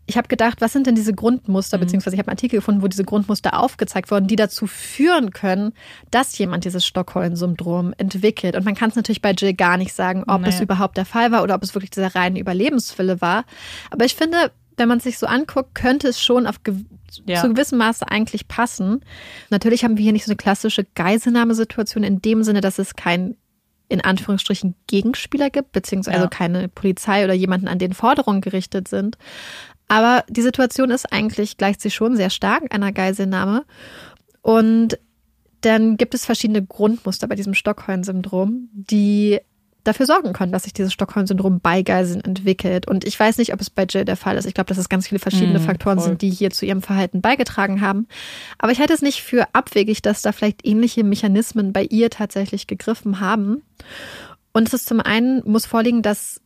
ich 0.05 0.17
habe 0.17 0.27
gedacht, 0.27 0.59
was 0.59 0.73
sind 0.73 0.85
denn 0.85 0.95
diese 0.95 1.13
Grundmuster, 1.13 1.77
Mhm. 1.77 1.81
beziehungsweise 1.81 2.15
ich 2.15 2.19
habe 2.19 2.27
einen 2.29 2.35
Artikel 2.37 2.57
gefunden, 2.57 2.81
wo 2.81 2.87
diese 2.87 3.05
Grundmuster 3.05 3.57
aufgezeigt 3.59 4.11
wurden, 4.11 4.27
die 4.27 4.35
dazu 4.35 4.67
führen 4.67 5.31
können, 5.31 5.73
dass 6.11 6.37
jemand 6.37 6.65
dieses 6.65 6.85
Stockholm-Syndrom 6.85 7.93
entwickelt. 7.97 8.55
Und 8.55 8.65
man 8.65 8.75
kann 8.75 8.89
es 8.89 8.95
natürlich 8.95 9.21
bei 9.21 9.31
Jill 9.31 9.53
gar 9.53 9.77
nicht 9.77 9.93
sagen, 9.93 10.23
ob 10.27 10.41
Nee. 10.41 10.49
es 10.49 10.59
überhaupt 10.59 10.97
der 10.97 11.05
Fall 11.05 11.31
war 11.31 11.41
oder 11.43 11.55
ob 11.55 11.63
es 11.63 11.73
wirklich 11.73 11.91
dieser 11.91 12.15
reine 12.15 12.39
Überlebenswille 12.39 13.21
war. 13.21 13.45
Aber 13.91 14.03
ich 14.05 14.15
finde, 14.15 14.51
wenn 14.75 14.87
man 14.89 14.97
es 14.97 15.03
sich 15.05 15.17
so 15.19 15.27
anguckt, 15.27 15.73
könnte 15.75 16.07
es 16.09 16.19
schon 16.21 16.47
auf 16.47 16.63
gew 16.63 16.75
Ja. 17.27 17.39
zu 17.41 17.49
gewissem 17.49 17.77
Maße 17.77 18.09
eigentlich 18.09 18.47
passen. 18.47 19.05
Natürlich 19.51 19.83
haben 19.83 19.97
wir 19.97 20.03
hier 20.03 20.13
nicht 20.13 20.25
so 20.25 20.31
eine 20.31 20.35
klassische 20.35 20.83
Geiselnahmesituation 20.95 22.03
in 22.03 22.21
dem 22.23 22.43
Sinne, 22.43 22.59
dass 22.61 22.79
es 22.79 22.95
kein 22.95 23.35
in 23.89 24.01
Anführungsstrichen 24.01 24.73
Gegenspieler 24.87 25.51
gibt, 25.51 25.71
beziehungsweise 25.73 26.17
Ja. 26.23 26.27
keine 26.27 26.67
Polizei 26.69 27.23
oder 27.23 27.33
jemanden, 27.33 27.67
an 27.67 27.77
den 27.77 27.93
Forderungen 27.93 28.41
gerichtet 28.41 28.87
sind. 28.87 29.17
Aber 29.87 30.23
die 30.29 30.41
Situation 30.41 30.91
ist 30.91 31.11
eigentlich, 31.11 31.57
gleicht 31.57 31.81
sie 31.81 31.91
schon 31.91 32.15
sehr 32.15 32.29
stark 32.29 32.73
einer 32.73 32.91
Geiselnahme. 32.91 33.65
Und 34.41 34.97
dann 35.61 35.97
gibt 35.97 36.13
es 36.13 36.25
verschiedene 36.25 36.63
Grundmuster 36.63 37.27
bei 37.27 37.35
diesem 37.35 37.53
Stockholm-Syndrom, 37.53 38.69
die 38.73 39.39
dafür 39.83 40.05
sorgen 40.05 40.33
können, 40.33 40.51
dass 40.51 40.63
sich 40.63 40.73
dieses 40.73 40.93
Stockholm-Syndrom 40.93 41.59
bei 41.59 41.81
Geiseln 41.81 42.21
entwickelt. 42.21 42.87
Und 42.87 43.05
ich 43.05 43.19
weiß 43.19 43.37
nicht, 43.37 43.53
ob 43.53 43.59
es 43.59 43.69
bei 43.69 43.83
Jill 43.83 44.05
der 44.05 44.15
Fall 44.15 44.37
ist. 44.37 44.45
Ich 44.45 44.53
glaube, 44.53 44.69
dass 44.69 44.77
es 44.77 44.89
ganz 44.89 45.07
viele 45.07 45.19
verschiedene 45.19 45.59
Mm, 45.59 45.63
Faktoren 45.63 45.99
voll. 45.99 46.07
sind, 46.09 46.21
die 46.21 46.29
hier 46.29 46.51
zu 46.51 46.65
ihrem 46.65 46.81
Verhalten 46.81 47.21
beigetragen 47.21 47.81
haben. 47.81 48.07
Aber 48.57 48.71
ich 48.71 48.79
halte 48.79 48.93
es 48.93 49.01
nicht 49.01 49.21
für 49.21 49.47
abwegig, 49.53 50.01
dass 50.01 50.21
da 50.21 50.31
vielleicht 50.31 50.65
ähnliche 50.65 51.03
Mechanismen 51.03 51.73
bei 51.73 51.83
ihr 51.83 52.09
tatsächlich 52.09 52.67
gegriffen 52.67 53.19
haben. 53.19 53.61
Und 54.53 54.67
es 54.67 54.73
ist 54.73 54.87
zum 54.87 55.01
einen, 55.01 55.41
muss 55.45 55.65
vorliegen, 55.65 56.01
dass 56.01 56.39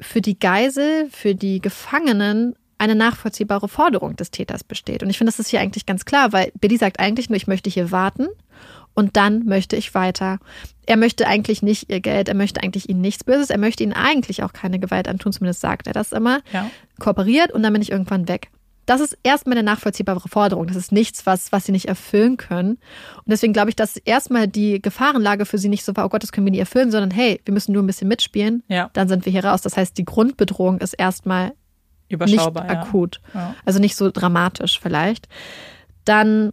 für 0.00 0.20
die 0.20 0.38
Geisel, 0.38 1.08
für 1.10 1.34
die 1.34 1.60
Gefangenen 1.60 2.54
eine 2.78 2.94
nachvollziehbare 2.94 3.68
Forderung 3.68 4.16
des 4.16 4.30
Täters 4.30 4.64
besteht. 4.64 5.02
Und 5.02 5.10
ich 5.10 5.18
finde, 5.18 5.30
das 5.32 5.38
ist 5.38 5.48
hier 5.48 5.60
eigentlich 5.60 5.86
ganz 5.86 6.04
klar, 6.04 6.32
weil 6.32 6.52
Billy 6.60 6.76
sagt 6.76 7.00
eigentlich 7.00 7.28
nur, 7.30 7.36
ich 7.36 7.46
möchte 7.46 7.70
hier 7.70 7.90
warten 7.90 8.26
und 8.94 9.16
dann 9.16 9.44
möchte 9.46 9.76
ich 9.76 9.94
weiter. 9.94 10.38
Er 10.86 10.96
möchte 10.96 11.26
eigentlich 11.26 11.62
nicht 11.62 11.90
ihr 11.90 12.00
Geld, 12.00 12.28
er 12.28 12.34
möchte 12.34 12.62
eigentlich 12.62 12.88
ihnen 12.88 13.00
nichts 13.00 13.24
Böses, 13.24 13.50
er 13.50 13.58
möchte 13.58 13.82
ihnen 13.82 13.92
eigentlich 13.92 14.42
auch 14.42 14.52
keine 14.52 14.78
Gewalt 14.78 15.08
antun, 15.08 15.32
zumindest 15.32 15.60
sagt 15.60 15.86
er 15.86 15.92
das 15.92 16.12
immer. 16.12 16.40
Ja. 16.52 16.70
Kooperiert 16.98 17.52
und 17.52 17.62
dann 17.62 17.72
bin 17.72 17.82
ich 17.82 17.90
irgendwann 17.90 18.28
weg. 18.28 18.50
Das 18.86 19.00
ist 19.00 19.18
erstmal 19.24 19.56
eine 19.58 19.64
nachvollziehbare 19.64 20.28
Forderung. 20.28 20.68
Das 20.68 20.76
ist 20.76 20.92
nichts, 20.92 21.26
was, 21.26 21.50
was 21.50 21.64
sie 21.66 21.72
nicht 21.72 21.88
erfüllen 21.88 22.36
können. 22.36 22.70
Und 23.16 23.26
deswegen 23.26 23.52
glaube 23.52 23.68
ich, 23.68 23.74
dass 23.74 23.96
erstmal 23.96 24.46
die 24.46 24.80
Gefahrenlage 24.80 25.44
für 25.44 25.58
sie 25.58 25.68
nicht 25.68 25.84
so 25.84 25.96
war, 25.96 26.06
oh 26.06 26.08
Gott, 26.08 26.22
das 26.22 26.30
können 26.30 26.46
wir 26.46 26.52
nie 26.52 26.60
erfüllen, 26.60 26.92
sondern 26.92 27.10
hey, 27.10 27.40
wir 27.44 27.52
müssen 27.52 27.72
nur 27.72 27.82
ein 27.82 27.86
bisschen 27.88 28.06
mitspielen, 28.06 28.62
Ja. 28.68 28.88
dann 28.92 29.08
sind 29.08 29.24
wir 29.24 29.32
hier 29.32 29.44
raus. 29.44 29.60
Das 29.62 29.76
heißt, 29.76 29.98
die 29.98 30.04
Grundbedrohung 30.04 30.78
ist 30.78 30.92
erstmal 30.94 31.52
nicht 32.08 32.14
Überschaubar. 32.14 32.66
ja. 32.66 32.80
akut. 32.82 33.20
Ja. 33.34 33.54
Also 33.64 33.78
nicht 33.78 33.96
so 33.96 34.10
dramatisch 34.10 34.80
vielleicht. 34.80 35.28
Dann 36.04 36.52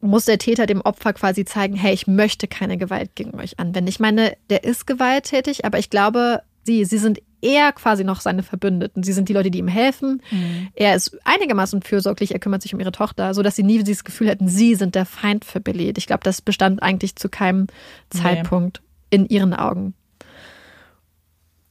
muss 0.00 0.26
der 0.26 0.38
Täter 0.38 0.66
dem 0.66 0.82
Opfer 0.82 1.14
quasi 1.14 1.44
zeigen, 1.44 1.74
hey, 1.76 1.94
ich 1.94 2.06
möchte 2.06 2.46
keine 2.46 2.76
Gewalt 2.76 3.14
gegen 3.14 3.34
euch 3.38 3.58
anwenden. 3.58 3.88
Ich 3.88 4.00
meine, 4.00 4.36
der 4.50 4.64
ist 4.64 4.86
gewalttätig, 4.86 5.64
aber 5.64 5.78
ich 5.78 5.88
glaube, 5.88 6.42
sie, 6.64 6.84
sie 6.84 6.98
sind 6.98 7.20
eher 7.40 7.72
quasi 7.72 8.04
noch 8.04 8.20
seine 8.20 8.42
Verbündeten. 8.42 9.02
Sie 9.02 9.12
sind 9.12 9.28
die 9.28 9.32
Leute, 9.32 9.50
die 9.50 9.58
ihm 9.58 9.68
helfen. 9.68 10.22
Mhm. 10.30 10.68
Er 10.74 10.94
ist 10.94 11.16
einigermaßen 11.24 11.82
fürsorglich, 11.82 12.32
er 12.32 12.38
kümmert 12.38 12.62
sich 12.62 12.74
um 12.74 12.80
ihre 12.80 12.92
Tochter, 12.92 13.32
so 13.34 13.42
dass 13.42 13.56
sie 13.56 13.62
nie 13.62 13.82
dieses 13.82 14.04
Gefühl 14.04 14.28
hätten, 14.28 14.48
sie 14.48 14.74
sind 14.74 14.94
der 14.94 15.06
Feind 15.06 15.44
für 15.44 15.60
Billy. 15.60 15.92
Ich 15.96 16.06
glaube, 16.06 16.22
das 16.22 16.42
bestand 16.42 16.82
eigentlich 16.82 17.16
zu 17.16 17.28
keinem 17.30 17.66
Nee. 18.12 18.20
Zeitpunkt 18.20 18.82
in 19.10 19.26
ihren 19.26 19.54
Augen. 19.54 19.94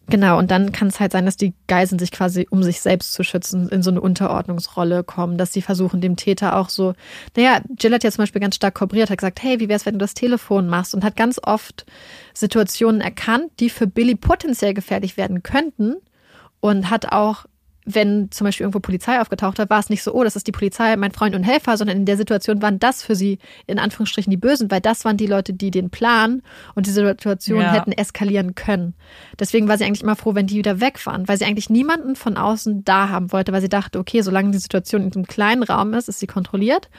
Genau, 0.07 0.37
und 0.37 0.51
dann 0.51 0.73
kann 0.73 0.89
es 0.89 0.99
halt 0.99 1.13
sein, 1.13 1.25
dass 1.25 1.37
die 1.37 1.53
Geiseln 1.67 1.97
sich 1.97 2.11
quasi, 2.11 2.45
um 2.49 2.61
sich 2.61 2.81
selbst 2.81 3.13
zu 3.13 3.23
schützen, 3.23 3.69
in 3.69 3.81
so 3.81 3.89
eine 3.89 4.01
Unterordnungsrolle 4.01 5.03
kommen, 5.03 5.37
dass 5.37 5.53
sie 5.53 5.61
versuchen, 5.61 6.01
dem 6.01 6.17
Täter 6.17 6.57
auch 6.57 6.67
so, 6.67 6.93
naja, 7.37 7.61
Jill 7.79 7.93
hat 7.93 8.03
ja 8.03 8.11
zum 8.11 8.23
Beispiel 8.23 8.41
ganz 8.41 8.55
stark 8.55 8.75
kooperiert, 8.75 9.09
hat 9.09 9.19
gesagt, 9.19 9.41
hey, 9.41 9.61
wie 9.61 9.69
wär's, 9.69 9.85
wenn 9.85 9.93
du 9.93 9.99
das 9.99 10.13
Telefon 10.13 10.67
machst? 10.67 10.93
Und 10.93 11.05
hat 11.05 11.15
ganz 11.15 11.39
oft 11.41 11.85
Situationen 12.33 12.99
erkannt, 12.99 13.51
die 13.59 13.69
für 13.69 13.87
Billy 13.87 14.15
potenziell 14.15 14.73
gefährlich 14.73 15.15
werden 15.15 15.41
könnten 15.41 15.95
und 16.59 16.89
hat 16.89 17.11
auch, 17.13 17.45
wenn 17.85 18.31
zum 18.31 18.45
Beispiel 18.45 18.63
irgendwo 18.63 18.79
Polizei 18.79 19.19
aufgetaucht 19.19 19.59
hat, 19.59 19.69
war 19.69 19.79
es 19.79 19.89
nicht 19.89 20.03
so, 20.03 20.13
oh, 20.13 20.23
das 20.23 20.35
ist 20.35 20.47
die 20.47 20.51
Polizei, 20.51 20.95
mein 20.95 21.11
Freund 21.11 21.35
und 21.35 21.43
Helfer, 21.43 21.77
sondern 21.77 21.97
in 21.97 22.05
der 22.05 22.17
Situation 22.17 22.61
waren 22.61 22.79
das 22.79 23.03
für 23.03 23.15
sie 23.15 23.39
in 23.67 23.79
Anführungsstrichen 23.79 24.31
die 24.31 24.37
Bösen, 24.37 24.71
weil 24.71 24.81
das 24.81 25.05
waren 25.05 25.17
die 25.17 25.27
Leute, 25.27 25.53
die 25.53 25.71
den 25.71 25.89
Plan 25.89 26.41
und 26.75 26.85
die 26.85 26.91
Situation 26.91 27.61
Ja. 27.61 27.73
hätten 27.73 27.91
eskalieren 27.91 28.55
können. 28.55 28.93
Deswegen 29.39 29.67
war 29.67 29.77
sie 29.77 29.85
eigentlich 29.85 30.03
immer 30.03 30.15
froh, 30.15 30.35
wenn 30.35 30.47
die 30.47 30.57
wieder 30.57 30.79
weg 30.79 31.05
waren, 31.05 31.27
weil 31.27 31.37
sie 31.37 31.45
eigentlich 31.45 31.69
niemanden 31.69 32.15
von 32.15 32.37
außen 32.37 32.83
da 32.85 33.09
haben 33.09 33.31
wollte, 33.31 33.51
weil 33.51 33.61
sie 33.61 33.69
dachte, 33.69 33.99
okay, 33.99 34.21
solange 34.21 34.51
die 34.51 34.57
Situation 34.59 35.03
in 35.03 35.09
diesem 35.09 35.27
kleinen 35.27 35.63
Raum 35.63 35.93
ist, 35.93 36.09
ist 36.09 36.19
sie 36.19 36.27
kontrolliert. 36.27 36.89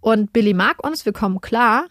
Und 0.00 0.32
Billy 0.32 0.54
mag 0.54 0.82
uns, 0.86 1.04
wir 1.04 1.12
kommen 1.12 1.40
klar. 1.40 1.86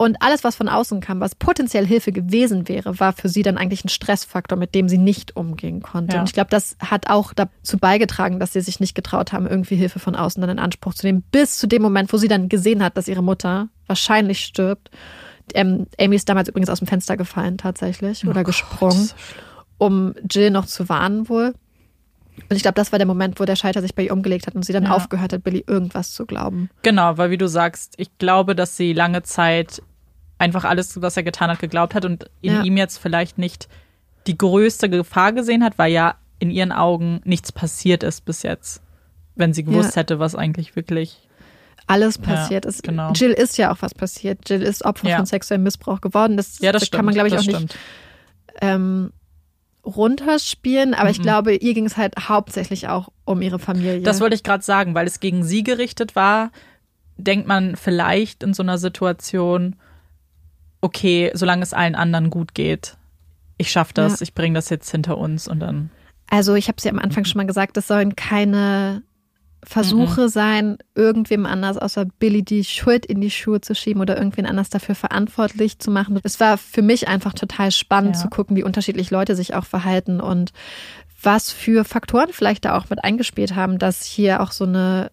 Und 0.00 0.22
alles, 0.22 0.44
was 0.44 0.56
von 0.56 0.70
außen 0.70 1.02
kam, 1.02 1.20
was 1.20 1.34
potenziell 1.34 1.86
Hilfe 1.86 2.10
gewesen 2.10 2.68
wäre, 2.68 2.98
war 3.00 3.12
für 3.12 3.28
sie 3.28 3.42
dann 3.42 3.58
eigentlich 3.58 3.84
ein 3.84 3.90
Stressfaktor, 3.90 4.56
mit 4.56 4.74
dem 4.74 4.88
sie 4.88 4.96
nicht 4.96 5.36
umgehen 5.36 5.82
konnte. 5.82 6.14
Ja. 6.14 6.20
Und 6.22 6.26
ich 6.26 6.32
glaube, 6.32 6.48
das 6.48 6.74
hat 6.82 7.10
auch 7.10 7.34
dazu 7.34 7.76
beigetragen, 7.76 8.40
dass 8.40 8.54
sie 8.54 8.62
sich 8.62 8.80
nicht 8.80 8.94
getraut 8.94 9.34
haben, 9.34 9.46
irgendwie 9.46 9.76
Hilfe 9.76 9.98
von 9.98 10.16
außen 10.16 10.40
dann 10.40 10.48
in 10.48 10.58
Anspruch 10.58 10.94
zu 10.94 11.04
nehmen, 11.04 11.22
bis 11.30 11.58
zu 11.58 11.66
dem 11.66 11.82
Moment, 11.82 12.14
wo 12.14 12.16
sie 12.16 12.28
dann 12.28 12.48
gesehen 12.48 12.82
hat, 12.82 12.96
dass 12.96 13.08
ihre 13.08 13.22
Mutter 13.22 13.68
wahrscheinlich 13.88 14.40
stirbt. 14.40 14.90
Ähm, 15.52 15.86
Amy 16.00 16.16
ist 16.16 16.30
damals 16.30 16.48
übrigens 16.48 16.70
aus 16.70 16.78
dem 16.78 16.88
Fenster 16.88 17.18
gefallen 17.18 17.58
tatsächlich 17.58 18.26
oder 18.26 18.42
gesprungen, 18.42 19.10
um 19.76 20.14
Jill 20.30 20.50
noch 20.50 20.64
zu 20.64 20.88
warnen 20.88 21.28
wohl. 21.28 21.52
Und 22.48 22.56
ich 22.56 22.62
glaube, 22.62 22.76
das 22.76 22.90
war 22.90 22.98
der 22.98 23.06
Moment, 23.06 23.38
wo 23.38 23.44
der 23.44 23.56
Scheiter 23.56 23.82
sich 23.82 23.94
bei 23.94 24.04
ihr 24.04 24.14
umgelegt 24.14 24.46
hat 24.46 24.54
und 24.54 24.64
sie 24.64 24.72
dann 24.72 24.84
Ja. 24.84 24.92
aufgehört 24.92 25.34
hat, 25.34 25.44
Billy 25.44 25.62
irgendwas 25.66 26.12
zu 26.12 26.24
glauben. 26.24 26.70
Genau, 26.80 27.18
weil 27.18 27.30
wie 27.30 27.36
du 27.36 27.48
sagst, 27.48 27.92
ich 27.98 28.16
glaube, 28.16 28.54
dass 28.54 28.78
sie 28.78 28.94
lange 28.94 29.22
Zeit 29.24 29.82
einfach 30.40 30.64
alles, 30.64 31.00
was 31.02 31.16
er 31.16 31.22
getan 31.22 31.50
hat, 31.50 31.58
geglaubt 31.60 31.94
hat 31.94 32.04
und 32.04 32.30
in 32.40 32.52
Ja. 32.54 32.62
ihm 32.62 32.76
jetzt 32.76 32.98
vielleicht 32.98 33.38
nicht 33.38 33.68
die 34.26 34.36
größte 34.36 34.88
Gefahr 34.88 35.32
gesehen 35.32 35.62
hat, 35.62 35.78
weil 35.78 35.92
ja 35.92 36.16
in 36.38 36.50
ihren 36.50 36.72
Augen 36.72 37.20
nichts 37.24 37.52
passiert 37.52 38.02
ist 38.02 38.24
bis 38.24 38.42
jetzt. 38.42 38.82
Wenn 39.36 39.52
sie 39.54 39.62
gewusst 39.64 39.96
Ja. 39.96 40.00
hätte, 40.02 40.18
was 40.18 40.34
eigentlich 40.34 40.74
wirklich. 40.76 41.26
alles 41.86 42.16
Ja, 42.18 42.22
passiert 42.22 42.66
ist. 42.66 42.82
genau. 42.84 43.12
Jill 43.12 43.32
ist 43.32 43.58
ja 43.58 43.72
auch 43.72 43.78
was 43.80 43.94
passiert. 43.94 44.48
Jill 44.48 44.62
ist 44.62 44.84
Opfer 44.84 45.08
Ja. 45.08 45.16
von 45.16 45.26
sexuellem 45.26 45.64
Missbrauch 45.64 46.00
geworden. 46.00 46.36
Das, 46.36 46.60
Ja, 46.60 46.70
das, 46.70 46.82
das 46.82 46.90
kann 46.92 47.04
man, 47.04 47.14
glaube 47.14 47.26
ich, 47.28 47.34
das 47.34 47.42
auch 47.42 47.46
nicht 47.46 47.56
stimmt. 47.56 47.76
ähm, 48.60 49.12
runterspielen. 49.84 50.94
Aber 50.94 51.10
ich 51.10 51.18
Mhm. 51.18 51.22
glaube, 51.22 51.54
ihr 51.56 51.74
ging 51.74 51.86
es 51.86 51.96
halt 51.96 52.14
hauptsächlich 52.28 52.88
auch 52.88 53.08
um 53.24 53.42
ihre 53.42 53.58
Familie. 53.58 54.02
Das 54.02 54.20
wollte 54.20 54.34
ich 54.36 54.42
gerade 54.42 54.62
sagen, 54.62 54.94
weil 54.94 55.06
es 55.06 55.20
gegen 55.20 55.42
sie 55.44 55.62
gerichtet 55.62 56.14
war, 56.16 56.50
denkt 57.16 57.46
man 57.48 57.76
vielleicht 57.76 58.42
in 58.42 58.54
so 58.54 58.62
einer 58.62 58.78
Situation, 58.78 59.76
okay, 60.80 61.30
solange 61.34 61.62
es 61.62 61.72
allen 61.72 61.94
anderen 61.94 62.30
gut 62.30 62.54
geht, 62.54 62.96
ich 63.58 63.70
schaffe 63.70 63.92
das, 63.94 64.20
Ja. 64.20 64.22
ich 64.22 64.34
bringe 64.34 64.54
das 64.54 64.70
jetzt 64.70 64.90
hinter 64.90 65.18
uns 65.18 65.46
und 65.48 65.60
dann. 65.60 65.90
also 66.30 66.54
ich 66.54 66.68
habe 66.68 66.76
es 66.78 66.84
ja 66.84 66.90
am 66.92 66.98
Anfang 66.98 67.24
schon 67.24 67.38
mal 67.38 67.46
gesagt, 67.46 67.76
es 67.76 67.86
sollen 67.88 68.16
keine 68.16 69.02
Versuche 69.62 70.22
Mhm. 70.22 70.28
sein, 70.28 70.78
irgendwem 70.94 71.44
anders 71.44 71.76
außer 71.76 72.06
Billy 72.18 72.42
die 72.42 72.64
Schuld 72.64 73.04
in 73.04 73.20
die 73.20 73.30
Schuhe 73.30 73.60
zu 73.60 73.74
schieben 73.74 74.00
oder 74.00 74.16
irgendwen 74.16 74.46
anders 74.46 74.70
dafür 74.70 74.94
verantwortlich 74.94 75.78
zu 75.78 75.90
machen. 75.90 76.18
Es 76.22 76.40
war 76.40 76.56
für 76.56 76.80
mich 76.80 77.08
einfach 77.08 77.34
total 77.34 77.70
spannend 77.70 78.16
Ja. 78.16 78.22
zu 78.22 78.28
gucken, 78.28 78.56
wie 78.56 78.62
unterschiedlich 78.62 79.10
Leute 79.10 79.36
sich 79.36 79.52
auch 79.54 79.66
verhalten 79.66 80.20
und 80.22 80.52
was 81.22 81.50
für 81.52 81.84
Faktoren 81.84 82.28
vielleicht 82.32 82.64
da 82.64 82.78
auch 82.78 82.88
mit 82.88 83.04
eingespielt 83.04 83.54
haben, 83.54 83.78
dass 83.78 84.04
hier 84.04 84.40
auch 84.40 84.52
so 84.52 84.64
eine 84.64 85.10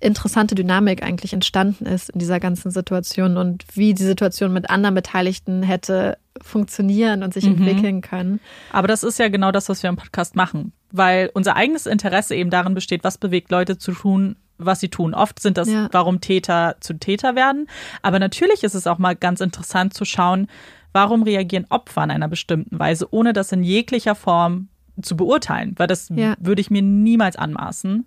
interessante 0.00 0.54
Dynamik 0.54 1.02
eigentlich 1.02 1.32
entstanden 1.32 1.86
ist 1.86 2.10
in 2.10 2.18
dieser 2.18 2.38
ganzen 2.38 2.70
Situation 2.70 3.36
und 3.36 3.64
wie 3.74 3.94
die 3.94 4.04
Situation 4.04 4.52
mit 4.52 4.70
anderen 4.70 4.94
Beteiligten 4.94 5.62
hätte 5.62 6.18
funktionieren 6.40 7.22
und 7.22 7.34
sich 7.34 7.44
mhm. 7.44 7.56
entwickeln 7.56 8.00
können. 8.00 8.40
Aber 8.70 8.86
das 8.86 9.02
ist 9.02 9.18
ja 9.18 9.28
genau 9.28 9.50
das, 9.50 9.68
was 9.68 9.82
wir 9.82 9.90
im 9.90 9.96
Podcast 9.96 10.36
machen, 10.36 10.72
weil 10.92 11.30
unser 11.34 11.56
eigenes 11.56 11.86
Interesse 11.86 12.36
eben 12.36 12.50
darin 12.50 12.74
besteht, 12.74 13.02
was 13.02 13.18
bewegt 13.18 13.50
Leute 13.50 13.76
zu 13.78 13.92
tun, 13.92 14.36
was 14.56 14.80
sie 14.80 14.88
tun. 14.88 15.14
Oft 15.14 15.40
sind 15.40 15.58
das, 15.58 15.68
ja. 15.68 15.88
warum 15.90 16.20
Täter 16.20 16.76
zu 16.80 16.94
Täter 16.94 17.34
werden. 17.34 17.68
Aber 18.02 18.18
natürlich 18.18 18.62
ist 18.62 18.74
es 18.74 18.86
auch 18.86 18.98
mal 18.98 19.16
ganz 19.16 19.40
interessant 19.40 19.94
zu 19.94 20.04
schauen, 20.04 20.48
warum 20.92 21.22
reagieren 21.22 21.66
Opfer 21.70 22.04
in 22.04 22.10
einer 22.10 22.28
bestimmten 22.28 22.78
Weise, 22.78 23.08
ohne 23.10 23.32
das 23.32 23.52
in 23.52 23.62
jeglicher 23.62 24.14
Form 24.14 24.68
zu 25.00 25.16
beurteilen, 25.16 25.74
weil 25.76 25.86
das 25.86 26.08
ja. 26.14 26.34
würde 26.40 26.60
ich 26.60 26.70
mir 26.70 26.82
niemals 26.82 27.36
anmaßen. 27.36 28.06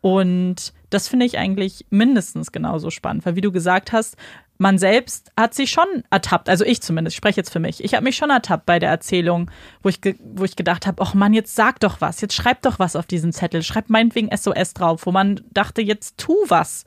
Und 0.00 0.72
das 0.90 1.08
finde 1.08 1.26
ich 1.26 1.38
eigentlich 1.38 1.86
mindestens 1.90 2.52
genauso 2.52 2.90
spannend, 2.90 3.24
weil 3.24 3.36
wie 3.36 3.40
du 3.40 3.52
gesagt 3.52 3.92
hast, 3.92 4.16
man 4.58 4.76
selbst 4.76 5.32
hat 5.38 5.54
sich 5.54 5.70
schon 5.70 5.86
ertappt, 6.10 6.50
also 6.50 6.66
ich 6.66 6.82
zumindest, 6.82 7.14
ich 7.14 7.16
spreche 7.16 7.40
jetzt 7.40 7.50
für 7.50 7.60
mich. 7.60 7.82
Ich 7.82 7.94
habe 7.94 8.04
mich 8.04 8.16
schon 8.16 8.28
ertappt 8.28 8.66
bei 8.66 8.78
der 8.78 8.90
Erzählung, 8.90 9.50
wo 9.82 9.88
ich, 9.88 10.00
wo 10.22 10.44
ich 10.44 10.54
gedacht 10.54 10.86
habe, 10.86 11.02
ach 11.02 11.14
Mann, 11.14 11.32
jetzt 11.32 11.54
sag 11.54 11.80
doch 11.80 12.02
was, 12.02 12.20
jetzt 12.20 12.34
schreib 12.34 12.60
doch 12.60 12.78
was 12.78 12.94
auf 12.94 13.06
diesen 13.06 13.32
Zettel, 13.32 13.62
schreib 13.62 13.88
meinetwegen 13.88 14.28
SOS 14.36 14.74
drauf, 14.74 15.06
wo 15.06 15.12
man 15.12 15.40
dachte, 15.50 15.80
jetzt 15.80 16.18
tu 16.18 16.34
was. 16.48 16.84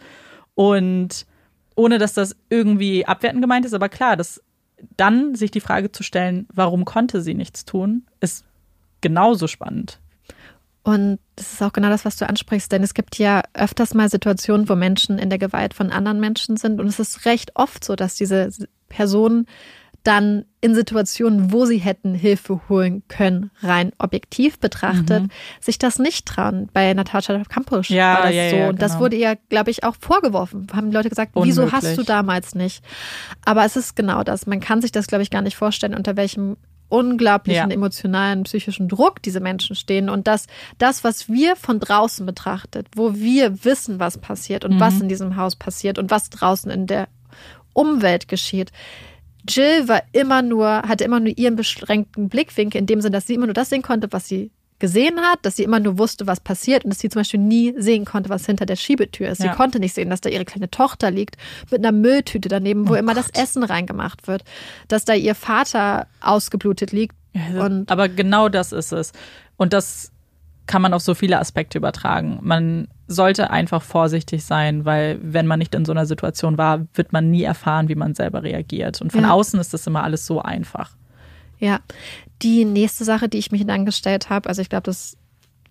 Und 0.54 1.26
ohne 1.76 1.98
dass 1.98 2.14
das 2.14 2.36
irgendwie 2.50 3.08
abwertend 3.08 3.42
gemeint 3.42 3.66
ist, 3.66 3.74
aber 3.74 3.90
klar, 3.90 4.18
das 4.18 4.44
dann 4.96 5.34
sich 5.34 5.50
die 5.50 5.60
Frage 5.60 5.92
zu 5.92 6.04
stellen, 6.04 6.48
warum 6.54 6.86
konnte 6.86 7.22
sie 7.22 7.34
nichts 7.34 7.66
tun, 7.66 8.06
ist 8.20 8.46
genauso 9.02 9.48
spannend. 9.48 10.00
Und 10.84 11.20
das 11.38 11.54
ist 11.54 11.64
auch 11.64 11.72
genau 11.72 11.90
das, 11.90 12.04
was 12.04 12.18
du 12.18 12.28
ansprichst, 12.28 12.72
denn 12.72 12.84
es 12.84 12.94
gibt 12.94 13.18
ja 13.18 13.42
öfters 13.54 13.94
mal 13.94 14.10
Situationen, 14.10 14.68
wo 14.68 14.76
Menschen 14.76 15.18
in 15.18 15.30
der 15.30 15.40
Gewalt 15.40 15.74
von 15.74 15.92
anderen 15.92 16.20
Menschen 16.20 16.58
sind. 16.58 16.82
Und 16.82 16.88
es 16.88 17.00
ist 17.00 17.26
recht 17.26 17.52
oft 17.56 17.86
so, 17.86 17.96
dass 17.96 18.16
diese 18.16 18.50
Personen 18.90 19.48
dann 20.04 20.44
in 20.60 20.76
Situationen, 20.76 21.54
wo 21.54 21.66
sie 21.66 21.78
hätten 21.78 22.14
Hilfe 22.14 22.62
holen 22.68 23.04
können, 23.08 23.52
rein 23.62 23.94
objektiv 24.00 24.60
betrachtet, 24.60 25.24
mhm. 25.24 25.30
sich 25.62 25.80
das 25.80 25.98
nicht 25.98 26.26
trauen. 26.26 26.70
Bei 26.74 26.94
Natascha 26.94 27.42
Kampusch 27.48 27.90
ja, 27.90 28.16
war 28.16 28.24
das 28.24 28.36
ja, 28.36 28.50
so. 28.50 28.56
Ja, 28.58 28.70
und 28.70 28.82
das 28.82 28.92
genau. 28.92 29.04
wurde 29.04 29.16
ihr, 29.16 29.38
glaube 29.48 29.72
ich, 29.72 29.86
auch 29.86 29.96
vorgeworfen. 29.98 30.68
Haben 30.74 30.90
die 30.90 30.96
Leute 30.98 31.10
gesagt, 31.10 31.36
Unmöglich. 31.36 31.56
wieso 31.58 31.72
hast 31.72 31.98
du 31.98 32.04
damals 32.04 32.54
nicht? 32.54 32.84
Aber 33.46 33.64
es 33.64 33.78
ist 33.78 33.96
genau 33.96 34.24
das. 34.24 34.46
Man 34.46 34.60
kann 34.60 34.82
sich 34.82 34.92
das, 34.92 35.08
glaube 35.08 35.24
ich, 35.24 35.30
gar 35.30 35.42
nicht 35.42 35.56
vorstellen, 35.56 35.96
unter 35.96 36.18
welchem 36.18 36.58
unglaublichen 36.94 37.72
ja. 37.72 37.76
emotionalen, 37.76 38.44
psychischen 38.44 38.88
Druck 38.88 39.20
diese 39.24 39.40
Menschen 39.40 39.76
stehen 39.76 40.10
und 40.10 40.28
dass 40.28 40.46
das, 40.78 41.04
was 41.04 41.28
wir 41.28 41.56
von 41.56 41.80
draußen 41.80 42.24
betrachtet, 42.24 42.86
wo 42.96 43.16
wir 43.16 43.66
wissen, 43.66 44.00
was 44.00 44.20
passiert 44.20 44.64
und 44.64 44.76
mhm. 44.76 44.80
was 44.80 45.02
in 45.02 45.10
diesem 45.10 45.36
Haus 45.36 45.56
passiert 45.56 45.98
und 45.98 46.12
was 46.12 46.30
draußen 46.30 46.70
in 46.70 46.86
der 46.86 47.08
Umwelt 47.74 48.28
geschieht. 48.28 48.72
Jill 49.50 49.88
war 49.88 50.04
immer 50.12 50.44
nur, 50.44 50.84
hatte 50.84 51.04
immer 51.04 51.20
nur 51.20 51.36
ihren 51.36 51.56
beschränkten 51.56 52.30
Blickwinkel 52.30 52.80
in 52.80 52.86
dem 52.86 53.02
Sinne, 53.02 53.14
dass 53.14 53.26
sie 53.26 53.34
immer 53.34 53.48
nur 53.48 53.56
das 53.56 53.70
sehen 53.70 53.82
konnte, 53.82 54.08
was 54.12 54.28
sie 54.28 54.52
gesehen 54.80 55.20
hat, 55.22 55.40
dass 55.44 55.56
sie 55.56 55.64
immer 55.64 55.80
nur 55.80 55.98
wusste, 55.98 56.28
was 56.28 56.40
passiert 56.40 56.84
und 56.84 56.92
dass 56.92 57.00
sie 57.00 57.10
zum 57.10 57.22
Beispiel 57.22 57.40
nie 57.40 57.74
sehen 57.78 58.06
konnte, 58.06 58.30
was 58.30 58.46
hinter 58.46 58.66
der 58.66 58.76
Schiebetür 58.76 59.30
ist. 59.30 59.42
Ja. 59.42 59.52
Sie 59.52 59.58
konnte 59.58 59.80
nicht 59.80 59.94
sehen, 59.94 60.10
dass 60.10 60.22
da 60.22 60.30
ihre 60.30 60.46
kleine 60.46 60.70
Tochter 60.70 61.12
liegt 61.12 61.38
mit 61.72 61.80
einer 61.80 61.92
Mülltüte 61.92 62.50
daneben, 62.50 62.88
wo 62.88 62.94
oh 62.94 62.96
immer 62.96 63.14
Gott. 63.14 63.26
das 63.34 63.42
Essen 63.42 63.64
reingemacht 63.64 64.28
wird, 64.28 64.44
dass 64.88 65.06
da 65.06 65.14
ihr 65.14 65.36
Vater 65.36 66.08
ausgeblutet 66.22 66.92
liegt. 66.92 67.16
Ja, 67.34 67.70
aber 67.88 68.10
genau 68.10 68.50
das 68.50 68.72
ist 68.72 68.92
es. 68.92 69.12
Und 69.58 69.74
das 69.74 70.12
kann 70.66 70.82
man 70.82 70.94
auf 70.94 71.02
so 71.02 71.14
viele 71.14 71.40
Aspekte 71.40 71.78
übertragen. 71.78 72.40
Man 72.42 72.88
sollte 73.08 73.50
einfach 73.50 73.82
vorsichtig 73.82 74.46
sein, 74.46 74.86
weil 74.86 75.20
wenn 75.22 75.46
man 75.46 75.60
nicht 75.60 75.76
in 75.76 75.86
so 75.86 75.92
einer 75.92 76.06
Situation 76.06 76.58
war, 76.58 76.86
wird 76.94 77.12
man 77.12 77.30
nie 77.30 77.44
erfahren, 77.44 77.90
wie 77.90 77.96
man 77.96 78.16
selber 78.16 78.44
reagiert. 78.44 79.02
Und 79.02 79.12
von 79.12 79.24
ja. 79.24 79.32
außen 79.32 79.60
ist 79.60 79.74
das 79.74 79.86
immer 79.88 80.04
alles 80.04 80.26
so 80.26 80.42
einfach. 80.42 80.92
Ja, 81.64 81.80
die 82.42 82.66
nächste 82.66 83.06
Sache, 83.06 83.30
die 83.30 83.38
ich 83.38 83.54
mich 83.54 83.66
dann 83.66 83.86
gestellt 83.86 84.30
habe, 84.30 84.50
also 84.50 84.62
ich 84.62 84.68
glaube, 84.68 84.84
das, 84.84 85.16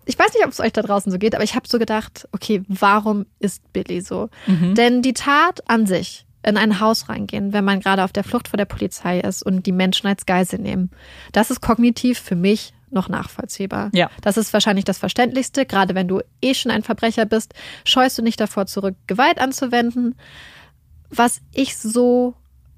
ich 0.05 0.17
weiß 0.17 0.33
nicht, 0.33 0.43
ob 0.43 0.51
es 0.51 0.59
euch 0.59 0.73
da 0.73 0.81
draußen 0.81 1.11
so 1.11 1.19
geht, 1.19 1.35
aber 1.35 1.43
ich 1.43 1.53
habe 1.53 1.67
so 1.67 1.77
gedacht, 1.77 2.27
okay, 2.31 2.63
warum 2.67 3.27
ist 3.37 3.61
Billy 3.73 4.01
so? 4.01 4.31
Mhm. 4.47 4.73
Denn 4.73 5.03
die 5.03 5.13
Tat 5.13 5.69
an 5.69 5.85
sich, 5.85 6.25
in 6.41 6.57
ein 6.57 6.79
Haus 6.79 7.09
reingehen, 7.09 7.53
wenn 7.53 7.63
man 7.63 7.79
gerade 7.79 8.03
auf 8.03 8.11
der 8.11 8.23
Flucht 8.23 8.47
vor 8.47 8.57
der 8.57 8.65
Polizei 8.65 9.19
ist 9.19 9.43
und 9.43 9.67
die 9.67 9.71
Menschen 9.71 10.07
als 10.07 10.25
Geisel 10.25 10.57
nehmen, 10.57 10.89
das 11.31 11.51
ist 11.51 11.61
kognitiv 11.61 12.17
für 12.17 12.35
mich 12.35 12.73
noch 12.89 13.07
nachvollziehbar. 13.07 13.91
Ja. 13.93 14.09
Das 14.21 14.37
ist 14.37 14.51
wahrscheinlich 14.51 14.85
das 14.85 14.97
Verständlichste, 14.97 15.67
gerade 15.67 15.93
wenn 15.93 16.07
du 16.07 16.21
eh 16.41 16.55
schon 16.55 16.71
ein 16.71 16.81
Verbrecher 16.81 17.25
bist, 17.25 17.53
scheust 17.85 18.17
du 18.17 18.23
nicht 18.23 18.39
davor 18.39 18.65
zurück, 18.65 18.95
Gewalt 19.05 19.39
anzuwenden. 19.39 20.15
Was 21.11 21.41
ich 21.53 21.77
so 21.77 22.33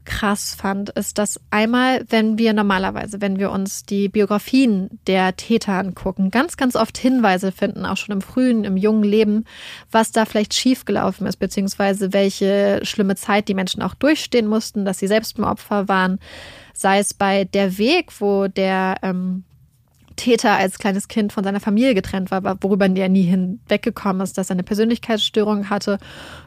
krass 0.05 0.55
fand, 0.55 0.91
ist, 0.91 1.17
dass 1.17 1.39
einmal, 1.49 2.05
wenn 2.09 2.37
wir 2.37 2.53
normalerweise, 2.53 3.21
wenn 3.21 3.39
wir 3.39 3.51
uns 3.51 3.83
die 3.83 4.07
Biografien 4.07 4.99
der 5.07 5.35
Täter 5.35 5.73
angucken, 5.73 6.31
ganz, 6.31 6.57
ganz 6.57 6.75
oft 6.75 6.97
Hinweise 6.97 7.51
finden, 7.51 7.85
auch 7.85 7.97
schon 7.97 8.13
im 8.13 8.21
frühen, 8.21 8.63
im 8.63 8.77
jungen 8.77 9.03
Leben, 9.03 9.45
was 9.91 10.11
da 10.11 10.25
vielleicht 10.25 10.53
schiefgelaufen 10.53 11.27
ist, 11.27 11.37
beziehungsweise 11.37 12.13
welche 12.13 12.79
schlimme 12.83 13.15
Zeit 13.15 13.47
die 13.47 13.53
Menschen 13.53 13.81
auch 13.81 13.95
durchstehen 13.95 14.47
mussten, 14.47 14.85
dass 14.85 14.99
sie 14.99 15.07
selbst 15.07 15.37
ein 15.37 15.43
Opfer 15.43 15.87
waren. 15.87 16.19
Sei 16.73 16.99
es 16.99 17.13
bei 17.13 17.45
der 17.45 17.77
Weg, 17.77 18.11
wo 18.19 18.47
der 18.47 18.97
ähm, 19.01 19.43
Täter 20.15 20.53
als 20.53 20.77
kleines 20.79 21.07
Kind 21.07 21.33
von 21.33 21.43
seiner 21.43 21.59
Familie 21.59 21.93
getrennt 21.93 22.31
war, 22.31 22.57
worüber 22.61 22.87
er 22.87 23.09
nie 23.09 23.23
hinweggekommen 23.23 24.21
ist, 24.21 24.37
dass 24.37 24.49
er 24.49 24.55
eine 24.55 24.63
Persönlichkeitsstörung 24.63 25.69
hatte. 25.69 25.97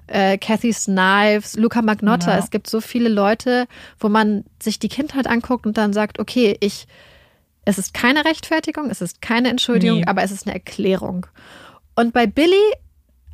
Äh, 0.07 0.39
Kathy 0.39 0.73
Knives, 0.73 1.57
Luca 1.57 1.83
Magnotta. 1.83 2.33
Ja. 2.33 2.39
Es 2.39 2.51
gibt 2.51 2.69
so 2.69 2.81
viele 2.81 3.09
Leute, 3.09 3.67
wo 3.99 4.09
man 4.09 4.45
sich 4.63 4.79
die 4.79 4.89
Kindheit 4.89 5.27
anguckt 5.27 5.67
und 5.67 5.77
dann 5.77 5.93
sagt, 5.93 6.19
okay, 6.19 6.57
ich, 6.61 6.87
es 7.65 7.79
ist 7.79 7.95
keine 7.95 8.25
Rechtfertigung, 8.25 8.91
es 8.91 9.03
ist 9.03 9.21
keine 9.21 9.49
Entschuldigung, 9.49 10.01
nee. 10.01 10.07
aber 10.07 10.23
es 10.23 10.31
ist 10.31 10.47
eine 10.47 10.55
Erklärung. 10.55 11.27
Und 11.95 12.13
bei 12.13 12.27
Billy 12.27 12.55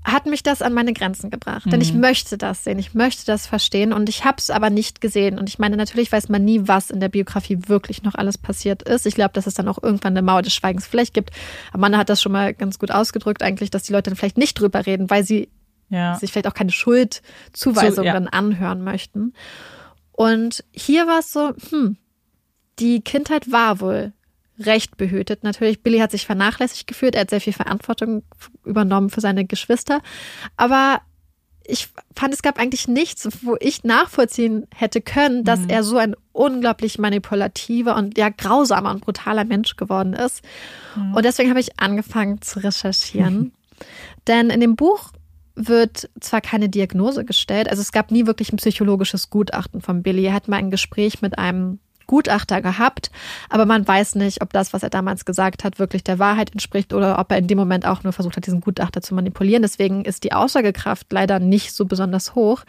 hat 0.05 0.27
mich 0.27 0.43
das 0.43 0.61
an 0.61 0.75
meine 0.75 0.93
Grenzen 0.93 1.31
gebracht. 1.31 1.67
Mhm. 1.67 1.71
Denn 1.71 1.81
ich 1.81 1.95
mhm. 1.95 2.01
möchte 2.01 2.37
das 2.37 2.65
sehen, 2.65 2.79
ich 2.79 2.95
möchte 2.95 3.25
das 3.25 3.47
verstehen 3.47 3.93
und 3.93 4.09
ich 4.09 4.25
habe 4.25 4.37
es 4.39 4.51
aber 4.51 4.69
nicht 4.69 5.01
gesehen. 5.01 5.39
Und 5.39 5.49
ich 5.49 5.59
meine, 5.59 5.77
natürlich 5.77 6.13
weiß 6.13 6.29
man 6.29 6.45
nie, 6.45 6.63
was 6.65 6.91
in 6.91 7.01
der 7.01 7.09
Biografie 7.09 7.59
wirklich 7.67 8.03
noch 8.03 8.15
alles 8.15 8.37
passiert 8.37 8.83
ist. 8.83 9.07
Ich 9.07 9.15
glaube, 9.15 9.33
dass 9.33 9.47
es 9.47 9.55
dann 9.55 9.69
auch 9.69 9.83
irgendwann 9.83 10.13
eine 10.13 10.23
Mauer 10.23 10.43
des 10.43 10.55
Schweigens 10.55 10.87
vielleicht 10.87 11.15
gibt. 11.15 11.31
Man 11.77 11.97
hat 11.97 12.11
das 12.11 12.21
schon 12.21 12.33
mal 12.33 12.53
ganz 12.53 12.79
gut 12.79 12.91
ausgedrückt 12.91 13.43
eigentlich, 13.43 13.71
dass 13.71 13.85
die 13.85 13.93
Leute 13.93 14.11
dann 14.11 14.17
vielleicht 14.17 14.39
nicht 14.39 14.61
drüber 14.61 14.85
reden, 14.85 15.09
weil 15.09 15.25
sie 15.25 15.49
ja. 15.89 16.17
sich 16.17 16.33
vielleicht 16.33 16.49
auch 16.49 16.55
keine 16.55 16.73
Schuldzuweisung 16.73 17.97
so, 17.97 18.03
ja. 18.03 18.13
dann 18.13 18.29
anhören 18.29 18.83
möchten. 18.85 19.33
Und 20.13 20.65
hier 20.73 21.07
war 21.07 21.21
es 21.21 21.33
so, 21.33 21.55
hm, 21.71 21.97
die 22.79 23.01
Kindheit 23.01 23.51
war 23.51 23.81
wohl 23.81 24.13
recht 24.59 24.97
behütet. 24.97 25.43
Natürlich, 25.43 25.83
Billy 25.83 25.99
hat 25.99 26.11
sich 26.11 26.27
vernachlässigt 26.27 26.87
gefühlt, 26.87 27.15
er 27.15 27.23
hat 27.23 27.31
sehr 27.31 27.41
viel 27.41 27.53
Verantwortung 27.53 28.23
übernommen 28.65 29.11
für 29.11 29.21
seine 29.21 29.45
Geschwister. 29.45 30.01
Aber 30.57 31.01
ich 31.67 31.89
fand, 32.15 32.35
es 32.35 32.43
gab 32.43 32.59
eigentlich 32.59 32.89
nichts, 32.89 33.27
wo 33.43 33.57
ich 33.59 33.85
nachvollziehen 33.85 34.67
hätte 34.75 35.01
können, 35.01 35.45
dass 35.45 35.61
mhm. 35.61 35.71
er 35.71 35.83
so 35.83 35.97
ein 35.97 36.15
unglaublich 36.33 36.99
manipulativer 36.99 37.97
und 37.97 38.19
ja 38.19 38.29
grausamer 38.29 38.91
und 38.91 39.01
brutaler 39.01 39.45
Mensch 39.45 39.77
geworden 39.77 40.13
ist. 40.13 40.43
Mhm. 40.95 41.15
Und 41.15 41.25
deswegen 41.25 41.51
habe 41.51 41.61
ich 41.61 41.79
angefangen 41.79 42.43
zu 42.43 42.61
recherchieren. 42.61 43.35
Mhm. 43.35 43.53
Denn 44.27 44.51
in 44.51 44.61
dem 44.61 44.77
Buch 44.77 45.13
wird 45.57 46.11
zwar 46.21 46.41
keine 46.41 46.69
Diagnose 46.69 47.25
gestellt, 47.25 47.69
also 47.69 47.81
es 47.81 47.93
gab 47.93 48.11
nie 48.11 48.27
wirklich 48.27 48.53
ein 48.53 48.57
psychologisches 48.57 49.31
Gutachten 49.31 49.81
von 49.81 50.03
Billy. 50.03 50.25
Er 50.25 50.35
hat 50.35 50.49
mal 50.49 50.57
ein 50.57 50.71
Gespräch 50.71 51.23
mit 51.23 51.39
einem 51.39 51.79
Gutachter 52.07 52.63
gehabt, 52.63 53.11
aber 53.49 53.67
man 53.67 53.87
weiß 53.87 54.15
nicht, 54.17 54.43
ob 54.43 54.53
das, 54.53 54.73
was 54.73 54.83
er 54.83 54.91
damals 54.91 55.25
gesagt 55.25 55.65
hat, 55.65 55.79
wirklich 55.79 56.05
der 56.05 56.19
Wahrheit 56.19 56.53
entspricht 56.53 56.93
oder 56.93 57.19
ob 57.19 57.31
er 57.31 57.39
in 57.39 57.47
dem 57.47 57.59
Moment 57.59 57.87
auch 57.87 58.03
nur 58.03 58.13
versucht 58.13 58.37
hat, 58.37 58.47
diesen 58.47 58.61
Gutachter 58.61 59.03
zu 59.03 59.15
manipulieren. 59.15 59.63
Deswegen 59.63 60.05
ist 60.05 60.25
die 60.25 60.33
Aussagekraft 60.33 61.13
leider 61.13 61.39
nicht 61.39 61.73
so 61.73 61.85
besonders 61.85 62.35
hoch. 62.35 62.65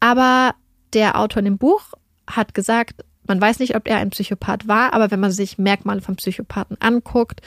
Aber 0.00 0.54
der 0.92 1.18
Autor 1.18 1.40
in 1.40 1.46
dem 1.46 1.58
Buch 1.58 1.92
hat 2.26 2.54
gesagt, 2.54 3.04
man 3.26 3.40
weiß 3.40 3.58
nicht, 3.58 3.76
ob 3.76 3.88
er 3.88 3.98
ein 3.98 4.10
Psychopath 4.10 4.68
war, 4.68 4.94
aber 4.94 5.10
wenn 5.10 5.20
man 5.20 5.30
sich 5.30 5.58
Merkmale 5.58 6.00
von 6.00 6.16
Psychopathen 6.16 6.80
anguckt, 6.80 7.42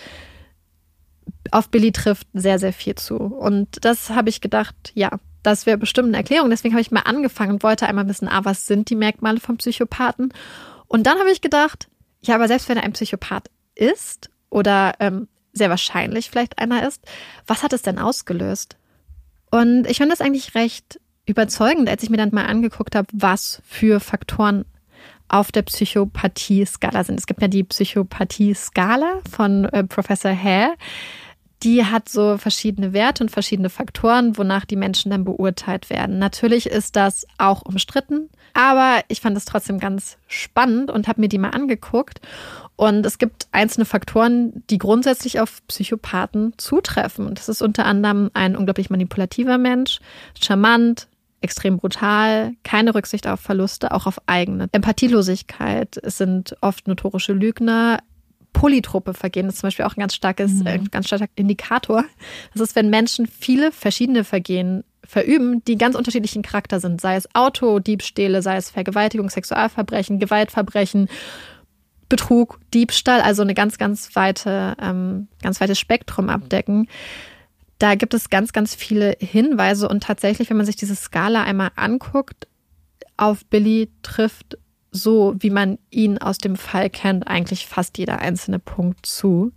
auf 1.50 1.70
Billy 1.70 1.92
trifft 1.92 2.28
sehr, 2.34 2.60
sehr 2.60 2.74
viel 2.74 2.96
zu. 2.96 3.16
Und 3.16 3.84
das 3.84 4.12
habe 4.12 4.30
ich 4.30 4.42
gedacht, 4.42 4.92
ja, 4.94 5.10
das 5.44 5.66
wäre 5.66 5.78
bestimmt 5.78 6.10
eine 6.10 6.18
Erklärung. 6.18 6.50
Deswegen 6.50 6.74
habe 6.74 6.82
ich 6.82 6.92
mal 6.92 7.02
angefangen 7.02 7.54
und 7.54 7.64
wollte 7.64 7.88
einmal 7.88 8.08
wissen, 8.08 8.28
ah, 8.28 8.42
was 8.44 8.68
sind 8.68 8.90
die 8.90 8.96
Merkmale 8.96 9.40
von 9.40 9.58
Psychopathen? 9.58 10.34
Und 10.92 11.08
dann 11.08 11.20
habe 11.20 11.32
ich 11.32 11.40
gedacht, 11.40 11.88
ja, 12.20 12.36
aber 12.36 12.50
selbst 12.50 12.68
wenn 12.68 12.76
er 12.76 12.84
ein 12.84 12.92
Psychopath 12.92 13.50
ist 13.76 14.30
oder 14.50 14.96
ähm, 15.00 15.30
sehr 15.54 15.70
wahrscheinlich 15.70 16.30
vielleicht 16.30 16.60
einer 16.60 16.86
ist, 16.86 17.02
was 17.48 17.64
hat 17.64 17.72
es 17.72 17.82
denn 17.82 17.98
ausgelöst? 17.98 18.76
Und 19.52 19.88
ich 19.88 20.00
fand 20.00 20.12
das 20.12 20.20
eigentlich 20.20 20.54
recht 20.54 21.00
überzeugend, 21.26 21.88
als 21.88 22.04
ich 22.04 22.10
mir 22.10 22.18
dann 22.18 22.32
mal 22.34 22.46
angeguckt 22.46 22.98
habe, 22.98 23.08
was 23.14 23.62
für 23.66 24.02
Faktoren 24.02 24.66
auf 25.30 25.54
der 25.54 25.62
Psychopathie-Skala 25.62 27.06
sind. 27.06 27.18
Es 27.18 27.26
gibt 27.26 27.42
ja 27.42 27.48
die 27.48 27.64
Psychopathie-Skala 27.64 29.22
von 29.34 29.64
äh, 29.70 29.86
Professor 29.86 30.36
Hare. 30.36 30.74
Die 31.64 31.86
hat 31.86 32.10
so 32.10 32.38
verschiedene 32.38 32.94
Werte 32.94 33.24
und 33.24 33.30
verschiedene 33.30 33.70
Faktoren, 33.70 34.38
wonach 34.38 34.66
die 34.66 34.76
Menschen 34.76 35.12
dann 35.12 35.24
beurteilt 35.24 35.90
werden. 35.90 36.20
Natürlich 36.20 36.68
ist 36.68 36.96
das 36.96 37.26
auch 37.38 37.62
umstritten, 37.62 38.30
aber 38.54 39.02
ich 39.08 39.22
fand 39.22 39.38
es 39.38 39.46
trotzdem 39.46 39.80
ganz 39.80 40.18
spannend 40.28 40.92
und 40.92 41.08
habe 41.08 41.22
mir 41.22 41.30
die 41.30 41.38
mal 41.38 41.52
angeguckt. 41.52 42.20
Und 42.76 43.06
es 43.06 43.20
gibt 43.20 43.48
einzelne 43.52 43.86
Faktoren, 43.86 44.64
die 44.70 44.80
grundsätzlich 44.80 45.40
auf 45.40 45.62
Psychopathen 45.68 46.54
zutreffen. 46.58 47.28
Und 47.28 47.38
das 47.38 47.48
ist 47.48 47.62
unter 47.62 47.86
anderem 47.86 48.32
ein 48.34 48.56
unglaublich 48.56 48.90
manipulativer 48.90 49.60
Mensch, 49.60 50.00
charmant, 50.40 51.08
extrem 51.42 51.78
brutal, 51.78 52.54
keine 52.64 52.96
Rücksicht 52.96 53.28
auf 53.28 53.40
Verluste, 53.40 53.92
auch 53.92 54.06
auf 54.08 54.20
eigene. 54.28 54.68
Empathielosigkeit, 54.72 55.98
es 55.98 56.18
sind 56.18 56.56
oft 56.62 56.88
notorische 56.88 57.34
Lügner, 57.34 58.00
polytrope 58.54 59.14
Vergehen 59.14 59.48
ist 59.48 59.60
zum 59.60 59.68
Beispiel 59.68 59.86
auch 59.86 59.96
ein 59.96 60.00
ganz 60.00 60.16
starkes, 60.16 60.52
mhm. 60.52 60.68
äh, 60.68 60.80
ganz 60.92 61.08
starker 61.08 61.28
Indikator. 61.36 62.04
Das 62.54 62.62
ist, 62.62 62.76
wenn 62.76 62.90
Menschen 62.90 63.28
viele 63.28 63.72
verschiedene 63.72 64.24
Vergehen 64.24 64.84
verüben, 65.04 65.64
die 65.66 65.78
ganz 65.78 65.96
unterschiedlichen 65.96 66.42
Charakter 66.42 66.80
sind, 66.80 67.02
sei 67.02 67.16
es 67.16 67.34
Autodiebstähle, 67.34 68.42
sei 68.42 68.58
es 68.58 68.70
Vergewaltigung, 68.70 69.30
Sexualverbrechen, 69.30 70.20
Gewaltverbrechen, 70.20 71.10
Betrug, 72.08 72.60
Diebstahl, 72.74 73.22
also 73.22 73.42
eine 73.42 73.54
ganz, 73.54 73.78
ganz 73.78 74.16
weite, 74.16 74.76
ähm, 74.82 75.28
ganz 75.42 75.62
weites 75.62 75.80
Spektrum 75.80 76.30
abdecken. 76.30 76.88
Da 77.80 77.96
gibt 77.96 78.14
es 78.14 78.30
ganz, 78.30 78.54
ganz 78.54 78.76
viele 78.76 79.16
Hinweise 79.20 79.90
und 79.90 80.04
tatsächlich, 80.04 80.50
wenn 80.50 80.58
man 80.58 80.66
sich 80.66 80.76
diese 80.76 80.96
Skala 80.96 81.44
einmal 81.44 81.72
anguckt, 81.76 82.48
auf 83.18 83.46
Billy 83.46 83.90
trifft 84.04 84.58
so, 84.92 85.36
wie 85.40 85.50
man 85.50 85.80
ihn 85.90 86.18
aus 86.18 86.38
dem 86.38 86.56
Fall 86.56 86.90
kennt, 86.90 87.28
eigentlich 87.28 87.66
fast 87.66 87.98
jeder 87.98 88.20
einzelne 88.20 88.60
Punkt 88.60 89.06
zu. 89.06 89.54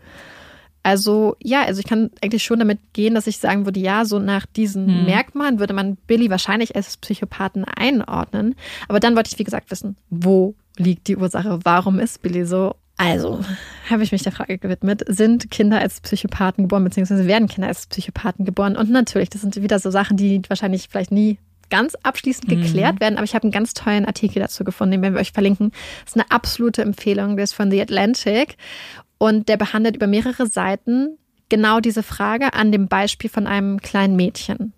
Also 0.85 1.37
ja, 1.43 1.63
also 1.65 1.81
ich 1.81 1.87
kann 1.87 2.11
eigentlich 2.23 2.45
schon 2.45 2.59
damit 2.59 2.79
gehen, 2.93 3.15
dass 3.15 3.27
ich 3.27 3.39
sagen 3.39 3.65
würde, 3.65 3.81
ja, 3.81 4.05
so 4.05 4.19
nach 4.19 4.47
diesen 4.47 4.87
hm. 4.87 5.05
Merkmalen 5.07 5.59
würde 5.59 5.73
man 5.73 5.97
Billy 5.97 6.31
wahrscheinlich 6.31 6.77
als 6.77 6.99
Psychopathen 6.99 7.65
einordnen. 7.65 8.55
Aber 8.87 9.01
dann 9.01 9.17
wollte 9.17 9.31
ich, 9.33 9.39
wie 9.39 9.45
gesagt, 9.45 9.71
wissen, 9.71 9.97
wo 10.11 10.55
liegt 10.77 11.09
die 11.09 11.17
Ursache? 11.17 11.59
Warum 11.65 11.99
ist 11.99 12.21
Billy 12.23 12.45
so? 12.45 12.77
Also 12.97 13.41
habe 13.91 14.03
ich 14.05 14.13
mich 14.13 14.23
der 14.23 14.31
Frage 14.31 14.59
gewidmet, 14.59 15.03
sind 15.09 15.51
Kinder 15.51 15.81
als 15.81 16.01
Psychopathen 16.01 16.65
geboren, 16.65 16.85
beziehungsweise 16.85 17.27
werden 17.27 17.49
Kinder 17.49 17.69
als 17.69 17.87
Psychopathen 17.87 18.45
geboren? 18.45 18.77
Und 18.77 18.91
natürlich, 18.91 19.31
das 19.31 19.41
sind 19.41 19.61
wieder 19.61 19.79
so 19.79 19.91
Sachen, 19.91 20.17
die 20.17 20.43
wahrscheinlich 20.49 20.89
vielleicht 20.89 21.11
nie 21.11 21.39
ganz 21.75 21.97
abschließend 22.05 22.49
mhm. 22.49 22.63
geklärt 22.63 23.01
werden, 23.01 23.17
aber 23.17 23.25
ich 23.25 23.35
habe 23.35 23.43
einen 23.43 23.51
ganz 23.51 23.75
tollen 23.75 24.07
Artikel 24.07 24.39
dazu 24.39 24.63
gefunden, 24.63 24.93
den 24.93 25.03
werden 25.03 25.15
wir 25.15 25.21
euch 25.21 25.33
verlinken. 25.33 25.73
Das 26.05 26.15
ist 26.15 26.17
eine 26.17 26.31
absolute 26.31 26.83
Empfehlung, 26.83 27.35
der 27.35 27.43
ist 27.43 27.53
von 27.53 27.69
The 27.69 27.83
Atlantic 27.83 28.57
und 29.19 29.49
der 29.49 29.57
behandelt 29.57 29.97
über 29.97 30.07
mehrere 30.07 30.47
Seiten 30.47 31.19
genau 31.49 31.81
diese 31.81 32.05
Frage 32.05 32.55
an 32.55 32.71
dem 32.71 32.87
Beispiel 32.87 33.29
von 33.29 33.49
einem 33.49 33.81
kleinen 33.81 34.15
Mädchen, 34.15 34.73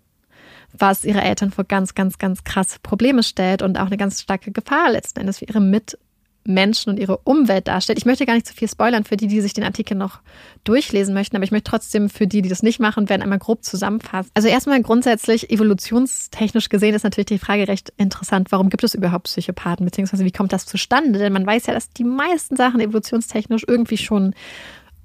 was 0.73 1.05
ihre 1.05 1.21
Eltern 1.21 1.51
vor 1.51 1.65
ganz, 1.65 1.93
ganz, 1.93 2.17
ganz 2.17 2.43
krasse 2.43 2.79
Probleme 2.81 3.21
stellt 3.21 3.61
und 3.61 3.77
auch 3.77 3.85
eine 3.85 3.97
ganz 3.97 4.19
starke 4.19 4.51
Gefahr 4.51 4.91
letzten 4.91 5.19
Endes 5.19 5.37
für 5.37 5.45
ihre 5.45 5.61
Mit- 5.61 5.99
Menschen 6.47 6.89
und 6.89 6.99
ihre 6.99 7.17
Umwelt 7.19 7.67
darstellt. 7.67 7.97
Ich 7.97 8.05
möchte 8.05 8.25
gar 8.25 8.33
nicht 8.33 8.47
zu 8.47 8.53
viel 8.53 8.67
spoilern 8.69 9.03
für 9.03 9.17
die, 9.17 9.27
die 9.27 9.41
sich 9.41 9.53
den 9.53 9.63
Artikel 9.63 9.95
noch 9.95 10.19
durchlesen 10.63 11.13
möchten, 11.13 11.35
aber 11.35 11.43
ich 11.43 11.51
möchte 11.51 11.69
trotzdem 11.69 12.09
für 12.09 12.27
die, 12.27 12.41
die 12.41 12.49
das 12.49 12.63
nicht 12.63 12.79
machen, 12.79 13.09
werden 13.09 13.21
einmal 13.21 13.39
grob 13.39 13.63
zusammenfassen. 13.63 14.31
Also 14.33 14.47
erstmal 14.47 14.81
grundsätzlich 14.81 15.49
evolutionstechnisch 15.49 16.69
gesehen 16.69 16.95
ist 16.95 17.03
natürlich 17.03 17.27
die 17.27 17.39
Frage 17.39 17.67
recht 17.67 17.93
interessant, 17.97 18.51
warum 18.51 18.69
gibt 18.69 18.83
es 18.83 18.93
überhaupt 18.93 19.25
Psychopathen, 19.25 19.85
beziehungsweise 19.85 20.25
wie 20.25 20.31
kommt 20.31 20.53
das 20.53 20.65
zustande? 20.65 21.19
Denn 21.19 21.33
man 21.33 21.45
weiß 21.45 21.67
ja, 21.67 21.73
dass 21.73 21.89
die 21.89 22.03
meisten 22.03 22.55
Sachen 22.55 22.79
evolutionstechnisch 22.79 23.65
irgendwie 23.67 23.97
schon 23.97 24.33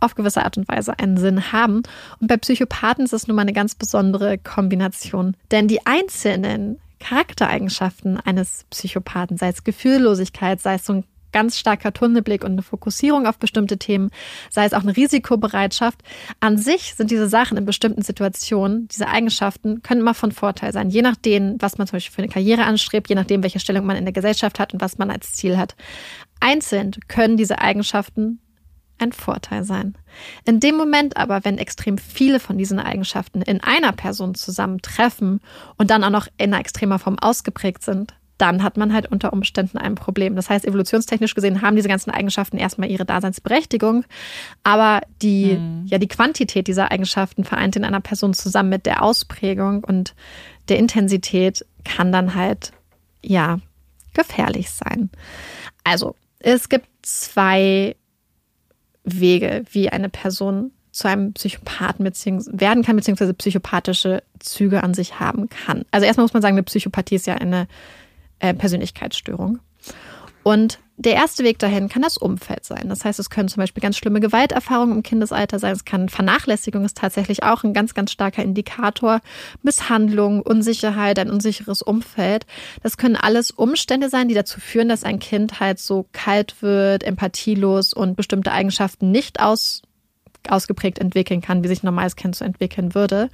auf 0.02 0.14
gewisse 0.14 0.44
Art 0.44 0.56
und 0.58 0.68
Weise 0.68 0.98
einen 0.98 1.16
Sinn 1.16 1.52
haben. 1.52 1.82
Und 2.20 2.26
bei 2.26 2.36
Psychopathen 2.36 3.04
ist 3.04 3.12
es 3.12 3.26
nun 3.26 3.36
mal 3.36 3.42
eine 3.42 3.52
ganz 3.52 3.74
besondere 3.74 4.38
Kombination. 4.38 5.36
Denn 5.50 5.68
die 5.68 5.86
einzelnen 5.86 6.78
Charaktereigenschaften 6.98 8.18
eines 8.18 8.64
Psychopathen, 8.70 9.36
sei 9.36 9.48
es 9.48 9.64
Gefühllosigkeit, 9.64 10.60
sei 10.60 10.74
es 10.74 10.84
so 10.84 10.94
ein 10.94 11.04
ganz 11.32 11.58
starker 11.58 11.92
Tunnelblick 11.92 12.44
und 12.44 12.52
eine 12.52 12.62
Fokussierung 12.62 13.26
auf 13.26 13.38
bestimmte 13.38 13.78
Themen, 13.78 14.10
sei 14.50 14.64
es 14.64 14.74
auch 14.74 14.82
eine 14.82 14.96
Risikobereitschaft. 14.96 16.00
An 16.40 16.58
sich 16.58 16.94
sind 16.94 17.10
diese 17.10 17.28
Sachen 17.28 17.56
in 17.56 17.64
bestimmten 17.64 18.02
Situationen, 18.02 18.88
diese 18.88 19.08
Eigenschaften 19.08 19.82
können 19.82 20.02
immer 20.02 20.14
von 20.14 20.32
Vorteil 20.32 20.72
sein, 20.72 20.90
je 20.90 21.02
nachdem, 21.02 21.56
was 21.60 21.78
man 21.78 21.86
zum 21.86 21.96
Beispiel 21.96 22.14
für 22.14 22.22
eine 22.22 22.32
Karriere 22.32 22.64
anstrebt, 22.64 23.08
je 23.08 23.14
nachdem, 23.14 23.42
welche 23.42 23.60
Stellung 23.60 23.86
man 23.86 23.96
in 23.96 24.04
der 24.04 24.12
Gesellschaft 24.12 24.60
hat 24.60 24.72
und 24.72 24.80
was 24.80 24.98
man 24.98 25.10
als 25.10 25.32
Ziel 25.32 25.56
hat. 25.56 25.74
Einzeln 26.40 26.92
können 27.08 27.36
diese 27.36 27.58
Eigenschaften 27.60 28.40
ein 28.98 29.12
Vorteil 29.12 29.64
sein. 29.64 29.96
In 30.44 30.60
dem 30.60 30.76
Moment 30.76 31.16
aber, 31.16 31.44
wenn 31.44 31.58
extrem 31.58 31.98
viele 31.98 32.40
von 32.40 32.56
diesen 32.56 32.78
Eigenschaften 32.78 33.42
in 33.42 33.60
einer 33.60 33.92
Person 33.92 34.34
zusammentreffen 34.34 35.40
und 35.76 35.90
dann 35.90 36.04
auch 36.04 36.10
noch 36.10 36.28
in 36.38 36.52
einer 36.52 36.60
extremer 36.60 36.98
Form 36.98 37.18
ausgeprägt 37.18 37.82
sind, 37.82 38.14
dann 38.42 38.64
hat 38.64 38.76
man 38.76 38.92
halt 38.92 39.06
unter 39.06 39.32
Umständen 39.32 39.78
ein 39.78 39.94
Problem. 39.94 40.34
Das 40.34 40.50
heißt, 40.50 40.66
evolutionstechnisch 40.66 41.36
gesehen 41.36 41.62
haben 41.62 41.76
diese 41.76 41.86
ganzen 41.86 42.10
Eigenschaften 42.10 42.58
erstmal 42.58 42.90
ihre 42.90 43.04
Daseinsberechtigung, 43.04 44.04
aber 44.64 45.02
die, 45.22 45.54
mhm. 45.54 45.86
ja, 45.86 45.98
die 45.98 46.08
Quantität 46.08 46.66
dieser 46.66 46.90
Eigenschaften 46.90 47.44
vereint 47.44 47.76
in 47.76 47.84
einer 47.84 48.00
Person 48.00 48.34
zusammen 48.34 48.68
mit 48.70 48.84
der 48.84 49.04
Ausprägung 49.04 49.84
und 49.84 50.16
der 50.68 50.78
Intensität 50.78 51.64
kann 51.84 52.10
dann 52.10 52.34
halt, 52.34 52.72
ja, 53.22 53.60
gefährlich 54.12 54.70
sein. 54.70 55.10
Also, 55.84 56.16
es 56.40 56.68
gibt 56.68 56.88
zwei 57.02 57.94
Wege, 59.04 59.62
wie 59.70 59.88
eine 59.88 60.08
Person 60.08 60.72
zu 60.90 61.06
einem 61.06 61.32
Psychopathen 61.32 62.04
werden 62.04 62.82
kann, 62.82 62.96
beziehungsweise 62.96 63.34
psychopathische 63.34 64.24
Züge 64.40 64.82
an 64.82 64.94
sich 64.94 65.20
haben 65.20 65.48
kann. 65.48 65.84
Also 65.92 66.06
erstmal 66.06 66.24
muss 66.24 66.34
man 66.34 66.42
sagen, 66.42 66.56
eine 66.56 66.64
Psychopathie 66.64 67.14
ist 67.14 67.26
ja 67.28 67.36
eine 67.36 67.68
äh, 68.42 68.52
Persönlichkeitsstörung. 68.52 69.60
Und 70.42 70.80
der 70.96 71.14
erste 71.14 71.44
Weg 71.44 71.58
dahin 71.58 71.88
kann 71.88 72.02
das 72.02 72.16
Umfeld 72.16 72.64
sein. 72.64 72.88
Das 72.88 73.04
heißt, 73.04 73.18
es 73.18 73.30
können 73.30 73.48
zum 73.48 73.60
Beispiel 73.60 73.80
ganz 73.80 73.96
schlimme 73.96 74.20
Gewalterfahrungen 74.20 74.96
im 74.96 75.02
Kindesalter 75.02 75.58
sein. 75.58 75.72
Es 75.72 75.84
kann 75.84 76.08
Vernachlässigung 76.08 76.84
ist 76.84 76.96
tatsächlich 76.96 77.44
auch 77.44 77.64
ein 77.64 77.72
ganz, 77.72 77.94
ganz 77.94 78.12
starker 78.12 78.42
Indikator. 78.42 79.20
Misshandlung, 79.62 80.42
Unsicherheit, 80.42 81.18
ein 81.18 81.30
unsicheres 81.30 81.82
Umfeld. 81.82 82.46
Das 82.82 82.96
können 82.96 83.16
alles 83.16 83.50
Umstände 83.52 84.08
sein, 84.08 84.28
die 84.28 84.34
dazu 84.34 84.60
führen, 84.60 84.88
dass 84.88 85.04
ein 85.04 85.18
Kind 85.18 85.60
halt 85.60 85.78
so 85.78 86.06
kalt 86.12 86.60
wird, 86.60 87.04
empathielos 87.04 87.92
und 87.92 88.16
bestimmte 88.16 88.52
Eigenschaften 88.52 89.10
nicht 89.10 89.40
aus 89.40 89.82
ausgeprägt 90.48 90.98
entwickeln 90.98 91.40
kann, 91.40 91.62
wie 91.62 91.68
sich 91.68 91.82
ein 91.82 91.86
normales 91.86 92.16
Kind 92.16 92.34
so 92.36 92.44
entwickeln 92.44 92.94
würde. 92.94 93.28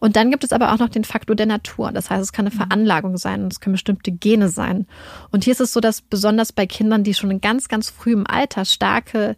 Und 0.00 0.16
dann 0.16 0.30
gibt 0.30 0.44
es 0.44 0.52
aber 0.52 0.72
auch 0.72 0.78
noch 0.78 0.88
den 0.88 1.04
Faktor 1.04 1.36
der 1.36 1.46
Natur. 1.46 1.92
Das 1.92 2.10
heißt, 2.10 2.22
es 2.22 2.32
kann 2.32 2.46
eine 2.46 2.54
mhm. 2.54 2.58
Veranlagung 2.58 3.16
sein 3.16 3.42
und 3.42 3.52
es 3.52 3.60
können 3.60 3.74
bestimmte 3.74 4.12
Gene 4.12 4.48
sein. 4.48 4.86
Und 5.30 5.44
hier 5.44 5.52
ist 5.52 5.60
es 5.60 5.72
so, 5.72 5.80
dass 5.80 6.00
besonders 6.00 6.52
bei 6.52 6.66
Kindern, 6.66 7.04
die 7.04 7.14
schon 7.14 7.30
in 7.30 7.40
ganz, 7.40 7.68
ganz 7.68 7.90
frühem 7.90 8.24
Alter 8.26 8.64
starke 8.64 9.36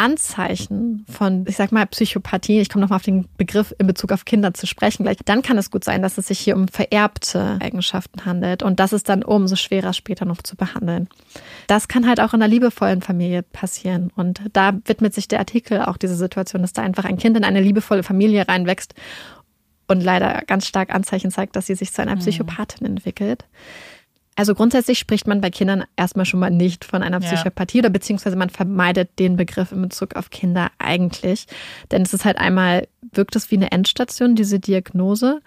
Anzeichen 0.00 1.04
von, 1.10 1.44
ich 1.46 1.56
sag 1.56 1.72
mal, 1.72 1.84
Psychopathie, 1.84 2.58
ich 2.60 2.70
komme 2.70 2.80
nochmal 2.80 2.96
auf 2.96 3.02
den 3.02 3.28
Begriff 3.36 3.74
in 3.78 3.86
Bezug 3.86 4.12
auf 4.12 4.24
Kinder 4.24 4.54
zu 4.54 4.66
sprechen 4.66 5.02
gleich, 5.02 5.18
dann 5.26 5.42
kann 5.42 5.58
es 5.58 5.70
gut 5.70 5.84
sein, 5.84 6.00
dass 6.00 6.16
es 6.16 6.28
sich 6.28 6.38
hier 6.38 6.56
um 6.56 6.68
vererbte 6.68 7.58
Eigenschaften 7.60 8.24
handelt 8.24 8.62
und 8.62 8.80
das 8.80 8.94
ist 8.94 9.10
dann 9.10 9.22
umso 9.22 9.56
schwerer 9.56 9.92
später 9.92 10.24
noch 10.24 10.40
zu 10.40 10.56
behandeln. 10.56 11.08
Das 11.66 11.86
kann 11.86 12.08
halt 12.08 12.18
auch 12.18 12.32
in 12.32 12.40
einer 12.40 12.48
liebevollen 12.48 13.02
Familie 13.02 13.42
passieren 13.42 14.10
und 14.16 14.40
da 14.54 14.72
widmet 14.86 15.12
sich 15.12 15.28
der 15.28 15.38
Artikel 15.38 15.82
auch 15.82 15.98
dieser 15.98 16.16
Situation, 16.16 16.62
dass 16.62 16.72
da 16.72 16.80
einfach 16.80 17.04
ein 17.04 17.18
Kind 17.18 17.36
in 17.36 17.44
eine 17.44 17.60
liebevolle 17.60 18.02
Familie 18.02 18.48
reinwächst 18.48 18.94
und 19.86 20.00
leider 20.00 20.44
ganz 20.46 20.66
stark 20.66 20.94
Anzeichen 20.94 21.30
zeigt, 21.30 21.56
dass 21.56 21.66
sie 21.66 21.74
sich 21.74 21.92
zu 21.92 22.00
einer 22.00 22.14
mhm. 22.14 22.20
Psychopathin 22.20 22.86
entwickelt. 22.86 23.44
Also 24.40 24.54
grundsätzlich 24.54 24.98
spricht 24.98 25.26
man 25.26 25.42
bei 25.42 25.50
Kindern 25.50 25.84
erstmal 25.96 26.24
schon 26.24 26.40
mal 26.40 26.48
nicht 26.48 26.86
von 26.86 27.02
einer 27.02 27.20
Psychopathie 27.20 27.76
ja. 27.76 27.82
oder 27.82 27.90
beziehungsweise 27.90 28.36
man 28.36 28.48
vermeidet 28.48 29.18
den 29.18 29.36
Begriff 29.36 29.70
in 29.70 29.82
Bezug 29.82 30.16
auf 30.16 30.30
Kinder 30.30 30.70
eigentlich. 30.78 31.44
Denn 31.90 32.00
es 32.00 32.14
ist 32.14 32.24
halt 32.24 32.38
einmal, 32.38 32.88
wirkt 33.12 33.36
es 33.36 33.50
wie 33.50 33.56
eine 33.56 33.70
Endstation, 33.70 34.36
diese 34.36 34.58
Diagnose. 34.58 35.42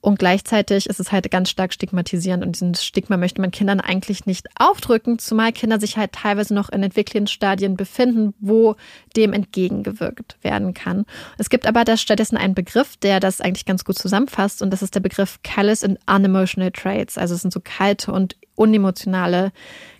Und 0.00 0.20
gleichzeitig 0.20 0.86
ist 0.86 1.00
es 1.00 1.10
halt 1.10 1.28
ganz 1.30 1.50
stark 1.50 1.72
stigmatisierend 1.72 2.44
und 2.44 2.52
diesen 2.52 2.74
Stigma 2.76 3.16
möchte 3.16 3.40
man 3.40 3.50
Kindern 3.50 3.80
eigentlich 3.80 4.26
nicht 4.26 4.46
aufdrücken, 4.58 5.18
zumal 5.18 5.52
Kinder 5.52 5.80
sich 5.80 5.96
halt 5.96 6.12
teilweise 6.12 6.54
noch 6.54 6.68
in 6.68 6.84
Entwicklungsstadien 6.84 7.76
befinden, 7.76 8.32
wo 8.38 8.76
dem 9.16 9.32
entgegengewirkt 9.32 10.38
werden 10.42 10.72
kann. 10.72 11.04
Es 11.36 11.50
gibt 11.50 11.66
aber 11.66 11.84
da 11.84 11.96
stattdessen 11.96 12.36
einen 12.36 12.54
Begriff, 12.54 12.96
der 12.96 13.18
das 13.18 13.40
eigentlich 13.40 13.66
ganz 13.66 13.84
gut 13.84 13.98
zusammenfasst 13.98 14.62
und 14.62 14.70
das 14.70 14.82
ist 14.82 14.94
der 14.94 15.00
Begriff 15.00 15.40
Callous 15.42 15.82
and 15.82 15.98
Unemotional 16.06 16.70
Traits. 16.70 17.18
Also 17.18 17.34
es 17.34 17.42
sind 17.42 17.52
so 17.52 17.60
kalte 17.60 18.12
und 18.12 18.36
unemotionale 18.58 19.52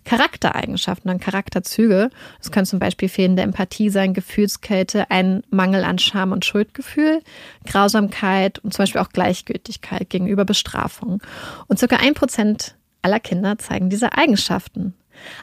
Charaktereigenschaften 0.05 1.11
und 1.11 1.21
Charakterzüge. 1.21 2.09
Das 2.39 2.51
können 2.51 2.65
zum 2.65 2.79
Beispiel 2.79 3.09
fehlende 3.09 3.43
Empathie 3.43 3.89
sein, 3.89 4.13
Gefühlskälte, 4.13 5.09
ein 5.11 5.43
Mangel 5.49 5.83
an 5.83 5.99
Scham 5.99 6.31
und 6.31 6.45
Schuldgefühl, 6.45 7.21
Grausamkeit 7.65 8.59
und 8.59 8.73
zum 8.73 8.83
Beispiel 8.83 9.01
auch 9.01 9.09
Gleichgültigkeit 9.09 10.09
gegenüber 10.09 10.45
Bestrafung. 10.45 11.21
Und 11.67 11.79
circa 11.79 11.97
ein 11.97 12.13
Prozent 12.13 12.75
aller 13.01 13.19
Kinder 13.19 13.57
zeigen 13.57 13.89
diese 13.89 14.13
Eigenschaften. 14.13 14.93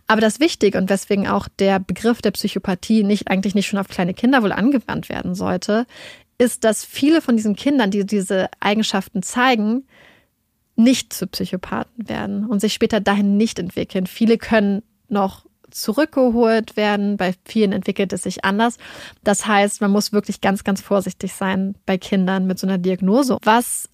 Aber 0.06 0.20
das 0.20 0.40
Wichtige 0.40 0.78
und 0.78 0.90
weswegen 0.90 1.26
auch 1.26 1.48
der 1.58 1.78
Begriff 1.78 2.22
der 2.22 2.30
Psychopathie 2.30 3.02
nicht 3.02 3.28
eigentlich 3.28 3.54
nicht 3.54 3.66
schon 3.66 3.78
auf 3.78 3.88
kleine 3.88 4.14
Kinder 4.14 4.42
wohl 4.42 4.52
angewandt 4.52 5.08
werden 5.08 5.34
sollte, 5.34 5.86
ist, 6.38 6.64
dass 6.64 6.84
viele 6.84 7.22
von 7.22 7.36
diesen 7.36 7.56
Kindern, 7.56 7.90
die 7.90 8.04
diese 8.04 8.48
Eigenschaften 8.60 9.22
zeigen, 9.22 9.84
nicht 10.76 11.12
zu 11.12 11.26
Psychopathen 11.26 12.08
werden 12.08 12.46
und 12.46 12.60
sich 12.60 12.74
später 12.74 13.00
dahin 13.00 13.36
nicht 13.36 13.58
entwickeln. 13.58 14.06
Viele 14.06 14.38
können 14.38 14.82
noch 15.08 15.46
zurückgeholt 15.70 16.76
werden, 16.76 17.16
bei 17.16 17.34
vielen 17.44 17.72
entwickelt 17.72 18.12
es 18.12 18.22
sich 18.22 18.44
anders. 18.44 18.78
Das 19.24 19.46
heißt, 19.46 19.80
man 19.80 19.90
muss 19.90 20.12
wirklich 20.12 20.40
ganz, 20.40 20.64
ganz 20.64 20.80
vorsichtig 20.80 21.32
sein 21.34 21.74
bei 21.86 21.98
Kindern 21.98 22.46
mit 22.46 22.58
so 22.58 22.66
einer 22.66 22.78
Diagnose. 22.78 23.38
Was 23.42 23.88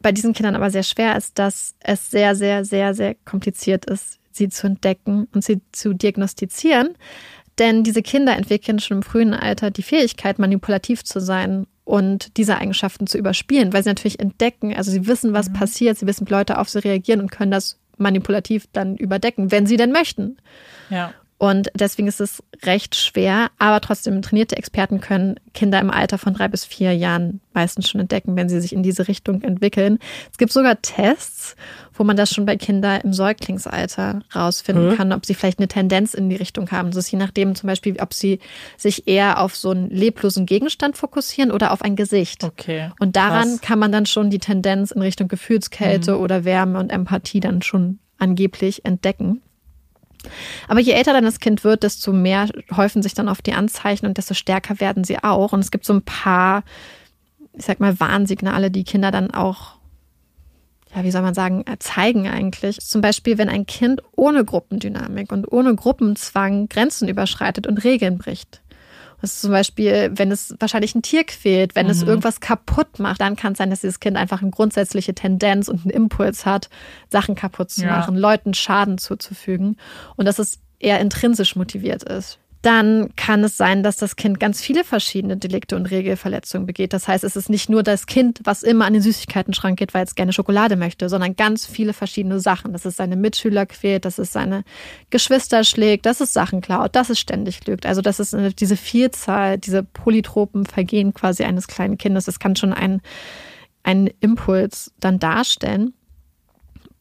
bei 0.00 0.12
diesen 0.12 0.32
Kindern 0.32 0.56
aber 0.56 0.70
sehr 0.70 0.82
schwer 0.82 1.16
ist, 1.16 1.38
dass 1.38 1.74
es 1.80 2.10
sehr, 2.10 2.34
sehr, 2.34 2.64
sehr, 2.64 2.94
sehr 2.94 3.14
kompliziert 3.14 3.84
ist, 3.84 4.18
sie 4.30 4.48
zu 4.48 4.66
entdecken 4.66 5.28
und 5.34 5.44
sie 5.44 5.60
zu 5.72 5.92
diagnostizieren. 5.92 6.96
Denn 7.58 7.84
diese 7.84 8.02
Kinder 8.02 8.36
entwickeln 8.36 8.78
schon 8.78 8.98
im 8.98 9.02
frühen 9.02 9.34
Alter 9.34 9.70
die 9.70 9.82
Fähigkeit, 9.82 10.38
manipulativ 10.38 11.04
zu 11.04 11.20
sein 11.20 11.66
und 11.90 12.36
diese 12.36 12.56
Eigenschaften 12.56 13.08
zu 13.08 13.18
überspielen, 13.18 13.72
weil 13.72 13.82
sie 13.82 13.90
natürlich 13.90 14.20
entdecken, 14.20 14.72
also 14.72 14.92
sie 14.92 15.08
wissen, 15.08 15.32
was 15.32 15.48
mhm. 15.48 15.54
passiert, 15.54 15.98
sie 15.98 16.06
wissen, 16.06 16.28
wie 16.28 16.30
Leute 16.32 16.58
auf 16.58 16.68
sie 16.68 16.78
reagieren 16.78 17.20
und 17.20 17.32
können 17.32 17.50
das 17.50 17.78
manipulativ 17.96 18.68
dann 18.72 18.96
überdecken, 18.96 19.50
wenn 19.50 19.66
sie 19.66 19.76
denn 19.76 19.90
möchten. 19.90 20.36
Ja. 20.88 21.12
Und 21.40 21.70
deswegen 21.74 22.06
ist 22.06 22.20
es 22.20 22.42
recht 22.64 22.94
schwer, 22.94 23.50
aber 23.56 23.80
trotzdem 23.80 24.20
trainierte 24.20 24.58
Experten 24.58 25.00
können 25.00 25.40
Kinder 25.54 25.80
im 25.80 25.90
Alter 25.90 26.18
von 26.18 26.34
drei 26.34 26.48
bis 26.48 26.66
vier 26.66 26.94
Jahren 26.94 27.40
meistens 27.54 27.88
schon 27.88 28.02
entdecken, 28.02 28.36
wenn 28.36 28.50
sie 28.50 28.60
sich 28.60 28.74
in 28.74 28.82
diese 28.82 29.08
Richtung 29.08 29.40
entwickeln. 29.40 30.00
Es 30.30 30.36
gibt 30.36 30.52
sogar 30.52 30.82
Tests, 30.82 31.56
wo 31.94 32.04
man 32.04 32.18
das 32.18 32.30
schon 32.30 32.44
bei 32.44 32.56
Kindern 32.56 33.00
im 33.00 33.14
Säuglingsalter 33.14 34.20
rausfinden 34.36 34.90
mhm. 34.90 34.96
kann, 34.96 35.12
ob 35.14 35.24
sie 35.24 35.32
vielleicht 35.32 35.60
eine 35.60 35.68
Tendenz 35.68 36.12
in 36.12 36.28
die 36.28 36.36
Richtung 36.36 36.70
haben. 36.72 36.90
Das 36.90 37.06
ist 37.06 37.10
je 37.10 37.18
nachdem 37.18 37.54
zum 37.54 37.68
Beispiel, 37.68 37.98
ob 38.00 38.12
sie 38.12 38.38
sich 38.76 39.08
eher 39.08 39.40
auf 39.40 39.56
so 39.56 39.70
einen 39.70 39.88
leblosen 39.88 40.44
Gegenstand 40.44 40.98
fokussieren 40.98 41.52
oder 41.52 41.72
auf 41.72 41.80
ein 41.80 41.96
Gesicht. 41.96 42.44
Okay. 42.44 42.90
Und 42.98 43.16
daran 43.16 43.48
Krass. 43.48 43.60
kann 43.62 43.78
man 43.78 43.92
dann 43.92 44.04
schon 44.04 44.28
die 44.28 44.40
Tendenz 44.40 44.90
in 44.90 45.00
Richtung 45.00 45.28
Gefühlskälte 45.28 46.16
mhm. 46.16 46.20
oder 46.20 46.44
Wärme 46.44 46.78
und 46.78 46.92
Empathie 46.92 47.40
dann 47.40 47.62
schon 47.62 47.98
angeblich 48.18 48.84
entdecken. 48.84 49.40
Aber 50.68 50.80
je 50.80 50.92
älter 50.92 51.12
dann 51.12 51.24
das 51.24 51.40
Kind 51.40 51.64
wird, 51.64 51.82
desto 51.82 52.12
mehr 52.12 52.48
häufen 52.76 53.02
sich 53.02 53.14
dann 53.14 53.28
auf 53.28 53.42
die 53.42 53.54
Anzeichen 53.54 54.06
und 54.06 54.18
desto 54.18 54.34
stärker 54.34 54.80
werden 54.80 55.04
sie 55.04 55.22
auch. 55.22 55.52
Und 55.52 55.60
es 55.60 55.70
gibt 55.70 55.84
so 55.84 55.92
ein 55.92 56.02
paar, 56.02 56.62
ich 57.54 57.64
sag 57.64 57.80
mal, 57.80 57.98
Warnsignale, 57.98 58.70
die 58.70 58.84
Kinder 58.84 59.10
dann 59.10 59.30
auch, 59.30 59.76
ja, 60.94 61.04
wie 61.04 61.10
soll 61.10 61.22
man 61.22 61.34
sagen, 61.34 61.64
zeigen 61.78 62.28
eigentlich. 62.28 62.80
Zum 62.80 63.00
Beispiel, 63.00 63.38
wenn 63.38 63.48
ein 63.48 63.66
Kind 63.66 64.02
ohne 64.16 64.44
Gruppendynamik 64.44 65.32
und 65.32 65.50
ohne 65.50 65.74
Gruppenzwang 65.74 66.68
Grenzen 66.68 67.08
überschreitet 67.08 67.66
und 67.66 67.84
Regeln 67.84 68.18
bricht. 68.18 68.60
Das 69.20 69.34
ist 69.34 69.40
zum 69.42 69.50
Beispiel, 69.50 70.10
wenn 70.14 70.30
es 70.30 70.54
wahrscheinlich 70.58 70.94
ein 70.94 71.02
Tier 71.02 71.24
quält, 71.24 71.74
wenn 71.74 71.86
mhm. 71.86 71.92
es 71.92 72.02
irgendwas 72.02 72.40
kaputt 72.40 72.98
macht, 72.98 73.20
dann 73.20 73.36
kann 73.36 73.52
es 73.52 73.58
sein, 73.58 73.70
dass 73.70 73.80
dieses 73.82 74.00
Kind 74.00 74.16
einfach 74.16 74.42
eine 74.42 74.50
grundsätzliche 74.50 75.14
Tendenz 75.14 75.68
und 75.68 75.82
einen 75.82 75.90
Impuls 75.90 76.46
hat, 76.46 76.70
Sachen 77.08 77.34
kaputt 77.34 77.70
zu 77.70 77.82
ja. 77.82 77.90
machen, 77.90 78.16
Leuten 78.16 78.54
Schaden 78.54 78.98
zuzufügen 78.98 79.76
und 80.16 80.26
dass 80.26 80.38
es 80.38 80.60
eher 80.78 81.00
intrinsisch 81.00 81.56
motiviert 81.56 82.02
ist 82.02 82.38
dann 82.62 83.16
kann 83.16 83.42
es 83.42 83.56
sein, 83.56 83.82
dass 83.82 83.96
das 83.96 84.16
Kind 84.16 84.38
ganz 84.38 84.60
viele 84.60 84.84
verschiedene 84.84 85.38
Delikte 85.38 85.76
und 85.76 85.86
Regelverletzungen 85.90 86.66
begeht. 86.66 86.92
Das 86.92 87.08
heißt, 87.08 87.24
es 87.24 87.34
ist 87.34 87.48
nicht 87.48 87.70
nur 87.70 87.82
das 87.82 88.04
Kind, 88.04 88.40
was 88.44 88.62
immer 88.62 88.84
an 88.84 88.92
den 88.92 89.00
Süßigkeiten-Schrank 89.00 89.78
geht, 89.78 89.94
weil 89.94 90.04
es 90.04 90.14
gerne 90.14 90.34
Schokolade 90.34 90.76
möchte, 90.76 91.08
sondern 91.08 91.36
ganz 91.36 91.64
viele 91.64 91.94
verschiedene 91.94 92.38
Sachen. 92.38 92.74
Dass 92.74 92.84
es 92.84 92.96
seine 92.96 93.16
Mitschüler 93.16 93.64
quält, 93.64 94.04
dass 94.04 94.18
es 94.18 94.32
seine 94.32 94.64
Geschwister 95.08 95.64
schlägt, 95.64 96.04
dass 96.04 96.20
es 96.20 96.34
Sachen 96.34 96.60
klaut, 96.60 96.94
dass 96.96 97.08
es 97.08 97.18
ständig 97.18 97.66
lügt. 97.66 97.86
Also 97.86 98.02
das 98.02 98.20
ist 98.20 98.36
diese 98.60 98.76
Vielzahl, 98.76 99.56
diese 99.56 99.82
polytropen 99.82 100.66
Vergehen 100.66 101.14
quasi 101.14 101.44
eines 101.44 101.66
kleinen 101.66 101.96
Kindes. 101.96 102.26
Das 102.26 102.40
kann 102.40 102.56
schon 102.56 102.74
ein, 102.74 103.00
einen 103.84 104.08
Impuls 104.20 104.92
dann 105.00 105.18
darstellen. 105.18 105.94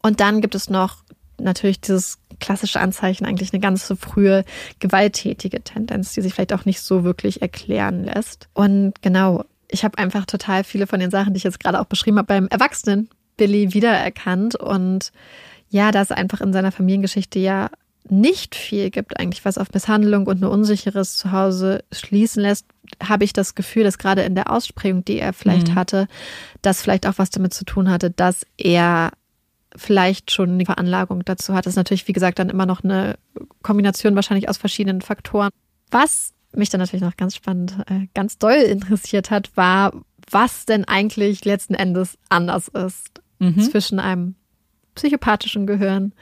Und 0.01 0.21
dann 0.21 0.39
gibt 0.39 0.55
es 0.55 0.69
noch 0.69 1.03
natürlich 1.37 1.81
dieses 1.81 2.18
klassische 2.39 2.79
Anzeichen 2.79 3.25
eigentlich 3.25 3.53
eine 3.53 3.59
ganz 3.59 3.87
so 3.87 3.95
frühe 3.95 4.43
gewalttätige 4.79 5.61
Tendenz, 5.61 6.13
die 6.13 6.21
sich 6.21 6.33
vielleicht 6.33 6.53
auch 6.53 6.65
nicht 6.65 6.81
so 6.81 7.03
wirklich 7.03 7.41
erklären 7.41 8.03
lässt. 8.03 8.47
Und 8.53 8.93
genau, 9.01 9.45
ich 9.67 9.83
habe 9.83 9.97
einfach 9.97 10.25
total 10.25 10.63
viele 10.63 10.87
von 10.87 10.99
den 10.99 11.11
Sachen, 11.11 11.33
die 11.33 11.37
ich 11.37 11.43
jetzt 11.43 11.59
gerade 11.59 11.79
auch 11.79 11.85
beschrieben 11.85 12.17
habe, 12.17 12.27
beim 12.27 12.47
Erwachsenen 12.47 13.09
Billy 13.37 13.73
wiedererkannt. 13.73 14.55
Und 14.55 15.11
ja, 15.69 15.91
dass 15.91 16.11
einfach 16.11 16.41
in 16.41 16.53
seiner 16.53 16.71
Familiengeschichte 16.71 17.39
ja 17.39 17.69
nicht 18.09 18.55
viel 18.55 18.89
gibt, 18.89 19.19
eigentlich, 19.19 19.45
was 19.45 19.57
auf 19.57 19.71
Misshandlung 19.73 20.25
und 20.25 20.41
ein 20.41 20.47
unsicheres 20.47 21.17
Zuhause 21.17 21.83
schließen 21.91 22.41
lässt, 22.41 22.65
habe 23.03 23.23
ich 23.23 23.33
das 23.33 23.55
Gefühl, 23.55 23.83
dass 23.83 23.97
gerade 23.97 24.23
in 24.23 24.35
der 24.35 24.51
Ausprägung, 24.51 25.05
die 25.05 25.19
er 25.19 25.33
vielleicht 25.33 25.69
mhm. 25.69 25.75
hatte, 25.75 26.07
das 26.61 26.81
vielleicht 26.81 27.05
auch 27.05 27.17
was 27.17 27.29
damit 27.29 27.53
zu 27.53 27.65
tun 27.65 27.89
hatte, 27.89 28.09
dass 28.09 28.45
er 28.57 29.11
vielleicht 29.75 30.31
schon 30.31 30.51
eine 30.51 30.65
Veranlagung 30.65 31.23
dazu 31.25 31.53
hat. 31.53 31.65
Das 31.65 31.73
ist 31.73 31.77
natürlich, 31.77 32.07
wie 32.07 32.13
gesagt, 32.13 32.39
dann 32.39 32.49
immer 32.49 32.65
noch 32.65 32.83
eine 32.83 33.17
Kombination 33.61 34.15
wahrscheinlich 34.15 34.49
aus 34.49 34.57
verschiedenen 34.57 35.01
Faktoren. 35.01 35.49
Was 35.91 36.33
mich 36.53 36.69
dann 36.69 36.79
natürlich 36.79 37.03
noch 37.03 37.17
ganz 37.17 37.35
spannend, 37.35 37.77
äh, 37.87 38.07
ganz 38.13 38.37
doll 38.37 38.53
interessiert 38.53 39.29
hat, 39.31 39.55
war, 39.55 39.93
was 40.29 40.65
denn 40.65 40.85
eigentlich 40.85 41.45
letzten 41.45 41.75
Endes 41.75 42.17
anders 42.29 42.67
ist 42.67 43.21
mhm. 43.39 43.59
zwischen 43.59 43.99
einem 43.99 44.35
psychopathischen 44.95 45.67
Gehirn 45.67 46.13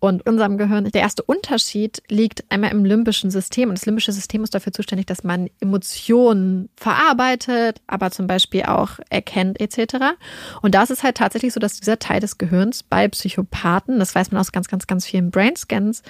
und 0.00 0.26
unserem 0.26 0.56
Gehirn. 0.56 0.90
Der 0.90 1.02
erste 1.02 1.22
Unterschied 1.22 2.02
liegt 2.08 2.44
einmal 2.50 2.72
im 2.72 2.86
limbischen 2.86 3.30
System. 3.30 3.68
Und 3.68 3.78
das 3.78 3.86
limbische 3.86 4.12
System 4.12 4.42
ist 4.42 4.54
dafür 4.54 4.72
zuständig, 4.72 5.06
dass 5.06 5.22
man 5.24 5.48
Emotionen 5.60 6.70
verarbeitet, 6.76 7.82
aber 7.86 8.10
zum 8.10 8.26
Beispiel 8.26 8.62
auch 8.62 8.98
erkennt 9.10 9.60
etc. 9.60 10.16
Und 10.62 10.74
da 10.74 10.82
ist 10.82 10.90
es 10.90 11.02
halt 11.02 11.18
tatsächlich 11.18 11.52
so, 11.52 11.60
dass 11.60 11.78
dieser 11.78 11.98
Teil 11.98 12.20
des 12.20 12.38
Gehirns 12.38 12.82
bei 12.82 13.08
Psychopathen, 13.08 13.98
das 13.98 14.14
weiß 14.14 14.32
man 14.32 14.40
aus 14.40 14.52
ganz, 14.52 14.68
ganz, 14.68 14.86
ganz 14.86 15.04
vielen 15.04 15.30
Brainscans, 15.30 16.02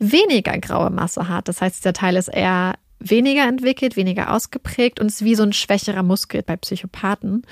weniger 0.00 0.58
graue 0.58 0.90
Masse 0.90 1.28
hat. 1.28 1.46
Das 1.46 1.60
heißt, 1.60 1.78
dieser 1.78 1.92
Teil 1.92 2.16
ist 2.16 2.28
eher 2.28 2.74
weniger 2.98 3.46
entwickelt, 3.46 3.96
weniger 3.96 4.34
ausgeprägt 4.34 4.98
und 4.98 5.06
ist 5.06 5.24
wie 5.24 5.36
so 5.36 5.44
ein 5.44 5.52
schwächerer 5.52 6.02
Muskel 6.02 6.42
bei 6.42 6.56
Psychopathen. 6.56 7.46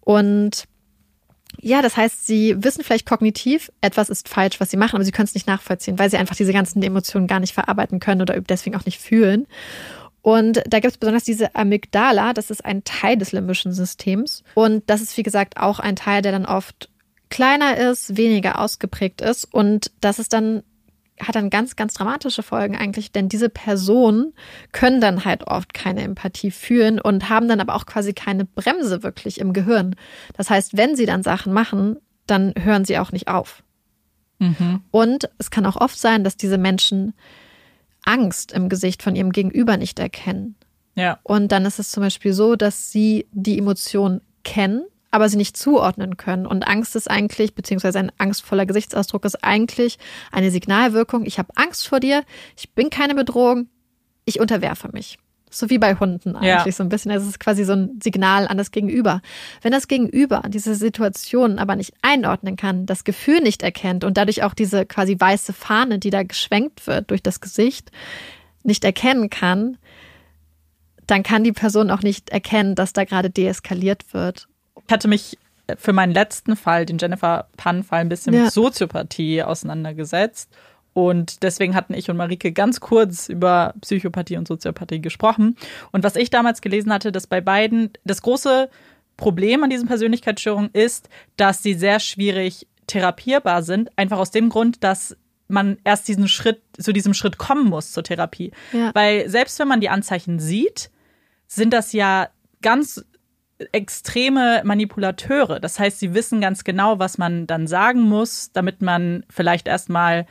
Und 0.00 0.64
ja, 1.60 1.82
das 1.82 1.96
heißt, 1.96 2.26
sie 2.26 2.54
wissen 2.62 2.84
vielleicht 2.84 3.06
kognitiv, 3.06 3.70
etwas 3.80 4.08
ist 4.08 4.28
falsch, 4.28 4.60
was 4.60 4.70
sie 4.70 4.76
machen, 4.76 4.96
aber 4.96 5.04
sie 5.04 5.12
können 5.12 5.26
es 5.26 5.34
nicht 5.34 5.46
nachvollziehen, 5.46 5.98
weil 5.98 6.10
sie 6.10 6.16
einfach 6.16 6.36
diese 6.36 6.52
ganzen 6.52 6.82
Emotionen 6.82 7.26
gar 7.26 7.40
nicht 7.40 7.54
verarbeiten 7.54 8.00
können 8.00 8.22
oder 8.22 8.40
deswegen 8.40 8.76
auch 8.76 8.84
nicht 8.84 9.00
fühlen. 9.00 9.46
Und 10.22 10.60
da 10.66 10.80
gibt 10.80 10.92
es 10.92 10.98
besonders 10.98 11.22
diese 11.22 11.54
Amygdala, 11.54 12.32
das 12.32 12.50
ist 12.50 12.64
ein 12.64 12.82
Teil 12.82 13.16
des 13.16 13.32
limbischen 13.32 13.72
Systems. 13.72 14.42
Und 14.54 14.82
das 14.86 15.00
ist, 15.00 15.16
wie 15.16 15.22
gesagt, 15.22 15.56
auch 15.56 15.78
ein 15.78 15.94
Teil, 15.94 16.20
der 16.20 16.32
dann 16.32 16.46
oft 16.46 16.88
kleiner 17.30 17.76
ist, 17.76 18.16
weniger 18.16 18.60
ausgeprägt 18.60 19.20
ist. 19.20 19.44
Und 19.44 19.92
das 20.00 20.18
ist 20.18 20.32
dann 20.32 20.62
hat 21.20 21.34
dann 21.34 21.50
ganz, 21.50 21.76
ganz 21.76 21.94
dramatische 21.94 22.42
Folgen 22.42 22.76
eigentlich, 22.76 23.12
denn 23.12 23.28
diese 23.28 23.48
Personen 23.48 24.34
können 24.72 25.00
dann 25.00 25.24
halt 25.24 25.46
oft 25.46 25.72
keine 25.74 26.02
Empathie 26.02 26.50
fühlen 26.50 27.00
und 27.00 27.28
haben 27.28 27.48
dann 27.48 27.60
aber 27.60 27.74
auch 27.74 27.86
quasi 27.86 28.12
keine 28.12 28.44
Bremse 28.44 29.02
wirklich 29.02 29.40
im 29.40 29.52
Gehirn. 29.52 29.96
Das 30.36 30.50
heißt, 30.50 30.76
wenn 30.76 30.96
sie 30.96 31.06
dann 31.06 31.22
Sachen 31.22 31.52
machen, 31.52 31.96
dann 32.26 32.52
hören 32.58 32.84
sie 32.84 32.98
auch 32.98 33.12
nicht 33.12 33.28
auf. 33.28 33.62
Mhm. 34.38 34.82
Und 34.90 35.30
es 35.38 35.50
kann 35.50 35.66
auch 35.66 35.76
oft 35.76 35.98
sein, 35.98 36.24
dass 36.24 36.36
diese 36.36 36.58
Menschen 36.58 37.14
Angst 38.04 38.52
im 38.52 38.68
Gesicht 38.68 39.02
von 39.02 39.16
ihrem 39.16 39.32
Gegenüber 39.32 39.76
nicht 39.76 39.98
erkennen. 39.98 40.54
Ja. 40.94 41.18
Und 41.22 41.52
dann 41.52 41.64
ist 41.64 41.78
es 41.78 41.90
zum 41.90 42.02
Beispiel 42.02 42.32
so, 42.32 42.56
dass 42.56 42.90
sie 42.90 43.26
die 43.32 43.58
Emotion 43.58 44.20
kennen, 44.44 44.84
aber 45.10 45.28
sie 45.28 45.36
nicht 45.36 45.56
zuordnen 45.56 46.16
können. 46.16 46.46
Und 46.46 46.66
Angst 46.66 46.96
ist 46.96 47.10
eigentlich, 47.10 47.54
beziehungsweise 47.54 47.98
ein 47.98 48.12
angstvoller 48.18 48.66
Gesichtsausdruck 48.66 49.24
ist 49.24 49.42
eigentlich 49.44 49.98
eine 50.32 50.50
Signalwirkung. 50.50 51.24
Ich 51.24 51.38
habe 51.38 51.48
Angst 51.56 51.88
vor 51.88 52.00
dir, 52.00 52.24
ich 52.56 52.70
bin 52.74 52.90
keine 52.90 53.14
Bedrohung, 53.14 53.68
ich 54.24 54.40
unterwerfe 54.40 54.88
mich. 54.92 55.18
So 55.48 55.70
wie 55.70 55.78
bei 55.78 55.94
Hunden 55.94 56.34
eigentlich 56.34 56.66
ja. 56.66 56.72
so 56.72 56.82
ein 56.82 56.88
bisschen. 56.88 57.12
Es 57.12 57.24
ist 57.24 57.38
quasi 57.38 57.64
so 57.64 57.72
ein 57.72 58.00
Signal 58.02 58.48
an 58.48 58.58
das 58.58 58.72
Gegenüber. 58.72 59.22
Wenn 59.62 59.72
das 59.72 59.88
Gegenüber 59.88 60.42
diese 60.48 60.74
Situation 60.74 61.58
aber 61.58 61.76
nicht 61.76 61.94
einordnen 62.02 62.56
kann, 62.56 62.84
das 62.84 63.04
Gefühl 63.04 63.40
nicht 63.40 63.62
erkennt 63.62 64.02
und 64.02 64.16
dadurch 64.18 64.42
auch 64.42 64.54
diese 64.54 64.84
quasi 64.84 65.16
weiße 65.18 65.52
Fahne, 65.52 65.98
die 65.98 66.10
da 66.10 66.24
geschwenkt 66.24 66.86
wird 66.86 67.10
durch 67.10 67.22
das 67.22 67.40
Gesicht, 67.40 67.90
nicht 68.64 68.84
erkennen 68.84 69.30
kann, 69.30 69.78
dann 71.06 71.22
kann 71.22 71.44
die 71.44 71.52
Person 71.52 71.90
auch 71.90 72.02
nicht 72.02 72.30
erkennen, 72.30 72.74
dass 72.74 72.92
da 72.92 73.04
gerade 73.04 73.30
deeskaliert 73.30 74.12
wird. 74.12 74.48
Ich 74.86 74.92
hatte 74.92 75.08
mich 75.08 75.38
für 75.78 75.92
meinen 75.92 76.12
letzten 76.12 76.56
Fall, 76.56 76.86
den 76.86 76.98
Jennifer 76.98 77.48
Pan-Fall, 77.56 78.00
ein 78.00 78.08
bisschen 78.08 78.34
ja. 78.34 78.44
mit 78.44 78.52
Soziopathie 78.52 79.42
auseinandergesetzt. 79.42 80.50
Und 80.92 81.42
deswegen 81.42 81.74
hatten 81.74 81.92
ich 81.92 82.08
und 82.08 82.16
Marike 82.16 82.52
ganz 82.52 82.80
kurz 82.80 83.28
über 83.28 83.74
Psychopathie 83.82 84.38
und 84.38 84.48
Soziopathie 84.48 85.00
gesprochen. 85.02 85.56
Und 85.92 86.04
was 86.04 86.16
ich 86.16 86.30
damals 86.30 86.62
gelesen 86.62 86.92
hatte, 86.92 87.12
dass 87.12 87.26
bei 87.26 87.40
beiden 87.40 87.90
das 88.04 88.22
große 88.22 88.70
Problem 89.16 89.62
an 89.62 89.70
diesen 89.70 89.88
Persönlichkeitsstörungen 89.88 90.70
ist, 90.72 91.08
dass 91.36 91.62
sie 91.62 91.74
sehr 91.74 92.00
schwierig 92.00 92.66
therapierbar 92.86 93.62
sind. 93.62 93.90
Einfach 93.96 94.18
aus 94.18 94.30
dem 94.30 94.48
Grund, 94.48 94.84
dass 94.84 95.16
man 95.48 95.78
erst 95.84 96.08
diesen 96.08 96.28
Schritt, 96.28 96.62
zu 96.78 96.92
diesem 96.92 97.14
Schritt 97.14 97.38
kommen 97.38 97.68
muss 97.68 97.92
zur 97.92 98.02
Therapie. 98.02 98.52
Ja. 98.72 98.90
Weil 98.94 99.28
selbst 99.28 99.58
wenn 99.58 99.68
man 99.68 99.80
die 99.80 99.88
Anzeichen 99.88 100.38
sieht, 100.38 100.90
sind 101.46 101.72
das 101.72 101.92
ja 101.92 102.28
ganz 102.62 103.04
extreme 103.72 104.62
Manipulateure. 104.64 105.60
Das 105.60 105.78
heißt, 105.78 105.98
sie 105.98 106.14
wissen 106.14 106.40
ganz 106.40 106.64
genau, 106.64 106.98
was 106.98 107.18
man 107.18 107.46
dann 107.46 107.66
sagen 107.66 108.00
muss, 108.00 108.52
damit 108.52 108.82
man 108.82 109.24
vielleicht 109.30 109.66
erstmal 109.68 110.26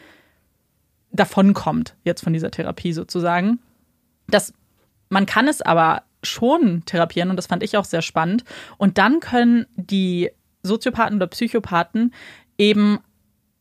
davonkommt, 1.11 1.95
jetzt 2.03 2.23
von 2.23 2.33
dieser 2.33 2.51
Therapie 2.51 2.93
sozusagen. 2.93 3.59
Das, 4.27 4.53
man 5.09 5.25
kann 5.25 5.47
es 5.47 5.61
aber 5.61 6.03
schon 6.23 6.83
therapieren 6.85 7.29
und 7.29 7.37
das 7.37 7.47
fand 7.47 7.63
ich 7.63 7.77
auch 7.77 7.85
sehr 7.85 8.01
spannend. 8.01 8.43
Und 8.77 8.97
dann 8.97 9.19
können 9.19 9.65
die 9.75 10.31
Soziopathen 10.63 11.17
oder 11.17 11.27
Psychopathen 11.27 12.13
eben 12.57 12.99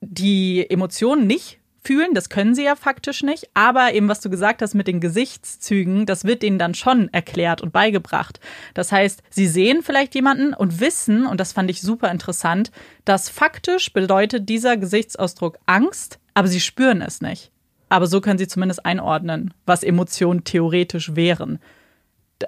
die 0.01 0.69
Emotionen 0.69 1.27
nicht 1.27 1.61
fühlen, 1.85 2.15
das 2.15 2.29
können 2.31 2.55
sie 2.55 2.65
ja 2.65 2.77
faktisch 2.77 3.23
nicht, 3.23 3.49
aber 3.55 3.93
eben 3.93 4.09
was 4.09 4.21
du 4.21 4.31
gesagt 4.31 4.63
hast 4.63 4.75
mit 4.75 4.87
den 4.89 5.01
Gesichtszügen, 5.01 6.07
das 6.07 6.25
wird 6.25 6.43
ihnen 6.43 6.59
dann 6.59 6.75
schon 6.75 7.13
erklärt 7.13 7.61
und 7.61 7.73
beigebracht. 7.73 8.41
Das 8.73 8.91
heißt, 8.91 9.23
sie 9.31 9.47
sehen 9.47 9.83
vielleicht 9.83 10.15
jemanden 10.15 10.55
und 10.55 10.81
wissen, 10.81 11.27
und 11.27 11.39
das 11.41 11.53
fand 11.53 11.71
ich 11.71 11.83
super 11.83 12.11
interessant, 12.11 12.71
dass 13.05 13.29
faktisch 13.29 13.93
bedeutet 13.93 14.49
dieser 14.49 14.77
Gesichtsausdruck 14.77 15.59
Angst, 15.67 16.19
aber 16.33 16.49
sie 16.49 16.61
spüren 16.61 17.03
es 17.03 17.21
nicht. 17.21 17.51
Aber 17.91 18.07
so 18.07 18.21
können 18.21 18.39
sie 18.39 18.49
zumindest 18.49 18.85
einordnen, 18.87 19.53
was 19.67 19.83
Emotionen 19.83 20.43
theoretisch 20.45 21.15
wären. 21.15 21.59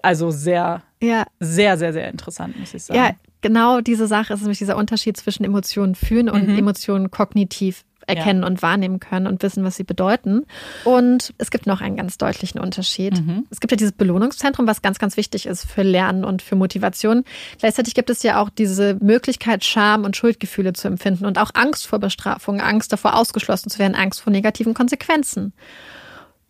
Also 0.02 0.30
sehr, 0.30 0.82
Ja, 1.02 1.26
sehr, 1.40 1.76
sehr, 1.78 1.92
sehr 1.92 2.08
interessant, 2.08 2.58
muss 2.58 2.74
ich 2.74 2.82
sagen. 2.84 2.98
ja, 2.98 3.10
genau 3.42 3.80
diese 3.80 4.06
Sache 4.06 4.32
ist 4.34 4.40
nämlich 4.40 4.58
dieser 4.58 4.76
Unterschied 4.76 5.16
zwischen 5.16 5.44
Emotionen 5.44 5.94
fühlen 5.94 6.28
und 6.28 6.48
Mhm. 6.48 6.58
Emotionen 6.58 7.10
kognitiv 7.10 7.84
erkennen 8.06 8.44
und 8.44 8.62
wahrnehmen 8.62 9.00
können 9.00 9.26
und 9.26 9.42
wissen, 9.42 9.64
was 9.64 9.76
sie 9.76 9.84
bedeuten. 9.84 10.46
Und 10.84 11.34
es 11.38 11.50
gibt 11.50 11.66
noch 11.66 11.80
einen 11.80 11.96
ganz 11.96 12.18
deutlichen 12.18 12.60
Unterschied. 12.60 13.20
Mhm. 13.20 13.46
Es 13.50 13.60
gibt 13.60 13.72
ja 13.72 13.76
dieses 13.76 13.92
Belohnungszentrum, 13.92 14.66
was 14.66 14.82
ganz, 14.82 14.98
ganz 14.98 15.16
wichtig 15.16 15.46
ist 15.46 15.64
für 15.64 15.82
Lernen 15.82 16.24
und 16.24 16.42
für 16.42 16.56
Motivation. 16.56 17.24
Gleichzeitig 17.58 17.94
gibt 17.94 18.10
es 18.10 18.22
ja 18.22 18.40
auch 18.40 18.50
diese 18.50 18.96
Möglichkeit, 19.00 19.64
Scham 19.64 20.04
und 20.04 20.16
Schuldgefühle 20.16 20.72
zu 20.72 20.88
empfinden 20.88 21.26
und 21.26 21.38
auch 21.38 21.50
Angst 21.54 21.86
vor 21.86 21.98
Bestrafung, 21.98 22.60
Angst 22.60 22.92
davor, 22.92 23.16
ausgeschlossen 23.16 23.70
zu 23.70 23.78
werden, 23.78 23.94
Angst 23.94 24.20
vor 24.20 24.32
negativen 24.32 24.74
Konsequenzen. 24.74 25.52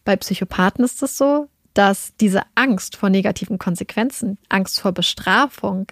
Bei 0.04 0.16
Psychopathen 0.16 0.84
ist 0.84 1.02
es 1.02 1.16
so, 1.16 1.48
dass 1.74 2.14
diese 2.20 2.42
Angst 2.54 2.96
vor 2.96 3.10
negativen 3.10 3.58
Konsequenzen, 3.58 4.38
Angst 4.48 4.80
vor 4.80 4.92
Bestrafung, 4.92 5.86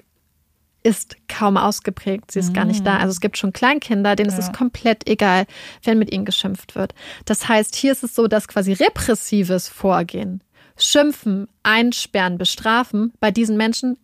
ist 0.84 1.16
kaum 1.28 1.56
ausgeprägt. 1.56 2.30
Sie 2.30 2.38
ist 2.38 2.54
gar 2.54 2.64
nicht 2.66 2.86
da. 2.86 2.98
Also 2.98 3.10
es 3.10 3.20
gibt 3.20 3.36
schon 3.38 3.52
Kleinkinder, 3.52 4.14
denen 4.14 4.28
ist 4.28 4.38
es 4.38 4.46
Ja. 4.48 4.52
komplett 4.52 5.08
egal, 5.08 5.46
wenn 5.82 5.98
mit 5.98 6.12
ihnen 6.12 6.24
geschimpft 6.26 6.76
wird. 6.76 6.94
Das 7.24 7.48
heißt, 7.48 7.74
hier 7.74 7.90
ist 7.90 8.04
es 8.04 8.14
so, 8.14 8.28
dass 8.28 8.46
quasi 8.46 8.72
repressives 8.74 9.66
Vorgehen, 9.68 10.42
Schimpfen, 10.76 11.48
Einsperren, 11.62 12.36
Bestrafen 12.38 13.12
bei 13.18 13.30
diesen 13.30 13.56
Menschen 13.56 13.96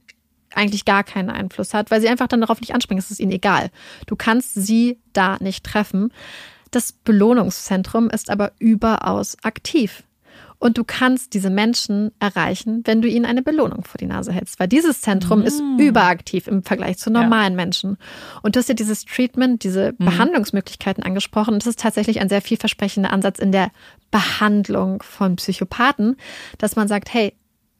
eigentlich 0.54 0.84
gar 0.84 1.04
keinen 1.04 1.30
Einfluss 1.30 1.74
hat, 1.74 1.90
weil 1.90 2.00
sie 2.00 2.08
einfach 2.08 2.26
dann 2.26 2.40
darauf 2.40 2.60
nicht 2.60 2.74
anspringen. 2.74 2.98
Es 2.98 3.10
ist 3.10 3.20
ihnen 3.20 3.30
egal. 3.30 3.70
Du 4.06 4.16
kannst 4.16 4.54
sie 4.54 4.98
da 5.12 5.36
nicht 5.40 5.64
treffen. 5.64 6.12
Das 6.70 6.92
Belohnungszentrum 6.92 8.10
ist 8.10 8.30
aber 8.30 8.52
überaus 8.58 9.36
aktiv. 9.42 10.02
Und 10.60 10.76
du 10.76 10.84
kannst 10.84 11.32
diese 11.32 11.48
Menschen 11.48 12.12
erreichen, 12.20 12.82
wenn 12.84 13.00
du 13.00 13.08
ihnen 13.08 13.24
eine 13.24 13.42
Belohnung 13.42 13.82
vor 13.82 13.96
die 13.98 14.06
Nase 14.06 14.30
hältst. 14.30 14.60
Weil 14.60 14.68
dieses 14.68 15.00
Zentrum 15.00 15.40
ist 15.42 15.60
überaktiv 15.78 16.46
im 16.46 16.62
Vergleich 16.62 16.98
zu 16.98 17.10
normalen 17.10 17.56
Menschen. 17.56 17.96
Und 18.42 18.54
du 18.54 18.60
hast 18.60 18.68
ja 18.68 18.74
dieses 18.74 19.06
Treatment, 19.06 19.64
diese 19.64 19.94
Behandlungsmöglichkeiten 19.94 21.02
angesprochen. 21.02 21.54
Und 21.54 21.62
das 21.62 21.68
ist 21.68 21.80
tatsächlich 21.80 22.20
ein 22.20 22.28
sehr 22.28 22.42
vielversprechender 22.42 23.10
Ansatz 23.10 23.38
in 23.38 23.52
der 23.52 23.70
Behandlung 24.10 25.02
von 25.02 25.36
Psychopathen, 25.36 26.16
dass 26.58 26.76
man 26.76 26.88
sagt, 26.88 27.12
hey, 27.12 27.32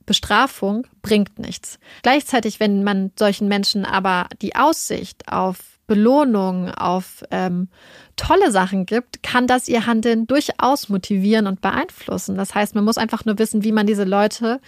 Bestrafung 0.07 0.87
bringt 1.03 1.39
nichts. 1.39 1.79
Gleichzeitig, 2.03 2.61
wenn 2.61 2.83
man 2.83 3.13
solchen 3.19 3.47
Menschen 3.47 3.85
aber 3.85 4.27
die 4.41 4.57
Aussicht 4.57 5.31
auf 5.31 5.59
Belohnung, 5.91 6.71
auf 6.71 7.25
ähm, 7.33 7.67
tolle 8.15 8.53
Sachen 8.53 8.87
gibt, 8.87 9.25
kann 9.25 9.49
das 9.49 9.67
ihr 9.67 9.87
Handeln 9.87 10.29
durchaus 10.29 10.89
motivieren 10.89 11.49
und 11.49 11.61
beeinflussen. 11.61 12.37
Das 12.37 12.55
heißt, 12.55 12.77
man 12.77 12.85
muss 12.85 12.97
einfach 12.97 13.25
nur 13.25 13.41
wissen, 13.41 13.65
wie 13.65 13.73
man 13.73 13.89
diese 13.89 14.05
Leute 14.05 14.61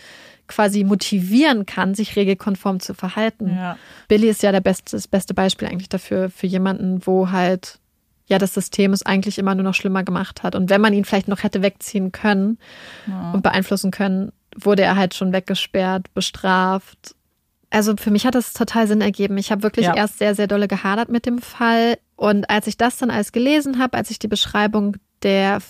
quasi 0.49 0.83
motivieren 0.83 1.65
kann, 1.65 1.95
sich 1.95 2.17
regelkonform 2.17 2.81
zu 2.81 2.93
verhalten. 2.93 3.55
Ja. 3.55 3.79
Billy 4.09 4.29
ist 4.29 4.43
ja 4.43 4.51
der 4.51 4.63
beste, 4.63 4.97
das 4.97 5.07
beste 5.07 5.33
Beispiel 5.33 5.69
eigentlich 5.69 5.89
dafür, 5.89 6.29
für 6.29 6.49
jemanden, 6.49 7.07
wo 7.07 7.31
halt 7.31 7.79
ja 8.27 8.39
das 8.39 8.53
System 8.53 8.93
es 8.93 9.07
eigentlich 9.07 9.39
immer 9.39 9.55
nur 9.55 9.63
noch 9.63 9.75
schlimmer 9.75 10.03
gemacht 10.03 10.43
hat. 10.43 10.57
Und 10.57 10.71
wenn 10.71 10.81
man 10.81 10.93
ihn 10.93 11.05
vielleicht 11.05 11.29
noch 11.29 11.45
hätte 11.45 11.63
wegziehen 11.63 12.11
können 12.11 12.59
und 13.33 13.45
beeinflussen 13.45 13.93
können, 13.93 14.33
wurde 14.57 14.83
er 14.83 14.97
halt 14.97 15.15
schon 15.15 15.33
weggesperrt, 15.33 16.13
bestraft. 16.15 17.15
Also 17.73 17.95
für 17.97 18.11
mich 18.11 18.27
hat 18.27 18.35
das 18.35 18.53
total 18.53 18.87
Sinn 18.87 19.01
ergeben. 19.01 19.39
Ich 19.39 19.51
habe 19.51 19.63
wirklich 19.63 19.87
Ja. 19.87 19.95
erst 19.95 20.19
sehr, 20.19 20.35
sehr 20.35 20.47
dolle 20.47 20.69
gehadert 20.69 21.09
mit 21.09 21.25
dem 21.25 21.39
Fall. 21.39 21.97
Und 22.17 22.51
als 22.51 22.67
ich 22.67 22.77
das 22.77 22.99
dann 22.99 23.11
alles 23.11 23.33
gelesen 23.33 23.79
habe, 23.79 23.97
als 23.97 24.11
ich 24.11 24.19
die 24.19 24.29
Beschreibung 24.29 24.97
der 25.23 25.61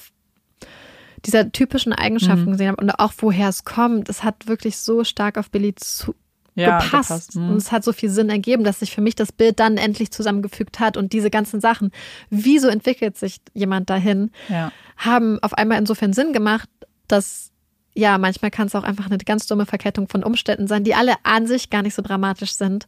dieser 1.24 1.52
typischen 1.52 1.92
Eigenschaften 1.92 2.46
Mhm. 2.46 2.50
gesehen 2.52 2.68
habe 2.68 2.82
und 2.82 2.90
auch 2.90 3.12
woher 3.18 3.48
es 3.48 3.64
kommt, 3.64 4.08
es 4.08 4.24
hat 4.24 4.48
wirklich 4.48 4.76
so 4.78 5.04
stark 5.04 5.38
auf 5.38 5.50
Billy 5.50 5.72
zu, 5.76 6.14
Ja, 6.56 6.78
gepasst. 6.80 6.90
gepasst. 6.92 7.36
Und 7.36 7.50
Mhm. 7.50 7.56
es 7.56 7.70
hat 7.70 7.84
so 7.84 7.92
viel 7.92 8.10
Sinn 8.10 8.28
ergeben, 8.28 8.64
dass 8.64 8.80
sich 8.80 8.92
für 8.92 9.00
mich 9.00 9.14
das 9.14 9.30
Bild 9.30 9.60
dann 9.60 9.76
endlich 9.76 10.10
zusammengefügt 10.10 10.80
hat 10.80 10.96
und 10.96 11.12
diese 11.12 11.30
ganzen 11.30 11.60
Sachen, 11.60 11.92
wieso 12.28 12.66
entwickelt 12.68 13.16
sich 13.16 13.36
jemand 13.54 13.88
dahin, 13.88 14.32
Ja. 14.48 14.72
haben 14.96 15.38
auf 15.42 15.54
einmal 15.54 15.78
insofern 15.78 16.12
Sinn 16.12 16.32
gemacht, 16.32 16.68
dass 17.06 17.51
ja, 17.94 18.18
manchmal 18.18 18.50
kann 18.50 18.66
es 18.66 18.74
auch 18.74 18.84
einfach 18.84 19.06
eine 19.06 19.18
ganz 19.18 19.46
dumme 19.46 19.66
Verkettung 19.66 20.08
von 20.08 20.24
Umständen 20.24 20.66
sein, 20.66 20.84
die 20.84 20.94
alle 20.94 21.14
an 21.24 21.46
sich 21.46 21.70
gar 21.70 21.82
nicht 21.82 21.94
so 21.94 22.02
dramatisch 22.02 22.52
sind. 22.52 22.86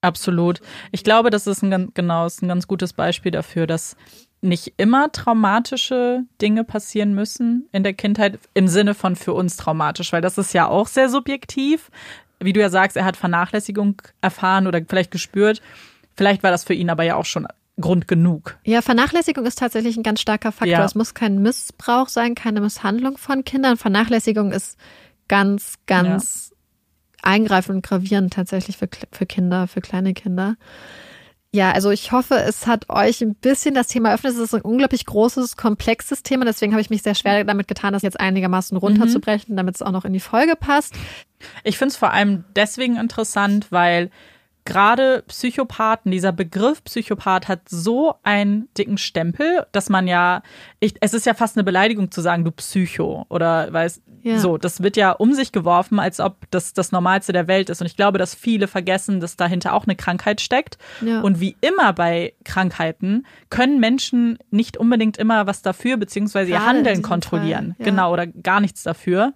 Absolut. 0.00 0.60
Ich 0.92 1.02
glaube, 1.02 1.30
das 1.30 1.46
ist 1.46 1.62
ein 1.62 1.92
genau, 1.94 2.26
ist 2.26 2.42
ein 2.42 2.48
ganz 2.48 2.68
gutes 2.68 2.92
Beispiel 2.92 3.32
dafür, 3.32 3.66
dass 3.66 3.96
nicht 4.40 4.74
immer 4.76 5.10
traumatische 5.10 6.22
Dinge 6.40 6.62
passieren 6.62 7.14
müssen 7.14 7.68
in 7.72 7.82
der 7.82 7.94
Kindheit 7.94 8.38
im 8.54 8.68
Sinne 8.68 8.94
von 8.94 9.16
für 9.16 9.32
uns 9.32 9.56
traumatisch, 9.56 10.12
weil 10.12 10.22
das 10.22 10.38
ist 10.38 10.54
ja 10.54 10.68
auch 10.68 10.86
sehr 10.86 11.08
subjektiv. 11.08 11.90
Wie 12.38 12.52
du 12.52 12.60
ja 12.60 12.70
sagst, 12.70 12.96
er 12.96 13.04
hat 13.04 13.16
Vernachlässigung 13.16 14.00
erfahren 14.20 14.68
oder 14.68 14.80
vielleicht 14.86 15.10
gespürt. 15.10 15.60
Vielleicht 16.16 16.44
war 16.44 16.52
das 16.52 16.62
für 16.62 16.74
ihn 16.74 16.90
aber 16.90 17.02
ja 17.02 17.16
auch 17.16 17.24
schon 17.24 17.48
Grund 17.80 18.08
genug. 18.08 18.58
Ja, 18.64 18.82
Vernachlässigung 18.82 19.46
ist 19.46 19.58
tatsächlich 19.58 19.96
ein 19.96 20.02
ganz 20.02 20.20
starker 20.20 20.52
Faktor. 20.52 20.78
Ja. 20.78 20.84
Es 20.84 20.94
muss 20.94 21.14
kein 21.14 21.40
Missbrauch 21.40 22.08
sein, 22.08 22.34
keine 22.34 22.60
Misshandlung 22.60 23.18
von 23.18 23.44
Kindern. 23.44 23.76
Vernachlässigung 23.76 24.52
ist 24.52 24.76
ganz, 25.28 25.74
ganz 25.86 26.52
eingreifend 27.22 27.76
und 27.76 27.86
gravierend 27.86 28.32
tatsächlich 28.32 28.76
für, 28.76 28.88
für 29.12 29.26
Kinder, 29.26 29.68
für 29.68 29.80
kleine 29.80 30.14
Kinder. 30.14 30.56
Ja, 31.50 31.72
also 31.72 31.90
ich 31.90 32.12
hoffe, 32.12 32.34
es 32.34 32.66
hat 32.66 32.90
euch 32.90 33.22
ein 33.22 33.34
bisschen 33.34 33.74
das 33.74 33.88
Thema 33.88 34.10
eröffnet. 34.10 34.34
Es 34.34 34.38
ist 34.38 34.54
ein 34.54 34.60
unglaublich 34.60 35.06
großes, 35.06 35.56
komplexes 35.56 36.22
Thema. 36.22 36.44
Deswegen 36.44 36.72
habe 36.72 36.82
ich 36.82 36.90
mich 36.90 37.02
sehr 37.02 37.14
schwer 37.14 37.42
damit 37.44 37.68
getan, 37.68 37.94
das 37.94 38.02
jetzt 38.02 38.20
einigermaßen 38.20 38.76
runterzubrechen, 38.76 39.56
damit 39.56 39.76
es 39.76 39.82
auch 39.82 39.92
noch 39.92 40.04
in 40.04 40.12
die 40.12 40.20
Folge 40.20 40.56
passt. 40.56 40.94
Ich 41.64 41.78
finde 41.78 41.92
es 41.92 41.96
vor 41.96 42.12
allem 42.12 42.44
deswegen 42.54 42.96
interessant, 42.96 43.68
weil 43.70 44.10
gerade 44.68 45.24
Psychopathen, 45.26 46.12
dieser 46.12 46.30
Begriff 46.30 46.84
Psychopath 46.84 47.48
hat 47.48 47.62
so 47.68 48.14
einen 48.22 48.68
dicken 48.76 48.98
Stempel, 48.98 49.66
dass 49.72 49.88
man 49.88 50.06
ja, 50.06 50.42
ich, 50.78 50.94
es 51.00 51.14
ist 51.14 51.26
ja 51.26 51.32
fast 51.34 51.56
eine 51.56 51.64
Beleidigung 51.64 52.10
zu 52.10 52.20
sagen, 52.20 52.44
du 52.44 52.50
Psycho 52.52 53.24
oder 53.30 53.72
weiß, 53.72 54.02
Ja. 54.22 54.38
so, 54.38 54.58
das 54.58 54.82
wird 54.82 54.96
ja 54.98 55.12
um 55.12 55.32
sich 55.32 55.52
geworfen, 55.52 55.98
als 55.98 56.20
ob 56.20 56.36
das 56.50 56.74
das 56.74 56.92
Normalste 56.92 57.32
der 57.32 57.48
Welt 57.48 57.70
ist. 57.70 57.80
Und 57.80 57.86
ich 57.86 57.96
glaube, 57.96 58.18
dass 58.18 58.34
viele 58.34 58.68
vergessen, 58.68 59.20
dass 59.20 59.36
dahinter 59.36 59.72
auch 59.72 59.84
eine 59.86 59.96
Krankheit 59.96 60.40
steckt. 60.42 60.76
Ja. 61.00 61.22
Und 61.22 61.40
wie 61.40 61.56
immer 61.62 61.92
bei 61.94 62.34
Krankheiten 62.44 63.24
können 63.48 63.80
Menschen 63.80 64.38
nicht 64.50 64.76
unbedingt 64.76 65.16
immer 65.16 65.46
was 65.46 65.62
dafür, 65.62 65.96
beziehungsweise 65.96 66.50
ihr 66.50 66.64
Handeln 66.66 67.02
kontrollieren. 67.02 67.74
Ja. 67.78 67.86
Genau, 67.86 68.12
oder 68.12 68.26
gar 68.26 68.60
nichts 68.60 68.82
dafür. 68.82 69.32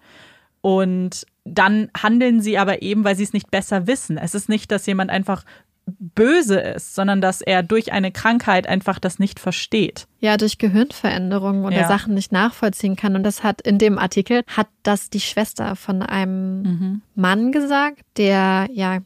Und 0.62 1.26
dann 1.44 1.90
handeln 2.01 2.40
sie 2.40 2.56
aber 2.56 2.82
eben, 2.82 3.05
weil 3.05 3.16
sie 3.16 3.24
es 3.24 3.32
nicht 3.32 3.51
besser 3.51 3.86
wissen. 3.86 4.16
Es 4.16 4.34
ist 4.34 4.48
nicht, 4.48 4.70
dass 4.70 4.86
jemand 4.86 5.10
einfach 5.10 5.44
böse 5.86 6.60
ist, 6.60 6.94
sondern 6.94 7.20
dass 7.20 7.40
er 7.40 7.64
durch 7.64 7.93
eine 7.93 8.12
Krankheit 8.12 8.68
einfach 8.68 9.01
das 9.01 9.18
nicht 9.18 9.40
versteht. 9.40 10.06
Ja, 10.20 10.36
durch 10.36 10.59
Gehirnveränderungen 10.59 11.64
oder 11.64 11.80
Ja. 11.80 11.89
Sachen 11.89 12.14
nicht 12.14 12.30
nachvollziehen 12.30 12.94
kann. 12.94 13.16
Und 13.16 13.24
das 13.24 13.43
hat 13.43 13.60
in 13.62 13.78
dem 13.78 13.98
Artikel 13.98 14.44
hat 14.47 14.68
das 14.84 15.10
die 15.10 15.20
Schwester 15.20 15.74
von 15.74 16.02
einem 16.02 17.02
Mann 17.16 17.51
gesagt, 17.51 18.02
der 18.16 18.68
ja 18.72 18.98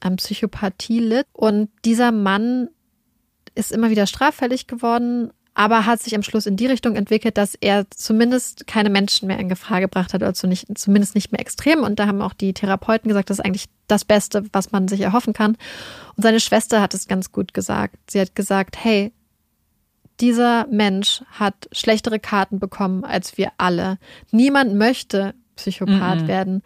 an 0.00 0.16
Psychopathie 0.16 1.00
litt. 1.00 1.26
Und 1.34 1.68
dieser 1.84 2.12
Mann 2.12 2.68
ist 3.54 3.70
immer 3.70 3.90
wieder 3.90 4.06
straffällig 4.06 4.66
geworden, 4.66 5.30
aber 5.54 5.86
hat 5.86 6.00
sich 6.00 6.14
am 6.14 6.22
Schluss 6.22 6.46
in 6.46 6.56
die 6.56 6.66
Richtung 6.66 6.96
entwickelt, 6.96 7.36
dass 7.36 7.54
er 7.54 7.90
zumindest 7.90 8.66
keine 8.66 8.90
Menschen 8.90 9.26
mehr 9.28 9.38
in 9.38 9.48
Gefahr 9.48 9.80
gebracht 9.80 10.14
hat, 10.14 10.22
oder 10.22 10.34
zu 10.34 10.46
nicht, 10.46 10.66
zumindest 10.78 11.14
nicht 11.14 11.32
mehr 11.32 11.40
extrem. 11.40 11.82
Und 11.82 11.98
da 11.98 12.06
haben 12.06 12.22
auch 12.22 12.32
die 12.34 12.54
Therapeuten 12.54 13.08
gesagt, 13.08 13.30
das 13.30 13.38
ist 13.38 13.44
eigentlich 13.44 13.66
das 13.88 14.04
Beste, 14.04 14.44
was 14.52 14.72
man 14.72 14.88
sich 14.88 15.00
erhoffen 15.00 15.32
kann. 15.32 15.56
Und 16.16 16.22
seine 16.22 16.40
Schwester 16.40 16.80
hat 16.80 16.94
es 16.94 17.08
ganz 17.08 17.32
gut 17.32 17.52
gesagt. 17.54 17.96
Sie 18.10 18.20
hat 18.20 18.34
gesagt, 18.34 18.76
hey, 18.82 19.12
dieser 20.20 20.66
Mensch 20.68 21.22
hat 21.32 21.68
schlechtere 21.72 22.18
Karten 22.20 22.58
bekommen 22.58 23.04
als 23.04 23.38
wir 23.38 23.52
alle. 23.58 23.98
Niemand 24.30 24.74
möchte 24.74 25.34
Psychopath 25.56 26.22
Mhm. 26.22 26.28
werden. 26.28 26.62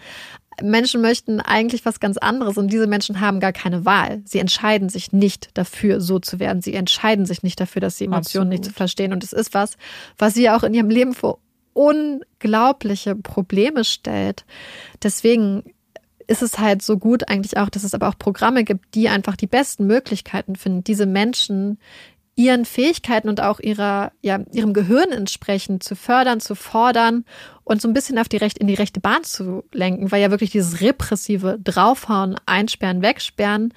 Menschen 0.63 1.01
möchten 1.01 1.41
eigentlich 1.41 1.85
was 1.85 2.01
ganz 2.01 2.17
anderes 2.17 2.57
und 2.57 2.73
diese 2.73 2.87
Menschen 2.87 3.21
haben 3.21 3.41
gar 3.41 3.53
keine 3.53 3.85
Wahl. 3.85 4.23
Sie 4.25 4.39
entscheiden 4.39 4.89
sich 4.89 5.13
nicht 5.13 5.51
dafür, 5.55 6.01
so 6.01 6.19
zu 6.19 6.39
werden. 6.39 6.63
Sie 6.63 6.75
entscheiden 6.75 7.27
sich 7.27 7.43
nicht 7.43 7.61
dafür, 7.61 7.81
dass 7.81 7.99
sie 7.99 8.05
Emotionen 8.05 8.49
Absolut. 8.49 8.51
nicht 8.51 8.65
zu 8.65 8.73
verstehen. 8.73 9.13
Und 9.13 9.25
es 9.25 9.33
ist 9.33 9.55
was, 9.55 9.77
was 10.19 10.35
sie 10.35 10.51
auch 10.51 10.63
in 10.63 10.75
ihrem 10.75 10.91
Leben 10.91 11.15
vor 11.15 11.39
unglaubliche 11.73 13.17
Probleme 13.17 13.85
stellt. 13.85 14.45
Deswegen 15.03 15.65
ist 16.27 16.43
es 16.43 16.59
halt 16.59 16.83
so 16.83 16.97
gut 16.99 17.29
eigentlich 17.29 17.59
auch, 17.59 17.69
dass 17.69 17.85
es 17.85 17.95
aber 17.95 18.09
auch 18.09 18.19
Programme 18.19 18.65
gibt, 18.65 18.95
die 18.95 19.09
einfach 19.09 19.37
die 19.37 19.47
besten 19.47 19.87
Möglichkeiten 19.87 20.57
finden, 20.57 20.85
diese 20.85 21.07
Menschen 21.07 21.79
ihren 22.37 22.65
Fähigkeiten 22.65 23.29
und 23.29 23.41
auch 23.41 23.61
ihrer, 23.61 24.13
ja, 24.21 24.41
ihrem 24.53 24.73
Gehirn 24.73 25.13
entsprechend 25.13 25.83
zu 25.83 25.95
fördern, 25.95 26.41
zu 26.41 26.55
fordern 26.55 27.25
und 27.63 27.81
so 27.81 27.89
ein 27.89 27.95
bisschen 27.95 28.19
auf 28.19 28.29
die 28.29 28.37
Recht, 28.37 28.59
in 28.59 28.67
die 28.67 28.75
rechte 28.75 29.01
Bahn 29.01 29.23
zu 29.25 29.65
lenken, 29.73 30.11
weil 30.11 30.21
ja 30.21 30.31
wirklich 30.31 30.51
dieses 30.51 30.81
repressive 30.81 31.59
Draufhauen, 31.63 32.37
Einsperren, 32.47 33.03
Wegsperren 33.03 33.73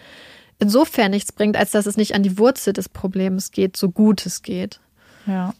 insofern 0.59 1.11
nichts 1.11 1.31
bringt, 1.31 1.55
als 1.55 1.71
dass 1.71 1.85
es 1.85 1.97
nicht 1.97 2.15
an 2.15 2.23
die 2.23 2.37
Wurzel 2.37 2.73
des 2.73 2.89
Problems 2.89 3.51
geht, 3.51 3.77
so 3.77 3.89
gut 3.89 4.25
es 4.25 4.41
geht. 4.41 4.79
Ja. 5.27 5.53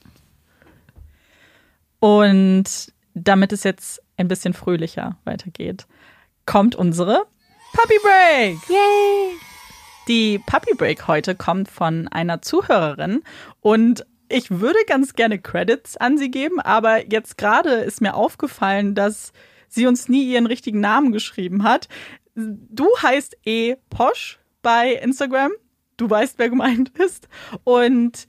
Und 2.00 2.66
damit 3.14 3.54
es 3.54 3.64
jetzt 3.64 4.02
ein 4.18 4.28
bisschen 4.28 4.54
fröhlicher 4.54 5.18
weitergeht, 5.24 5.86
kommt 6.46 6.76
unsere 6.76 7.26
Puppy 7.74 8.00
Break. 8.02 8.70
Yay! 8.70 9.47
Die 10.08 10.40
Puppy 10.40 10.74
Break 10.76 11.08
heute 11.08 11.36
kommt 11.36 11.70
von 11.70 12.08
einer 12.08 12.42
Zuhörerin 12.42 13.24
und 13.60 14.06
ich 14.30 14.50
würde 14.50 14.80
ganz 14.88 15.14
gerne 15.14 15.40
Credits 15.40 15.98
an 15.98 16.18
sie 16.18 16.32
geben, 16.32 16.62
aber 16.62 17.12
jetzt 17.12 17.38
gerade 17.38 17.72
ist 17.72 18.02
mir 18.02 18.14
aufgefallen, 18.14 18.96
dass 18.96 19.34
sie 19.68 19.86
uns 19.86 20.08
nie 20.08 20.32
ihren 20.32 20.46
richtigen 20.46 20.80
Namen 20.80 21.12
geschrieben 21.12 21.64
hat. 21.64 21.90
Du 22.36 22.88
heißt 23.02 23.38
E. 23.46 23.76
Posch 23.90 24.40
bei 24.62 24.94
Instagram. 24.94 25.52
Du 25.98 26.10
weißt, 26.10 26.40
wer 26.40 26.50
gemeint 26.50 26.90
ist. 27.00 27.28
Und 27.64 28.28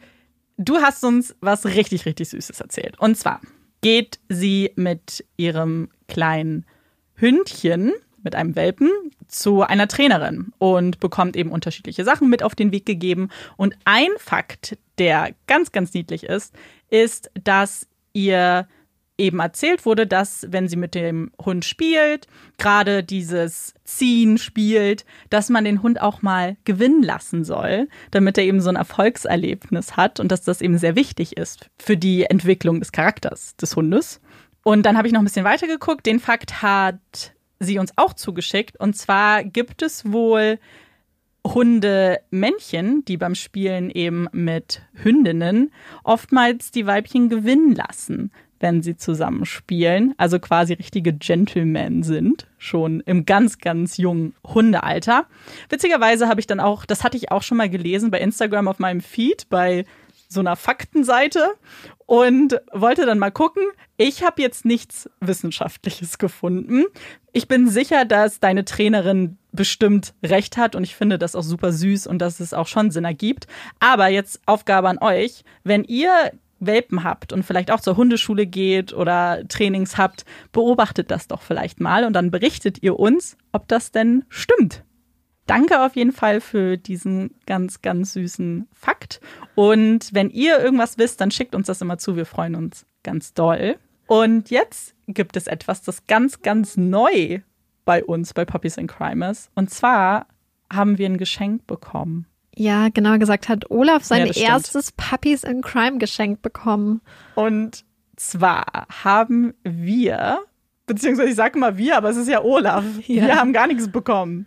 du 0.56 0.78
hast 0.78 1.04
uns 1.04 1.36
was 1.40 1.64
richtig, 1.64 2.06
richtig 2.06 2.28
Süßes 2.30 2.60
erzählt. 2.60 2.98
Und 2.98 3.16
zwar 3.16 3.40
geht 3.82 4.18
sie 4.28 4.72
mit 4.74 5.24
ihrem 5.36 5.90
kleinen 6.08 6.66
Hündchen 7.14 7.92
mit 8.22 8.34
einem 8.34 8.56
Welpen 8.56 8.90
zu 9.26 9.62
einer 9.62 9.88
Trainerin 9.88 10.52
und 10.58 11.00
bekommt 11.00 11.36
eben 11.36 11.50
unterschiedliche 11.50 12.04
Sachen 12.04 12.28
mit 12.28 12.42
auf 12.42 12.54
den 12.54 12.72
Weg 12.72 12.86
gegeben. 12.86 13.28
Und 13.56 13.76
ein 13.84 14.10
Fakt, 14.18 14.78
der 14.98 15.30
ganz, 15.46 15.72
ganz 15.72 15.94
niedlich 15.94 16.24
ist, 16.24 16.54
ist, 16.90 17.30
dass 17.44 17.86
ihr 18.12 18.66
eben 19.18 19.40
erzählt 19.40 19.84
wurde, 19.84 20.06
dass 20.06 20.46
wenn 20.50 20.68
sie 20.68 20.76
mit 20.76 20.94
dem 20.94 21.32
Hund 21.44 21.64
spielt, 21.64 22.28
gerade 22.56 23.02
dieses 23.02 23.74
Ziehen 23.84 24.38
spielt, 24.38 25.04
dass 25.28 25.50
man 25.50 25.64
den 25.64 25.82
Hund 25.82 26.00
auch 26.00 26.22
mal 26.22 26.56
gewinnen 26.64 27.02
lassen 27.02 27.44
soll, 27.44 27.88
damit 28.12 28.38
er 28.38 28.44
eben 28.44 28.60
so 28.60 28.70
ein 28.70 28.76
Erfolgserlebnis 28.76 29.96
hat 29.96 30.20
und 30.20 30.30
dass 30.30 30.42
das 30.42 30.60
eben 30.60 30.78
sehr 30.78 30.94
wichtig 30.94 31.36
ist 31.36 31.68
für 31.78 31.96
die 31.96 32.24
Entwicklung 32.24 32.78
des 32.78 32.92
Charakters 32.92 33.56
des 33.56 33.74
Hundes. 33.74 34.20
Und 34.62 34.84
dann 34.86 34.96
habe 34.96 35.08
ich 35.08 35.12
noch 35.12 35.20
ein 35.20 35.24
bisschen 35.24 35.44
weiter 35.44 35.66
geguckt. 35.66 36.06
Den 36.06 36.20
Fakt 36.20 36.62
hat 36.62 37.32
sie 37.60 37.78
uns 37.78 37.92
auch 37.96 38.14
zugeschickt. 38.14 38.78
Und 38.78 38.94
zwar 38.94 39.44
gibt 39.44 39.82
es 39.82 40.10
wohl 40.10 40.58
Hunde-Männchen, 41.46 43.04
die 43.04 43.16
beim 43.16 43.34
Spielen 43.34 43.90
eben 43.90 44.28
mit 44.32 44.82
Hündinnen 44.92 45.72
oftmals 46.04 46.70
die 46.70 46.86
Weibchen 46.86 47.28
gewinnen 47.28 47.74
lassen, 47.74 48.32
wenn 48.60 48.82
sie 48.82 48.96
zusammen 48.96 49.44
spielen. 49.44 50.14
Also 50.18 50.38
quasi 50.40 50.74
richtige 50.74 51.12
Gentlemen 51.12 52.02
sind, 52.02 52.46
schon 52.58 53.00
im 53.00 53.24
ganz, 53.24 53.58
ganz 53.58 53.96
jungen 53.96 54.34
Hundealter. 54.44 55.26
Witzigerweise 55.68 56.28
habe 56.28 56.40
ich 56.40 56.46
dann 56.46 56.60
auch, 56.60 56.84
das 56.84 57.04
hatte 57.04 57.16
ich 57.16 57.30
auch 57.30 57.42
schon 57.42 57.58
mal 57.58 57.70
gelesen 57.70 58.10
bei 58.10 58.20
Instagram 58.20 58.68
auf 58.68 58.78
meinem 58.78 59.00
Feed, 59.00 59.48
bei 59.48 59.84
so 60.28 60.40
einer 60.40 60.56
Faktenseite 60.56 61.54
und 62.06 62.60
wollte 62.72 63.06
dann 63.06 63.18
mal 63.18 63.30
gucken. 63.30 63.62
Ich 63.96 64.22
habe 64.22 64.42
jetzt 64.42 64.64
nichts 64.64 65.10
Wissenschaftliches 65.20 66.18
gefunden. 66.18 66.84
Ich 67.32 67.48
bin 67.48 67.68
sicher, 67.68 68.04
dass 68.04 68.40
deine 68.40 68.64
Trainerin 68.64 69.38
bestimmt 69.52 70.14
recht 70.22 70.56
hat 70.56 70.74
und 70.74 70.84
ich 70.84 70.94
finde 70.94 71.18
das 71.18 71.34
auch 71.34 71.42
super 71.42 71.72
süß 71.72 72.06
und 72.06 72.18
dass 72.18 72.40
es 72.40 72.54
auch 72.54 72.66
schon 72.66 72.90
Sinn 72.90 73.04
ergibt. 73.04 73.46
Aber 73.80 74.08
jetzt 74.08 74.40
Aufgabe 74.46 74.88
an 74.88 74.98
euch, 74.98 75.44
wenn 75.64 75.84
ihr 75.84 76.32
Welpen 76.60 77.04
habt 77.04 77.32
und 77.32 77.44
vielleicht 77.44 77.70
auch 77.70 77.80
zur 77.80 77.96
Hundeschule 77.96 78.46
geht 78.46 78.92
oder 78.92 79.46
Trainings 79.48 79.96
habt, 79.96 80.24
beobachtet 80.52 81.10
das 81.10 81.28
doch 81.28 81.42
vielleicht 81.42 81.80
mal 81.80 82.04
und 82.04 82.12
dann 82.12 82.30
berichtet 82.30 82.82
ihr 82.82 82.98
uns, 82.98 83.36
ob 83.52 83.68
das 83.68 83.92
denn 83.92 84.24
stimmt. 84.28 84.82
Danke 85.48 85.80
auf 85.82 85.96
jeden 85.96 86.12
Fall 86.12 86.42
für 86.42 86.76
diesen 86.76 87.34
ganz, 87.46 87.80
ganz 87.80 88.12
süßen 88.12 88.68
Fakt. 88.74 89.20
Und 89.54 90.12
wenn 90.12 90.28
ihr 90.28 90.58
irgendwas 90.60 90.98
wisst, 90.98 91.22
dann 91.22 91.30
schickt 91.30 91.54
uns 91.54 91.68
das 91.68 91.80
immer 91.80 91.96
zu. 91.96 92.16
Wir 92.16 92.26
freuen 92.26 92.54
uns 92.54 92.84
ganz 93.02 93.32
doll. 93.32 93.76
Und 94.06 94.50
jetzt 94.50 94.94
gibt 95.06 95.38
es 95.38 95.46
etwas, 95.46 95.80
das 95.80 96.06
ganz, 96.06 96.42
ganz 96.42 96.76
neu 96.76 97.40
bei 97.86 98.04
uns 98.04 98.34
bei 98.34 98.44
Puppies 98.44 98.76
and 98.76 98.90
Crime 98.90 99.30
ist. 99.30 99.50
Und 99.54 99.70
zwar 99.70 100.26
haben 100.70 100.98
wir 100.98 101.06
ein 101.06 101.16
Geschenk 101.16 101.66
bekommen. 101.66 102.26
Ja, 102.54 102.90
genauer 102.90 103.16
gesagt 103.16 103.48
hat 103.48 103.70
Olaf 103.70 104.04
sein 104.04 104.26
ja, 104.26 104.50
erstes 104.50 104.92
Puppies 104.92 105.44
in 105.44 105.62
Crime 105.62 105.96
geschenkt 105.96 106.42
bekommen. 106.42 107.00
Und 107.36 107.86
zwar 108.16 108.86
haben 109.02 109.54
wir, 109.62 110.40
beziehungsweise 110.86 111.30
ich 111.30 111.36
sage 111.36 111.58
mal 111.58 111.78
wir, 111.78 111.96
aber 111.96 112.10
es 112.10 112.18
ist 112.18 112.28
ja 112.28 112.42
Olaf. 112.42 112.84
Ja. 113.06 113.26
Wir 113.26 113.36
haben 113.36 113.54
gar 113.54 113.66
nichts 113.66 113.88
bekommen 113.88 114.46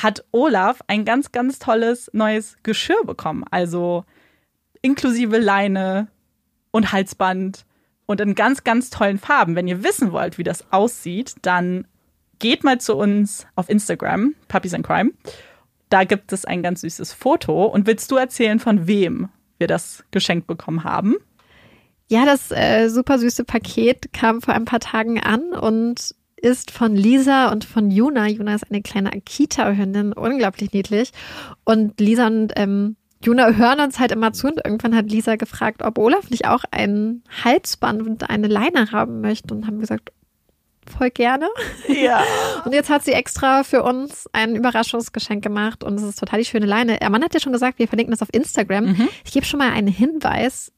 hat 0.00 0.24
Olaf 0.32 0.80
ein 0.86 1.04
ganz, 1.04 1.32
ganz 1.32 1.58
tolles 1.58 2.10
neues 2.12 2.56
Geschirr 2.62 3.04
bekommen. 3.04 3.44
Also 3.50 4.04
inklusive 4.82 5.38
Leine 5.38 6.08
und 6.70 6.92
Halsband 6.92 7.64
und 8.06 8.20
in 8.20 8.34
ganz, 8.34 8.64
ganz 8.64 8.90
tollen 8.90 9.18
Farben. 9.18 9.56
Wenn 9.56 9.68
ihr 9.68 9.82
wissen 9.82 10.12
wollt, 10.12 10.36
wie 10.38 10.42
das 10.42 10.72
aussieht, 10.72 11.36
dann 11.42 11.86
geht 12.38 12.64
mal 12.64 12.80
zu 12.80 12.96
uns 12.96 13.46
auf 13.54 13.70
Instagram, 13.70 14.34
Puppies 14.48 14.74
and 14.74 14.86
Crime. 14.86 15.12
Da 15.88 16.04
gibt 16.04 16.32
es 16.32 16.44
ein 16.44 16.62
ganz 16.62 16.80
süßes 16.80 17.12
Foto. 17.12 17.66
Und 17.66 17.86
willst 17.86 18.10
du 18.10 18.16
erzählen, 18.16 18.58
von 18.58 18.86
wem 18.86 19.28
wir 19.58 19.68
das 19.68 20.04
geschenkt 20.10 20.46
bekommen 20.46 20.84
haben? 20.84 21.16
Ja, 22.08 22.26
das 22.26 22.50
äh, 22.50 22.88
super 22.88 23.18
süße 23.18 23.44
Paket 23.44 24.12
kam 24.12 24.42
vor 24.42 24.54
ein 24.54 24.66
paar 24.66 24.80
Tagen 24.80 25.20
an 25.20 25.52
und 25.52 26.14
ist 26.44 26.70
von 26.70 26.94
Lisa 26.94 27.50
und 27.50 27.64
von 27.64 27.90
Juna. 27.90 28.28
Juna 28.28 28.54
ist 28.54 28.70
eine 28.70 28.82
kleine 28.82 29.12
Akita-Hündin, 29.12 30.12
unglaublich 30.12 30.72
niedlich. 30.72 31.10
Und 31.64 31.98
Lisa 31.98 32.26
und 32.26 32.52
ähm, 32.56 32.96
Juna 33.22 33.52
hören 33.52 33.80
uns 33.80 33.98
halt 33.98 34.12
immer 34.12 34.34
zu 34.34 34.48
und 34.48 34.60
irgendwann 34.62 34.94
hat 34.94 35.10
Lisa 35.10 35.36
gefragt, 35.36 35.82
ob 35.82 35.96
Olaf 35.96 36.28
nicht 36.28 36.46
auch 36.46 36.64
ein 36.70 37.22
Halsband 37.42 38.02
und 38.02 38.28
eine 38.28 38.48
Leine 38.48 38.92
haben 38.92 39.22
möchte 39.22 39.54
und 39.54 39.66
haben 39.66 39.80
gesagt, 39.80 40.12
voll 40.86 41.08
gerne. 41.08 41.48
Ja. 41.88 42.22
Und 42.66 42.74
jetzt 42.74 42.90
hat 42.90 43.02
sie 43.04 43.12
extra 43.12 43.64
für 43.64 43.82
uns 43.82 44.28
ein 44.34 44.54
Überraschungsgeschenk 44.54 45.42
gemacht 45.42 45.82
und 45.82 45.94
es 45.94 46.02
ist 46.02 46.18
total 46.18 46.40
die 46.40 46.44
schöne 46.44 46.66
Leine. 46.66 46.98
Der 46.98 47.08
Mann 47.08 47.24
hat 47.24 47.32
ja 47.32 47.40
schon 47.40 47.54
gesagt, 47.54 47.78
wir 47.78 47.88
verlinken 47.88 48.10
das 48.10 48.20
auf 48.20 48.28
Instagram. 48.32 48.88
Mhm. 48.88 49.08
Ich 49.24 49.32
gebe 49.32 49.46
schon 49.46 49.58
mal 49.58 49.72
einen 49.72 49.88
Hinweis. 49.88 50.72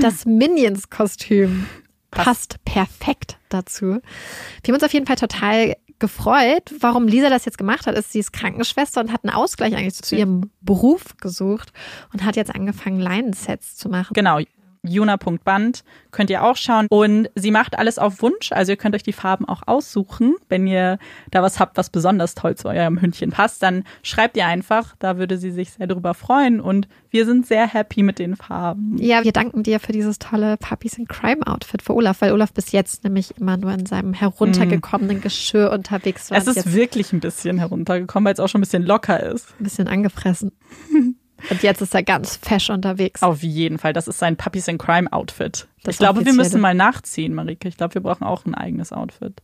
Das 0.00 0.26
Minions-Kostüm 0.26 1.66
passt 2.12 2.64
perfekt 2.64 3.38
dazu. 3.48 3.86
Wir 3.86 4.68
haben 4.68 4.74
uns 4.74 4.84
auf 4.84 4.92
jeden 4.92 5.06
Fall 5.06 5.16
total 5.16 5.76
gefreut. 5.98 6.72
Warum 6.80 7.06
Lisa 7.06 7.30
das 7.30 7.44
jetzt 7.44 7.58
gemacht 7.58 7.86
hat, 7.86 7.96
ist, 7.96 8.12
sie 8.12 8.18
ist 8.18 8.32
Krankenschwester 8.32 9.00
und 9.00 9.12
hat 9.12 9.24
einen 9.24 9.34
Ausgleich 9.34 9.74
eigentlich 9.74 9.94
zu 10.02 10.16
ihrem 10.16 10.50
Beruf 10.60 11.16
gesucht 11.18 11.72
und 12.12 12.24
hat 12.24 12.36
jetzt 12.36 12.54
angefangen, 12.54 13.00
Leinensets 13.00 13.76
zu 13.76 13.88
machen. 13.88 14.12
Genau. 14.14 14.40
Juna.band 14.84 15.84
könnt 16.10 16.30
ihr 16.30 16.42
auch 16.42 16.56
schauen. 16.56 16.86
Und 16.90 17.30
sie 17.34 17.50
macht 17.50 17.78
alles 17.78 17.98
auf 17.98 18.20
Wunsch. 18.20 18.52
Also 18.52 18.72
ihr 18.72 18.76
könnt 18.76 18.94
euch 18.94 19.02
die 19.02 19.12
Farben 19.12 19.46
auch 19.46 19.62
aussuchen. 19.66 20.34
Wenn 20.48 20.66
ihr 20.66 20.98
da 21.30 21.42
was 21.42 21.60
habt, 21.60 21.76
was 21.76 21.90
besonders 21.90 22.34
toll 22.34 22.56
zu 22.56 22.68
eurem 22.68 23.00
Hündchen 23.00 23.30
passt, 23.30 23.62
dann 23.62 23.84
schreibt 24.02 24.36
ihr 24.36 24.46
einfach. 24.46 24.94
Da 24.98 25.18
würde 25.18 25.38
sie 25.38 25.50
sich 25.50 25.72
sehr 25.72 25.86
darüber 25.86 26.14
freuen. 26.14 26.60
Und 26.60 26.88
wir 27.10 27.26
sind 27.26 27.46
sehr 27.46 27.66
happy 27.66 28.02
mit 28.02 28.18
den 28.18 28.36
Farben. 28.36 28.96
Ja, 28.98 29.22
wir 29.22 29.32
danken 29.32 29.62
dir 29.62 29.78
für 29.78 29.92
dieses 29.92 30.18
tolle 30.18 30.56
Puppies 30.56 30.98
in 30.98 31.06
Crime 31.06 31.46
Outfit 31.46 31.82
für 31.82 31.94
Olaf, 31.94 32.20
weil 32.20 32.32
Olaf 32.32 32.52
bis 32.52 32.72
jetzt 32.72 33.04
nämlich 33.04 33.36
immer 33.38 33.56
nur 33.56 33.72
in 33.72 33.86
seinem 33.86 34.14
heruntergekommenen 34.14 35.18
mm. 35.18 35.22
Geschirr 35.22 35.70
unterwegs 35.70 36.30
war. 36.30 36.38
Es 36.38 36.46
ist 36.46 36.72
wirklich 36.72 37.12
ein 37.12 37.20
bisschen 37.20 37.58
heruntergekommen, 37.58 38.26
weil 38.26 38.34
es 38.34 38.40
auch 38.40 38.48
schon 38.48 38.60
ein 38.60 38.62
bisschen 38.62 38.84
locker 38.84 39.22
ist. 39.22 39.54
Ein 39.60 39.64
bisschen 39.64 39.88
angefressen. 39.88 40.52
Und 41.50 41.62
jetzt 41.62 41.80
ist 41.80 41.94
er 41.94 42.02
ganz 42.02 42.36
fesch 42.36 42.70
unterwegs. 42.70 43.22
Auf 43.22 43.42
jeden 43.42 43.78
Fall. 43.78 43.92
Das 43.92 44.08
ist 44.08 44.18
sein 44.18 44.36
Puppies 44.36 44.68
in 44.68 44.78
Crime 44.78 45.12
Outfit. 45.12 45.68
Das 45.82 45.94
ich 45.94 45.98
glaube, 45.98 46.24
wir 46.24 46.32
müssen 46.32 46.60
mal 46.60 46.74
nachziehen, 46.74 47.34
Marike. 47.34 47.68
Ich 47.68 47.76
glaube, 47.76 47.94
wir 47.94 48.02
brauchen 48.02 48.24
auch 48.24 48.44
ein 48.46 48.54
eigenes 48.54 48.92
Outfit. 48.92 49.42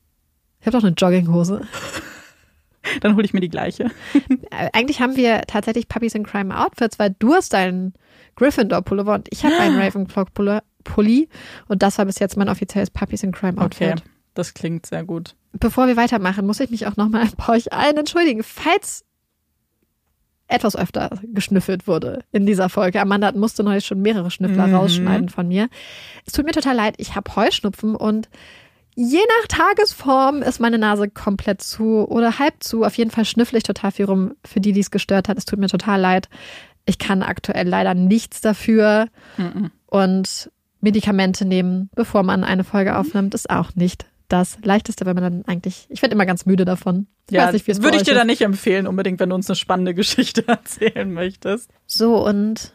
Ich 0.60 0.66
habe 0.66 0.76
doch 0.76 0.84
eine 0.84 0.94
Jogginghose. 0.94 1.62
Dann 3.00 3.16
hole 3.16 3.24
ich 3.24 3.34
mir 3.34 3.40
die 3.40 3.48
gleiche. 3.48 3.90
Äh, 4.50 4.70
eigentlich 4.72 5.00
haben 5.00 5.16
wir 5.16 5.42
tatsächlich 5.42 5.88
Puppies 5.88 6.14
in 6.14 6.24
Crime 6.24 6.56
Outfits, 6.56 6.98
weil 6.98 7.14
du 7.18 7.34
hast 7.34 7.52
deinen 7.52 7.94
Gryffindor 8.36 8.82
Pullover 8.82 9.14
und 9.14 9.28
ich 9.30 9.44
habe 9.44 9.56
einen 9.58 9.78
Ravenclaw 9.78 10.60
Pulli 10.84 11.28
und 11.66 11.82
das 11.82 11.98
war 11.98 12.06
bis 12.06 12.18
jetzt 12.18 12.36
mein 12.36 12.48
offizielles 12.48 12.90
Puppies 12.90 13.22
in 13.22 13.32
Crime 13.32 13.60
Outfit. 13.60 13.98
Okay, 13.98 14.02
das 14.34 14.54
klingt 14.54 14.86
sehr 14.86 15.04
gut. 15.04 15.34
bevor 15.52 15.86
wir 15.86 15.96
weitermachen, 15.96 16.46
muss 16.46 16.60
ich 16.60 16.70
mich 16.70 16.86
auch 16.86 16.96
nochmal 16.96 17.28
bei 17.36 17.54
euch 17.54 17.72
allen 17.72 17.98
entschuldigen. 17.98 18.42
Falls 18.42 19.04
etwas 20.48 20.74
öfter 20.76 21.10
geschnüffelt 21.22 21.86
wurde 21.86 22.20
in 22.32 22.46
dieser 22.46 22.68
Folge. 22.68 23.00
Amanda 23.00 23.32
musste 23.32 23.62
neulich 23.62 23.86
schon 23.86 24.00
mehrere 24.00 24.30
Schnüffler 24.30 24.66
mhm. 24.66 24.74
rausschneiden 24.74 25.28
von 25.28 25.46
mir. 25.46 25.68
Es 26.26 26.32
tut 26.32 26.46
mir 26.46 26.52
total 26.52 26.74
leid, 26.74 26.94
ich 26.98 27.14
habe 27.14 27.36
Heuschnupfen 27.36 27.94
und 27.94 28.28
je 28.94 29.20
nach 29.20 29.46
Tagesform 29.46 30.42
ist 30.42 30.58
meine 30.58 30.78
Nase 30.78 31.08
komplett 31.08 31.62
zu 31.62 32.08
oder 32.08 32.38
halb 32.38 32.54
zu. 32.60 32.84
Auf 32.84 32.96
jeden 32.96 33.10
Fall 33.10 33.24
schnüffle 33.24 33.58
ich 33.58 33.64
total 33.64 33.92
viel 33.92 34.06
rum. 34.06 34.32
Für 34.44 34.60
die, 34.60 34.72
die 34.72 34.80
es 34.80 34.90
gestört 34.90 35.28
hat, 35.28 35.38
es 35.38 35.44
tut 35.44 35.58
mir 35.58 35.68
total 35.68 36.00
leid. 36.00 36.28
Ich 36.84 36.98
kann 36.98 37.22
aktuell 37.22 37.68
leider 37.68 37.94
nichts 37.94 38.40
dafür. 38.40 39.06
Mhm. 39.36 39.70
Und 39.86 40.50
Medikamente 40.80 41.44
nehmen, 41.44 41.90
bevor 41.94 42.22
man 42.22 42.42
eine 42.44 42.64
Folge 42.64 42.96
aufnimmt, 42.96 43.34
ist 43.34 43.50
auch 43.50 43.74
nicht 43.74 44.06
das 44.28 44.58
Leichteste, 44.62 45.06
wenn 45.06 45.14
man 45.14 45.24
dann 45.24 45.44
eigentlich, 45.46 45.86
ich 45.88 46.02
werde 46.02 46.14
immer 46.14 46.26
ganz 46.26 46.46
müde 46.46 46.64
davon. 46.64 47.06
Ich 47.28 47.34
ja, 47.34 47.50
nicht, 47.50 47.66
würde 47.66 47.96
ich 47.96 48.02
dir 48.02 48.12
ist. 48.12 48.18
dann 48.18 48.26
nicht 48.26 48.42
empfehlen, 48.42 48.86
unbedingt, 48.86 49.20
wenn 49.20 49.30
du 49.30 49.34
uns 49.34 49.48
eine 49.48 49.56
spannende 49.56 49.94
Geschichte 49.94 50.46
erzählen 50.46 51.12
möchtest. 51.12 51.70
So, 51.86 52.24
und 52.24 52.72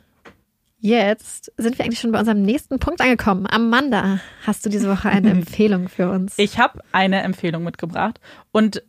jetzt 0.79 1.51
sind 1.57 1.77
wir 1.77 1.85
eigentlich 1.85 1.99
schon 1.99 2.11
bei 2.11 2.19
unserem 2.19 2.41
nächsten 2.41 2.79
Punkt 2.79 3.01
angekommen. 3.01 3.45
Amanda, 3.47 4.19
hast 4.45 4.65
du 4.65 4.69
diese 4.69 4.89
Woche 4.89 5.09
eine 5.09 5.29
Empfehlung 5.31 5.89
für 5.89 6.09
uns? 6.09 6.33
Ich 6.37 6.57
habe 6.57 6.79
eine 6.91 7.21
Empfehlung 7.21 7.63
mitgebracht 7.63 8.19
und 8.51 8.83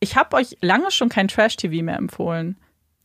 ich 0.00 0.16
habe 0.16 0.36
euch 0.36 0.56
lange 0.60 0.90
schon 0.90 1.08
kein 1.08 1.28
Trash-TV 1.28 1.84
mehr 1.84 1.96
empfohlen. 1.96 2.56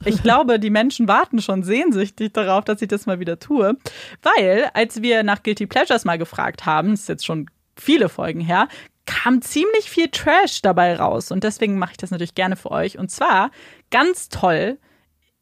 Ich 0.05 0.23
glaube, 0.23 0.59
die 0.59 0.69
Menschen 0.69 1.07
warten 1.07 1.41
schon 1.41 1.63
sehnsüchtig 1.63 2.33
darauf, 2.33 2.63
dass 2.63 2.81
ich 2.81 2.87
das 2.87 3.05
mal 3.05 3.19
wieder 3.19 3.39
tue. 3.39 3.77
Weil, 4.21 4.69
als 4.73 5.01
wir 5.01 5.23
nach 5.23 5.43
Guilty 5.43 5.65
Pleasures 5.65 6.05
mal 6.05 6.17
gefragt 6.17 6.65
haben, 6.65 6.93
ist 6.93 7.09
jetzt 7.09 7.25
schon 7.25 7.47
viele 7.75 8.09
Folgen 8.09 8.39
her, 8.39 8.67
kam 9.05 9.41
ziemlich 9.41 9.89
viel 9.89 10.09
Trash 10.09 10.61
dabei 10.61 10.95
raus. 10.95 11.31
Und 11.31 11.43
deswegen 11.43 11.77
mache 11.77 11.91
ich 11.91 11.97
das 11.97 12.11
natürlich 12.11 12.35
gerne 12.35 12.55
für 12.55 12.71
euch. 12.71 12.97
Und 12.97 13.11
zwar 13.11 13.51
ganz 13.91 14.29
toll. 14.29 14.77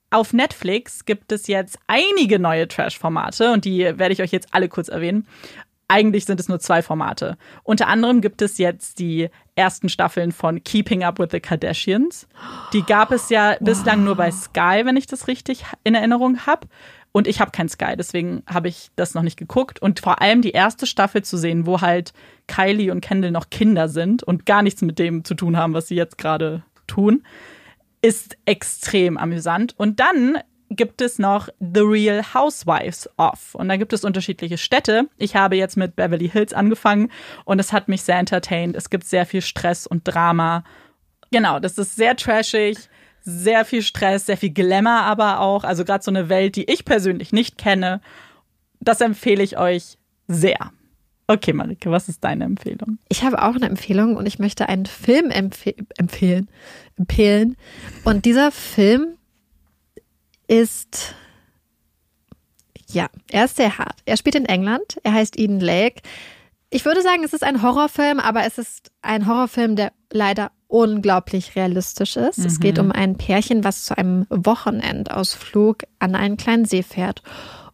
Auf 0.10 0.34
Netflix 0.34 1.06
gibt 1.06 1.32
es 1.32 1.48
jetzt 1.48 1.80
einige 1.88 2.38
neue 2.38 2.68
Trash-Formate 2.68 3.54
und 3.54 3.64
die 3.64 3.80
werde 3.98 4.12
ich 4.12 4.22
euch 4.22 4.32
jetzt 4.34 4.50
alle 4.52 4.68
kurz 4.68 4.90
erwähnen. 4.90 5.26
Eigentlich 5.88 6.26
sind 6.26 6.40
es 6.40 6.50
nur 6.50 6.60
zwei 6.60 6.82
Formate. 6.82 7.38
Unter 7.64 7.88
anderem 7.88 8.20
gibt 8.20 8.42
es 8.42 8.58
jetzt 8.58 9.00
die 9.00 9.30
ersten 9.56 9.90
Staffeln 9.90 10.32
von 10.32 10.64
Keeping 10.64 11.04
Up 11.04 11.20
with 11.20 11.30
the 11.32 11.40
Kardashians. 11.40 12.28
Die 12.74 12.84
gab 12.84 13.12
es 13.12 13.30
ja 13.30 13.52
wow. 13.52 13.58
bislang 13.60 14.04
nur 14.04 14.16
bei 14.16 14.32
Sky, 14.32 14.82
wenn 14.84 14.98
ich 14.98 15.08
das 15.08 15.28
richtig 15.28 15.64
in 15.84 15.96
Erinnerung 15.96 16.46
habe. 16.46 16.68
Und 17.14 17.28
ich 17.28 17.42
habe 17.42 17.52
kein 17.52 17.68
Sky, 17.68 17.96
deswegen 17.98 18.44
habe 18.48 18.70
ich 18.70 18.90
das 18.96 19.14
noch 19.14 19.22
nicht 19.22 19.38
geguckt. 19.38 19.82
Und 19.82 20.00
vor 20.00 20.22
allem 20.22 20.42
die 20.42 20.52
erste 20.52 20.86
Staffel 20.86 21.24
zu 21.24 21.38
sehen, 21.38 21.66
wo 21.66 21.82
halt 21.82 22.14
Kylie 22.48 22.92
und 22.92 23.02
Kendall 23.02 23.32
noch 23.32 23.50
Kinder 23.50 23.88
sind 23.88 24.24
und 24.24 24.46
gar 24.46 24.62
nichts 24.62 24.82
mit 24.82 25.00
dem 25.00 25.24
zu 25.24 25.36
tun 25.36 25.58
haben, 25.58 25.74
was 25.74 25.88
sie 25.88 25.96
jetzt 25.96 26.18
gerade 26.18 26.64
tun, 26.88 27.24
ist 28.02 28.38
extrem 28.46 29.18
amüsant. 29.18 29.76
Und 29.78 30.00
dann 30.00 30.40
gibt 30.70 31.02
es 31.02 31.20
noch 31.20 31.50
The 31.60 31.82
Real 31.82 32.34
Housewives 32.34 33.10
of. 33.18 33.56
Und 33.56 33.70
da 33.70 33.76
gibt 33.76 33.94
es 33.94 34.04
unterschiedliche 34.04 34.58
Städte. 34.58 35.10
Ich 35.18 35.36
habe 35.36 35.56
jetzt 35.56 35.78
mit 35.78 35.96
Beverly 35.96 36.30
Hills 36.30 36.54
angefangen 36.54 37.12
und 37.46 37.60
es 37.60 37.74
hat 37.74 37.88
mich 37.88 38.02
sehr 38.04 38.18
entertained. 38.18 38.76
Es 38.76 38.90
gibt 38.90 39.04
sehr 39.04 39.26
viel 39.26 39.42
Stress 39.42 39.86
und 39.86 40.04
Drama. 40.06 40.64
Genau, 41.32 41.60
das 41.60 41.78
ist 41.78 41.96
sehr 41.96 42.16
trashig 42.16 42.78
sehr 43.24 43.66
viel 43.66 43.82
Stress, 43.82 44.26
sehr 44.26 44.38
viel 44.38 44.52
Glamour 44.52 45.02
aber 45.02 45.40
auch. 45.40 45.64
Also 45.64 45.86
gerade 45.86 46.04
so 46.04 46.12
eine 46.12 46.30
Welt, 46.30 46.56
die 46.56 46.70
ich 46.70 46.86
persönlich 46.86 47.32
nicht 47.32 47.58
kenne. 47.58 48.02
Das 48.80 49.02
empfehle 49.02 49.44
ich 49.44 49.58
euch 49.58 49.98
sehr. 50.28 50.72
Okay, 51.32 51.54
Marike, 51.54 51.90
was 51.90 52.10
ist 52.10 52.26
deine 52.26 52.44
Empfehlung? 52.44 52.98
Ich 53.08 53.24
habe 53.24 53.42
auch 53.42 53.56
eine 53.56 53.68
Empfehlung 53.68 54.18
und 54.18 54.26
ich 54.26 54.38
möchte 54.38 54.68
einen 54.68 54.86
Film 54.86 55.32
empfe 55.32 55.74
empfehlen, 55.98 56.50
empfehlen. 56.98 57.56
Und 58.04 58.26
dieser 58.26 58.52
Film 58.52 59.14
ist, 60.50 61.16
ja, 62.90 63.08
er 63.30 63.46
ist 63.46 63.56
sehr 63.56 63.78
hart. 63.78 64.02
Er 64.04 64.18
spielt 64.18 64.36
in 64.36 64.46
England. 64.46 65.00
Er 65.04 65.14
heißt 65.14 65.40
Eden 65.40 65.62
Lake. 65.62 66.02
Ich 66.70 66.84
würde 66.84 67.02
sagen, 67.02 67.24
es 67.24 67.32
ist 67.32 67.46
ein 67.46 67.62
Horrorfilm, 67.62 68.20
aber 68.20 68.44
es 68.44 68.58
ist 68.58 68.92
ein 69.02 69.26
Horrorfilm, 69.26 69.78
der 69.78 69.94
leider 70.12 70.52
unglaublich 70.68 71.56
realistisch 71.56 72.18
ist. 72.18 72.40
Mhm. 72.40 72.46
Es 72.46 72.60
geht 72.60 72.78
um 72.78 72.92
ein 72.92 73.16
Pärchen, 73.16 73.64
was 73.64 73.86
zu 73.86 73.98
einem 73.98 74.26
Wochenendausflug 74.30 75.84
an 76.00 76.16
einen 76.16 76.36
kleinen 76.36 76.66
See 76.66 76.84
fährt. 76.84 77.24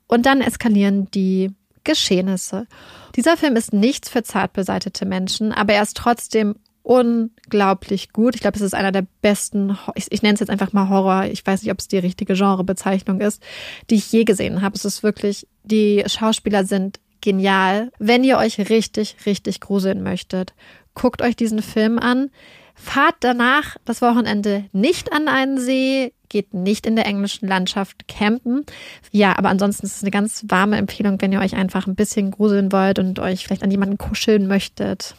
Und 0.06 0.28
dann 0.28 0.42
eskalieren 0.42 1.10
die 1.10 1.56
Geschehnisse. 1.88 2.68
Dieser 3.16 3.38
Film 3.38 3.56
ist 3.56 3.74
nichts 3.74 4.10
für 4.10 4.22
zart 4.22 4.54
beseitete 4.54 5.06
Menschen, 5.06 5.52
aber 5.52 5.74
er 5.74 5.82
ist 5.82 5.98
trotzdem 5.98 6.56
unglaublich 6.84 8.14
gut. 8.14 8.36
Ich 8.36 8.42
glaube, 8.42 8.58
es 8.58 8.62
ist 8.62 8.76
einer 8.76 8.92
der 8.92 9.06
besten, 9.22 9.78
ich, 9.96 10.12
ich 10.12 10.22
nenne 10.22 10.36
es 10.36 10.42
jetzt 10.42 10.50
einfach 10.50 10.74
mal 10.74 10.90
Horror, 10.90 11.26
ich 11.26 11.46
weiß 11.46 11.64
nicht, 11.64 11.72
ob 11.72 11.80
es 11.80 11.88
die 11.88 11.98
richtige 11.98 12.34
Genrebezeichnung 12.34 13.20
ist, 13.22 13.42
die 13.90 13.96
ich 13.96 14.12
je 14.12 14.26
gesehen 14.26 14.62
habe. 14.62 14.76
Es 14.76 14.86
ist 14.86 15.02
wirklich, 15.02 15.48
die 15.64 16.04
Schauspieler 16.06 16.66
sind 16.66 17.00
genial. 17.22 17.92
Wenn 18.00 18.24
ihr 18.24 18.38
euch 18.38 18.70
richtig, 18.70 19.18
richtig 19.26 19.62
gruseln 19.62 20.04
möchtet, 20.04 20.54
guckt 20.94 21.22
euch 21.22 21.36
diesen 21.36 21.62
Film 21.62 22.00
an. 22.00 22.30
Fahrt 22.76 23.16
danach 23.22 23.78
das 23.86 24.02
Wochenende 24.02 24.66
nicht 24.72 25.12
an 25.12 25.28
einen 25.28 25.58
See, 25.58 26.14
geht 26.30 26.54
nicht 26.54 26.86
in 26.86 26.96
der 26.96 27.06
englischen 27.06 27.48
Landschaft 27.48 28.08
campen. 28.08 28.66
Ja, 29.12 29.38
aber 29.38 29.50
ansonsten 29.50 29.86
ist 29.86 29.98
es 29.98 30.04
eine 30.04 30.12
ganz 30.12 30.46
warme 30.48 30.78
Empfehlung, 30.78 31.22
wenn 31.22 31.32
ihr 31.32 31.40
euch 31.40 31.56
einfach 31.56 31.88
ein 31.88 31.96
bisschen 31.96 32.32
gruseln 32.32 32.72
wollt 32.72 33.00
und 33.00 33.20
euch 33.20 33.46
vielleicht 33.46 33.64
an 33.64 33.72
jemanden 33.72 33.98
kuscheln 33.98 34.48
möchtet. 34.48 35.16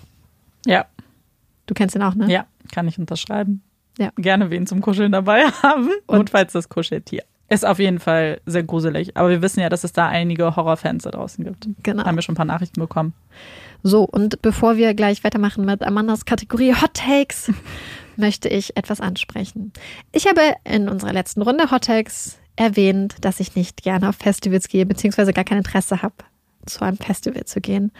Ja. 0.66 0.86
Du 1.66 1.74
kennst 1.74 1.94
ihn 1.94 2.02
auch, 2.02 2.14
ne? 2.14 2.30
Ja, 2.30 2.46
kann 2.72 2.88
ich 2.88 2.98
unterschreiben. 2.98 3.62
Ja. 3.98 4.10
Gerne 4.16 4.50
wen 4.50 4.66
zum 4.66 4.80
Kuscheln 4.80 5.12
dabei 5.12 5.44
haben. 5.62 5.90
Und, 6.06 6.18
und 6.18 6.30
falls 6.30 6.52
das 6.52 6.68
Kuscheltier. 6.68 7.24
Ist 7.50 7.64
auf 7.64 7.78
jeden 7.78 7.98
Fall 7.98 8.40
sehr 8.44 8.62
gruselig. 8.62 9.16
Aber 9.16 9.30
wir 9.30 9.40
wissen 9.40 9.60
ja, 9.60 9.70
dass 9.70 9.82
es 9.82 9.94
da 9.94 10.06
einige 10.06 10.54
Horrorfans 10.54 11.04
da 11.04 11.10
draußen 11.10 11.44
gibt. 11.44 11.66
Genau. 11.82 12.04
Haben 12.04 12.16
wir 12.16 12.22
schon 12.22 12.34
ein 12.34 12.36
paar 12.36 12.44
Nachrichten 12.44 12.78
bekommen. 12.78 13.14
So, 13.82 14.04
und 14.04 14.42
bevor 14.42 14.76
wir 14.76 14.92
gleich 14.92 15.24
weitermachen 15.24 15.64
mit 15.64 15.82
Amandas 15.82 16.26
Kategorie 16.26 16.74
Hot 16.74 16.92
Takes, 16.94 17.50
möchte 18.18 18.48
ich 18.48 18.76
etwas 18.76 19.00
ansprechen. 19.00 19.72
Ich 20.12 20.26
habe 20.26 20.54
in 20.64 20.88
unserer 20.88 21.12
letzten 21.12 21.42
Runde 21.42 21.70
Hot 21.70 21.84
Takes 21.84 22.38
erwähnt, 22.56 23.16
dass 23.20 23.40
ich 23.40 23.54
nicht 23.54 23.82
gerne 23.82 24.08
auf 24.08 24.16
Festivals 24.16 24.68
gehe, 24.68 24.84
beziehungsweise 24.84 25.32
gar 25.32 25.44
kein 25.44 25.58
Interesse 25.58 26.02
habe, 26.02 26.14
zu 26.66 26.84
einem 26.84 26.98
Festival 26.98 27.44
zu 27.44 27.60
gehen. 27.60 27.92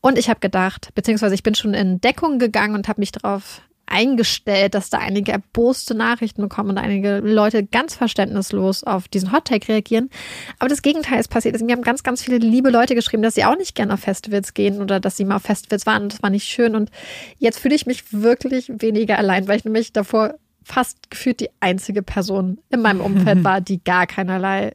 Und 0.00 0.18
ich 0.18 0.28
habe 0.28 0.40
gedacht, 0.40 0.90
beziehungsweise 0.94 1.34
ich 1.34 1.42
bin 1.42 1.54
schon 1.54 1.74
in 1.74 2.00
Deckung 2.00 2.38
gegangen 2.38 2.74
und 2.74 2.88
habe 2.88 3.00
mich 3.00 3.12
darauf 3.12 3.62
eingestellt, 3.90 4.74
dass 4.74 4.88
da 4.88 4.98
einige 4.98 5.32
erboste 5.32 5.94
Nachrichten 5.94 6.42
bekommen 6.42 6.70
und 6.70 6.78
einige 6.78 7.18
Leute 7.18 7.64
ganz 7.64 7.94
verständnislos 7.94 8.84
auf 8.84 9.08
diesen 9.08 9.32
Hottag 9.32 9.68
reagieren. 9.68 10.10
Aber 10.58 10.68
das 10.68 10.82
Gegenteil 10.82 11.20
ist 11.20 11.28
passiert. 11.28 11.54
Also 11.54 11.66
mir 11.66 11.72
haben 11.72 11.82
ganz, 11.82 12.02
ganz 12.02 12.22
viele 12.22 12.38
liebe 12.38 12.70
Leute 12.70 12.94
geschrieben, 12.94 13.22
dass 13.22 13.34
sie 13.34 13.44
auch 13.44 13.56
nicht 13.56 13.74
gerne 13.74 13.94
auf 13.94 14.00
Festivals 14.00 14.54
gehen 14.54 14.80
oder 14.80 15.00
dass 15.00 15.16
sie 15.16 15.24
mal 15.24 15.36
auf 15.36 15.42
Festivals 15.42 15.86
waren 15.86 16.04
und 16.04 16.12
das 16.12 16.22
war 16.22 16.30
nicht 16.30 16.48
schön. 16.48 16.74
Und 16.74 16.90
jetzt 17.38 17.58
fühle 17.58 17.74
ich 17.74 17.86
mich 17.86 18.12
wirklich 18.12 18.70
weniger 18.74 19.18
allein, 19.18 19.48
weil 19.48 19.58
ich 19.58 19.64
nämlich 19.64 19.92
davor 19.92 20.34
fast 20.62 21.10
gefühlt 21.10 21.40
die 21.40 21.50
einzige 21.58 22.02
Person 22.02 22.58
in 22.70 22.82
meinem 22.82 23.00
Umfeld 23.00 23.44
war, 23.44 23.60
die 23.60 23.82
gar 23.82 24.06
keinerlei 24.06 24.72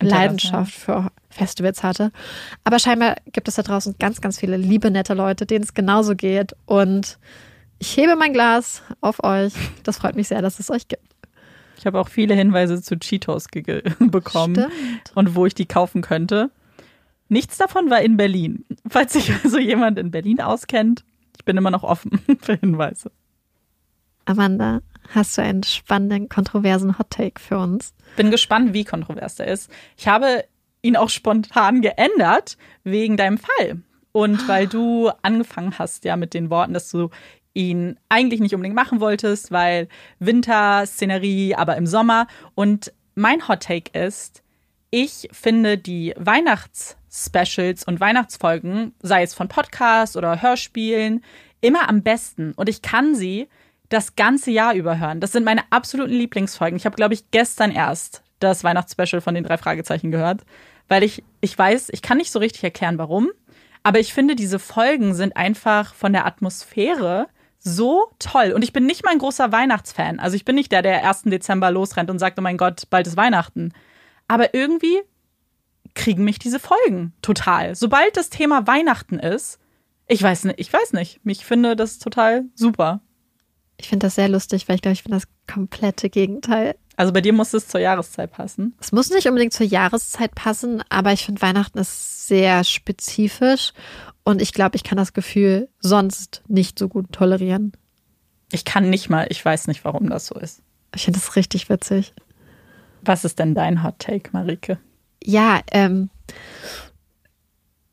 Leidenschaft 0.00 0.72
für 0.72 1.10
Festivals 1.30 1.82
hatte. 1.82 2.12
Aber 2.64 2.78
scheinbar 2.78 3.16
gibt 3.32 3.48
es 3.48 3.54
da 3.54 3.62
draußen 3.62 3.96
ganz, 3.98 4.20
ganz 4.20 4.38
viele 4.38 4.56
liebe, 4.56 4.90
nette 4.90 5.14
Leute, 5.14 5.46
denen 5.46 5.64
es 5.64 5.74
genauso 5.74 6.14
geht. 6.14 6.54
Und 6.66 7.18
ich 7.82 7.96
hebe 7.96 8.14
mein 8.14 8.32
Glas 8.32 8.80
auf 9.00 9.24
euch. 9.24 9.54
Das 9.82 9.98
freut 9.98 10.14
mich 10.14 10.28
sehr, 10.28 10.40
dass 10.40 10.60
es 10.60 10.70
euch 10.70 10.86
gibt. 10.86 11.02
Ich 11.76 11.84
habe 11.84 11.98
auch 11.98 12.08
viele 12.08 12.32
Hinweise 12.32 12.80
zu 12.80 12.96
Cheetos 12.96 13.48
bekommen 13.98 14.54
Stimmt. 14.54 15.12
und 15.16 15.34
wo 15.34 15.46
ich 15.46 15.54
die 15.56 15.66
kaufen 15.66 16.00
könnte. 16.00 16.52
Nichts 17.28 17.58
davon 17.58 17.90
war 17.90 18.00
in 18.00 18.16
Berlin. 18.16 18.64
Falls 18.88 19.14
sich 19.14 19.32
also 19.42 19.58
jemand 19.58 19.98
in 19.98 20.12
Berlin 20.12 20.40
auskennt, 20.40 21.04
ich 21.36 21.44
bin 21.44 21.56
immer 21.56 21.72
noch 21.72 21.82
offen 21.82 22.20
für 22.40 22.54
Hinweise. 22.54 23.10
Amanda, 24.26 24.80
hast 25.12 25.36
du 25.36 25.42
einen 25.42 25.64
spannenden, 25.64 26.28
kontroversen 26.28 27.00
Hot 27.00 27.10
Take 27.10 27.40
für 27.40 27.58
uns? 27.58 27.94
Bin 28.14 28.30
gespannt, 28.30 28.74
wie 28.74 28.84
kontrovers 28.84 29.34
der 29.34 29.48
ist. 29.48 29.68
Ich 29.96 30.06
habe 30.06 30.44
ihn 30.82 30.96
auch 30.96 31.10
spontan 31.10 31.82
geändert 31.82 32.56
wegen 32.84 33.16
deinem 33.16 33.38
Fall. 33.38 33.82
Und 34.12 34.46
weil 34.46 34.68
du 34.68 35.10
angefangen 35.22 35.78
hast 35.78 36.04
ja 36.04 36.16
mit 36.16 36.34
den 36.34 36.50
Worten, 36.50 36.74
dass 36.74 36.90
du 36.90 37.08
ihn 37.54 37.98
eigentlich 38.08 38.40
nicht 38.40 38.54
unbedingt 38.54 38.76
machen 38.76 39.00
wolltest, 39.00 39.50
weil 39.50 39.88
Winter-Szenerie, 40.18 41.54
aber 41.54 41.76
im 41.76 41.86
Sommer. 41.86 42.26
Und 42.54 42.92
mein 43.14 43.46
Hot 43.48 43.64
Take 43.64 43.98
ist, 43.98 44.42
ich 44.90 45.28
finde 45.32 45.78
die 45.78 46.14
Weihnachts-Specials 46.18 47.84
und 47.84 48.00
Weihnachtsfolgen, 48.00 48.94
sei 49.00 49.22
es 49.22 49.34
von 49.34 49.48
Podcasts 49.48 50.16
oder 50.16 50.42
Hörspielen, 50.42 51.24
immer 51.60 51.88
am 51.88 52.02
besten. 52.02 52.52
Und 52.56 52.68
ich 52.68 52.82
kann 52.82 53.14
sie 53.14 53.48
das 53.88 54.16
ganze 54.16 54.50
Jahr 54.50 54.74
über 54.74 54.98
hören. 54.98 55.20
Das 55.20 55.32
sind 55.32 55.44
meine 55.44 55.62
absoluten 55.70 56.12
Lieblingsfolgen. 56.12 56.76
Ich 56.76 56.86
habe, 56.86 56.96
glaube 56.96 57.14
ich, 57.14 57.30
gestern 57.30 57.70
erst 57.70 58.22
das 58.38 58.64
Weihnachtsspecial 58.64 59.20
von 59.20 59.34
den 59.34 59.44
drei 59.44 59.56
Fragezeichen 59.56 60.10
gehört, 60.10 60.42
weil 60.88 61.02
ich, 61.02 61.22
ich 61.40 61.56
weiß, 61.56 61.90
ich 61.92 62.02
kann 62.02 62.18
nicht 62.18 62.32
so 62.32 62.38
richtig 62.38 62.64
erklären, 62.64 62.98
warum. 62.98 63.30
Aber 63.82 63.98
ich 63.98 64.14
finde, 64.14 64.36
diese 64.36 64.58
Folgen 64.58 65.14
sind 65.14 65.36
einfach 65.36 65.94
von 65.94 66.12
der 66.12 66.26
Atmosphäre 66.26 67.28
so 67.62 68.10
toll. 68.18 68.52
Und 68.52 68.62
ich 68.62 68.72
bin 68.72 68.86
nicht 68.86 69.04
mal 69.04 69.12
ein 69.12 69.18
großer 69.18 69.52
Weihnachtsfan. 69.52 70.18
Also 70.18 70.36
ich 70.36 70.44
bin 70.44 70.56
nicht 70.56 70.72
der, 70.72 70.82
der 70.82 71.08
1. 71.08 71.22
Dezember 71.24 71.70
losrennt 71.70 72.10
und 72.10 72.18
sagt, 72.18 72.38
oh 72.38 72.42
mein 72.42 72.56
Gott, 72.56 72.84
bald 72.90 73.06
ist 73.06 73.16
Weihnachten. 73.16 73.72
Aber 74.28 74.54
irgendwie 74.54 75.00
kriegen 75.94 76.24
mich 76.24 76.38
diese 76.38 76.58
Folgen 76.58 77.12
total. 77.22 77.74
Sobald 77.74 78.16
das 78.16 78.30
Thema 78.30 78.66
Weihnachten 78.66 79.18
ist, 79.18 79.58
ich 80.08 80.22
weiß 80.22 80.44
nicht, 80.44 80.58
ich 80.58 80.72
weiß 80.72 80.92
nicht. 80.94 81.20
Ich 81.24 81.44
finde 81.44 81.76
das 81.76 81.98
total 81.98 82.44
super. 82.54 83.00
Ich 83.78 83.88
finde 83.88 84.06
das 84.06 84.14
sehr 84.14 84.28
lustig, 84.28 84.68
weil 84.68 84.76
ich 84.76 84.82
glaube, 84.82 84.94
ich 84.94 85.04
bin 85.04 85.12
das 85.12 85.28
komplette 85.52 86.10
Gegenteil. 86.10 86.76
Also 86.96 87.12
bei 87.12 87.20
dir 87.20 87.32
muss 87.32 87.54
es 87.54 87.68
zur 87.68 87.80
Jahreszeit 87.80 88.30
passen. 88.30 88.76
Es 88.80 88.92
muss 88.92 89.10
nicht 89.10 89.26
unbedingt 89.26 89.52
zur 89.52 89.66
Jahreszeit 89.66 90.34
passen, 90.34 90.82
aber 90.88 91.12
ich 91.12 91.24
finde 91.24 91.42
Weihnachten 91.42 91.78
ist 91.78 92.26
sehr 92.26 92.64
spezifisch 92.64 93.72
und 94.24 94.40
ich 94.40 94.52
glaube, 94.52 94.76
ich 94.76 94.84
kann 94.84 94.98
das 94.98 95.12
Gefühl 95.12 95.68
sonst 95.80 96.42
nicht 96.48 96.78
so 96.78 96.88
gut 96.88 97.12
tolerieren. 97.12 97.72
Ich 98.50 98.64
kann 98.64 98.90
nicht 98.90 99.08
mal, 99.08 99.26
ich 99.30 99.44
weiß 99.44 99.66
nicht, 99.66 99.84
warum 99.84 100.10
das 100.10 100.26
so 100.26 100.34
ist. 100.34 100.62
Ich 100.94 101.04
finde 101.04 101.18
das 101.18 101.36
richtig 101.36 101.68
witzig. 101.68 102.12
Was 103.02 103.24
ist 103.24 103.38
denn 103.38 103.54
dein 103.54 103.82
Hot 103.82 103.98
Take, 103.98 104.30
Marike? 104.32 104.78
Ja, 105.24 105.60
ähm, 105.70 106.10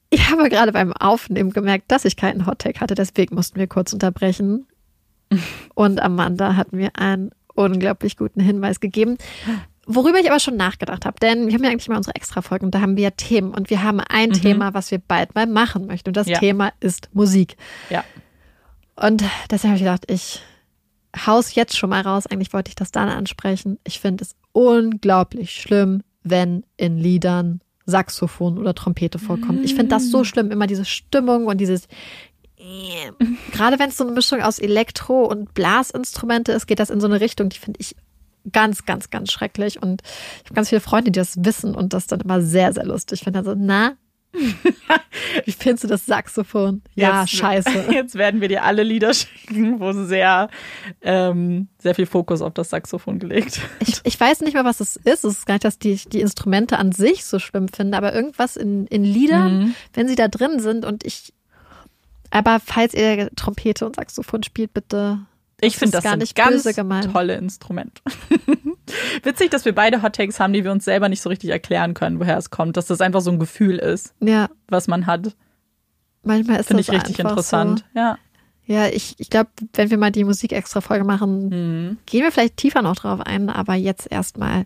ich 0.10 0.30
habe 0.30 0.50
gerade 0.50 0.72
beim 0.72 0.94
Aufnehmen 0.94 1.52
gemerkt, 1.52 1.86
dass 1.92 2.06
ich 2.06 2.16
keinen 2.16 2.46
Hot 2.46 2.60
Take 2.60 2.80
hatte, 2.80 2.96
deswegen 2.96 3.36
mussten 3.36 3.60
wir 3.60 3.68
kurz 3.68 3.94
unterbrechen. 3.94 4.68
Und 5.76 6.02
Amanda 6.02 6.56
hat 6.56 6.74
mir 6.74 6.96
einen 6.96 7.32
unglaublich 7.56 8.18
guten 8.18 8.40
Hinweis 8.40 8.80
gegeben. 8.80 9.18
Worüber 9.92 10.20
ich 10.20 10.30
aber 10.30 10.40
schon 10.40 10.56
nachgedacht 10.56 11.04
habe, 11.06 11.18
denn 11.20 11.48
wir 11.48 11.54
haben 11.56 11.64
ja 11.64 11.72
eigentlich 11.72 11.90
mal 11.90 11.98
unsere 11.98 12.16
Extra-Folgen 12.16 12.66
und 12.66 12.76
da 12.76 12.82
haben 12.82 12.96
wir 12.96 13.06
ja 13.06 13.10
Themen 13.10 13.56
und 13.56 13.72
wir 13.72 13.82
haben 13.82 14.00
ein 14.00 14.30
mhm. 14.30 14.34
Thema, 14.34 14.74
was 14.76 14.92
wir 14.92 15.00
bald 15.00 15.34
mal 15.34 15.48
machen 15.48 15.88
möchten 15.88 16.12
und 16.12 16.18
das 16.18 16.28
ja. 16.28 16.38
Thema 16.38 16.72
ist 16.80 17.10
Musik. 17.14 17.58
Ja. 17.90 18.04
Und 18.96 19.24
deshalb 19.50 19.72
habe 19.72 19.76
ich 19.78 19.82
gedacht, 19.82 20.04
ich 20.08 20.42
haus 21.26 21.56
jetzt 21.56 21.76
schon 21.76 21.90
mal 21.90 22.02
raus. 22.02 22.28
Eigentlich 22.28 22.54
wollte 22.54 22.70
ich 22.70 22.76
das 22.76 22.92
dann 22.92 23.10
ansprechen. 23.10 23.80
Ich 23.84 24.00
finde 24.00 24.26
es 24.26 24.36
unglaublich 24.52 25.52
schlimm, 25.52 26.04
wenn 26.22 26.64
in 26.78 27.00
Liedern 27.00 27.62
Saxophon 27.88 28.60
oder 28.60 28.76
Trompete 28.76 29.18
vorkommt. 29.18 29.66
Ich 29.66 29.74
finde 29.74 29.90
das 29.90 30.12
so 30.12 30.24
schlimm, 30.24 30.52
immer 30.52 30.68
diese 30.68 30.86
Stimmung 30.86 31.48
und 31.48 31.58
dieses 31.58 31.88
Gerade 33.52 33.80
wenn 33.80 33.90
es 33.90 33.98
so 33.98 34.04
eine 34.04 34.14
Mischung 34.14 34.42
aus 34.42 34.60
Elektro- 34.60 35.26
und 35.26 35.54
Blasinstrumente 35.54 36.52
ist, 36.52 36.68
geht 36.68 36.80
das 36.80 36.90
in 36.90 37.00
so 37.00 37.08
eine 37.08 37.22
Richtung, 37.22 37.50
die 37.50 37.58
finde 37.58 37.80
ich 37.80 37.96
ganz, 38.52 38.86
ganz, 38.86 39.10
ganz 39.10 39.32
schrecklich. 39.32 39.82
Und 39.82 40.02
ich 40.04 40.46
habe 40.46 40.56
ganz 40.56 40.70
viele 40.70 40.82
Freunde, 40.82 41.12
die 41.12 41.20
das 41.20 41.44
wissen 41.44 41.76
und 41.76 41.94
das 41.94 42.08
dann 42.08 42.22
immer 42.22 42.42
sehr, 42.42 42.74
sehr 42.74 42.86
lustig 42.86 43.22
finden. 43.22 43.38
Also, 43.38 43.56
na, 43.56 43.96
wie 45.46 45.52
findest 45.52 45.86
du 45.86 45.88
das 45.88 46.06
Saxophon? 46.06 46.84
Ja, 46.96 47.22
jetzt, 47.22 47.32
scheiße. 47.32 47.86
Jetzt 47.92 48.16
werden 48.16 48.42
wir 48.42 48.48
dir 48.48 48.64
alle 48.64 48.84
Lieder 48.84 49.14
schicken, 49.14 49.80
wo 49.80 49.92
sehr, 49.92 50.50
ähm, 51.02 51.68
sehr 51.80 51.96
viel 51.96 52.06
Fokus 52.06 52.42
auf 52.42 52.54
das 52.54 52.70
Saxophon 52.70 53.18
gelegt 53.18 53.60
ich, 53.80 54.02
ich 54.04 54.20
weiß 54.20 54.42
nicht 54.42 54.54
mehr, 54.54 54.66
was 54.66 54.80
es 54.80 54.96
ist. 54.98 55.26
Es 55.26 55.40
ist 55.40 55.46
gar 55.46 55.56
nicht, 55.56 55.66
dass 55.66 55.80
die, 55.80 55.96
die 55.96 56.22
Instrumente 56.22 56.78
an 56.78 56.92
sich 56.92 57.26
so 57.26 57.40
schlimm 57.40 57.68
finde, 57.68 57.98
aber 57.98 58.14
irgendwas 58.14 58.56
in, 58.56 58.86
in 58.88 59.04
Liedern, 59.04 59.60
mhm. 59.60 59.76
wenn 59.94 60.08
sie 60.08 60.16
da 60.16 60.28
drin 60.28 60.60
sind 60.60 60.86
und 60.86 61.06
ich. 61.06 61.34
Aber 62.32 62.60
falls 62.64 62.94
ihr 62.94 63.32
Trompete 63.36 63.86
und 63.86 63.96
Saxophon 63.96 64.44
spielt, 64.44 64.74
bitte. 64.74 65.20
Ich 65.62 65.78
finde 65.78 65.94
das 65.94 66.04
gar 66.04 66.16
nicht 66.16 66.36
ganz 66.36 66.64
tolle 67.12 67.36
Instrument. 67.36 68.02
Witzig, 69.24 69.52
dass 69.52 69.66
wir 69.66 69.74
beide 69.74 70.02
Hot 70.02 70.16
Takes 70.16 70.40
haben, 70.40 70.54
die 70.54 70.64
wir 70.64 70.72
uns 70.72 70.86
selber 70.86 71.10
nicht 71.10 71.22
so 71.22 71.30
richtig 71.30 71.50
erklären 71.50 71.94
können, 71.94 72.20
woher 72.20 72.38
es 72.38 72.50
kommt. 72.50 72.78
Dass 72.78 72.88
das 72.88 73.02
einfach 73.02 73.22
so 73.22 73.32
ein 73.32 73.40
Gefühl 73.40 73.78
ist, 73.78 74.14
ja. 74.20 74.50
was 74.68 74.88
man 74.88 75.06
hat. 75.06 75.36
Manchmal 76.24 76.60
ist 76.60 76.68
Finde 76.68 76.82
ich 76.82 76.92
richtig 76.92 77.20
interessant. 77.20 77.86
So. 77.94 78.00
Ja. 78.00 78.18
Ja, 78.66 78.88
ich, 78.88 79.16
ich 79.18 79.32
glaube, 79.32 79.50
wenn 79.74 79.90
wir 79.90 79.98
mal 79.98 80.12
die 80.12 80.24
Musik-Extra-Folge 80.24 81.04
machen, 81.04 81.50
mhm. 81.50 81.98
gehen 82.06 82.22
wir 82.22 82.32
vielleicht 82.32 82.58
tiefer 82.58 82.84
noch 82.84 82.96
drauf 82.96 83.20
ein, 83.22 83.50
aber 83.50 83.74
jetzt 83.74 84.12
erstmal. 84.12 84.66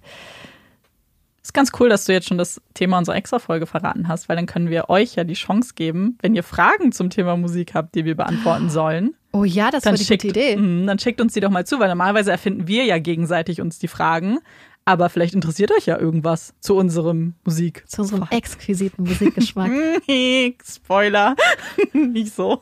Ist 1.44 1.54
ganz 1.54 1.72
cool, 1.80 1.90
dass 1.90 2.06
du 2.06 2.14
jetzt 2.14 2.28
schon 2.28 2.38
das 2.38 2.62
Thema 2.74 2.98
unserer 2.98 3.18
Extra-Folge 3.18 3.66
verraten 3.66 4.08
hast, 4.08 4.30
weil 4.30 4.38
dann 4.38 4.46
können 4.46 4.70
wir 4.70 4.90
euch 4.90 5.16
ja 5.16 5.26
die 5.26 5.34
Chance 5.34 5.74
geben, 5.76 6.18
wenn 6.22 6.36
ihr 6.36 6.44
Fragen 6.44 6.94
zum 6.94 7.10
Thema 7.10 7.36
Musik 7.36 7.74
habt, 7.74 7.96
die 7.96 8.06
wir 8.06 8.16
beantworten 8.16 8.70
sollen, 8.70 9.16
Oh 9.36 9.44
ja, 9.44 9.72
das 9.72 9.84
war 9.84 9.94
die 9.94 10.06
schickt, 10.06 10.22
gute 10.22 10.40
Idee. 10.40 10.56
Mh, 10.56 10.86
dann 10.86 11.00
schickt 11.00 11.20
uns 11.20 11.34
die 11.34 11.40
doch 11.40 11.50
mal 11.50 11.66
zu, 11.66 11.80
weil 11.80 11.90
normalerweise 11.90 12.30
erfinden 12.30 12.68
wir 12.68 12.86
ja 12.86 13.00
gegenseitig 13.00 13.62
uns 13.62 13.80
die 13.80 13.88
Fragen. 13.88 14.38
Aber 14.86 15.10
vielleicht 15.10 15.34
interessiert 15.34 15.72
euch 15.72 15.88
ja 15.88 15.98
irgendwas 15.98 16.54
zu 16.60 16.76
unserem 16.76 17.34
Musik. 17.44 17.84
Zu 17.88 18.02
unserem 18.02 18.28
exquisiten 18.30 19.06
Musikgeschmack. 19.06 19.72
Spoiler. 20.64 21.36
Nicht 21.94 22.36
so. 22.36 22.62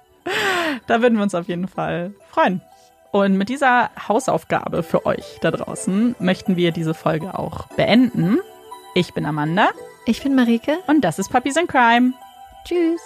da 0.86 1.02
würden 1.02 1.16
wir 1.16 1.22
uns 1.22 1.34
auf 1.34 1.48
jeden 1.48 1.68
Fall 1.68 2.14
freuen. 2.30 2.62
Und 3.12 3.36
mit 3.36 3.48
dieser 3.48 3.90
Hausaufgabe 4.08 4.82
für 4.82 5.04
euch 5.04 5.38
da 5.40 5.50
draußen 5.50 6.14
möchten 6.20 6.56
wir 6.56 6.70
diese 6.70 6.94
Folge 6.94 7.38
auch 7.38 7.66
beenden. 7.76 8.38
Ich 8.94 9.14
bin 9.14 9.26
Amanda. 9.26 9.70
Ich 10.06 10.22
bin 10.22 10.34
Marike. 10.34 10.78
Und 10.86 11.02
das 11.02 11.18
ist 11.18 11.30
Puppies 11.30 11.56
in 11.56 11.66
Crime. 11.66 12.12
Tschüss. 12.64 13.00